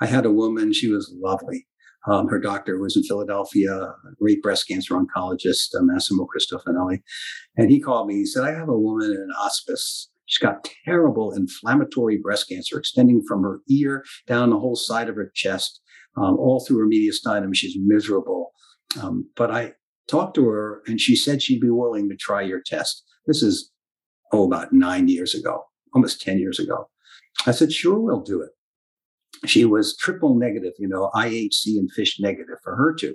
I 0.00 0.06
had 0.06 0.26
a 0.26 0.32
woman, 0.32 0.72
she 0.72 0.90
was 0.90 1.14
lovely. 1.22 1.66
Um, 2.06 2.28
her 2.28 2.38
doctor 2.38 2.78
was 2.78 2.96
in 2.96 3.02
Philadelphia, 3.02 3.92
great 4.20 4.42
breast 4.42 4.68
cancer 4.68 4.94
oncologist, 4.94 5.74
uh, 5.74 5.82
Massimo 5.82 6.26
Cristofanilli. 6.26 7.02
And 7.56 7.70
he 7.70 7.80
called 7.80 8.06
me. 8.06 8.14
He 8.16 8.26
said, 8.26 8.44
I 8.44 8.52
have 8.52 8.68
a 8.68 8.78
woman 8.78 9.10
in 9.10 9.16
an 9.16 9.32
hospice. 9.36 10.10
She's 10.26 10.38
got 10.38 10.68
terrible 10.84 11.32
inflammatory 11.32 12.18
breast 12.18 12.48
cancer 12.48 12.78
extending 12.78 13.22
from 13.26 13.42
her 13.42 13.60
ear 13.68 14.04
down 14.26 14.50
the 14.50 14.58
whole 14.58 14.76
side 14.76 15.08
of 15.08 15.16
her 15.16 15.30
chest, 15.34 15.80
um, 16.16 16.36
all 16.38 16.64
through 16.64 16.78
her 16.78 16.88
mediastinum. 16.88 17.54
She's 17.54 17.76
miserable. 17.78 18.52
Um, 19.00 19.28
but 19.36 19.50
I 19.50 19.72
talked 20.08 20.34
to 20.36 20.48
her 20.48 20.82
and 20.86 21.00
she 21.00 21.16
said 21.16 21.42
she'd 21.42 21.60
be 21.60 21.70
willing 21.70 22.08
to 22.08 22.16
try 22.16 22.42
your 22.42 22.60
test. 22.64 23.04
This 23.26 23.42
is, 23.42 23.70
oh, 24.32 24.44
about 24.44 24.72
nine 24.72 25.08
years 25.08 25.34
ago, 25.34 25.64
almost 25.92 26.20
10 26.22 26.38
years 26.38 26.58
ago. 26.58 26.88
I 27.46 27.50
said, 27.50 27.72
sure, 27.72 27.98
we'll 27.98 28.22
do 28.22 28.40
it 28.40 28.50
she 29.44 29.64
was 29.64 29.96
triple 29.96 30.34
negative, 30.34 30.72
you 30.78 30.88
know, 30.88 31.10
IHC 31.14 31.78
and 31.78 31.90
FISH 31.90 32.20
negative 32.20 32.56
for 32.62 32.76
HER2. 32.76 33.14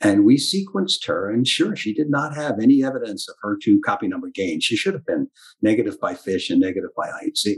And 0.00 0.24
we 0.24 0.36
sequenced 0.36 1.06
her, 1.06 1.30
and 1.30 1.46
sure, 1.46 1.76
she 1.76 1.94
did 1.94 2.10
not 2.10 2.34
have 2.34 2.58
any 2.60 2.82
evidence 2.82 3.28
of 3.28 3.36
HER2 3.44 3.78
copy 3.84 4.08
number 4.08 4.30
gain. 4.34 4.60
She 4.60 4.76
should 4.76 4.94
have 4.94 5.06
been 5.06 5.28
negative 5.60 6.00
by 6.00 6.14
FISH 6.14 6.50
and 6.50 6.60
negative 6.60 6.90
by 6.96 7.08
IHC. 7.08 7.56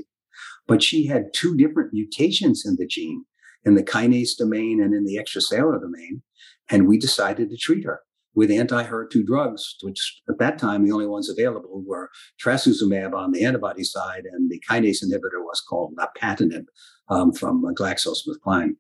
But 0.67 0.83
she 0.83 1.07
had 1.07 1.33
two 1.33 1.57
different 1.57 1.93
mutations 1.93 2.65
in 2.67 2.77
the 2.77 2.87
gene, 2.87 3.25
in 3.65 3.75
the 3.75 3.83
kinase 3.83 4.37
domain 4.37 4.83
and 4.83 4.95
in 4.95 5.05
the 5.05 5.17
extracellular 5.17 5.81
domain. 5.81 6.23
And 6.69 6.87
we 6.87 6.99
decided 6.99 7.51
to 7.51 7.57
treat 7.57 7.85
her 7.85 8.01
with 8.35 8.51
anti-HER2 8.51 9.25
drugs, 9.25 9.77
which 9.83 10.21
at 10.29 10.39
that 10.39 10.59
time 10.59 10.85
the 10.85 10.93
only 10.93 11.07
ones 11.07 11.31
available 11.31 11.83
were 11.87 12.11
trastuzumab 12.45 13.15
on 13.15 13.33
the 13.33 13.45
antibody 13.45 13.85
side, 13.85 14.25
and 14.31 14.51
the 14.51 14.61
kinase 14.69 15.05
inhibitor 15.05 15.41
was 15.41 15.61
called 15.61 15.95
lapatinib 15.97 16.65
um, 17.09 17.33
from 17.33 17.63
GlaxoSmithKline, 17.63 18.71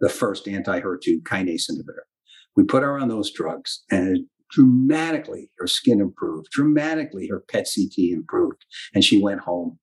the 0.00 0.08
first 0.08 0.48
anti-HER2 0.48 1.22
kinase 1.22 1.70
inhibitor. 1.70 2.04
We 2.56 2.64
put 2.64 2.82
her 2.82 2.98
on 2.98 3.08
those 3.08 3.32
drugs, 3.32 3.84
and 3.90 4.26
dramatically 4.50 5.50
her 5.58 5.66
skin 5.66 6.00
improved, 6.00 6.48
dramatically 6.52 7.28
her 7.28 7.44
PET 7.48 7.68
CT 7.74 8.12
improved, 8.12 8.64
and 8.94 9.04
she 9.04 9.20
went 9.20 9.40
home. 9.40 9.78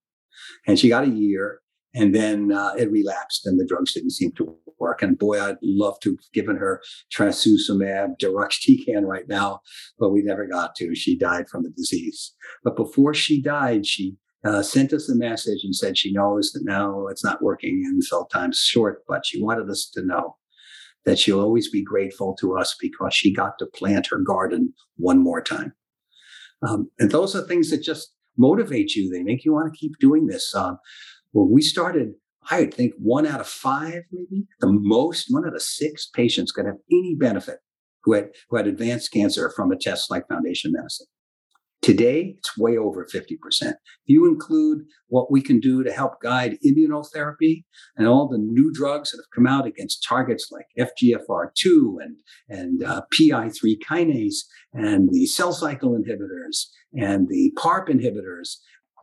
And 0.66 0.80
she 0.80 0.90
got 0.90 1.04
a 1.04 1.10
year, 1.10 1.60
and 1.94 2.16
then 2.16 2.52
uh, 2.52 2.74
it 2.78 2.92
relapsed 2.92 3.46
and 3.46 3.60
the 3.60 3.66
drugs 3.66 3.94
didn't 3.94 4.12
seem 4.12 4.32
to 4.34 4.56
work. 4.80 5.02
And 5.02 5.18
boy, 5.18 5.42
I'd 5.42 5.58
love 5.62 6.00
to 6.02 6.12
have 6.12 6.32
given 6.34 6.56
her 6.58 6.82
trastuzumab 7.14 8.18
deruxtecan 8.20 9.04
right 9.04 9.28
now, 9.28 9.62
but 10.00 10.10
we 10.10 10.22
never 10.22 10.48
got 10.48 10.76
to. 10.78 10.96
She 10.96 11.18
died 11.18 11.50
from 11.50 11.64
the 11.64 11.70
disease. 11.70 12.34
But 12.64 12.76
before 12.76 13.14
she 13.14 13.42
died, 13.42 13.86
she 13.86 14.16
uh, 14.44 14.64
sent 14.64 14.94
us 14.94 15.10
a 15.10 15.16
message 15.16 15.64
and 15.64 15.76
said 15.76 15.98
she 15.98 16.12
knows 16.12 16.52
that 16.52 16.64
now 16.64 17.08
it's 17.08 17.24
not 17.24 17.44
working 17.44 17.84
and 17.86 18.06
felt 18.08 18.32
time's 18.32 18.60
short, 18.60 19.04
but 19.08 19.26
she 19.26 19.42
wanted 19.42 19.70
us 19.70 19.90
to 19.94 20.04
know 20.04 20.38
that 21.06 21.20
she'll 21.20 21.42
always 21.42 21.70
be 21.70 21.84
grateful 21.84 22.36
to 22.40 22.58
us 22.58 22.76
because 22.80 23.14
she 23.14 23.34
got 23.34 23.58
to 23.60 23.66
plant 23.66 24.08
her 24.08 24.20
garden 24.20 24.74
one 24.98 25.20
more 25.22 25.42
time. 25.42 25.74
Um, 26.68 26.90
and 27.00 27.12
those 27.12 27.36
are 27.36 27.42
things 27.42 27.72
that 27.72 27.82
just 27.82 28.14
motivate 28.38 28.96
you. 28.96 29.10
They 29.10 29.24
make 29.24 29.44
you 29.44 29.54
want 29.54 29.72
to 29.74 29.78
keep 29.78 29.94
doing 30.00 30.28
this. 30.28 30.54
Um, 30.56 30.78
well, 31.34 31.48
we 31.48 31.62
started, 31.62 32.14
I 32.50 32.62
would 32.62 32.74
think 32.74 32.94
one 32.98 33.26
out 33.26 33.40
of 33.40 33.48
five, 33.48 34.04
maybe 34.12 34.46
the 34.60 34.72
most, 34.72 35.28
one 35.30 35.46
out 35.46 35.56
of 35.56 35.62
six 35.62 36.08
patients 36.08 36.52
could 36.52 36.66
have 36.66 36.78
any 36.92 37.16
benefit 37.16 37.60
who 38.04 38.14
had, 38.14 38.30
who 38.50 38.58
had 38.58 38.68
advanced 38.68 39.12
cancer 39.12 39.52
from 39.56 39.72
a 39.72 39.78
test 39.78 40.10
like 40.10 40.28
Foundation 40.28 40.72
Medicine. 40.74 41.08
Today, 41.82 42.36
it's 42.38 42.56
way 42.56 42.78
over 42.78 43.08
50%. 43.12 43.38
If 43.64 43.76
you 44.06 44.28
include 44.28 44.84
what 45.08 45.32
we 45.32 45.42
can 45.42 45.60
do 45.60 45.84
to 45.84 45.92
help 45.92 46.22
guide 46.22 46.60
immunotherapy 46.64 47.64
and 47.98 48.08
all 48.08 48.28
the 48.28 48.38
new 48.38 48.72
drugs 48.72 49.10
that 49.10 49.18
have 49.18 49.34
come 49.34 49.48
out 49.48 49.66
against 49.66 50.06
targets 50.08 50.52
like 50.52 50.68
FGFR2 50.78 51.96
and, 52.00 52.18
and 52.50 52.84
uh, 52.84 53.02
PI3 53.12 53.78
kinase 53.84 54.42
and 54.74 55.10
the 55.12 55.26
cell 55.26 55.54
cycle 55.54 55.98
inhibitors 55.98 56.68
and 56.94 57.28
the 57.30 57.52
PARP 57.58 57.90
inhibitors, 57.90 58.58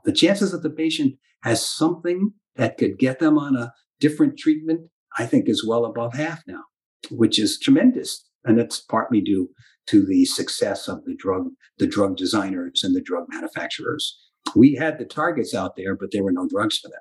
the 0.05 0.13
chances 0.13 0.53
that 0.53 0.63
the 0.63 0.71
patient 0.71 1.17
has 1.43 1.67
something 1.67 2.33
that 2.57 2.77
could 2.77 2.99
get 2.99 3.19
them 3.19 3.39
on 3.39 3.57
a 3.57 3.73
different 4.01 4.39
treatment, 4.39 4.89
I 5.17 5.27
think 5.27 5.49
is 5.49 5.67
well 5.67 5.85
above 5.85 6.15
half 6.15 6.43
now, 6.47 6.65
which 7.11 7.39
is 7.39 7.59
tremendous. 7.59 8.25
And 8.45 8.59
it's 8.59 8.81
partly 8.81 9.21
due 9.21 9.49
to 9.89 10.05
the 10.05 10.25
success 10.25 10.89
of 10.89 11.05
the 11.05 11.15
drug, 11.17 11.47
the 11.79 11.87
drug 11.87 12.17
designers 12.17 12.83
and 12.85 12.95
the 12.95 13.03
drug 13.03 13.25
manufacturers. 13.29 14.19
We 14.55 14.75
had 14.75 14.99
the 14.99 15.05
targets 15.05 15.55
out 15.55 15.77
there, 15.77 15.97
but 15.97 16.11
there 16.13 16.23
were 16.23 16.33
no 16.33 16.49
drugs 16.49 16.79
for 16.79 16.89
them. 16.89 17.01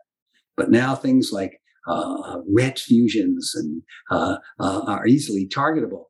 But 0.56 0.72
now 0.72 0.96
things 0.96 1.32
like 1.32 1.60
uh, 1.88 2.40
RET 2.50 2.80
fusions 2.80 3.54
and 3.56 3.82
uh, 4.12 4.38
uh, 4.60 4.82
are 4.88 5.08
easily 5.08 5.48
targetable. 5.48 6.06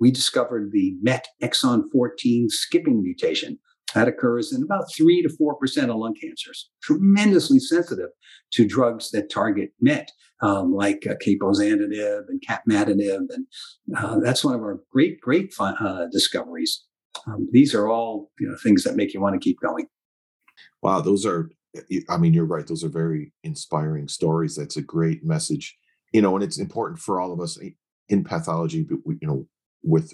We 0.00 0.10
discovered 0.10 0.70
the 0.72 0.94
MET 1.02 1.26
exon 1.42 1.84
14 1.92 2.48
skipping 2.48 3.02
mutation 3.02 3.58
That 3.94 4.08
occurs 4.08 4.52
in 4.52 4.62
about 4.62 4.92
3 4.94 5.22
to 5.22 5.28
4% 5.28 5.90
of 5.90 5.96
lung 5.96 6.14
cancers, 6.20 6.70
tremendously 6.82 7.58
sensitive 7.58 8.10
to 8.52 8.66
drugs 8.66 9.10
that 9.12 9.30
target 9.30 9.70
MET, 9.80 10.10
um, 10.42 10.74
like 10.74 11.06
uh, 11.06 11.14
cabozantinib 11.24 12.24
and 12.28 12.42
capmatinib. 12.46 13.26
And 13.30 13.46
uh, 13.96 14.18
that's 14.18 14.44
one 14.44 14.54
of 14.54 14.60
our 14.60 14.80
great, 14.90 15.20
great 15.20 15.54
uh, 15.58 16.06
discoveries. 16.12 16.84
Um, 17.26 17.48
these 17.52 17.74
are 17.74 17.88
all 17.88 18.30
you 18.38 18.48
know, 18.48 18.56
things 18.62 18.84
that 18.84 18.96
make 18.96 19.14
you 19.14 19.20
want 19.20 19.34
to 19.34 19.44
keep 19.44 19.58
going. 19.60 19.86
Wow, 20.82 21.00
those 21.00 21.24
are, 21.24 21.50
I 22.08 22.18
mean, 22.18 22.34
you're 22.34 22.44
right. 22.44 22.66
Those 22.66 22.84
are 22.84 22.88
very 22.88 23.32
inspiring 23.44 24.08
stories. 24.08 24.56
That's 24.56 24.76
a 24.76 24.82
great 24.82 25.24
message, 25.24 25.76
you 26.12 26.22
know, 26.22 26.34
and 26.34 26.44
it's 26.44 26.58
important 26.58 26.98
for 26.98 27.20
all 27.20 27.32
of 27.32 27.40
us 27.40 27.58
in 28.08 28.24
pathology, 28.24 28.82
but 28.82 28.98
we, 29.04 29.16
you 29.20 29.28
know, 29.28 29.46
with, 29.82 30.12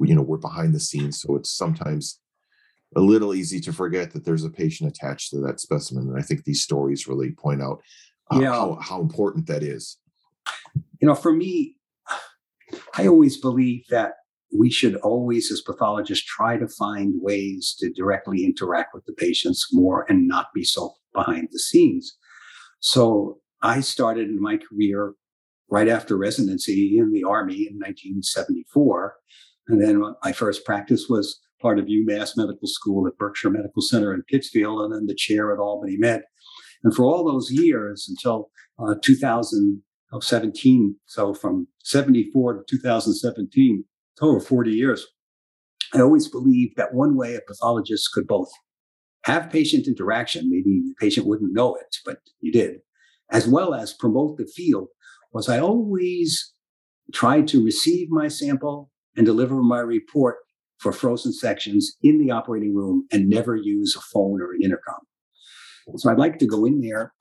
you 0.00 0.14
know, 0.14 0.22
we're 0.22 0.36
behind 0.36 0.74
the 0.74 0.80
scenes. 0.80 1.20
So 1.20 1.36
it's 1.36 1.50
sometimes 1.50 2.20
a 2.96 3.00
little 3.00 3.34
easy 3.34 3.60
to 3.60 3.72
forget 3.72 4.12
that 4.12 4.24
there's 4.24 4.44
a 4.44 4.50
patient 4.50 4.90
attached 4.90 5.30
to 5.30 5.38
that 5.40 5.60
specimen. 5.60 6.08
And 6.08 6.18
I 6.18 6.22
think 6.22 6.44
these 6.44 6.62
stories 6.62 7.08
really 7.08 7.32
point 7.32 7.62
out 7.62 7.82
uh, 8.30 8.40
yeah. 8.40 8.52
how, 8.52 8.78
how 8.80 9.00
important 9.00 9.46
that 9.46 9.62
is. 9.62 9.98
You 11.00 11.08
know, 11.08 11.14
for 11.14 11.32
me, 11.32 11.76
I 12.96 13.06
always 13.06 13.36
believe 13.36 13.84
that 13.90 14.14
we 14.56 14.70
should 14.70 14.96
always, 14.96 15.50
as 15.50 15.60
pathologists, 15.60 16.24
try 16.24 16.56
to 16.56 16.68
find 16.68 17.14
ways 17.16 17.74
to 17.80 17.90
directly 17.92 18.44
interact 18.44 18.94
with 18.94 19.04
the 19.04 19.12
patients 19.12 19.68
more 19.72 20.06
and 20.08 20.28
not 20.28 20.46
be 20.54 20.64
so 20.64 20.94
behind 21.12 21.48
the 21.50 21.58
scenes. 21.58 22.16
So 22.80 23.40
I 23.62 23.80
started 23.80 24.28
in 24.28 24.40
my 24.40 24.58
career 24.58 25.14
right 25.70 25.88
after 25.88 26.16
residency 26.16 26.98
in 26.98 27.12
the 27.12 27.24
Army 27.24 27.66
in 27.66 27.78
1974. 27.78 29.16
And 29.68 29.82
then 29.82 30.14
my 30.22 30.32
first 30.32 30.64
practice 30.64 31.06
was 31.08 31.40
part 31.64 31.78
of 31.78 31.86
UMass 31.86 32.36
Medical 32.36 32.68
School 32.68 33.06
at 33.06 33.16
Berkshire 33.16 33.48
Medical 33.48 33.80
Center 33.80 34.12
in 34.12 34.22
Pittsfield, 34.24 34.82
and 34.82 34.92
then 34.94 35.06
the 35.06 35.14
chair 35.14 35.50
at 35.50 35.58
Albany 35.58 35.96
Med. 35.96 36.20
And 36.82 36.94
for 36.94 37.06
all 37.06 37.24
those 37.24 37.50
years 37.50 38.06
until 38.06 38.50
uh, 38.78 38.96
2017, 39.02 40.96
so 41.06 41.32
from 41.32 41.66
74 41.82 42.58
to 42.58 42.64
2017, 42.68 43.82
over 44.20 44.40
40 44.40 44.70
years, 44.72 45.06
I 45.94 46.02
always 46.02 46.28
believed 46.28 46.76
that 46.76 46.92
one 46.92 47.16
way 47.16 47.34
a 47.34 47.40
pathologist 47.40 48.10
could 48.12 48.26
both 48.26 48.50
have 49.24 49.48
patient 49.48 49.86
interaction, 49.86 50.50
maybe 50.50 50.82
the 50.84 50.94
patient 51.00 51.26
wouldn't 51.26 51.54
know 51.54 51.76
it, 51.76 51.96
but 52.04 52.18
you 52.40 52.52
did, 52.52 52.80
as 53.30 53.48
well 53.48 53.72
as 53.72 53.94
promote 53.94 54.36
the 54.36 54.46
field, 54.46 54.88
was 55.32 55.48
I 55.48 55.60
always 55.60 56.52
tried 57.14 57.48
to 57.48 57.64
receive 57.64 58.10
my 58.10 58.28
sample 58.28 58.90
and 59.16 59.24
deliver 59.24 59.62
my 59.62 59.80
report 59.80 60.43
for 60.84 60.92
frozen 60.92 61.32
sections 61.32 61.96
in 62.02 62.18
the 62.18 62.30
operating 62.30 62.74
room 62.74 63.06
and 63.10 63.26
never 63.26 63.56
use 63.56 63.96
a 63.96 64.02
phone 64.02 64.42
or 64.42 64.52
an 64.52 64.60
intercom. 64.62 65.00
So 65.96 66.10
I'd 66.10 66.18
like 66.18 66.38
to 66.40 66.46
go 66.46 66.66
in 66.66 66.82
there 66.82 67.14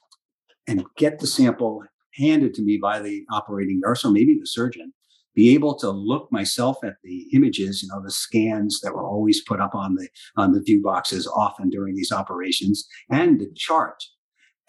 and 0.68 0.84
get 0.98 1.20
the 1.20 1.28
sample 1.28 1.82
handed 2.16 2.54
to 2.56 2.62
me 2.62 2.78
by 2.82 3.00
the 3.00 3.24
operating 3.32 3.80
nurse 3.82 4.04
or 4.04 4.12
maybe 4.12 4.38
the 4.38 4.46
surgeon, 4.46 4.92
be 5.34 5.54
able 5.54 5.76
to 5.80 5.90
look 5.90 6.30
myself 6.30 6.76
at 6.84 6.96
the 7.06 7.30
images, 7.34 7.82
you 7.82 7.88
know, 7.88 8.04
the 8.04 8.12
scans 8.12 8.82
that 8.82 8.94
were 8.94 9.08
always 9.08 9.42
put 9.42 9.62
up 9.62 9.74
on 9.74 9.96
the 9.96 10.10
on 10.36 10.52
the 10.52 10.62
view 10.62 10.82
boxes 10.84 11.26
often 11.26 11.70
during 11.70 11.96
these 11.96 12.12
operations 12.12 12.86
and 13.10 13.40
the 13.40 13.50
chart 13.56 14.04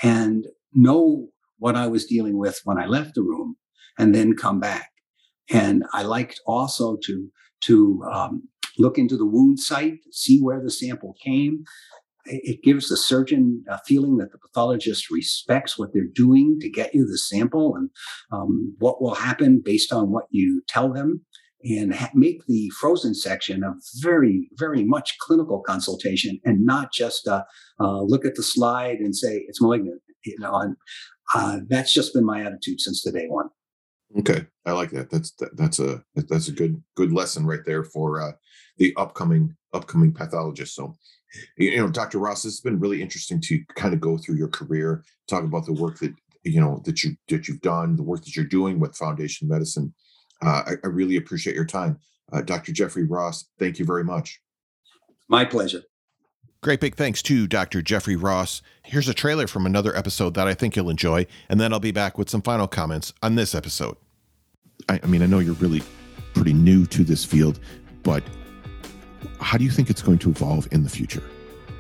and 0.04 0.46
know 0.72 1.26
what 1.58 1.74
I 1.74 1.88
was 1.88 2.06
dealing 2.06 2.38
with 2.38 2.60
when 2.62 2.78
I 2.78 2.86
left 2.86 3.16
the 3.16 3.22
room 3.22 3.56
and 3.98 4.14
then 4.14 4.36
come 4.36 4.60
back. 4.60 4.90
And 5.50 5.82
I 5.92 6.02
liked 6.02 6.40
also 6.46 6.96
to 7.06 7.28
to 7.62 8.02
um, 8.12 8.48
look 8.78 8.98
into 8.98 9.16
the 9.16 9.26
wound 9.26 9.60
site, 9.60 9.98
see 10.10 10.40
where 10.40 10.60
the 10.62 10.70
sample 10.70 11.14
came. 11.22 11.64
It 12.26 12.62
gives 12.62 12.88
the 12.88 12.96
surgeon 12.96 13.64
a 13.68 13.78
feeling 13.86 14.16
that 14.16 14.32
the 14.32 14.38
pathologist 14.38 15.10
respects 15.10 15.78
what 15.78 15.92
they're 15.92 16.04
doing 16.14 16.58
to 16.60 16.70
get 16.70 16.94
you 16.94 17.06
the 17.06 17.18
sample 17.18 17.76
and 17.76 17.90
um, 18.32 18.74
what 18.78 19.02
will 19.02 19.14
happen 19.14 19.60
based 19.62 19.92
on 19.92 20.10
what 20.10 20.24
you 20.30 20.62
tell 20.66 20.90
them 20.90 21.20
and 21.64 21.94
make 22.14 22.46
the 22.46 22.70
frozen 22.78 23.14
section 23.14 23.62
a 23.62 23.74
very, 24.00 24.48
very 24.54 24.84
much 24.84 25.16
clinical 25.18 25.60
consultation 25.60 26.38
and 26.44 26.64
not 26.64 26.92
just 26.92 27.26
uh, 27.26 27.42
uh, 27.80 28.02
look 28.02 28.24
at 28.24 28.34
the 28.34 28.42
slide 28.42 28.98
and 28.98 29.16
say 29.16 29.44
it's 29.48 29.60
malignant. 29.60 30.00
You 30.24 30.38
know, 30.38 30.54
and 30.54 30.76
uh, 31.34 31.60
that's 31.68 31.92
just 31.92 32.14
been 32.14 32.24
my 32.24 32.40
attitude 32.40 32.80
since 32.80 33.02
the 33.02 33.12
day 33.12 33.26
one. 33.28 33.48
Okay, 34.18 34.46
I 34.64 34.72
like 34.72 34.90
that. 34.92 35.10
That's 35.10 35.32
that, 35.32 35.56
that's 35.56 35.78
a 35.78 36.02
that's 36.14 36.48
a 36.48 36.52
good 36.52 36.82
good 36.94 37.12
lesson 37.12 37.46
right 37.46 37.64
there 37.66 37.84
for 37.84 38.22
uh, 38.22 38.32
the 38.78 38.94
upcoming 38.96 39.54
upcoming 39.72 40.12
pathologist. 40.12 40.74
So, 40.74 40.96
you 41.56 41.76
know, 41.76 41.88
Dr. 41.88 42.18
Ross, 42.18 42.44
it's 42.44 42.60
been 42.60 42.78
really 42.78 43.02
interesting 43.02 43.40
to 43.42 43.62
kind 43.74 43.92
of 43.92 44.00
go 44.00 44.16
through 44.16 44.36
your 44.36 44.48
career, 44.48 45.04
talk 45.28 45.44
about 45.44 45.66
the 45.66 45.72
work 45.72 45.98
that 45.98 46.14
you 46.44 46.60
know 46.60 46.82
that 46.84 47.02
you 47.02 47.16
that 47.28 47.48
you've 47.48 47.60
done, 47.60 47.96
the 47.96 48.02
work 48.02 48.24
that 48.24 48.36
you're 48.36 48.44
doing 48.44 48.78
with 48.78 48.96
Foundation 48.96 49.48
Medicine. 49.48 49.94
Uh, 50.42 50.62
I, 50.66 50.72
I, 50.84 50.88
really 50.88 51.16
appreciate 51.16 51.56
your 51.56 51.64
time, 51.64 51.98
uh, 52.32 52.42
Dr. 52.42 52.72
Jeffrey 52.72 53.04
Ross. 53.04 53.46
Thank 53.58 53.78
you 53.78 53.84
very 53.84 54.04
much. 54.04 54.40
My 55.28 55.44
pleasure. 55.44 55.82
Great 56.60 56.80
big 56.80 56.96
thanks 56.96 57.22
to 57.22 57.46
Dr. 57.46 57.82
Jeffrey 57.82 58.16
Ross. 58.16 58.62
Here's 58.84 59.08
a 59.08 59.14
trailer 59.14 59.46
from 59.46 59.66
another 59.66 59.94
episode 59.96 60.34
that 60.34 60.48
I 60.48 60.54
think 60.54 60.76
you'll 60.76 60.90
enjoy, 60.90 61.26
and 61.48 61.60
then 61.60 61.72
I'll 61.72 61.80
be 61.80 61.92
back 61.92 62.18
with 62.18 62.28
some 62.28 62.42
final 62.42 62.66
comments 62.66 63.12
on 63.22 63.34
this 63.34 63.54
episode. 63.54 63.96
I, 64.88 65.00
I 65.02 65.06
mean, 65.06 65.22
I 65.22 65.26
know 65.26 65.38
you're 65.38 65.54
really 65.54 65.82
pretty 66.34 66.52
new 66.52 66.86
to 66.86 67.04
this 67.04 67.24
field, 67.24 67.60
but 68.02 68.22
how 69.40 69.58
do 69.58 69.64
you 69.64 69.70
think 69.70 69.90
it's 69.90 70.02
going 70.02 70.18
to 70.18 70.30
evolve 70.30 70.68
in 70.72 70.84
the 70.84 70.90
future? 70.90 71.22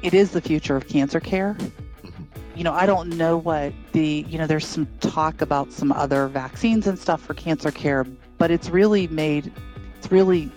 It 0.02 0.14
is 0.14 0.32
the 0.32 0.40
future 0.40 0.76
of 0.76 0.86
cancer 0.88 1.20
care. 1.20 1.54
Mm-hmm. 1.54 2.58
You 2.58 2.64
know, 2.64 2.72
I 2.72 2.86
don't 2.86 3.10
know 3.10 3.36
what 3.36 3.72
the, 3.92 4.24
you 4.28 4.38
know, 4.38 4.46
there's 4.46 4.66
some 4.66 4.86
talk 5.00 5.40
about 5.40 5.72
some 5.72 5.92
other 5.92 6.28
vaccines 6.28 6.86
and 6.86 6.98
stuff 6.98 7.22
for 7.22 7.34
cancer 7.34 7.70
care, 7.70 8.04
but 8.38 8.50
it's 8.50 8.70
really 8.70 9.08
made, 9.08 9.50
it's 9.98 10.12
really 10.12 10.52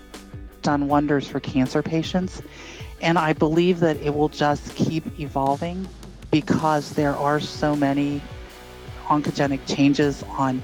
done 0.62 0.88
wonders 0.88 1.28
for 1.28 1.40
cancer 1.40 1.82
patients. 1.82 2.42
And 3.02 3.18
I 3.18 3.34
believe 3.34 3.80
that 3.80 3.98
it 3.98 4.14
will 4.14 4.30
just 4.30 4.76
keep 4.76 5.20
evolving 5.20 5.88
because 6.32 6.92
there 6.92 7.16
are 7.16 7.40
so 7.40 7.76
many 7.76 8.22
oncogenic 9.06 9.62
changes 9.66 10.24
on 10.24 10.62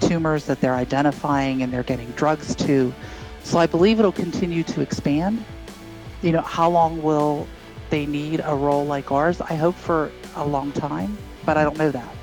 tumors 0.00 0.44
that 0.46 0.60
they're 0.60 0.74
identifying 0.74 1.62
and 1.62 1.72
they're 1.72 1.82
getting 1.82 2.10
drugs 2.12 2.54
to. 2.56 2.94
So 3.42 3.58
I 3.58 3.66
believe 3.66 3.98
it'll 3.98 4.12
continue 4.12 4.62
to 4.64 4.80
expand. 4.80 5.44
You 6.22 6.32
know, 6.32 6.42
how 6.42 6.68
long 6.70 7.02
will 7.02 7.46
they 7.90 8.06
need 8.06 8.40
a 8.44 8.54
role 8.54 8.84
like 8.84 9.10
ours? 9.10 9.40
I 9.40 9.54
hope 9.54 9.74
for 9.74 10.12
a 10.36 10.46
long 10.46 10.72
time, 10.72 11.16
but 11.44 11.56
I 11.56 11.64
don't 11.64 11.78
know 11.78 11.90
that. 11.90 12.14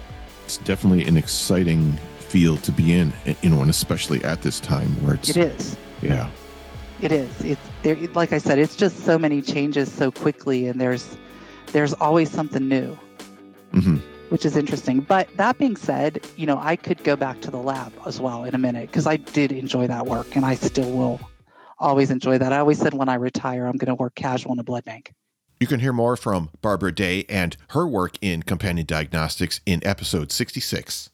It's 0.45 0.57
definitely 0.57 1.05
an 1.05 1.17
exciting 1.17 1.93
field 2.19 2.63
to 2.63 2.71
be 2.71 2.93
in, 2.93 3.11
you 3.41 3.49
know, 3.49 3.61
and 3.61 3.69
especially 3.69 4.23
at 4.23 4.41
this 4.41 4.59
time 4.59 4.89
where 5.03 5.15
it's. 5.15 5.29
It 5.29 5.37
is. 5.37 5.77
Yeah. 6.01 6.29
It 7.01 7.11
is. 7.11 7.43
It's 7.43 7.61
there. 7.83 7.95
Like 8.13 8.33
I 8.33 8.37
said, 8.37 8.59
it's 8.59 8.75
just 8.75 9.03
so 9.05 9.19
many 9.19 9.41
changes 9.41 9.91
so 9.91 10.11
quickly, 10.11 10.67
and 10.67 10.79
there's 10.79 11.17
there's 11.67 11.93
always 11.93 12.31
something 12.31 12.67
new. 12.67 12.97
Mm-hmm 13.73 13.97
which 14.29 14.45
is 14.45 14.57
interesting. 14.57 14.99
But 14.99 15.29
that 15.37 15.57
being 15.57 15.75
said, 15.75 16.25
you 16.35 16.45
know, 16.45 16.59
I 16.61 16.75
could 16.75 17.03
go 17.03 17.15
back 17.15 17.41
to 17.41 17.51
the 17.51 17.57
lab 17.57 17.93
as 18.05 18.19
well 18.19 18.43
in 18.43 18.53
a 18.55 18.57
minute 18.57 18.87
because 18.87 19.07
I 19.07 19.17
did 19.17 19.51
enjoy 19.51 19.87
that 19.87 20.05
work 20.05 20.35
and 20.35 20.45
I 20.45 20.55
still 20.55 20.91
will 20.91 21.19
always 21.79 22.11
enjoy 22.11 22.37
that. 22.37 22.53
I 22.53 22.59
always 22.59 22.79
said 22.79 22.93
when 22.93 23.09
I 23.09 23.15
retire, 23.15 23.65
I'm 23.65 23.77
going 23.77 23.89
to 23.89 23.95
work 23.95 24.15
casual 24.15 24.53
in 24.53 24.59
a 24.59 24.63
blood 24.63 24.85
bank. 24.85 25.13
You 25.59 25.67
can 25.67 25.79
hear 25.79 25.93
more 25.93 26.15
from 26.15 26.49
Barbara 26.61 26.93
Day 26.93 27.25
and 27.27 27.57
her 27.69 27.87
work 27.87 28.17
in 28.21 28.43
companion 28.43 28.85
diagnostics 28.85 29.59
in 29.65 29.85
episode 29.85 30.31
66. 30.31 31.09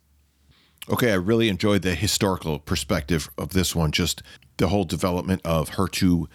Okay, 0.89 1.11
I 1.11 1.15
really 1.15 1.47
enjoyed 1.47 1.81
the 1.81 1.95
historical 1.95 2.59
perspective 2.59 3.29
of 3.37 3.49
this 3.53 3.73
one, 3.73 3.91
just 3.91 4.21
the 4.57 4.67
whole 4.67 4.83
development 4.83 5.41
of 5.45 5.71
HER2 5.71 6.25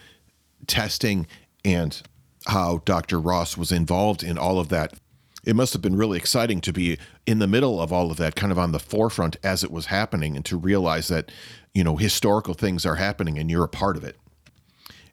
testing 0.67 1.27
and 1.65 2.01
how 2.47 2.81
Dr. 2.87 3.21
Ross 3.21 3.59
was 3.59 3.71
involved 3.71 4.23
in 4.23 4.39
all 4.39 4.59
of 4.59 4.71
that 4.71 4.95
it 5.49 5.57
must 5.57 5.73
have 5.73 5.81
been 5.81 5.97
really 5.97 6.19
exciting 6.19 6.61
to 6.61 6.75
be 6.75 6.99
in 7.27 7.39
the 7.39 7.47
middle 7.47 7.81
of 7.81 7.91
all 7.91 8.11
of 8.11 8.19
that, 8.19 8.35
kind 8.35 8.53
of 8.53 8.59
on 8.59 8.73
the 8.73 8.79
forefront 8.79 9.37
as 9.43 9.65
it 9.65 9.71
was 9.71 9.87
happening, 9.87 10.37
and 10.37 10.45
to 10.45 10.59
realize 10.59 11.09
that, 11.09 11.33
you 11.79 11.85
know, 11.85 11.95
historical 11.95 12.55
things 12.55 12.85
are 12.85 12.97
happening 12.97 13.39
and 13.39 13.49
you're 13.49 13.63
a 13.63 13.69
part 13.69 13.97
of 13.97 14.03
it. 14.03 14.17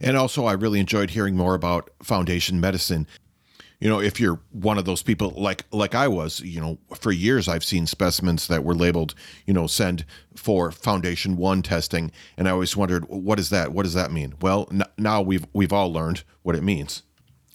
And 0.01 0.17
also, 0.17 0.45
I 0.45 0.53
really 0.53 0.79
enjoyed 0.79 1.11
hearing 1.11 1.37
more 1.37 1.53
about 1.53 1.91
foundation 2.01 2.59
medicine. 2.59 3.05
You 3.79 3.87
know, 3.87 4.01
if 4.01 4.19
you're 4.19 4.39
one 4.51 4.79
of 4.79 4.85
those 4.85 5.03
people 5.03 5.29
like 5.37 5.65
like 5.71 5.93
I 5.93 6.07
was, 6.07 6.39
you 6.39 6.59
know, 6.59 6.79
for 6.95 7.11
years 7.11 7.47
I've 7.47 7.63
seen 7.63 7.85
specimens 7.85 8.47
that 8.47 8.63
were 8.63 8.73
labeled, 8.73 9.13
you 9.45 9.53
know, 9.53 9.67
send 9.67 10.05
for 10.35 10.71
foundation 10.71 11.37
1 11.37 11.61
testing, 11.61 12.11
and 12.35 12.47
I 12.47 12.51
always 12.51 12.75
wondered, 12.75 13.05
what 13.09 13.37
is 13.37 13.51
that? 13.51 13.71
What 13.71 13.83
does 13.83 13.93
that 13.93 14.11
mean? 14.11 14.33
Well, 14.41 14.67
n- 14.71 14.81
now 14.97 15.21
we've 15.21 15.45
we've 15.53 15.73
all 15.73 15.93
learned 15.93 16.23
what 16.41 16.55
it 16.55 16.63
means. 16.63 17.03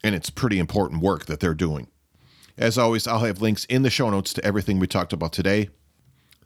And 0.05 0.15
it's 0.15 0.31
pretty 0.31 0.61
important 0.61 1.03
work 1.03 1.27
that 1.27 1.41
they're 1.41 1.53
doing. 1.53 1.89
As 2.57 2.79
always, 2.79 3.09
I'll 3.09 3.27
have 3.27 3.43
links 3.43 3.65
in 3.65 3.83
the 3.83 3.91
show 3.91 4.09
notes 4.09 4.33
to 4.35 4.45
everything 4.45 4.79
we 4.79 4.87
talked 4.87 5.13
about 5.13 5.33
today. 5.33 5.71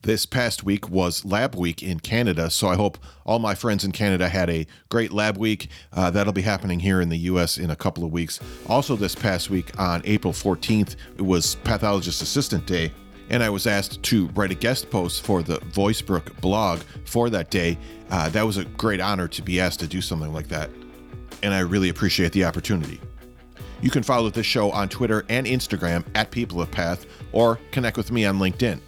This 0.05 0.27
past 0.27 0.65
week 0.65 0.91
was 0.91 1.25
Lab 1.25 1.55
Week 1.55 1.83
in 1.83 1.99
Canada, 1.99 2.51
so 2.51 2.69
I 2.69 2.75
hope 2.75 2.99
all 3.25 3.39
my 3.39 3.55
friends 3.55 3.85
in 3.85 3.93
Canada 3.93 4.29
had 4.29 4.51
a 4.51 4.67
great 4.91 5.15
Lab 5.15 5.39
Week. 5.39 5.69
Uh, 5.95 6.11
that'll 6.11 6.35
be 6.35 6.43
happening 6.43 6.79
here 6.79 7.01
in 7.01 7.09
the 7.09 7.17
US 7.21 7.57
in 7.57 7.71
a 7.71 7.77
couple 7.77 8.05
of 8.05 8.13
weeks. 8.13 8.39
Also, 8.69 8.97
this 8.97 9.15
past 9.15 9.49
week 9.49 9.73
on 9.81 10.03
April 10.05 10.35
14th, 10.35 10.97
it 11.17 11.23
was 11.23 11.55
Pathologist 11.55 12.21
Assistant 12.21 12.67
Day, 12.67 12.93
and 13.31 13.43
I 13.43 13.49
was 13.49 13.67
asked 13.67 14.03
to 14.03 14.27
write 14.35 14.51
a 14.51 14.55
guest 14.55 14.91
post 14.91 15.23
for 15.23 15.43
the 15.43 15.57
VoiceBrook 15.57 16.39
blog 16.43 16.81
for 17.07 17.31
that 17.31 17.51
day. 17.51 17.79
Uh, 18.11 18.29
that 18.29 18.43
was 18.43 18.59
a 18.59 18.67
great 18.67 19.01
honor 19.01 19.27
to 19.29 19.41
be 19.41 19.59
asked 19.59 19.81
to 19.81 19.87
do 19.87 20.03
something 20.03 20.35
like 20.35 20.49
that, 20.49 20.69
and 21.43 21.55
I 21.55 21.61
really 21.61 21.89
appreciate 21.89 22.33
the 22.33 22.45
opportunity. 22.45 23.01
You 23.81 23.89
can 23.89 24.03
follow 24.03 24.29
this 24.29 24.45
show 24.45 24.71
on 24.71 24.91
Twitter 24.91 25.25
and 25.31 25.47
Instagram 25.47 26.05
at 26.15 26.31
People 26.31 26.61
of 26.61 26.71
Path 26.71 27.07
or 27.33 27.59
connect 27.71 27.97
with 27.97 28.13
me 28.13 28.27
on 28.27 28.39
LinkedIn. 28.39 28.81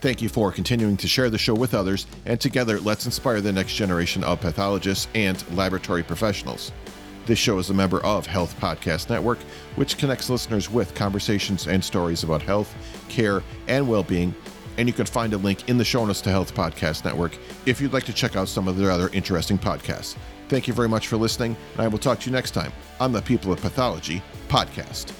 Thank 0.00 0.22
you 0.22 0.30
for 0.30 0.50
continuing 0.50 0.96
to 0.96 1.06
share 1.06 1.28
the 1.28 1.36
show 1.36 1.54
with 1.54 1.74
others, 1.74 2.06
and 2.24 2.40
together 2.40 2.80
let's 2.80 3.04
inspire 3.04 3.42
the 3.42 3.52
next 3.52 3.74
generation 3.74 4.24
of 4.24 4.40
pathologists 4.40 5.08
and 5.14 5.44
laboratory 5.54 6.02
professionals. 6.02 6.72
This 7.26 7.38
show 7.38 7.58
is 7.58 7.68
a 7.68 7.74
member 7.74 8.02
of 8.02 8.24
Health 8.24 8.58
Podcast 8.58 9.10
Network, 9.10 9.38
which 9.76 9.98
connects 9.98 10.30
listeners 10.30 10.70
with 10.70 10.94
conversations 10.94 11.66
and 11.66 11.84
stories 11.84 12.22
about 12.22 12.40
health, 12.40 12.74
care, 13.10 13.42
and 13.68 13.86
well 13.86 14.02
being. 14.02 14.34
And 14.78 14.88
you 14.88 14.94
can 14.94 15.04
find 15.04 15.34
a 15.34 15.36
link 15.36 15.68
in 15.68 15.76
the 15.76 15.84
show 15.84 16.06
notes 16.06 16.22
to 16.22 16.30
Health 16.30 16.54
Podcast 16.54 17.04
Network 17.04 17.36
if 17.66 17.78
you'd 17.78 17.92
like 17.92 18.04
to 18.04 18.14
check 18.14 18.36
out 18.36 18.48
some 18.48 18.68
of 18.68 18.78
their 18.78 18.90
other 18.90 19.10
interesting 19.12 19.58
podcasts. 19.58 20.16
Thank 20.48 20.66
you 20.66 20.72
very 20.72 20.88
much 20.88 21.08
for 21.08 21.18
listening, 21.18 21.54
and 21.74 21.82
I 21.82 21.88
will 21.88 21.98
talk 21.98 22.20
to 22.20 22.30
you 22.30 22.32
next 22.32 22.52
time 22.52 22.72
on 23.00 23.12
the 23.12 23.20
People 23.20 23.52
of 23.52 23.60
Pathology 23.60 24.22
podcast. 24.48 25.12